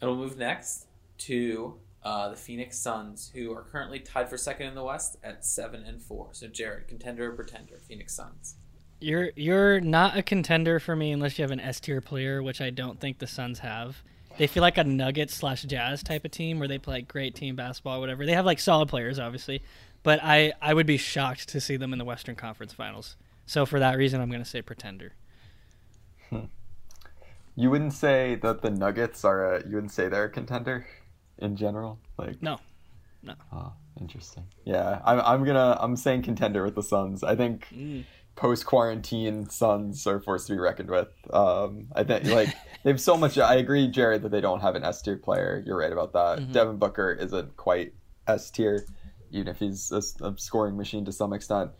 And 0.00 0.10
we'll 0.10 0.18
move 0.18 0.38
next 0.38 0.86
to 1.18 1.74
uh, 2.02 2.30
the 2.30 2.36
Phoenix 2.36 2.78
Suns, 2.78 3.30
who 3.34 3.52
are 3.52 3.62
currently 3.62 4.00
tied 4.00 4.30
for 4.30 4.36
second 4.36 4.68
in 4.68 4.74
the 4.74 4.84
West 4.84 5.16
at 5.22 5.44
seven 5.44 5.82
and 5.84 6.00
four. 6.00 6.28
So, 6.32 6.46
Jared, 6.46 6.88
contender 6.88 7.30
or 7.30 7.34
pretender? 7.34 7.78
Phoenix 7.78 8.14
Suns. 8.14 8.56
You're 9.00 9.30
you're 9.36 9.80
not 9.80 10.16
a 10.16 10.22
contender 10.22 10.80
for 10.80 10.96
me 10.96 11.12
unless 11.12 11.38
you 11.38 11.42
have 11.42 11.50
an 11.50 11.60
S 11.60 11.80
tier 11.80 12.00
player, 12.00 12.42
which 12.42 12.60
I 12.60 12.70
don't 12.70 13.00
think 13.00 13.18
the 13.18 13.26
Suns 13.26 13.60
have. 13.60 14.02
They 14.38 14.46
feel 14.46 14.60
like 14.60 14.78
a 14.78 14.84
Nuggets 14.84 15.34
slash 15.34 15.62
Jazz 15.62 16.02
type 16.02 16.24
of 16.24 16.30
team 16.30 16.60
where 16.60 16.68
they 16.68 16.78
play 16.78 17.02
great 17.02 17.34
team 17.34 17.56
basketball, 17.56 18.00
whatever. 18.00 18.24
They 18.24 18.32
have 18.32 18.46
like 18.46 18.60
solid 18.60 18.88
players, 18.88 19.18
obviously, 19.18 19.62
but 20.02 20.20
I 20.22 20.52
I 20.62 20.74
would 20.74 20.86
be 20.86 20.96
shocked 20.96 21.48
to 21.50 21.60
see 21.60 21.76
them 21.76 21.92
in 21.92 21.98
the 21.98 22.04
Western 22.04 22.36
Conference 22.36 22.72
Finals. 22.72 23.16
So 23.46 23.66
for 23.66 23.80
that 23.80 23.96
reason, 23.96 24.20
I'm 24.20 24.30
going 24.30 24.42
to 24.42 24.48
say 24.48 24.62
pretender. 24.62 25.12
You 27.60 27.70
wouldn't 27.70 27.92
say 27.92 28.36
that 28.36 28.62
the 28.62 28.70
Nuggets 28.70 29.24
are 29.24 29.54
a. 29.56 29.66
You 29.68 29.74
wouldn't 29.74 29.92
say 29.92 30.08
they're 30.08 30.24
a 30.24 30.30
contender, 30.30 30.86
in 31.38 31.56
general. 31.56 31.98
Like 32.16 32.40
No. 32.42 32.58
No. 33.22 33.34
Oh, 33.52 33.72
interesting. 34.00 34.44
Yeah, 34.64 35.00
I'm. 35.04 35.20
I'm 35.20 35.44
gonna. 35.44 35.76
I'm 35.80 35.96
saying 35.96 36.22
contender 36.22 36.62
with 36.64 36.76
the 36.76 36.82
Suns. 36.84 37.24
I 37.24 37.34
think 37.34 37.66
Mm. 37.74 38.04
post 38.36 38.64
quarantine 38.64 39.50
Suns 39.50 40.06
are 40.06 40.20
forced 40.20 40.46
to 40.46 40.52
be 40.52 40.58
reckoned 40.60 40.88
with. 40.90 41.08
Um, 41.32 41.88
I 41.96 42.04
think 42.04 42.26
like 42.26 42.48
they 42.84 42.90
have 42.90 43.00
so 43.00 43.16
much. 43.16 43.36
I 43.38 43.56
agree, 43.56 43.88
Jared, 43.88 44.22
that 44.22 44.30
they 44.30 44.40
don't 44.40 44.60
have 44.60 44.76
an 44.76 44.84
S 44.84 45.02
tier 45.02 45.16
player. 45.16 45.60
You're 45.66 45.78
right 45.78 45.92
about 45.92 46.12
that. 46.12 46.38
Mhm. 46.38 46.52
Devin 46.52 46.76
Booker 46.78 47.10
isn't 47.10 47.56
quite 47.56 47.92
S 48.28 48.52
tier, 48.52 48.86
even 49.32 49.48
if 49.48 49.58
he's 49.58 49.90
a, 49.90 50.02
a 50.24 50.38
scoring 50.38 50.76
machine 50.76 51.04
to 51.06 51.12
some 51.12 51.32
extent. 51.32 51.72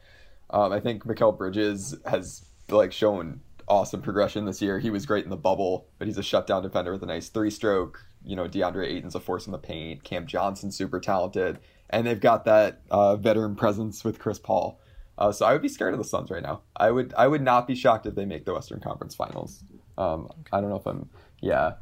Um, 0.50 0.72
I 0.72 0.80
think 0.80 1.04
Mikal 1.04 1.38
Bridges 1.38 1.94
has 2.04 2.44
like 2.68 2.90
shown 2.92 3.42
awesome 3.68 4.02
progression 4.02 4.44
this 4.44 4.60
year. 4.62 4.78
He 4.78 4.90
was 4.90 5.06
great 5.06 5.24
in 5.24 5.30
the 5.30 5.36
bubble, 5.36 5.86
but 5.98 6.06
he's 6.06 6.18
a 6.18 6.22
shutdown 6.22 6.62
defender 6.62 6.92
with 6.92 7.02
a 7.02 7.06
nice 7.06 7.28
three 7.28 7.50
stroke. 7.50 8.04
You 8.24 8.36
know, 8.36 8.48
DeAndre 8.48 8.86
Ayton's 8.86 9.14
a 9.14 9.20
force 9.20 9.46
in 9.46 9.52
the 9.52 9.58
paint. 9.58 10.04
Cam 10.04 10.26
Johnson's 10.26 10.76
super 10.76 11.00
talented, 11.00 11.58
and 11.90 12.06
they've 12.06 12.20
got 12.20 12.44
that 12.46 12.82
uh, 12.90 13.16
veteran 13.16 13.54
presence 13.54 14.04
with 14.04 14.18
Chris 14.18 14.38
Paul. 14.38 14.80
Uh, 15.16 15.32
so 15.32 15.46
I 15.46 15.52
would 15.52 15.62
be 15.62 15.68
scared 15.68 15.94
of 15.94 15.98
the 15.98 16.04
Suns 16.04 16.30
right 16.30 16.42
now. 16.42 16.62
I 16.76 16.90
would 16.90 17.12
I 17.16 17.26
would 17.26 17.42
not 17.42 17.66
be 17.66 17.74
shocked 17.74 18.06
if 18.06 18.14
they 18.14 18.24
make 18.24 18.44
the 18.44 18.54
Western 18.54 18.80
Conference 18.80 19.14
Finals. 19.14 19.62
Um, 19.96 20.28
I 20.52 20.60
don't 20.60 20.70
know 20.70 20.76
if 20.76 20.86
I'm 20.86 21.08
yeah, 21.40 21.74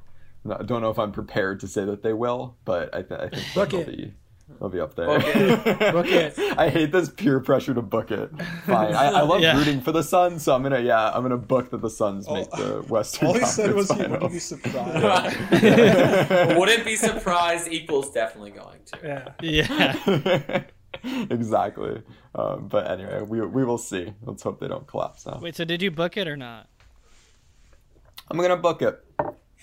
I 0.51 0.62
don't 0.62 0.82
know 0.82 0.91
if 0.91 0.99
I'm 0.99 1.12
prepared 1.12 1.61
to 1.61 1.68
say 1.68 1.84
that 1.84 2.03
they 2.03 2.12
will, 2.12 2.57
but 2.64 2.95
I, 2.95 3.03
th- 3.03 3.20
I 3.20 3.28
think 3.28 3.70
they'll 3.70 3.84
be 3.84 4.14
they'll 4.61 4.68
be 4.68 4.80
up 4.80 4.94
there. 4.94 5.07
Book 5.07 5.22
it. 5.26 5.64
Book 5.92 6.07
it. 6.07 6.38
I 6.59 6.68
hate 6.68 6.92
this 6.92 7.09
peer 7.09 7.40
pressure 7.40 7.74
to 7.74 7.82
book 7.82 8.11
it. 8.11 8.30
Fine, 8.66 8.94
I, 8.94 9.07
I 9.07 9.20
love 9.22 9.40
Yeah. 9.40 9.57
rooting 9.59 9.80
for 9.80 9.92
the 9.92 10.03
Suns, 10.03 10.42
so 10.42 10.55
I'm 10.55 10.62
gonna 10.62 10.80
yeah 10.80 11.11
I'm 11.11 11.22
gonna 11.22 11.36
book 11.36 11.70
that 11.70 11.80
the 11.82 11.90
Suns 11.90 12.26
Oh, 12.28 12.34
make 12.34 12.51
the 12.51 12.82
Western 12.88 13.28
All 13.28 13.34
he 13.34 13.40
Conference 13.40 13.57
said 13.57 13.74
was 13.74 13.90
he 13.90 14.03
wouldn't 14.03 14.32
be 14.32 14.38
surprised. 14.38 15.36
Wouldn't 16.57 16.84
be 16.84 16.97
surprised 16.97 17.68
equals 17.68 18.11
definitely 18.12 18.53
going 18.53 18.78
to. 18.92 19.34
Yeah. 19.42 19.94
Yeah. 20.03 20.62
exactly. 21.30 22.03
Um, 22.34 22.68
but 22.68 22.90
anyway, 22.90 23.22
we 23.22 23.40
we 23.40 23.64
will 23.64 23.78
see. 23.78 24.12
Let's 24.22 24.42
hope 24.42 24.61
they 24.61 24.68
don't 24.68 24.86
collapse 24.86 25.26
now. 25.26 25.38
Wait, 25.42 25.57
so 25.57 25.64
did 25.64 25.82
you 25.82 25.90
book 25.90 26.16
it 26.16 26.28
or 26.28 26.36
not? 26.36 26.68
I'm 28.30 28.38
gonna 28.38 28.57
book 28.57 28.82
it 28.82 29.03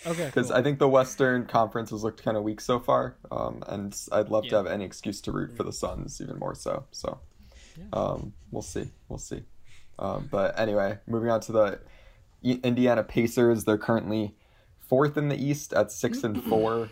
Okay. 0.05 0.25
because 0.25 0.47
cool. 0.47 0.57
I 0.57 0.61
think 0.63 0.79
the 0.79 0.89
Western 0.89 1.45
Conference 1.45 1.89
has 1.91 2.03
looked 2.03 2.23
kind 2.23 2.35
of 2.37 2.43
weak 2.43 2.61
so 2.61 2.79
far, 2.79 3.15
um, 3.31 3.63
and 3.67 3.95
I'd 4.11 4.29
love 4.29 4.45
to 4.47 4.55
have 4.55 4.67
any 4.67 4.85
excuse 4.85 5.21
to 5.21 5.31
root 5.31 5.55
for 5.55 5.63
the 5.63 5.73
Suns 5.73 6.19
even 6.21 6.37
more 6.39 6.55
so. 6.55 6.85
So, 6.91 7.19
um, 7.93 8.33
we'll 8.51 8.61
see. 8.61 8.89
We'll 9.09 9.19
see. 9.19 9.43
Um, 9.99 10.27
but 10.31 10.59
anyway, 10.59 10.97
moving 11.07 11.29
on 11.29 11.39
to 11.41 11.51
the 11.51 11.79
Indiana 12.41 13.03
Pacers. 13.03 13.63
They're 13.63 13.77
currently 13.77 14.35
fourth 14.79 15.17
in 15.17 15.29
the 15.29 15.41
East 15.41 15.73
at 15.73 15.91
six 15.91 16.23
and 16.23 16.43
four. 16.49 16.89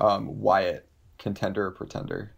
Um, 0.00 0.40
Wyatt, 0.40 0.88
contender 1.18 1.66
or 1.66 1.70
pretender? 1.70 2.34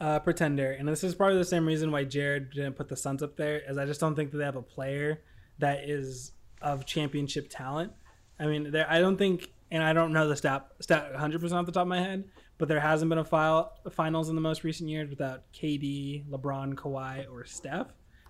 uh, 0.00 0.18
pretender, 0.18 0.72
and 0.72 0.86
this 0.86 1.02
is 1.02 1.14
probably 1.14 1.38
the 1.38 1.44
same 1.44 1.64
reason 1.66 1.90
why 1.90 2.04
Jared 2.04 2.50
didn't 2.50 2.74
put 2.74 2.88
the 2.88 2.96
Suns 2.96 3.22
up 3.22 3.36
there. 3.36 3.62
Is 3.68 3.78
I 3.78 3.86
just 3.86 4.00
don't 4.00 4.14
think 4.14 4.30
that 4.30 4.38
they 4.38 4.44
have 4.44 4.56
a 4.56 4.62
player 4.62 5.22
that 5.58 5.88
is 5.88 6.32
of 6.60 6.84
championship 6.84 7.48
talent. 7.48 7.92
I 8.38 8.46
mean, 8.46 8.70
there 8.70 8.86
I 8.90 8.98
don't 9.00 9.16
think, 9.16 9.50
and 9.70 9.82
I 9.82 9.92
don't 9.92 10.12
know 10.12 10.28
the 10.28 10.36
stat 10.36 10.66
stat 10.80 11.12
100 11.12 11.40
percent 11.40 11.58
off 11.58 11.66
the 11.66 11.72
top 11.72 11.82
of 11.82 11.88
my 11.88 12.00
head, 12.00 12.24
but 12.58 12.68
there 12.68 12.80
hasn't 12.80 13.08
been 13.08 13.18
a 13.18 13.24
file, 13.24 13.78
finals 13.92 14.28
in 14.28 14.34
the 14.34 14.40
most 14.40 14.64
recent 14.64 14.88
years 14.88 15.08
without 15.08 15.42
KD, 15.52 16.26
LeBron, 16.28 16.74
Kawhi, 16.74 17.30
or 17.30 17.44
Steph. 17.44 17.88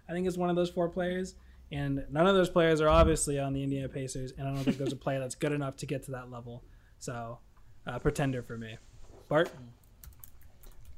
I 0.09 0.13
think 0.13 0.27
it's 0.27 0.37
one 0.37 0.51
of 0.51 0.57
those 0.57 0.71
four 0.71 0.89
players, 0.89 1.35
and 1.73 2.05
none 2.11 2.27
of 2.27 2.35
those 2.35 2.49
players 2.49 2.81
are 2.81 2.89
obviously 2.89 3.39
on 3.39 3.53
the 3.53 3.63
Indiana 3.63 3.89
Pacers, 3.89 4.33
and 4.39 4.47
I 4.47 4.53
don't 4.53 4.63
think 4.63 4.79
there's 4.79 4.93
a 4.93 4.97
player 4.97 5.19
that's 5.19 5.35
good 5.35 5.53
enough 5.53 5.77
to 5.79 5.87
get 5.87 6.05
to 6.05 6.13
that 6.13 6.31
level. 6.31 6.63
So, 6.99 7.39
uh, 7.87 7.99
pretender 7.99 8.43
for 8.43 8.57
me. 8.57 8.79
Bart. 9.29 9.51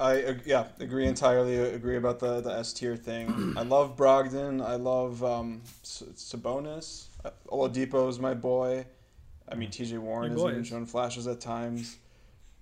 I 0.00 0.36
yeah 0.44 0.66
agree 0.78 1.06
entirely. 1.06 1.56
Agree 1.56 1.96
about 1.96 2.20
the 2.20 2.40
the 2.40 2.50
S 2.50 2.72
tier 2.72 2.96
thing. 2.96 3.54
I 3.56 3.62
love 3.62 3.96
Brogdon. 3.96 4.64
I 4.64 4.76
love 4.76 5.24
um, 5.24 5.62
Sabonis. 5.82 7.06
Uh, 7.24 7.30
Oladipo 7.48 8.08
is 8.08 8.20
my 8.20 8.32
boy. 8.32 8.86
I 9.50 9.54
mean 9.54 9.70
T.J. 9.70 9.98
Warren 9.98 10.30
Your 10.32 10.38
has 10.40 10.48
even 10.50 10.62
boys. 10.62 10.68
shown 10.68 10.86
flashes 10.86 11.26
at 11.26 11.40
times, 11.40 11.98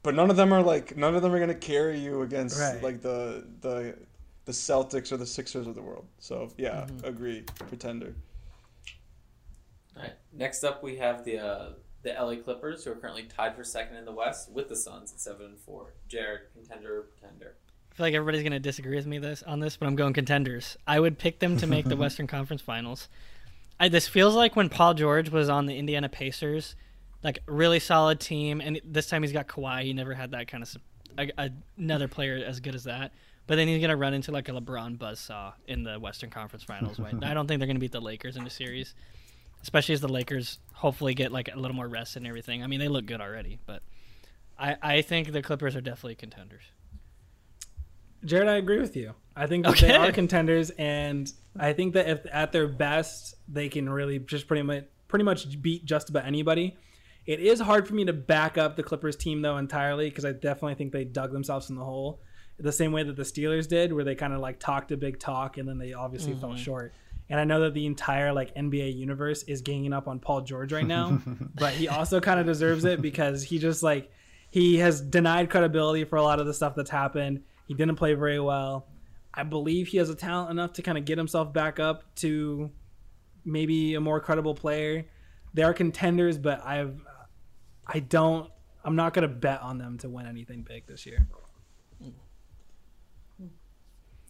but 0.02 0.14
none 0.14 0.30
of 0.30 0.36
them 0.36 0.52
are 0.52 0.62
like 0.62 0.96
none 0.96 1.14
of 1.14 1.22
them 1.22 1.32
are 1.32 1.40
gonna 1.40 1.54
carry 1.54 1.98
you 1.98 2.22
against 2.22 2.58
Right. 2.60 2.82
like 2.82 3.00
the 3.02 3.46
the 3.60 3.96
the 4.44 4.52
Celtics 4.52 5.10
or 5.10 5.16
the 5.16 5.26
Sixers 5.26 5.66
of 5.66 5.74
the 5.74 5.82
world. 5.82 6.06
So 6.18 6.50
yeah, 6.56 6.86
agree. 7.04 7.42
Pretender. 7.68 8.14
All 9.96 10.02
right. 10.02 10.12
Next 10.32 10.62
up, 10.64 10.82
we 10.82 10.96
have 10.96 11.24
the 11.24 11.38
uh, 11.38 11.68
the 12.02 12.12
LA 12.12 12.36
Clippers, 12.36 12.84
who 12.84 12.92
are 12.92 12.96
currently 12.96 13.24
tied 13.24 13.56
for 13.56 13.64
second 13.64 13.96
in 13.96 14.04
the 14.04 14.12
West 14.12 14.50
with 14.52 14.68
the 14.68 14.76
Suns 14.76 15.12
at 15.12 15.20
seven 15.20 15.46
and 15.46 15.58
four. 15.58 15.94
Jared, 16.08 16.42
contender 16.54 16.98
or 16.98 17.02
pretender? 17.02 17.56
I 17.90 17.94
feel 17.96 18.06
like 18.06 18.14
everybody's 18.14 18.42
gonna 18.42 18.60
disagree 18.60 18.94
with 18.96 19.06
me 19.06 19.18
this 19.18 19.42
on 19.42 19.58
this, 19.60 19.76
but 19.76 19.86
I'm 19.86 19.96
going 19.96 20.12
contenders. 20.12 20.76
I 20.86 21.00
would 21.00 21.18
pick 21.18 21.38
them 21.38 21.56
to 21.56 21.66
make 21.66 21.86
the 21.86 21.96
Western 22.04 22.26
Conference 22.26 22.60
Finals. 22.62 23.08
I, 23.78 23.88
this 23.88 24.08
feels 24.08 24.34
like 24.34 24.56
when 24.56 24.68
Paul 24.68 24.94
George 24.94 25.30
was 25.30 25.48
on 25.48 25.66
the 25.66 25.76
Indiana 25.76 26.08
Pacers, 26.08 26.76
like 27.22 27.40
really 27.46 27.78
solid 27.78 28.20
team, 28.20 28.60
and 28.60 28.80
this 28.84 29.08
time 29.08 29.22
he's 29.22 29.32
got 29.32 29.48
Kawhi. 29.48 29.82
He 29.82 29.92
never 29.92 30.14
had 30.14 30.30
that 30.30 30.48
kind 30.48 30.62
of 30.62 30.76
a, 31.18 31.30
a, 31.38 31.50
another 31.76 32.08
player 32.08 32.42
as 32.44 32.60
good 32.60 32.74
as 32.74 32.84
that. 32.84 33.12
But 33.46 33.56
then 33.56 33.68
he's 33.68 33.80
gonna 33.80 33.96
run 33.96 34.14
into 34.14 34.32
like 34.32 34.48
a 34.48 34.52
LeBron 34.52 34.98
buzzsaw 34.98 35.52
in 35.66 35.82
the 35.82 35.98
Western 35.98 36.30
Conference 36.30 36.64
Finals. 36.64 36.98
Way 36.98 37.12
I 37.22 37.34
don't 37.34 37.46
think 37.46 37.60
they're 37.60 37.66
gonna 37.66 37.78
beat 37.78 37.92
the 37.92 38.00
Lakers 38.00 38.36
in 38.36 38.44
the 38.44 38.50
series, 38.50 38.94
especially 39.62 39.94
as 39.94 40.00
the 40.00 40.08
Lakers 40.08 40.58
hopefully 40.72 41.14
get 41.14 41.30
like 41.30 41.48
a 41.52 41.58
little 41.58 41.76
more 41.76 41.88
rest 41.88 42.16
and 42.16 42.26
everything. 42.26 42.62
I 42.62 42.66
mean, 42.66 42.80
they 42.80 42.88
look 42.88 43.06
good 43.06 43.20
already, 43.20 43.58
but 43.66 43.82
I 44.58 44.76
I 44.82 45.02
think 45.02 45.32
the 45.32 45.42
Clippers 45.42 45.76
are 45.76 45.80
definitely 45.80 46.16
contenders. 46.16 46.64
Jared, 48.24 48.48
I 48.48 48.56
agree 48.56 48.80
with 48.80 48.96
you. 48.96 49.14
I 49.36 49.46
think 49.46 49.64
that 49.64 49.76
they 49.76 49.94
are 49.94 50.10
contenders, 50.10 50.70
and 50.70 51.32
I 51.60 51.72
think 51.72 51.94
that 51.94 52.08
if 52.08 52.26
at 52.32 52.52
their 52.52 52.68
best 52.68 53.34
they 53.48 53.68
can 53.68 53.88
really 53.88 54.18
just 54.18 54.46
pretty 54.46 54.62
much 54.62 54.84
pretty 55.08 55.24
much 55.24 55.60
beat 55.62 55.84
just 55.84 56.10
about 56.10 56.24
anybody. 56.26 56.76
It 57.26 57.40
is 57.40 57.60
hard 57.60 57.88
for 57.88 57.94
me 57.94 58.04
to 58.04 58.12
back 58.12 58.56
up 58.56 58.76
the 58.76 58.82
Clippers 58.82 59.16
team 59.16 59.42
though 59.42 59.56
entirely 59.56 60.08
because 60.08 60.24
I 60.24 60.32
definitely 60.32 60.74
think 60.74 60.92
they 60.92 61.04
dug 61.04 61.32
themselves 61.32 61.70
in 61.70 61.76
the 61.76 61.84
hole, 61.84 62.20
the 62.58 62.72
same 62.72 62.92
way 62.92 63.02
that 63.02 63.16
the 63.16 63.22
Steelers 63.22 63.68
did, 63.68 63.92
where 63.92 64.04
they 64.04 64.14
kind 64.14 64.32
of 64.32 64.40
like 64.40 64.60
talked 64.60 64.92
a 64.92 64.96
big 64.96 65.18
talk 65.18 65.58
and 65.58 65.68
then 65.68 65.78
they 65.78 65.92
obviously 65.92 66.34
fell 66.34 66.50
mm-hmm. 66.50 66.58
short. 66.58 66.92
And 67.28 67.40
I 67.40 67.44
know 67.44 67.60
that 67.62 67.74
the 67.74 67.86
entire 67.86 68.32
like 68.32 68.54
NBA 68.54 68.96
universe 68.96 69.42
is 69.44 69.60
ganging 69.60 69.92
up 69.92 70.06
on 70.06 70.20
Paul 70.20 70.42
George 70.42 70.72
right 70.72 70.86
now, 70.86 71.20
but 71.54 71.72
he 71.72 71.88
also 71.88 72.20
kind 72.20 72.38
of 72.38 72.46
deserves 72.46 72.84
it 72.84 73.02
because 73.02 73.42
he 73.42 73.58
just 73.58 73.82
like 73.82 74.10
he 74.50 74.78
has 74.78 75.00
denied 75.00 75.50
credibility 75.50 76.04
for 76.04 76.16
a 76.16 76.22
lot 76.22 76.38
of 76.38 76.46
the 76.46 76.54
stuff 76.54 76.74
that's 76.76 76.90
happened. 76.90 77.42
He 77.66 77.74
didn't 77.74 77.96
play 77.96 78.14
very 78.14 78.38
well. 78.38 78.86
I 79.36 79.42
believe 79.42 79.88
he 79.88 79.98
has 79.98 80.08
a 80.08 80.14
talent 80.14 80.50
enough 80.50 80.72
to 80.74 80.82
kind 80.82 80.96
of 80.96 81.04
get 81.04 81.18
himself 81.18 81.52
back 81.52 81.78
up 81.78 82.14
to 82.16 82.70
maybe 83.44 83.94
a 83.94 84.00
more 84.00 84.18
credible 84.18 84.54
player. 84.54 85.04
They 85.54 85.62
are 85.62 85.74
contenders, 85.74 86.38
but 86.38 86.64
I've 86.64 87.00
I 87.86 88.00
don't 88.00 88.50
I'm 88.84 88.96
not 88.96 89.14
gonna 89.14 89.28
bet 89.28 89.60
on 89.62 89.78
them 89.78 89.98
to 89.98 90.08
win 90.08 90.26
anything 90.26 90.62
big 90.62 90.86
this 90.86 91.06
year. 91.06 91.26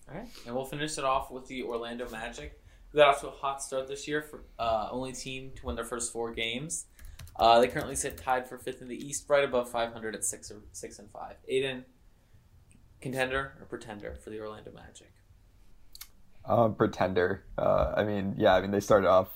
All 0.08 0.16
right, 0.16 0.28
and 0.46 0.54
we'll 0.54 0.64
finish 0.64 0.98
it 0.98 1.04
off 1.04 1.32
with 1.32 1.46
the 1.46 1.64
Orlando 1.64 2.08
Magic, 2.10 2.60
who 2.92 2.98
got 2.98 3.08
off 3.08 3.20
to 3.22 3.28
a 3.28 3.32
hot 3.32 3.60
start 3.60 3.88
this 3.88 4.06
year 4.06 4.22
for 4.22 4.44
uh, 4.56 4.88
only 4.92 5.12
team 5.12 5.50
to 5.56 5.66
win 5.66 5.74
their 5.74 5.84
first 5.84 6.12
four 6.12 6.32
games. 6.32 6.86
Uh, 7.34 7.60
they 7.60 7.66
currently 7.66 7.96
sit 7.96 8.16
tied 8.16 8.48
for 8.48 8.56
fifth 8.56 8.80
in 8.80 8.88
the 8.88 8.94
East, 8.94 9.24
right 9.28 9.42
above 9.42 9.68
500 9.68 10.14
at 10.14 10.24
six 10.24 10.50
or 10.50 10.62
six 10.70 11.00
and 11.00 11.10
five. 11.10 11.34
Aiden, 11.50 11.82
contender 13.10 13.52
or 13.60 13.66
pretender 13.66 14.16
for 14.22 14.30
the 14.30 14.40
Orlando 14.40 14.72
Magic? 14.72 15.12
Um, 16.44 16.74
pretender. 16.74 17.44
Uh, 17.56 17.92
I 17.96 18.04
mean, 18.04 18.34
yeah, 18.36 18.54
I 18.54 18.60
mean 18.60 18.70
they 18.70 18.80
started 18.80 19.08
off 19.08 19.28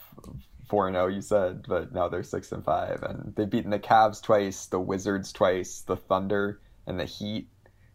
four 0.68 0.86
and 0.86 0.94
zero. 0.94 1.08
You 1.08 1.20
said, 1.20 1.64
but 1.68 1.92
now 1.92 2.08
they're 2.08 2.22
six 2.22 2.52
and 2.52 2.64
five, 2.64 3.02
and 3.02 3.32
they've 3.36 3.48
beaten 3.48 3.70
the 3.70 3.78
Cavs 3.78 4.22
twice, 4.22 4.66
the 4.66 4.80
Wizards 4.80 5.32
twice, 5.32 5.80
the 5.82 5.96
Thunder, 5.96 6.60
and 6.86 6.98
the 6.98 7.04
Heat. 7.04 7.48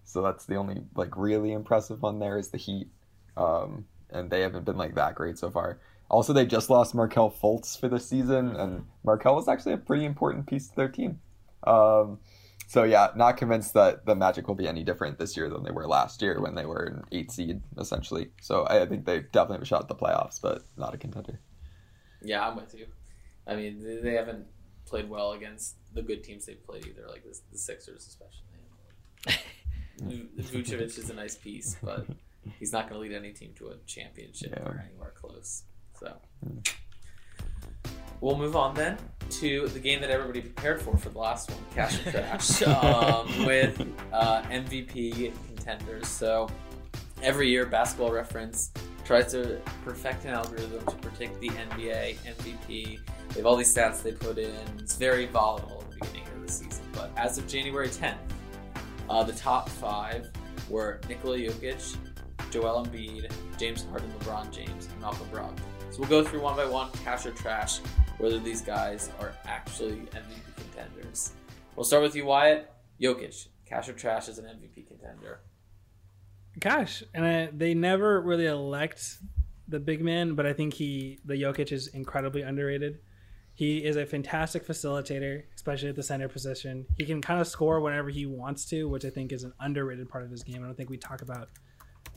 So 0.03 0.21
that's 0.21 0.45
the 0.45 0.55
only 0.55 0.83
like 0.95 1.17
really 1.17 1.51
impressive 1.51 2.01
one 2.01 2.19
there 2.19 2.37
is 2.37 2.49
the 2.49 2.57
Heat, 2.57 2.87
um, 3.37 3.85
and 4.09 4.29
they 4.29 4.41
haven't 4.41 4.65
been 4.65 4.77
like 4.77 4.95
that 4.95 5.15
great 5.15 5.37
so 5.37 5.49
far. 5.49 5.79
Also, 6.09 6.33
they 6.33 6.45
just 6.45 6.69
lost 6.69 6.93
Markelle 6.93 7.31
Fultz 7.31 7.79
for 7.79 7.89
the 7.89 7.99
season, 7.99 8.55
and 8.55 8.85
Markelle 9.03 9.35
was 9.35 9.47
actually 9.47 9.73
a 9.73 9.77
pretty 9.77 10.05
important 10.05 10.45
piece 10.45 10.67
to 10.67 10.75
their 10.75 10.89
team. 10.89 11.19
Um, 11.65 12.19
so 12.67 12.83
yeah, 12.83 13.09
not 13.15 13.37
convinced 13.37 13.73
that 13.73 14.05
the 14.05 14.15
Magic 14.15 14.47
will 14.47 14.55
be 14.55 14.67
any 14.67 14.83
different 14.83 15.17
this 15.19 15.35
year 15.37 15.49
than 15.49 15.63
they 15.63 15.71
were 15.71 15.87
last 15.87 16.21
year 16.21 16.41
when 16.41 16.55
they 16.55 16.65
were 16.65 16.83
an 16.83 17.03
eight 17.11 17.31
seed 17.31 17.61
essentially. 17.77 18.29
So 18.41 18.65
I 18.67 18.85
think 18.85 19.05
they 19.05 19.19
definitely 19.19 19.55
have 19.57 19.63
a 19.63 19.65
shot 19.65 19.81
at 19.83 19.87
the 19.87 19.95
playoffs, 19.95 20.41
but 20.41 20.63
not 20.77 20.93
a 20.93 20.97
contender. 20.97 21.39
Yeah, 22.21 22.47
I'm 22.47 22.55
with 22.55 22.73
you. 22.73 22.87
I 23.47 23.55
mean, 23.55 23.83
they- 24.03 24.13
haven't 24.13 24.45
played 24.85 25.09
well 25.09 25.31
against 25.33 25.75
the 25.93 26.01
good 26.01 26.23
teams 26.23 26.45
they've 26.45 26.63
played 26.63 26.85
either, 26.85 27.07
like 27.09 27.23
the, 27.23 27.37
the 27.51 27.57
Sixers 27.57 28.07
especially. 28.07 29.41
Vucevic 30.37 30.97
is 30.97 31.09
a 31.09 31.13
nice 31.13 31.35
piece, 31.35 31.77
but 31.83 32.05
he's 32.59 32.71
not 32.73 32.89
going 32.89 33.01
to 33.01 33.07
lead 33.07 33.15
any 33.15 33.31
team 33.31 33.53
to 33.57 33.69
a 33.69 33.77
championship 33.87 34.53
Yeah. 34.55 34.63
or 34.63 34.83
anywhere 34.89 35.13
close. 35.19 35.63
So 35.99 36.13
hmm. 36.43 36.59
We'll 38.21 38.37
move 38.37 38.55
on 38.55 38.73
then 38.75 38.97
to 39.29 39.67
the 39.69 39.79
game 39.79 40.01
that 40.01 40.09
everybody 40.09 40.41
prepared 40.41 40.81
for 40.81 40.95
for 40.97 41.09
the 41.09 41.17
last 41.17 41.49
one, 41.49 41.59
Cash 41.73 42.05
or 42.05 42.11
Trash, 42.11 42.61
um, 42.67 43.45
with 43.45 43.81
uh, 44.13 44.41
MVP 44.43 45.33
contenders. 45.47 46.07
So 46.07 46.49
every 47.21 47.49
year, 47.49 47.65
Basketball 47.65 48.11
Reference 48.11 48.71
tries 49.03 49.31
to 49.31 49.61
perfect 49.83 50.25
an 50.25 50.31
algorithm 50.31 50.85
to 50.85 50.95
predict 50.95 51.39
the 51.39 51.49
NBA 51.49 52.17
MVP. 52.17 52.99
They 53.29 53.35
have 53.35 53.45
all 53.45 53.55
these 53.55 53.73
stats 53.73 54.01
they 54.01 54.11
put 54.11 54.37
in. 54.37 54.55
It's 54.79 54.95
very 54.95 55.27
volatile 55.27 55.83
at 55.83 55.91
the 55.91 56.05
beginning 56.05 56.27
of 56.35 56.45
the 56.45 56.51
season. 56.51 56.85
But 56.93 57.11
as 57.15 57.37
of 57.37 57.47
January 57.47 57.89
10th, 57.89 58.15
uh, 59.09 59.23
the 59.23 59.33
top 59.33 59.69
five 59.69 60.31
were 60.69 60.99
Nikola 61.07 61.37
Jokic, 61.37 61.97
Joel 62.49 62.85
Embiid, 62.85 63.31
James 63.57 63.85
Harden, 63.91 64.11
LeBron 64.19 64.51
James, 64.51 64.87
and 64.87 65.01
Malcolm 65.01 65.27
Brogdon. 65.31 65.59
So 65.91 65.99
we'll 65.99 66.09
go 66.09 66.23
through 66.23 66.41
one 66.41 66.55
by 66.55 66.65
one, 66.65 66.91
cash 67.03 67.25
or 67.25 67.31
trash, 67.31 67.79
whether 68.17 68.39
these 68.39 68.61
guys 68.61 69.09
are 69.19 69.33
actually 69.45 69.95
MVP 69.95 70.55
contenders. 70.55 71.33
We'll 71.75 71.83
start 71.83 72.03
with 72.03 72.15
you, 72.15 72.25
Wyatt. 72.25 72.71
Jokic, 73.01 73.47
cash 73.65 73.89
or 73.89 73.93
trash 73.93 74.29
as 74.29 74.37
an 74.37 74.45
MVP 74.45 74.87
contender. 74.87 75.41
Gosh, 76.59 77.03
and 77.13 77.25
I, 77.25 77.49
they 77.51 77.73
never 77.73 78.21
really 78.21 78.45
elect 78.45 79.17
the 79.67 79.79
big 79.79 80.01
man, 80.01 80.35
but 80.35 80.45
I 80.45 80.53
think 80.53 80.73
he, 80.73 81.19
the 81.25 81.33
Jokic, 81.33 81.71
is 81.71 81.87
incredibly 81.87 82.43
underrated. 82.43 82.99
He 83.53 83.83
is 83.83 83.95
a 83.95 84.05
fantastic 84.05 84.65
facilitator, 84.65 85.43
especially 85.55 85.89
at 85.89 85.95
the 85.95 86.03
center 86.03 86.27
position. 86.27 86.85
He 86.97 87.05
can 87.05 87.21
kind 87.21 87.39
of 87.39 87.47
score 87.47 87.79
whenever 87.79 88.09
he 88.09 88.25
wants 88.25 88.65
to, 88.67 88.87
which 88.87 89.05
I 89.05 89.09
think 89.09 89.31
is 89.31 89.43
an 89.43 89.53
underrated 89.59 90.09
part 90.09 90.23
of 90.23 90.31
his 90.31 90.43
game. 90.43 90.61
I 90.61 90.65
don't 90.65 90.75
think 90.75 90.89
we 90.89 90.97
talk 90.97 91.21
about 91.21 91.49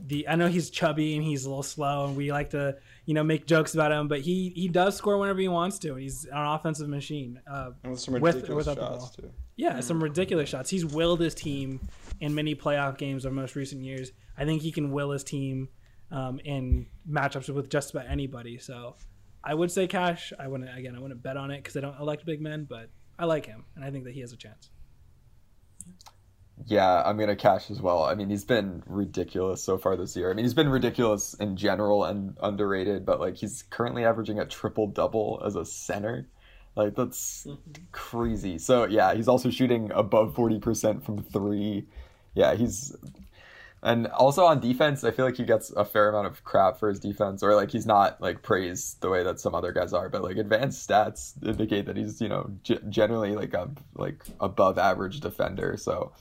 the. 0.07 0.29
I 0.29 0.35
know 0.37 0.49
he's 0.49 0.71
chubby 0.71 1.17
and 1.17 1.25
he's 1.25 1.45
a 1.45 1.49
little 1.49 1.63
slow, 1.63 2.07
and 2.07 2.17
we 2.17 2.31
like 2.33 2.51
to, 2.51 2.77
you 3.07 3.15
know, 3.15 3.23
make 3.25 3.47
jokes 3.47 3.75
about 3.75 3.93
him, 3.93 4.09
but 4.09 4.21
he 4.21 4.51
he 4.55 4.69
does 4.69 4.97
score 4.97 5.19
whenever 5.19 5.41
he 5.41 5.49
wants 5.49 5.79
to, 5.81 5.93
and 5.95 6.01
he's 6.03 6.25
an 6.25 6.33
offensive 6.37 6.89
machine. 6.89 7.41
Uh, 7.51 7.71
with 7.85 8.01
some 8.01 8.15
With- 8.15 8.35
ridiculous 8.37 8.67
the 8.67 8.75
shots 8.75 8.99
ball. 8.99 9.13
too. 9.19 9.31
yeah, 9.57 9.81
some 9.81 10.03
ridiculous 10.03 10.49
shots. 10.49 10.71
He's 10.71 10.85
willed 10.87 11.21
his 11.21 11.35
team 11.35 11.81
in 12.21 12.35
many 12.35 12.55
playoff 12.55 12.99
games 12.99 13.25
of 13.25 13.33
most 13.33 13.57
recent 13.57 13.83
years. 13.85 14.13
I 14.37 14.45
think 14.45 14.63
he 14.63 14.71
can 14.73 14.91
will 14.93 15.11
his 15.11 15.25
team 15.25 15.69
um, 16.11 16.41
in 16.45 16.87
matchups 17.11 17.49
with 17.53 17.69
just 17.69 17.91
about 17.91 18.07
anybody. 18.09 18.59
So 18.59 18.97
I 19.45 19.55
would 19.55 19.71
say 19.71 19.87
Cash. 19.87 20.33
I 20.39 20.49
wouldn't 20.49 20.77
again. 20.79 20.95
I 20.97 21.01
wouldn't 21.01 21.23
bet 21.23 21.37
on 21.37 21.51
it 21.51 21.59
because 21.59 21.77
I 21.77 21.81
don't 21.81 21.99
elect 22.01 22.25
big 22.25 22.41
men, 22.41 22.67
but 22.69 22.91
I 23.19 23.25
like 23.25 23.47
him 23.47 23.65
and 23.75 23.85
I 23.85 23.91
think 23.91 24.05
that 24.05 24.15
he 24.15 24.21
has 24.21 24.33
a 24.33 24.37
chance. 24.37 24.71
Yeah, 26.67 27.03
I'm 27.03 27.17
gonna 27.17 27.37
cash 27.37 27.71
as 27.71 27.81
well. 27.81 28.05
I 28.05 28.15
mean, 28.15 28.29
he's 28.31 28.45
been 28.45 28.83
ridiculous 28.87 29.63
so 29.63 29.79
far 29.79 29.97
this 29.97 30.17
year. 30.17 30.31
I 30.31 30.35
mean, 30.35 30.45
he's 30.45 30.55
been 30.55 30.69
ridiculous 30.69 31.35
in 31.35 31.57
general 31.57 32.05
and 32.05 32.37
underrated, 32.43 33.07
but 33.07 33.21
like 33.21 33.37
he's 33.37 33.63
currently 33.71 34.05
averaging 34.05 34.39
a 34.39 34.47
triple 34.47 34.87
double 34.87 35.43
as 35.45 35.57
a 35.57 35.65
center. 35.65 36.29
Like 36.77 36.95
that's 36.95 37.45
mm-hmm. 37.47 37.85
crazy. 37.93 38.59
So 38.59 38.87
yeah, 38.87 39.15
he's 39.15 39.29
also 39.29 39.51
shooting 39.51 39.91
above 39.95 40.35
forty 40.35 40.59
percent 40.59 41.05
from 41.05 41.23
three. 41.23 41.87
Yeah, 42.35 42.55
he's 42.55 42.95
and 43.83 44.09
also 44.09 44.45
on 44.45 44.59
defense, 44.61 45.05
I 45.05 45.13
feel 45.13 45.25
like 45.25 45.37
he 45.37 45.45
gets 45.45 45.71
a 45.71 45.85
fair 45.85 46.09
amount 46.09 46.27
of 46.27 46.43
crap 46.43 46.79
for 46.79 46.89
his 46.89 46.99
defense, 46.99 47.43
or 47.43 47.55
like 47.55 47.71
he's 47.71 47.87
not 47.87 48.21
like 48.21 48.43
praised 48.43 49.01
the 49.01 49.09
way 49.09 49.23
that 49.23 49.39
some 49.39 49.55
other 49.55 49.73
guys 49.73 49.93
are. 49.93 50.09
But 50.09 50.23
like 50.23 50.37
advanced 50.37 50.89
stats 50.89 51.35
indicate 51.47 51.87
that 51.87 51.97
he's 51.97 52.21
you 52.21 52.29
know 52.29 52.51
g- 52.65 52.81
generally 52.89 53.37
like 53.37 53.55
a 53.55 53.71
like 53.95 54.25
above 54.41 54.79
average 54.79 55.21
defender. 55.21 55.77
So 55.77 56.13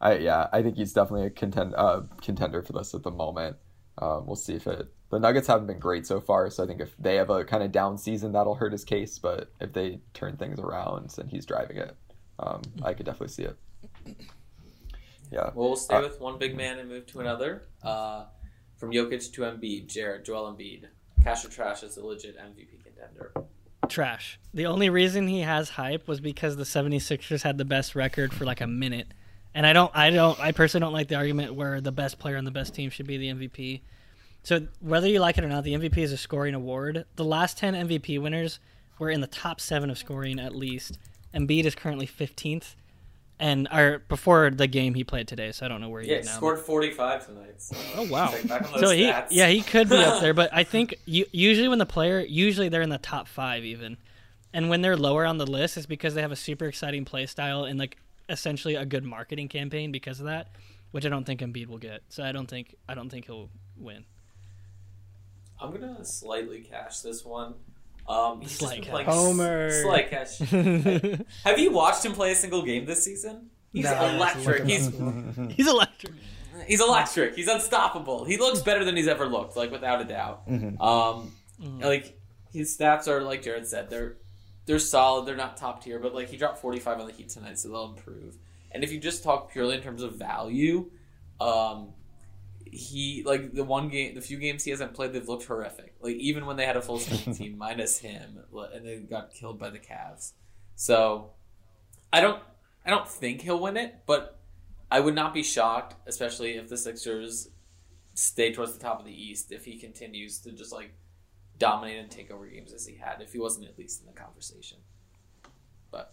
I 0.00 0.18
yeah, 0.18 0.48
I 0.52 0.62
think 0.62 0.76
he's 0.76 0.92
definitely 0.92 1.26
a 1.26 1.30
contend 1.30 1.74
uh, 1.76 2.02
contender 2.22 2.62
for 2.62 2.72
this 2.72 2.94
at 2.94 3.02
the 3.02 3.10
moment. 3.10 3.56
Um, 3.98 4.26
we'll 4.26 4.36
see 4.36 4.54
if 4.54 4.66
it. 4.66 4.88
The 5.10 5.18
Nuggets 5.18 5.46
haven't 5.46 5.66
been 5.66 5.78
great 5.78 6.06
so 6.06 6.20
far, 6.20 6.50
so 6.50 6.62
I 6.62 6.66
think 6.66 6.80
if 6.80 6.94
they 6.98 7.16
have 7.16 7.30
a 7.30 7.44
kind 7.44 7.62
of 7.62 7.72
down 7.72 7.96
season, 7.98 8.32
that'll 8.32 8.54
hurt 8.54 8.72
his 8.72 8.84
case. 8.84 9.18
But 9.18 9.50
if 9.60 9.72
they 9.72 10.00
turn 10.14 10.36
things 10.36 10.60
around 10.60 11.14
and 11.18 11.30
he's 11.30 11.46
driving 11.46 11.78
it, 11.78 11.96
um, 12.38 12.62
I 12.82 12.92
could 12.94 13.06
definitely 13.06 13.28
see 13.28 13.44
it. 13.44 13.56
Yeah, 15.30 15.50
Well, 15.54 15.68
we'll 15.68 15.76
stay 15.76 15.96
Uh, 15.96 16.00
with 16.00 16.20
one 16.20 16.38
big 16.38 16.56
man 16.56 16.78
and 16.78 16.88
move 16.88 17.06
to 17.08 17.20
another. 17.20 17.64
Uh, 17.82 18.24
from 18.78 18.92
Jokic 18.92 19.30
to 19.32 19.42
Embiid, 19.42 19.86
Jared, 19.86 20.24
Joel 20.24 20.54
Embiid. 20.54 20.86
Cash 21.22 21.44
or 21.44 21.50
trash 21.50 21.82
is 21.82 21.98
a 21.98 22.06
legit 22.06 22.38
MVP 22.38 22.82
contender. 22.82 23.34
Trash. 23.88 24.38
The 24.54 24.64
only 24.64 24.88
reason 24.88 25.28
he 25.28 25.40
has 25.40 25.68
hype 25.68 26.08
was 26.08 26.20
because 26.20 26.56
the 26.56 26.64
76ers 26.64 27.42
had 27.42 27.58
the 27.58 27.66
best 27.66 27.94
record 27.94 28.32
for 28.32 28.46
like 28.46 28.62
a 28.62 28.66
minute. 28.66 29.08
And 29.58 29.66
I 29.66 29.72
don't 29.72 29.90
I 29.92 30.10
don't 30.10 30.38
I 30.38 30.52
personally 30.52 30.84
don't 30.84 30.92
like 30.92 31.08
the 31.08 31.16
argument 31.16 31.52
where 31.52 31.80
the 31.80 31.90
best 31.90 32.20
player 32.20 32.36
on 32.36 32.44
the 32.44 32.52
best 32.52 32.74
team 32.74 32.90
should 32.90 33.08
be 33.08 33.16
the 33.16 33.26
MVP. 33.30 33.80
So 34.44 34.68
whether 34.78 35.08
you 35.08 35.18
like 35.18 35.36
it 35.36 35.42
or 35.42 35.48
not, 35.48 35.64
the 35.64 35.74
MVP 35.74 35.98
is 35.98 36.12
a 36.12 36.16
scoring 36.16 36.54
award. 36.54 37.04
The 37.16 37.24
last 37.24 37.58
10 37.58 37.74
MVP 37.88 38.22
winners 38.22 38.60
were 39.00 39.10
in 39.10 39.20
the 39.20 39.26
top 39.26 39.60
7 39.60 39.90
of 39.90 39.98
scoring 39.98 40.38
at 40.38 40.54
least. 40.54 41.00
Embiid 41.34 41.64
is 41.64 41.74
currently 41.74 42.06
15th 42.06 42.76
and 43.40 43.66
or 43.72 43.98
before 44.08 44.48
the 44.50 44.68
game 44.68 44.94
he 44.94 45.02
played 45.02 45.26
today, 45.26 45.50
so 45.50 45.66
I 45.66 45.68
don't 45.68 45.80
know 45.80 45.88
where 45.88 46.02
he 46.02 46.08
Yeah, 46.10 46.18
is 46.18 46.26
he 46.28 46.32
now. 46.32 46.36
scored 46.36 46.60
45 46.60 47.26
tonight. 47.26 47.60
So. 47.60 47.76
Oh 47.96 48.04
wow! 48.04 48.28
So 48.78 48.90
he, 48.90 49.06
stats. 49.06 49.26
yeah, 49.30 49.48
he 49.48 49.62
could 49.62 49.88
be 49.88 49.96
up 49.96 50.20
there, 50.20 50.34
but 50.34 50.50
I 50.52 50.62
think 50.72 50.94
you, 51.04 51.26
usually 51.32 51.66
when 51.66 51.78
the 51.80 51.86
player, 51.86 52.20
usually 52.20 52.68
they're 52.68 52.82
in 52.82 52.90
the 52.90 52.98
top 52.98 53.26
five 53.26 53.64
even, 53.64 53.96
and 54.52 54.68
when 54.70 54.82
they're 54.82 54.96
lower 54.96 55.26
on 55.26 55.38
the 55.38 55.46
list, 55.46 55.76
it's 55.76 55.86
because 55.86 56.14
they 56.14 56.22
have 56.22 56.30
a 56.32 56.36
super 56.36 56.66
exciting 56.66 57.04
play 57.04 57.26
style 57.26 57.64
and 57.64 57.76
like 57.76 57.96
essentially 58.28 58.74
a 58.74 58.84
good 58.86 59.04
marketing 59.04 59.48
campaign 59.48 59.92
because 59.92 60.20
of 60.20 60.26
that, 60.26 60.48
which 60.90 61.04
I 61.06 61.08
don't 61.08 61.24
think 61.24 61.40
Embiid 61.40 61.66
will 61.68 61.78
get. 61.78 62.02
So 62.08 62.22
I 62.22 62.32
don't 62.32 62.46
think 62.48 62.74
I 62.88 62.94
don't 62.94 63.08
think 63.10 63.26
he'll 63.26 63.50
win. 63.76 64.04
I'm 65.60 65.72
gonna 65.72 66.04
slightly 66.04 66.60
cash 66.60 67.00
this 67.00 67.24
one. 67.24 67.54
Um, 68.08 68.40
he's 68.40 68.52
Slight 68.52 68.82
cash. 68.82 68.90
playing 68.90 69.06
Homer. 69.08 69.66
s- 69.66 69.82
Slight 69.82 70.10
cash. 70.10 70.38
Have 71.44 71.58
you 71.58 71.72
watched 71.72 72.04
him 72.04 72.12
play 72.12 72.32
a 72.32 72.34
single 72.34 72.62
game 72.62 72.86
this 72.86 73.04
season? 73.04 73.50
He's 73.72 73.84
No, 73.84 74.06
electric. 74.14 74.64
He's 74.64 74.86
He's 75.56 75.68
electric. 75.68 76.14
he's 76.66 76.80
electric. 76.80 77.34
He's 77.36 77.48
unstoppable. 77.48 78.24
He 78.24 78.38
looks 78.38 78.60
better 78.62 78.82
than 78.84 78.96
he's 78.96 79.08
ever 79.08 79.26
looked, 79.26 79.56
like 79.56 79.70
without 79.70 80.00
a 80.00 80.04
doubt. 80.04 80.42
Um, 80.80 81.32
like 81.80 82.18
his 82.52 82.74
stats 82.76 83.08
are 83.08 83.20
like 83.22 83.42
Jared 83.42 83.66
said, 83.66 83.90
they're 83.90 84.16
they're 84.68 84.78
solid. 84.78 85.24
They're 85.24 85.34
not 85.34 85.56
top 85.56 85.82
tier, 85.82 85.98
but 85.98 86.14
like 86.14 86.28
he 86.28 86.36
dropped 86.36 86.58
45 86.58 87.00
on 87.00 87.06
the 87.06 87.12
Heat 87.12 87.30
tonight, 87.30 87.58
so 87.58 87.70
they'll 87.70 87.86
improve. 87.86 88.36
And 88.70 88.84
if 88.84 88.92
you 88.92 89.00
just 89.00 89.24
talk 89.24 89.50
purely 89.50 89.74
in 89.74 89.82
terms 89.82 90.02
of 90.02 90.16
value, 90.16 90.90
um, 91.40 91.94
he 92.66 93.22
like 93.24 93.54
the 93.54 93.64
one 93.64 93.88
game, 93.88 94.14
the 94.14 94.20
few 94.20 94.36
games 94.36 94.64
he 94.64 94.70
hasn't 94.70 94.92
played, 94.92 95.14
they've 95.14 95.26
looked 95.26 95.46
horrific. 95.46 95.94
Like 96.02 96.16
even 96.16 96.44
when 96.44 96.58
they 96.58 96.66
had 96.66 96.76
a 96.76 96.82
full 96.82 96.98
strength 96.98 97.38
team 97.38 97.56
minus 97.56 97.98
him, 97.98 98.40
and 98.74 98.86
they 98.86 98.98
got 98.98 99.32
killed 99.32 99.58
by 99.58 99.70
the 99.70 99.78
Cavs. 99.78 100.32
So 100.76 101.30
I 102.12 102.20
don't, 102.20 102.42
I 102.84 102.90
don't 102.90 103.08
think 103.08 103.40
he'll 103.40 103.60
win 103.60 103.78
it, 103.78 104.02
but 104.04 104.38
I 104.90 105.00
would 105.00 105.14
not 105.14 105.32
be 105.32 105.42
shocked, 105.42 105.94
especially 106.06 106.56
if 106.56 106.68
the 106.68 106.76
Sixers 106.76 107.48
stay 108.12 108.52
towards 108.52 108.74
the 108.74 108.80
top 108.80 108.98
of 108.98 109.06
the 109.06 109.12
East, 109.12 109.50
if 109.50 109.64
he 109.64 109.78
continues 109.78 110.40
to 110.40 110.52
just 110.52 110.72
like 110.72 110.92
dominate 111.58 111.98
and 111.98 112.10
take 112.10 112.30
over 112.30 112.46
games 112.46 112.72
as 112.72 112.86
he 112.86 112.96
had, 112.96 113.20
if 113.20 113.32
he 113.32 113.38
wasn't 113.38 113.66
at 113.66 113.78
least 113.78 114.00
in 114.00 114.06
the 114.06 114.12
conversation. 114.12 114.78
But 115.90 116.12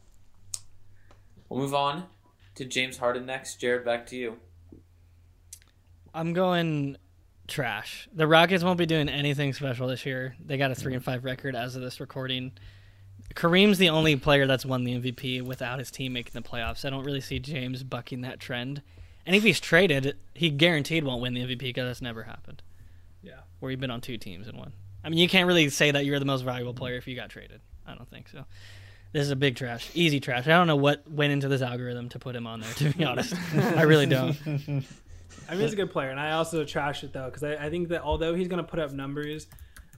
we'll 1.49 1.59
move 1.59 1.73
on 1.73 2.05
to 2.55 2.65
James 2.65 2.97
Harden 2.97 3.25
next. 3.25 3.59
Jared, 3.59 3.85
back 3.85 4.05
to 4.07 4.15
you. 4.15 4.37
I'm 6.13 6.33
going 6.33 6.97
trash. 7.47 8.07
The 8.13 8.27
Rockets 8.27 8.63
won't 8.63 8.77
be 8.77 8.85
doing 8.85 9.09
anything 9.09 9.53
special 9.53 9.87
this 9.87 10.05
year. 10.05 10.35
They 10.43 10.57
got 10.57 10.71
a 10.71 10.75
three 10.75 10.93
and 10.93 11.03
five 11.03 11.23
record 11.23 11.55
as 11.55 11.75
of 11.75 11.81
this 11.81 11.99
recording. 11.99 12.53
Kareem's 13.33 13.77
the 13.77 13.89
only 13.89 14.15
player 14.15 14.47
that's 14.47 14.65
won 14.65 14.83
the 14.83 14.99
MVP 14.99 15.41
without 15.41 15.79
his 15.79 15.91
team 15.91 16.13
making 16.13 16.41
the 16.41 16.47
playoffs. 16.47 16.85
I 16.85 16.89
don't 16.89 17.03
really 17.03 17.21
see 17.21 17.39
James 17.39 17.83
bucking 17.83 18.21
that 18.21 18.39
trend. 18.39 18.81
And 19.25 19.35
if 19.35 19.43
he's 19.43 19.59
traded, 19.59 20.15
he 20.33 20.49
guaranteed 20.49 21.03
won't 21.03 21.21
win 21.21 21.33
the 21.33 21.41
MVP 21.41 21.59
because 21.59 21.87
that's 21.87 22.01
never 22.01 22.23
happened. 22.23 22.61
Yeah. 23.21 23.39
Where 23.59 23.71
you've 23.71 23.79
been 23.79 23.91
on 23.91 24.01
two 24.01 24.17
teams 24.17 24.47
and 24.47 24.57
won. 24.57 24.73
I 25.05 25.09
mean, 25.09 25.19
you 25.19 25.29
can't 25.29 25.45
really 25.45 25.69
say 25.69 25.91
that 25.91 26.03
you're 26.03 26.17
the 26.17 26.25
most 26.25 26.41
valuable 26.41 26.73
player 26.73 26.95
if 26.95 27.07
you 27.07 27.15
got 27.15 27.29
traded. 27.29 27.61
I 27.85 27.93
don't 27.93 28.09
think 28.09 28.27
so. 28.27 28.43
This 29.13 29.21
is 29.21 29.31
a 29.31 29.35
big 29.35 29.55
trash, 29.55 29.89
easy 29.93 30.19
trash. 30.19 30.47
I 30.47 30.49
don't 30.49 30.67
know 30.67 30.75
what 30.75 31.09
went 31.09 31.31
into 31.31 31.47
this 31.47 31.61
algorithm 31.61 32.09
to 32.09 32.19
put 32.19 32.35
him 32.35 32.47
on 32.47 32.59
there. 32.59 32.73
To 32.73 32.89
be 32.89 33.05
honest, 33.05 33.35
I 33.55 33.83
really 33.83 34.07
don't. 34.07 34.35
I 35.47 35.51
mean, 35.51 35.61
he's 35.61 35.73
a 35.73 35.75
good 35.75 35.91
player, 35.91 36.09
and 36.09 36.19
I 36.19 36.31
also 36.31 36.65
trash 36.65 37.03
it 37.03 37.13
though 37.13 37.25
because 37.25 37.43
I, 37.43 37.53
I 37.53 37.69
think 37.69 37.89
that 37.89 38.01
although 38.01 38.33
he's 38.33 38.47
going 38.47 38.63
to 38.63 38.69
put 38.69 38.79
up 38.79 38.91
numbers, 38.91 39.47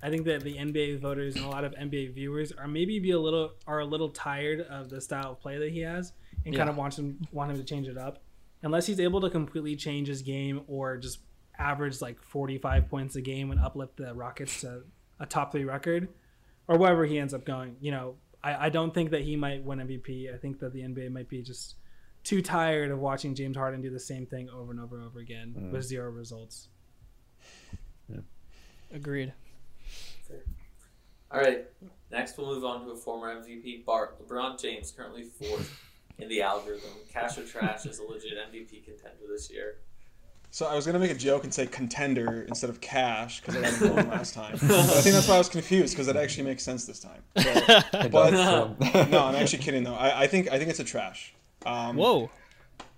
I 0.03 0.09
think 0.09 0.25
that 0.25 0.43
the 0.43 0.55
NBA 0.55 0.99
voters 0.99 1.35
and 1.35 1.45
a 1.45 1.47
lot 1.47 1.63
of 1.63 1.73
NBA 1.73 2.13
viewers 2.13 2.51
are 2.51 2.67
maybe 2.67 2.99
be 2.99 3.11
a 3.11 3.19
little 3.19 3.53
are 3.65 3.79
a 3.79 3.85
little 3.85 4.09
tired 4.09 4.61
of 4.61 4.89
the 4.89 4.99
style 4.99 5.31
of 5.31 5.39
play 5.39 5.57
that 5.57 5.71
he 5.71 5.79
has 5.79 6.11
and 6.45 6.55
kind 6.55 6.69
of 6.69 6.75
wants 6.75 6.99
him 6.99 7.19
want 7.31 7.49
him 7.49 7.57
to 7.57 7.63
change 7.63 7.87
it 7.87 7.97
up. 7.97 8.19
Unless 8.61 8.87
he's 8.87 8.99
able 8.99 9.21
to 9.21 9.29
completely 9.29 9.75
change 9.75 10.07
his 10.09 10.21
game 10.21 10.61
or 10.67 10.97
just 10.97 11.19
average 11.57 12.01
like 12.01 12.21
45 12.21 12.89
points 12.89 13.15
a 13.15 13.21
game 13.21 13.51
and 13.51 13.59
uplift 13.59 13.97
the 13.97 14.13
Rockets 14.13 14.61
to 14.61 14.83
a 15.19 15.25
top 15.25 15.51
three 15.51 15.65
record, 15.65 16.07
or 16.67 16.77
wherever 16.77 17.05
he 17.05 17.19
ends 17.19 17.33
up 17.33 17.45
going, 17.45 17.75
you 17.79 17.91
know, 17.91 18.15
I, 18.43 18.67
I 18.67 18.69
don't 18.69 18.93
think 18.93 19.11
that 19.11 19.21
he 19.21 19.35
might 19.35 19.63
win 19.63 19.79
MVP. 19.79 20.33
I 20.33 20.37
think 20.37 20.59
that 20.59 20.73
the 20.73 20.81
NBA 20.81 21.11
might 21.11 21.29
be 21.29 21.41
just 21.41 21.75
too 22.23 22.41
tired 22.41 22.91
of 22.91 22.99
watching 22.99 23.35
James 23.35 23.57
Harden 23.57 23.81
do 23.81 23.89
the 23.89 23.99
same 23.99 24.25
thing 24.25 24.49
over 24.49 24.71
and 24.71 24.79
over 24.79 24.97
and 24.97 25.05
over 25.05 25.19
again 25.19 25.55
mm. 25.57 25.71
with 25.71 25.83
zero 25.83 26.11
results. 26.11 26.69
Agreed. 28.93 29.33
All 31.31 31.41
right. 31.41 31.65
Next, 32.11 32.37
we'll 32.37 32.47
move 32.47 32.63
on 32.63 32.85
to 32.85 32.91
a 32.91 32.95
former 32.95 33.33
MVP, 33.35 33.85
Bart. 33.85 34.17
LeBron 34.25 34.59
James, 34.61 34.91
currently 34.91 35.23
fourth 35.23 35.77
in 36.19 36.29
the 36.29 36.41
algorithm. 36.41 36.89
Cash 37.11 37.37
or 37.37 37.43
Trash 37.43 37.85
is 37.85 37.99
a 37.99 38.03
legit 38.03 38.37
MVP 38.37 38.85
contender 38.85 39.25
this 39.29 39.51
year. 39.51 39.79
So 40.49 40.65
I 40.65 40.75
was 40.75 40.85
gonna 40.85 40.99
make 40.99 41.11
a 41.11 41.15
joke 41.15 41.43
and 41.43 41.53
say 41.53 41.67
contender 41.67 42.43
instead 42.47 42.69
of 42.69 42.81
cash 42.81 43.41
because 43.41 43.55
I 43.57 43.61
got 43.61 43.73
it 43.81 43.95
wrong 43.95 44.09
last 44.09 44.33
time. 44.33 44.53
But 44.61 44.71
I 44.71 45.01
think 45.01 45.13
that's 45.15 45.27
why 45.27 45.35
I 45.35 45.37
was 45.37 45.49
confused 45.49 45.93
because 45.93 46.07
it 46.07 46.15
actually 46.15 46.45
makes 46.45 46.63
sense 46.63 46.85
this 46.85 46.99
time. 46.99 47.21
So, 47.37 48.09
but 48.09 48.31
does, 48.31 49.09
no, 49.11 49.25
I'm 49.25 49.35
actually 49.35 49.63
kidding 49.63 49.83
though. 49.83 49.95
I, 49.95 50.23
I 50.23 50.27
think 50.27 50.51
I 50.51 50.57
think 50.57 50.69
it's 50.69 50.79
a 50.79 50.83
trash. 50.83 51.33
Um, 51.65 51.95
Whoa. 51.97 52.29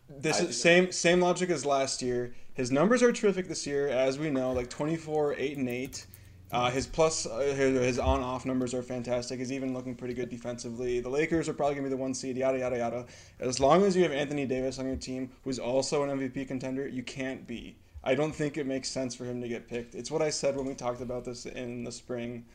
This 0.10 0.40
I- 0.42 0.46
is 0.46 0.62
same 0.62 0.92
same 0.92 1.20
logic 1.22 1.50
as 1.50 1.66
last 1.66 2.02
year. 2.02 2.34
His 2.54 2.72
numbers 2.72 3.02
are 3.02 3.12
terrific 3.14 3.48
this 3.48 3.66
year, 3.66 3.88
as 3.88 4.20
we 4.20 4.30
know, 4.30 4.52
like 4.52 4.70
24, 4.70 5.36
8, 5.36 5.58
and 5.58 5.70
8. 5.70 6.06
Uh, 6.52 6.72
his 6.72 6.88
plus, 6.88 7.28
uh, 7.28 7.40
his, 7.56 7.80
his 7.80 8.00
on 8.00 8.22
off 8.22 8.46
numbers 8.46 8.74
are 8.74 8.82
fantastic. 8.82 9.38
He's 9.38 9.52
even 9.52 9.74
looking 9.74 9.96
pretty 9.96 10.16
good 10.16 10.30
defensively. 10.30 11.00
The 11.00 11.10
Lakers 11.10 11.48
are 11.48 11.54
probably 11.54 11.76
going 11.76 11.86
to 11.86 11.90
be 11.90 11.96
the 11.96 12.02
one 12.02 12.14
seed, 12.16 12.38
yada, 12.38 12.58
yada, 12.58 12.78
yada. 12.78 13.06
As 13.40 13.60
long 13.60 13.84
as 13.84 13.96
you 13.96 14.02
have 14.04 14.12
Anthony 14.12 14.48
Davis 14.48 14.80
on 14.80 14.88
your 14.88 14.96
team, 14.96 15.30
who's 15.44 15.60
also 15.60 16.04
an 16.04 16.18
MVP 16.18 16.48
contender, 16.48 16.88
you 16.88 17.04
can't 17.04 17.46
be. 17.46 17.78
I 18.04 18.16
don't 18.16 18.34
think 18.34 18.58
it 18.58 18.66
makes 18.66 18.90
sense 18.90 19.14
for 19.14 19.26
him 19.26 19.42
to 19.42 19.48
get 19.48 19.68
picked. 19.68 19.94
It's 19.94 20.10
what 20.10 20.22
I 20.22 20.30
said 20.32 20.56
when 20.56 20.66
we 20.66 20.74
talked 20.74 21.02
about 21.02 21.24
this 21.26 21.46
in 21.46 21.84
the 21.84 21.92
spring, 21.92 22.46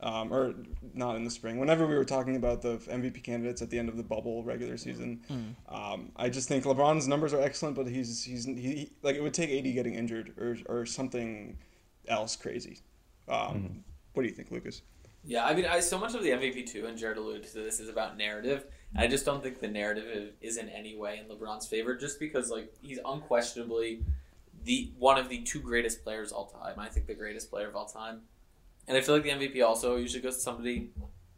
um, 0.00 0.32
or 0.32 0.54
not 0.94 1.14
in 1.14 1.24
the 1.24 1.30
spring. 1.30 1.58
Whenever 1.60 1.86
we 1.86 1.94
were 1.94 2.04
talking 2.04 2.36
about 2.36 2.62
the 2.62 2.78
MVP 2.78 3.22
candidates 3.22 3.62
at 3.62 3.70
the 3.70 3.78
end 3.78 3.88
of 3.88 3.96
the 3.96 4.02
bubble 4.02 4.42
regular 4.42 4.76
season, 4.76 5.20
um, 5.68 6.10
I 6.16 6.28
just 6.28 6.48
think 6.48 6.64
LeBron's 6.64 7.06
numbers 7.06 7.32
are 7.34 7.40
excellent, 7.40 7.76
but 7.76 7.86
he's 7.86 8.24
he's 8.24 8.46
he 8.46 8.90
like 9.02 9.14
it 9.14 9.22
would 9.22 9.34
take 9.34 9.50
AD 9.50 9.72
getting 9.74 9.94
injured 9.94 10.32
or 10.38 10.56
or 10.66 10.86
something 10.86 11.56
else 12.08 12.34
crazy. 12.34 12.80
Um, 13.28 13.84
What 14.12 14.22
do 14.22 14.28
you 14.28 14.34
think, 14.34 14.50
Lucas? 14.50 14.82
Yeah, 15.26 15.44
I 15.44 15.54
mean, 15.54 15.64
I, 15.64 15.80
so 15.80 15.98
much 15.98 16.14
of 16.14 16.22
the 16.22 16.30
MVP 16.30 16.66
too, 16.70 16.86
and 16.86 16.98
Jared 16.98 17.16
alluded 17.16 17.44
to 17.44 17.54
this, 17.54 17.80
is 17.80 17.88
about 17.88 18.18
narrative. 18.18 18.66
I 18.96 19.06
just 19.06 19.24
don't 19.24 19.42
think 19.42 19.58
the 19.58 19.68
narrative 19.68 20.34
is 20.40 20.56
in 20.56 20.68
any 20.68 20.94
way 20.94 21.18
in 21.18 21.34
LeBron's 21.34 21.66
favor, 21.66 21.96
just 21.96 22.20
because 22.20 22.50
like 22.50 22.72
he's 22.80 22.98
unquestionably 23.04 24.04
the 24.64 24.92
one 24.98 25.18
of 25.18 25.28
the 25.28 25.42
two 25.42 25.60
greatest 25.60 26.04
players 26.04 26.30
all 26.30 26.46
time. 26.46 26.78
I 26.78 26.88
think 26.88 27.06
the 27.06 27.14
greatest 27.14 27.50
player 27.50 27.68
of 27.68 27.74
all 27.74 27.86
time, 27.86 28.20
and 28.86 28.96
I 28.96 29.00
feel 29.00 29.14
like 29.14 29.24
the 29.24 29.30
MVP 29.30 29.64
also 29.64 29.96
usually 29.96 30.22
goes 30.22 30.36
to 30.36 30.42
somebody 30.42 30.90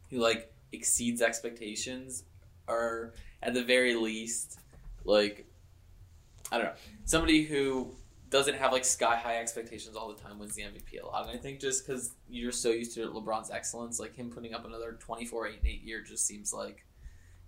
who 0.09 0.17
like 0.17 0.53
exceeds 0.71 1.21
expectations, 1.21 2.23
or 2.67 3.13
at 3.41 3.53
the 3.53 3.63
very 3.63 3.95
least, 3.95 4.59
like 5.03 5.45
I 6.51 6.57
don't 6.57 6.67
know, 6.67 6.73
somebody 7.05 7.43
who 7.43 7.95
doesn't 8.29 8.55
have 8.55 8.71
like 8.71 8.83
sky 8.83 9.15
high 9.15 9.37
expectations 9.37 9.95
all 9.95 10.13
the 10.13 10.21
time 10.21 10.37
wins 10.39 10.55
the 10.55 10.63
MVP 10.63 11.01
a 11.01 11.05
lot. 11.05 11.27
And 11.29 11.37
I 11.37 11.41
think 11.41 11.59
just 11.59 11.85
because 11.85 12.13
you're 12.29 12.51
so 12.51 12.69
used 12.71 12.93
to 12.95 13.07
LeBron's 13.09 13.49
excellence, 13.51 13.99
like 13.99 14.15
him 14.15 14.29
putting 14.29 14.53
up 14.53 14.65
another 14.65 14.97
24 14.99 15.47
8 15.47 15.57
and 15.59 15.67
8 15.67 15.81
year 15.83 16.01
just 16.01 16.25
seems 16.27 16.51
like 16.53 16.85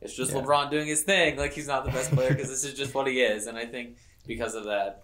it's 0.01 0.15
just 0.15 0.31
Yeah. 0.33 0.41
LeBron 0.41 0.71
doing 0.71 0.87
his 0.87 1.03
thing. 1.03 1.37
Like 1.37 1.53
he's 1.53 1.67
not 1.67 1.85
the 1.85 1.91
best 1.91 2.11
player 2.11 2.29
because 2.33 2.49
this 2.49 2.63
is 2.63 2.73
just 2.73 2.93
what 2.95 3.07
he 3.07 3.21
is. 3.21 3.47
And 3.47 3.57
I 3.57 3.65
think 3.65 3.97
because 4.25 4.55
of 4.55 4.65
that, 4.65 5.03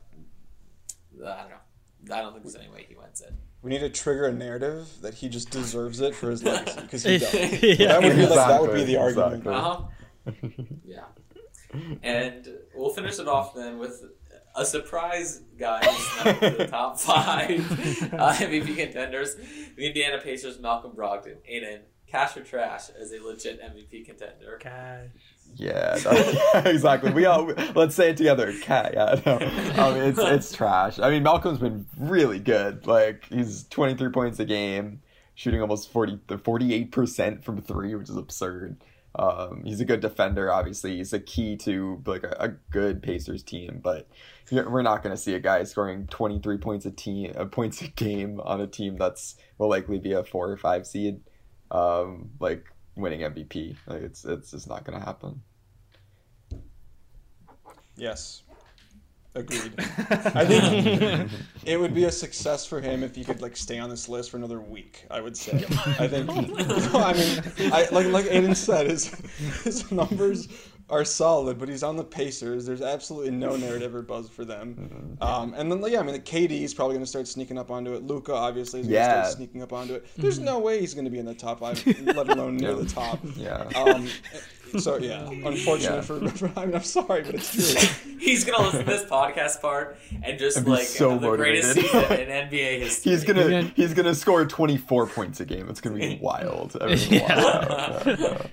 I 1.26 1.42
don't 1.42 1.50
know. 1.50 2.16
I 2.16 2.22
don't 2.22 2.32
think 2.34 2.44
there's 2.44 2.56
any 2.56 2.70
way 2.70 2.86
he 2.88 2.96
wins 2.96 3.22
it. 3.22 3.34
We 3.62 3.72
need 3.72 3.80
to 3.80 3.90
trigger 3.90 4.28
a 4.28 4.32
narrative 4.32 4.88
that 5.02 5.16
he 5.16 5.28
just 5.28 5.50
deserves 5.50 6.00
it 6.00 6.14
for 6.16 6.30
his 6.30 6.44
legacy 6.46 6.82
because 6.82 7.04
he 7.04 7.18
does. 7.18 7.34
Yeah. 7.64 7.88
That 8.00 8.04
would 8.04 8.16
be 8.16 8.22
like 8.28 8.36
that 8.36 8.62
would 8.62 8.74
be 8.74 8.84
the 8.84 8.98
argument. 8.98 9.46
exactly. 9.46 9.54
Uh 9.54 9.62
huh. 9.62 10.64
yeah. 10.86 11.04
And 12.04 12.48
we'll 12.74 12.92
finish 12.94 13.20
it 13.20 13.28
off 13.28 13.54
then 13.54 13.80
with 13.80 14.04
a 14.58 14.66
surprise 14.66 15.42
guy 15.58 15.84
who's 15.84 16.08
snuck 16.08 16.44
into 16.44 16.58
the 16.58 16.68
top 16.68 17.00
five 17.00 17.50
uh, 18.14 18.34
MVP 18.34 18.76
contenders. 18.78 19.36
The 19.78 19.88
Indiana 19.88 20.20
Pacers, 20.22 20.60
Malcolm 20.60 20.92
Brogdon, 20.92 21.38
Aiden, 21.52 21.80
cash 22.08 22.38
or 22.38 22.44
trash 22.44 22.90
as 23.00 23.12
a 23.12 23.20
legit 23.22 23.62
MVP 23.62 24.06
contender. 24.06 24.58
Cash. 24.62 25.10
Yeah, 25.56 25.98
that- 25.98 26.64
exactly. 26.74 27.12
We 27.12 27.26
all 27.26 27.46
let's 27.76 27.96
say 27.96 28.10
it 28.10 28.18
together. 28.18 28.54
Cat. 28.62 28.94
Yeah, 28.94 29.22
no. 29.26 29.38
I 29.38 29.94
mean, 29.94 30.04
it's 30.04 30.20
it's 30.20 30.52
trash. 30.52 31.00
I 31.00 31.10
mean, 31.10 31.24
Malcolm's 31.24 31.60
been 31.60 31.86
really 31.98 32.40
good. 32.40 32.88
Like 32.88 33.26
he's 33.30 33.64
23 33.70 34.10
points 34.10 34.40
a 34.40 34.46
game, 34.46 35.02
shooting 35.36 35.62
almost 35.62 35.92
40 35.92 36.20
48 36.44 36.92
percent 36.92 37.44
from 37.46 37.62
three, 37.62 37.96
which 37.96 38.10
is 38.10 38.18
absurd. 38.18 38.78
Um, 39.18 39.64
he's 39.64 39.80
a 39.80 39.86
good 39.86 40.02
defender. 40.02 40.52
Obviously, 40.52 40.98
he's 40.98 41.14
a 41.14 41.20
key 41.20 41.56
to 41.58 42.02
like 42.06 42.24
a, 42.24 42.36
a 42.40 42.50
good 42.72 43.02
Pacers 43.02 43.44
team. 43.44 43.80
But 43.84 44.08
we're 44.52 44.82
not 44.82 45.04
going 45.04 45.16
to 45.16 45.22
see 45.22 45.34
a 45.34 45.40
guy 45.40 45.64
scoring 45.64 46.08
23 46.08 46.58
points 46.58 46.86
a 46.86 46.92
team, 46.92 47.34
uh, 47.38 47.46
points 47.46 47.82
a 47.82 47.88
game 47.88 48.40
on 48.42 48.62
a 48.62 48.68
team 48.68 48.98
that's 48.98 49.36
will 49.58 49.70
likely 49.70 50.00
be 50.00 50.14
a 50.14 50.24
four 50.24 50.52
or 50.52 50.58
five 50.58 50.86
seed. 50.86 51.22
Um, 51.72 52.32
like 52.40 52.66
winning 52.96 53.22
MVP. 53.22 53.78
Like 53.88 54.02
it's 54.02 54.26
it's 54.26 54.52
just 54.52 54.68
not 54.68 54.84
going 54.84 55.00
to 55.00 55.06
happen. 55.06 55.42
Yes. 57.98 58.44
Agreed. 59.36 59.74
I 59.80 60.46
think 60.46 61.30
it 61.66 61.78
would 61.78 61.94
be 61.94 62.06
a 62.06 62.12
success 62.12 62.66
for 62.66 62.80
him 62.80 63.04
if 63.04 63.16
he 63.16 63.24
could 63.24 63.42
like 63.42 63.58
stay 63.58 63.80
on 63.80 63.90
this 63.90 64.08
list 64.08 64.32
for 64.32 64.38
another 64.38 64.62
week. 64.62 65.06
I 65.12 65.20
would 65.20 65.36
say. 65.36 65.66
I 66.00 66.08
think. 66.08 66.30
I 66.96 67.14
mean, 67.14 67.72
I 67.74 67.88
like 67.92 68.08
like 68.08 68.26
Aiden 68.26 68.56
said, 68.56 68.88
his 68.88 69.08
his 69.64 69.92
numbers 69.92 70.48
are 70.90 71.04
solid, 71.04 71.58
but 71.58 71.68
he's 71.68 71.82
on 71.84 71.96
the 71.96 72.04
Pacers. 72.04 72.66
There's 72.66 72.82
absolutely 72.82 73.32
no 73.32 73.56
narrative 73.56 73.96
or 73.96 74.04
buzz 74.04 74.30
for 74.30 74.46
them. 74.46 75.18
Um, 75.20 75.54
and 75.56 75.72
then 75.72 75.84
yeah, 75.92 76.00
I 76.00 76.04
mean, 76.04 76.14
the 76.14 76.20
KD 76.20 76.62
is 76.62 76.74
probably 76.76 76.94
going 76.94 77.04
to 77.04 77.10
start 77.10 77.28
sneaking 77.28 77.58
up 77.58 77.72
onto 77.72 77.94
it. 77.94 78.04
Luka 78.04 78.34
obviously 78.34 78.82
is 78.82 78.86
going 78.88 78.94
to 78.94 79.00
Yeah. 79.00 79.24
start 79.24 79.38
sneaking 79.38 79.64
up 79.64 79.74
onto 79.74 79.96
it. 79.96 80.06
There's 80.16 80.38
no 80.40 80.60
way 80.60 80.80
he's 80.80 80.94
going 80.94 81.06
to 81.06 81.12
be 81.12 81.18
in 81.18 81.26
the 81.26 81.34
top 81.34 81.60
five, 81.60 81.84
let 82.06 82.30
alone 82.30 82.58
near 82.58 82.76
the 82.76 82.86
top. 82.86 83.20
Yeah. 83.36 83.64
Um, 83.76 84.08
so 84.84 84.98
yeah, 84.98 85.28
unfortunate 85.30 85.96
Yeah. 85.96 86.02
For, 86.02 86.28
for. 86.30 86.52
I 86.60 86.66
mean, 86.66 86.76
I'm 86.76 86.84
sorry, 86.84 87.24
but 87.24 87.36
it's 87.36 87.52
true. 87.74 88.16
He's 88.20 88.44
gonna 88.44 88.64
listen 88.64 88.80
to 88.80 88.86
this 88.86 89.04
podcast 89.04 89.62
part 89.62 89.98
and 90.24 90.40
just 90.40 90.58
And 90.58 90.68
like 90.68 90.84
so 90.84 91.12
have 91.12 91.22
the 91.22 91.36
greatest 91.36 91.74
season 91.74 92.04
in 92.14 92.28
NBA 92.50 92.80
history. 92.80 93.12
He's 93.12 93.24
gonna 93.24 93.44
gonna- 93.44 93.62
he's 93.76 93.94
gonna 93.94 94.16
score 94.16 94.46
24 94.46 95.08
points 95.08 95.40
a 95.40 95.46
game. 95.46 95.70
It's 95.70 95.82
gonna 95.82 95.96
be 95.98 96.18
wild. 96.22 96.76
Everyone's 96.76 97.10
Yeah. 97.12 97.36
wild. 97.44 98.06
Yeah, 98.08 98.16
yeah. 98.20 98.48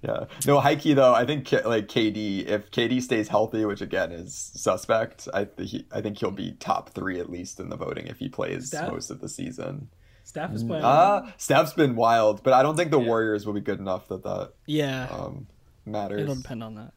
Yeah. 0.00 0.24
No, 0.46 0.60
Heike 0.60 0.82
though. 0.84 1.12
I 1.12 1.26
think 1.26 1.50
like 1.52 1.88
KD, 1.88 2.46
if 2.46 2.70
KD 2.70 3.02
stays 3.02 3.28
healthy, 3.28 3.64
which 3.66 3.80
again 3.82 4.12
is 4.12 4.34
suspect, 4.34 5.28
I 5.34 5.44
th- 5.44 5.70
he, 5.70 5.86
I 5.92 6.00
think 6.00 6.18
he'll 6.18 6.30
be 6.30 6.52
top 6.52 6.90
three 6.90 7.20
at 7.20 7.28
least 7.28 7.60
in 7.60 7.68
the 7.68 7.76
voting 7.76 8.06
if 8.06 8.18
he 8.18 8.28
plays 8.28 8.68
Steph? 8.68 8.90
most 8.92 9.10
of 9.10 9.20
the 9.20 9.28
season. 9.28 9.88
Steph 10.24 10.52
is 10.54 10.62
playing. 10.62 10.84
Uh 10.84 11.30
Steph's 11.36 11.72
been 11.74 11.96
wild, 11.96 12.42
but 12.42 12.52
I 12.54 12.62
don't 12.62 12.76
think 12.76 12.90
the 12.90 13.00
Yeah. 13.00 13.06
Warriors 13.08 13.44
will 13.46 13.54
be 13.54 13.60
good 13.60 13.78
enough 13.78 14.08
that 14.08 14.22
that 14.22 14.52
Yeah. 14.66 15.06
um, 15.10 15.46
matters. 15.90 16.20
It'll 16.22 16.34
depend 16.36 16.62
on 16.62 16.74
that. 16.76 16.92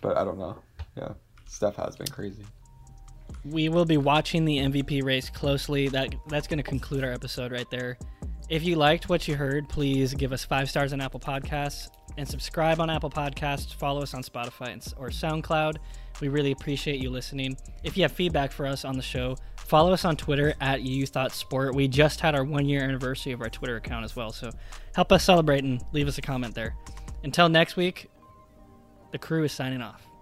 But 0.00 0.16
I 0.16 0.24
don't 0.24 0.38
know. 0.38 0.56
Yeah, 0.96 1.12
Steph 1.46 1.76
has 1.76 1.96
been 1.96 2.06
crazy. 2.06 2.44
we 3.44 3.68
will 3.68 3.84
be 3.84 3.96
watching 3.96 4.44
the 4.44 4.58
MVP 4.58 5.02
race 5.04 5.28
closely. 5.30 5.88
That 5.88 6.14
that's 6.28 6.46
going 6.46 6.58
to 6.58 6.62
conclude 6.64 7.04
our 7.04 7.12
episode 7.12 7.52
right 7.52 7.68
there. 7.70 7.98
If 8.48 8.62
you 8.62 8.76
liked 8.76 9.08
what 9.08 9.26
you 9.26 9.34
heard, 9.36 9.68
please 9.68 10.12
give 10.14 10.32
us 10.32 10.44
five 10.44 10.68
stars 10.68 10.92
on 10.92 11.00
Apple 11.00 11.18
Podcasts 11.20 11.88
and 12.18 12.28
subscribe 12.28 12.78
on 12.78 12.90
Apple 12.90 13.10
Podcasts. 13.10 13.74
Follow 13.74 14.02
us 14.02 14.14
on 14.14 14.22
Spotify 14.22 14.72
and, 14.72 14.94
or 14.98 15.08
SoundCloud. 15.08 15.76
We 16.20 16.28
really 16.28 16.52
appreciate 16.52 17.00
you 17.00 17.10
listening. 17.10 17.56
If 17.82 17.96
you 17.96 18.02
have 18.04 18.12
feedback 18.12 18.52
for 18.52 18.66
us 18.66 18.84
on 18.84 18.96
the 18.96 19.02
show, 19.02 19.36
follow 19.56 19.92
us 19.92 20.04
on 20.04 20.16
Twitter 20.16 20.54
at 20.60 20.82
You 20.82 21.06
Thought 21.06 21.32
Sport. 21.32 21.74
We 21.74 21.88
just 21.88 22.20
had 22.20 22.34
our 22.34 22.44
one 22.44 22.66
year 22.68 22.84
anniversary 22.84 23.32
of 23.32 23.40
our 23.40 23.48
Twitter 23.48 23.76
account 23.76 24.04
as 24.04 24.14
well, 24.14 24.30
so 24.30 24.50
help 24.94 25.10
us 25.10 25.24
celebrate 25.24 25.64
and 25.64 25.82
leave 25.92 26.06
us 26.06 26.18
a 26.18 26.22
comment 26.22 26.54
there. 26.54 26.76
Until 27.24 27.48
next 27.48 27.76
week, 27.76 28.10
the 29.14 29.18
crew 29.20 29.44
is 29.44 29.52
signing 29.52 29.80
off. 29.80 30.13